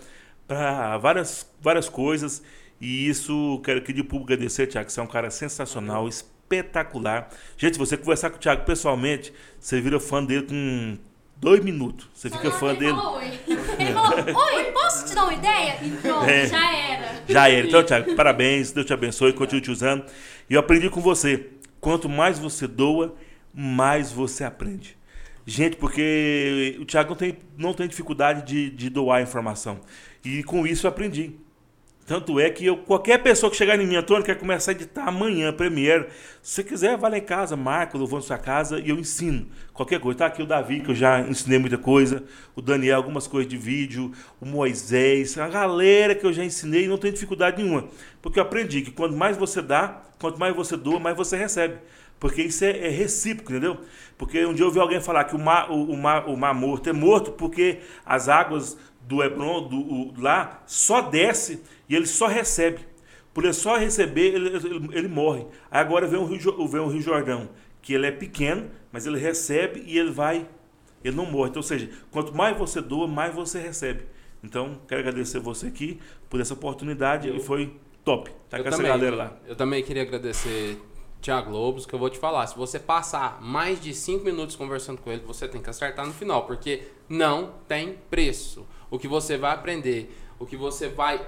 para 0.51 0.97
várias 0.97 1.49
várias 1.61 1.87
coisas 1.87 2.43
E 2.81 3.07
isso, 3.07 3.61
quero 3.63 3.79
aqui 3.79 3.93
de 3.93 4.03
público 4.03 4.33
agradecer, 4.33 4.67
Thiago, 4.67 4.89
você 4.89 4.99
é 4.99 5.03
um 5.03 5.07
cara 5.07 5.29
sensacional, 5.29 6.09
espetacular. 6.09 7.29
Gente, 7.55 7.73
se 7.73 7.79
você 7.79 7.95
conversar 7.95 8.31
com 8.31 8.37
o 8.37 8.39
Thiago 8.39 8.65
pessoalmente, 8.65 9.31
você 9.59 9.79
vira 9.79 9.99
fã 9.99 10.21
dele 10.23 10.47
com 10.47 10.97
dois 11.37 11.63
minutos. 11.63 12.09
Você 12.13 12.27
fica 12.29 12.49
Só 12.49 12.57
fã 12.57 12.69
ele 12.71 12.79
dele. 12.79 12.93
Falou, 12.93 13.17
oi. 13.17 13.39
Ele 13.79 13.93
falou, 13.93 14.45
oi, 14.55 14.63
posso 14.71 15.05
te 15.05 15.13
dar 15.13 15.23
uma 15.25 15.33
ideia? 15.35 15.77
E 15.83 15.89
pronto, 15.91 16.25
É. 16.25 16.47
já 16.47 16.75
era. 16.75 17.23
Já 17.29 17.49
era. 17.49 17.67
Então, 17.67 17.83
Thiago, 17.83 18.15
parabéns, 18.15 18.71
Deus 18.71 18.85
te 18.85 18.93
abençoe, 18.93 19.31
continue 19.33 19.61
te 19.61 19.71
usando. 19.71 20.03
E 20.49 20.55
eu 20.55 20.59
aprendi 20.59 20.89
com 20.89 21.01
você: 21.01 21.51
quanto 21.79 22.09
mais 22.09 22.39
você 22.39 22.67
doa, 22.67 23.15
mais 23.53 24.11
você 24.11 24.43
aprende. 24.43 24.97
Gente, 25.45 25.75
porque 25.77 26.77
o 26.79 26.85
Thiago 26.85 27.09
não 27.09 27.15
tem, 27.17 27.37
não 27.57 27.73
tem 27.73 27.87
dificuldade 27.87 28.43
de, 28.43 28.69
de 28.69 28.89
doar 28.89 29.21
informação. 29.21 29.79
E 30.23 30.43
com 30.43 30.65
isso 30.67 30.85
eu 30.85 30.89
aprendi. 30.89 31.35
Tanto 32.05 32.39
é 32.39 32.49
que 32.49 32.65
eu, 32.65 32.77
qualquer 32.77 33.19
pessoa 33.19 33.49
que 33.49 33.55
chegar 33.55 33.79
em 33.79 33.87
mim, 33.87 33.95
Antônio, 33.95 34.23
quer 34.23 34.37
começar 34.37 34.71
a 34.71 34.73
editar 34.73 35.07
amanhã, 35.07 35.53
Premiere. 35.53 36.07
Se 36.41 36.55
você 36.55 36.63
quiser, 36.63 36.97
vai 36.97 37.11
lá 37.11 37.17
em 37.17 37.21
casa, 37.21 37.55
marca, 37.55 37.97
eu 37.97 38.05
vou 38.05 38.19
na 38.19 38.25
sua 38.25 38.37
casa 38.37 38.79
e 38.79 38.89
eu 38.89 38.97
ensino. 38.97 39.47
Qualquer 39.71 39.99
coisa. 39.99 40.19
Tá 40.19 40.25
aqui 40.25 40.41
o 40.41 40.45
Davi, 40.45 40.81
que 40.81 40.91
eu 40.91 40.95
já 40.95 41.21
ensinei 41.21 41.57
muita 41.57 41.77
coisa. 41.77 42.23
O 42.55 42.61
Daniel, 42.61 42.97
algumas 42.97 43.27
coisas 43.27 43.49
de 43.49 43.55
vídeo. 43.55 44.11
O 44.41 44.45
Moisés, 44.45 45.37
a 45.37 45.47
galera 45.47 46.13
que 46.13 46.25
eu 46.25 46.33
já 46.33 46.43
ensinei, 46.43 46.87
não 46.87 46.97
tem 46.97 47.13
dificuldade 47.13 47.61
nenhuma. 47.61 47.87
Porque 48.21 48.39
eu 48.39 48.43
aprendi 48.43 48.81
que 48.81 48.91
quanto 48.91 49.15
mais 49.15 49.37
você 49.37 49.61
dá, 49.61 50.01
quanto 50.19 50.37
mais 50.37 50.53
você 50.53 50.75
doa, 50.75 50.99
mais 50.99 51.15
você 51.15 51.37
recebe. 51.37 51.77
Porque 52.19 52.43
isso 52.43 52.63
é, 52.63 52.87
é 52.87 52.89
recíproco, 52.89 53.51
entendeu? 53.51 53.79
Porque 54.15 54.45
um 54.45 54.53
dia 54.53 54.63
eu 54.63 54.67
ouvi 54.67 54.79
alguém 54.79 55.01
falar 55.01 55.23
que 55.23 55.35
o 55.35 55.39
mar, 55.39 55.71
o, 55.71 55.91
o 55.91 55.97
mar, 55.97 56.27
o 56.27 56.37
mar 56.37 56.53
morto 56.53 56.89
é 56.89 56.93
morto 56.93 57.31
porque 57.31 57.79
as 58.05 58.29
águas 58.29 58.77
do 59.07 59.23
Hebron, 59.23 59.67
do, 59.67 59.77
o- 59.77 60.13
lá, 60.17 60.63
só 60.65 61.01
desce 61.01 61.63
e 61.89 61.95
ele 61.95 62.05
só 62.05 62.27
recebe. 62.27 62.79
Por 63.33 63.43
ele 63.45 63.53
só 63.53 63.77
receber, 63.77 64.33
ele, 64.35 64.49
ele, 64.49 64.89
ele 64.93 65.07
morre. 65.07 65.45
Aí 65.69 65.79
agora 65.81 66.05
vem 66.07 66.19
o, 66.19 66.25
Rio, 66.25 66.67
vem 66.67 66.81
o 66.81 66.87
Rio 66.87 67.01
Jordão, 67.01 67.49
que 67.81 67.93
ele 67.93 68.05
é 68.05 68.11
pequeno, 68.11 68.69
mas 68.91 69.05
ele 69.05 69.17
recebe 69.17 69.83
e 69.85 69.97
ele 69.97 70.11
vai, 70.11 70.47
ele 71.03 71.15
não 71.15 71.25
morre. 71.25 71.49
Então, 71.49 71.59
ou 71.61 71.63
seja, 71.67 71.89
quanto 72.11 72.35
mais 72.35 72.57
você 72.57 72.81
doa, 72.81 73.07
mais 73.07 73.33
você 73.33 73.59
recebe. 73.59 74.03
Então, 74.43 74.81
quero 74.87 75.01
agradecer 75.01 75.39
você 75.39 75.67
aqui 75.67 75.99
por 76.29 76.41
essa 76.41 76.53
oportunidade 76.53 77.29
e 77.29 77.39
foi 77.39 77.73
top. 78.03 78.31
Tá 78.49 78.57
eu 78.57 78.63
com 78.63 78.69
essa 78.69 78.77
também, 78.77 78.91
galera 78.91 79.15
lá. 79.15 79.37
Eu 79.47 79.55
também 79.55 79.83
queria 79.83 80.01
agradecer 80.01 80.77
Tiago 81.21 81.51
Lobos, 81.51 81.85
que 81.85 81.93
eu 81.93 81.99
vou 81.99 82.09
te 82.09 82.17
falar, 82.17 82.47
se 82.47 82.55
você 82.57 82.79
passar 82.79 83.39
mais 83.41 83.79
de 83.79 83.93
5 83.93 84.25
minutos 84.25 84.55
conversando 84.55 84.99
com 84.99 85.11
ele, 85.11 85.21
você 85.21 85.47
tem 85.47 85.61
que 85.61 85.69
acertar 85.69 86.05
no 86.05 86.13
final, 86.13 86.45
porque 86.47 86.83
não 87.07 87.53
tem 87.67 87.97
preço. 88.09 88.65
O 88.91 88.99
que 88.99 89.07
você 89.07 89.37
vai 89.37 89.53
aprender, 89.53 90.15
o 90.37 90.45
que 90.45 90.55
você 90.55 90.87
vai 90.87 91.25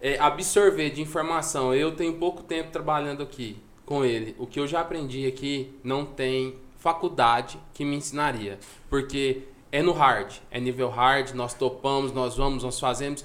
é, 0.00 0.18
absorver 0.18 0.90
de 0.90 1.02
informação. 1.02 1.74
Eu 1.74 1.96
tenho 1.96 2.14
pouco 2.14 2.42
tempo 2.42 2.70
trabalhando 2.70 3.22
aqui 3.22 3.56
com 3.84 4.04
ele. 4.04 4.34
O 4.38 4.46
que 4.46 4.60
eu 4.60 4.66
já 4.66 4.80
aprendi 4.80 5.26
aqui 5.26 5.74
não 5.82 6.04
tem 6.04 6.54
faculdade 6.78 7.58
que 7.74 7.84
me 7.84 7.96
ensinaria, 7.96 8.58
porque 8.88 9.42
é 9.70 9.82
no 9.82 9.92
hard, 9.92 10.32
é 10.50 10.58
nível 10.58 10.88
hard, 10.88 11.32
nós 11.34 11.54
topamos, 11.54 12.12
nós 12.12 12.36
vamos, 12.36 12.62
nós 12.62 12.80
fazemos. 12.80 13.24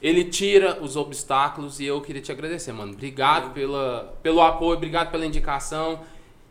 Ele 0.00 0.24
tira 0.24 0.82
os 0.82 0.96
obstáculos 0.96 1.80
e 1.80 1.86
eu 1.86 2.00
queria 2.00 2.22
te 2.22 2.32
agradecer, 2.32 2.72
mano. 2.72 2.92
Obrigado 2.92 3.52
pela, 3.52 4.16
pelo 4.22 4.40
apoio, 4.40 4.76
obrigado 4.76 5.10
pela 5.10 5.26
indicação. 5.26 6.00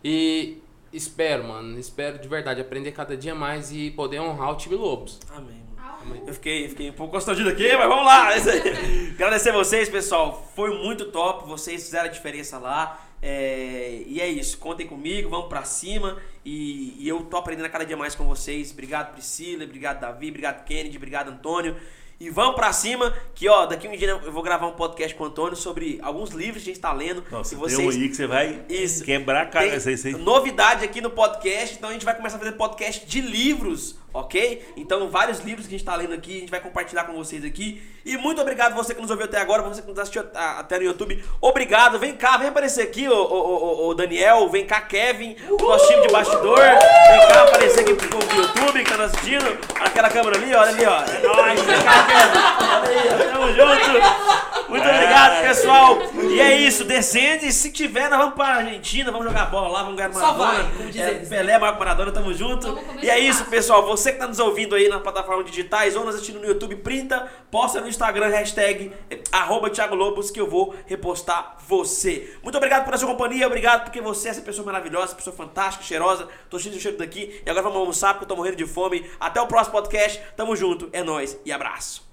E 0.04 0.62
espero, 0.94 1.48
mano, 1.48 1.80
espero 1.80 2.20
de 2.20 2.28
verdade 2.28 2.62
aprender 2.62 2.92
cada 2.92 3.16
dia 3.16 3.36
mais 3.36 3.72
e 3.72 3.92
poder 3.92 4.20
honrar 4.20 4.52
o 4.52 4.56
time 4.56 4.76
Lobos. 4.76 5.20
Amém. 5.32 5.69
Eu 6.26 6.34
fiquei, 6.34 6.70
fiquei 6.70 6.90
um 6.90 6.94
pouco 6.94 7.14
constrangido 7.14 7.50
aqui, 7.50 7.76
mas 7.76 7.88
vamos 7.88 8.06
lá. 8.06 8.30
Aí. 8.30 9.12
Agradecer 9.14 9.52
vocês, 9.52 9.90
pessoal. 9.90 10.50
Foi 10.56 10.78
muito 10.78 11.06
top. 11.12 11.48
Vocês 11.48 11.84
fizeram 11.84 12.06
a 12.06 12.12
diferença 12.12 12.58
lá. 12.58 13.06
É, 13.22 14.02
e 14.06 14.22
é 14.22 14.28
isso. 14.28 14.58
Contem 14.58 14.88
comigo, 14.88 15.30
vamos 15.30 15.48
pra 15.48 15.64
cima. 15.64 16.18
E, 16.46 16.96
e 17.00 17.08
eu 17.08 17.22
tô 17.22 17.38
aprendendo 17.38 17.66
a 17.66 17.70
cada 17.70 17.86
dia 17.86 17.98
mais 17.98 18.16
com 18.16 18.26
vocês. 18.26 18.72
Obrigado, 18.72 19.14
Priscila. 19.14 19.64
Obrigado, 19.64 20.00
Davi. 20.00 20.30
Obrigado, 20.30 20.64
Kennedy. 20.66 20.98
Obrigado, 20.98 21.30
Antônio. 21.30 21.76
E 22.20 22.30
vamos 22.30 22.56
pra 22.56 22.74
cima, 22.74 23.14
que 23.34 23.48
ó, 23.48 23.66
daqui 23.66 23.88
um 23.88 23.96
dia 23.96 24.10
eu 24.10 24.32
vou 24.34 24.44
gravar 24.44 24.68
um 24.68 24.74
podcast 24.74 25.16
com 25.16 25.24
o 25.24 25.28
Antônio 25.28 25.56
sobre 25.56 26.00
alguns 26.02 26.32
livros 26.32 26.62
que 26.62 26.70
a 26.70 26.74
gente 26.74 26.82
tá 26.82 26.92
lendo. 26.92 27.24
Nossa, 27.32 27.56
e 27.56 27.58
tem 27.58 27.70
vocês 27.70 27.96
um 27.96 28.02
aí 28.02 28.10
que 28.10 28.16
você 28.16 28.28
vai 28.28 28.62
Isso. 28.68 29.06
quebrar 29.06 29.44
a 29.44 29.46
cara. 29.46 29.80
tem 29.80 30.14
novidade 30.16 30.84
aqui 30.84 31.00
no 31.00 31.10
podcast, 31.10 31.78
então 31.78 31.90
a 31.90 31.94
gente 31.94 32.04
vai 32.04 32.14
começar 32.14 32.36
a 32.36 32.40
fazer 32.40 32.52
podcast 32.52 33.06
de 33.06 33.22
livros, 33.22 33.96
ok? 34.14 34.74
Então, 34.78 35.10
vários 35.10 35.40
livros 35.40 35.68
que 35.68 35.76
a 35.76 35.78
gente 35.78 35.86
tá 35.86 35.96
lendo 35.96 36.14
aqui, 36.14 36.38
a 36.38 36.40
gente 36.42 36.52
vai 36.52 36.60
compartilhar 36.60 37.04
com 37.06 37.14
vocês 37.14 37.44
aqui. 37.44 37.82
E 38.06 38.18
muito 38.18 38.42
obrigado 38.42 38.74
você 38.76 38.96
que 38.96 39.02
nos 39.02 39.12
ouviu 39.12 39.26
até 39.26 39.40
agora, 39.40 39.62
você 39.62 39.82
que 39.82 39.88
nos 39.88 40.00
assistiu 40.00 40.24
até 40.34 40.78
no 40.78 40.84
YouTube. 40.86 41.24
Obrigado, 41.42 42.00
vem 42.00 42.16
cá, 42.16 42.38
vem 42.38 42.48
aparecer 42.48 42.82
aqui, 42.82 43.08
ô, 43.08 43.14
ô, 43.16 43.88
ô, 43.88 43.94
Daniel, 43.94 44.50
vem 44.50 44.66
cá, 44.66 44.82
Kevin, 44.82 45.36
o 45.50 45.62
nosso 45.62 45.88
time 45.88 46.08
de 46.08 46.14
bastidor. 46.14 46.58
Vem 46.60 47.28
cá 47.28 47.44
aparecer 47.44 47.82
aqui 47.82 47.94
pro 47.94 48.08
povo 48.08 48.26
do 48.26 48.36
YouTube 48.36 48.84
que 48.84 48.90
tá 48.90 48.98
nos 48.98 49.06
assistindo. 49.14 49.58
Aquela 49.82 50.10
câmera 50.10 50.38
ali, 50.38 50.56
olha 50.56 50.70
ali, 50.70 50.86
ó. 50.86 51.02
É 51.04 51.22
nóis, 51.22 51.62
vem 51.62 51.84
cá, 51.84 52.06
Kevin. 52.06 52.40
Olha 52.76 52.90
aí, 52.90 53.10
ó, 53.10 53.32
tamo 53.32 53.54
junto. 53.54 54.70
Muito 54.70 54.88
obrigado, 54.88 55.42
pessoal. 55.42 55.98
E 56.30 56.40
é 56.40 56.56
isso, 56.58 56.84
descende. 56.86 57.52
Se 57.52 57.72
tiver, 57.72 58.08
nós 58.10 58.20
vamos 58.20 58.36
pra 58.36 58.46
Argentina, 58.46 59.12
vamos 59.12 59.26
jogar 59.28 59.46
bola 59.48 59.68
lá, 59.68 59.82
vamos 59.84 59.98
ganhar 59.98 60.14
Só 60.14 60.20
Maradona. 60.34 60.52
vai, 60.64 60.72
como 60.78 60.90
diz 60.92 61.02
É, 61.02 61.10
eles. 61.10 61.28
Pelé, 61.30 61.58
Marco 61.58 61.80
Maradona, 61.80 62.12
tamo 62.12 62.34
junto. 62.34 62.80
E 63.02 63.10
é 63.10 63.20
isso, 63.20 63.46
pessoal. 63.46 63.86
Você 63.88 63.99
que 64.04 64.20
tá 64.20 64.28
nos 64.28 64.40
ouvindo 64.40 64.76
aí 64.76 64.88
nas 64.88 65.02
plataformas 65.02 65.46
digitais 65.46 65.96
ou 65.96 66.06
nos 66.06 66.16
assistindo 66.16 66.40
no 66.40 66.46
YouTube, 66.46 66.76
printa, 66.78 67.30
posta 67.52 67.82
no 67.82 67.88
Instagram, 67.88 68.28
hashtag 68.28 68.92
arroba 69.32 69.70
Thiago 69.70 69.96
Lobos, 69.96 70.32
que 70.32 70.40
eu 70.40 70.48
vou 70.48 70.76
repostar 70.86 71.58
você. 71.68 72.36
Muito 72.42 72.58
obrigado 72.58 72.86
pela 72.86 72.98
sua 72.98 73.08
companhia, 73.08 73.48
obrigado 73.48 73.84
porque 73.84 74.02
você 74.02 74.30
é 74.30 74.32
essa 74.32 74.42
pessoa 74.42 74.66
maravilhosa, 74.66 75.16
pessoa 75.16 75.36
fantástica, 75.36 75.86
cheirosa. 75.86 76.28
Tô 76.50 76.58
cheio 76.58 76.74
de 76.74 76.82
cheiro 76.82 76.98
daqui. 76.98 77.42
E 77.46 77.50
agora 77.50 77.64
vamos 77.64 77.80
almoçar 77.80 78.14
porque 78.14 78.24
eu 78.26 78.30
tô 78.30 78.36
morrendo 78.36 78.58
de 78.58 78.66
fome. 78.66 79.10
Até 79.20 79.42
o 79.42 79.48
próximo 79.48 79.74
podcast. 79.74 80.22
Tamo 80.36 80.56
junto. 80.56 80.90
É 80.92 81.04
nóis 81.04 81.38
e 81.46 81.52
abraço. 81.52 82.09